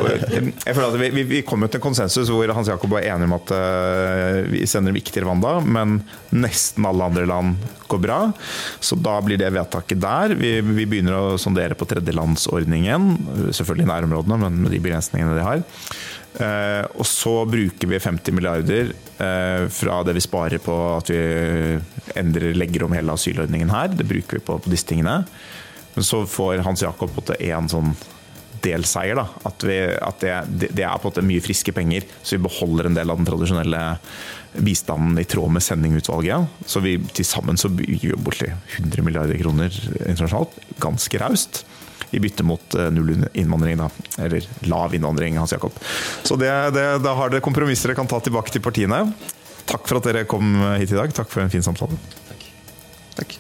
jeg 0.67 0.77
føler 0.77 0.87
at 0.87 1.01
Vi, 1.01 1.25
vi, 1.33 1.41
kom 1.49 1.65
jo 1.65 1.71
til 1.73 1.81
en 1.81 1.87
konsensus 1.87 2.29
hvor 2.33 2.53
Hans 2.53 2.69
Jakob 2.69 2.93
var 2.93 3.09
enig 3.09 3.29
om 3.31 3.39
at 3.39 3.55
uh, 3.57 4.39
vi 4.53 4.67
sender 4.69 4.93
dem 4.93 5.01
ikke 5.01 5.17
til 5.17 5.25
Rwanda, 5.25 5.57
men 5.65 6.03
nesten 6.37 6.85
alle 6.89 7.09
andre 7.09 7.25
land 7.33 7.57
går 7.89 8.05
bra. 8.05 8.21
Så 8.85 9.01
da 9.01 9.17
blir 9.25 9.41
det 9.41 9.49
vedtaket 9.57 10.05
der. 10.05 10.37
Vi, 10.37 10.59
vi 10.61 10.89
begynner 10.93 11.17
å 11.17 11.41
sondere 11.41 11.79
på 11.79 11.89
tredjelandsordningen. 11.89 13.15
Selvfølgelig 13.49 13.89
i 13.89 13.93
nærområdene, 13.95 14.43
men 14.45 14.65
med 14.67 14.77
de 14.77 14.85
begrensningene 14.85 15.41
de 15.41 15.49
har. 15.49 15.65
Eh, 16.39 16.85
og 16.95 17.07
så 17.09 17.33
bruker 17.51 17.91
vi 17.91 17.99
50 17.99 18.37
milliarder 18.37 18.93
eh, 18.93 19.65
fra 19.75 19.97
det 20.07 20.15
vi 20.15 20.23
sparer 20.23 20.63
på 20.63 20.77
at 20.95 21.11
vi 21.11 21.19
endrer, 22.21 22.55
legger 22.55 22.87
om 22.87 22.95
hele 22.95 23.17
asylordningen 23.17 23.73
her. 23.73 23.91
Det 23.95 24.07
bruker 24.07 24.39
vi 24.39 24.47
på, 24.47 24.61
på 24.63 24.73
disse 24.73 24.87
tingene. 24.93 25.25
Men 25.97 26.07
så 26.07 26.23
får 26.29 26.63
Hans 26.67 26.85
Jakob 26.87 27.19
en 27.35 27.71
sånn 27.71 27.95
delseier. 28.63 29.19
Da. 29.19 29.27
At, 29.49 29.65
vi, 29.67 29.79
at 29.97 30.23
det, 30.23 30.69
det, 30.69 30.85
er 30.85 30.99
på 31.01 31.09
en 31.09 31.11
måte 31.11 31.27
mye 31.27 31.43
friske 31.45 31.75
penger, 31.75 32.07
så 32.23 32.37
vi 32.37 32.45
beholder 32.47 32.89
en 32.91 32.99
del 32.99 33.11
av 33.11 33.21
den 33.21 33.29
tradisjonelle 33.29 33.83
bistanden 34.67 35.19
i 35.21 35.27
tråd 35.31 35.55
med 35.55 35.65
sendingutvalget. 35.65 36.63
Så 36.69 36.83
vi 36.85 36.97
til 37.15 37.27
sammen 37.27 37.59
så 37.61 37.71
bygger 37.73 38.15
vi 38.15 38.23
borti 38.23 38.51
100 38.79 39.07
milliarder 39.07 39.41
kroner 39.41 39.75
internasjonalt. 40.07 40.57
Ganske 40.83 41.23
raust. 41.23 41.65
I 42.11 42.23
bytte 42.23 42.47
mot 42.47 42.75
eh, 42.75 42.89
null 42.95 43.27
innvandring, 43.33 43.81
da. 43.81 43.91
Eller 44.23 44.47
lav 44.71 44.95
innvandring, 44.95 45.39
Hans 45.41 45.53
Jakob. 45.57 45.77
Så 46.23 46.39
det, 46.41 46.53
det, 46.77 46.87
da 47.05 47.15
har 47.19 47.33
dere 47.33 47.45
kompromisser 47.45 47.91
dere 47.91 48.01
kan 48.01 48.11
ta 48.11 48.23
tilbake 48.25 48.55
til 48.55 48.65
partiene. 48.65 49.05
Takk 49.71 49.87
for 49.87 50.01
at 50.01 50.11
dere 50.11 50.27
kom 50.29 50.57
hit 50.81 50.91
i 50.91 50.99
dag. 50.99 51.15
Takk 51.15 51.31
for 51.31 51.45
en 51.45 51.53
fin 51.53 51.65
samtale. 51.65 51.99
Takk. 52.31 52.51
Takk. 53.21 53.39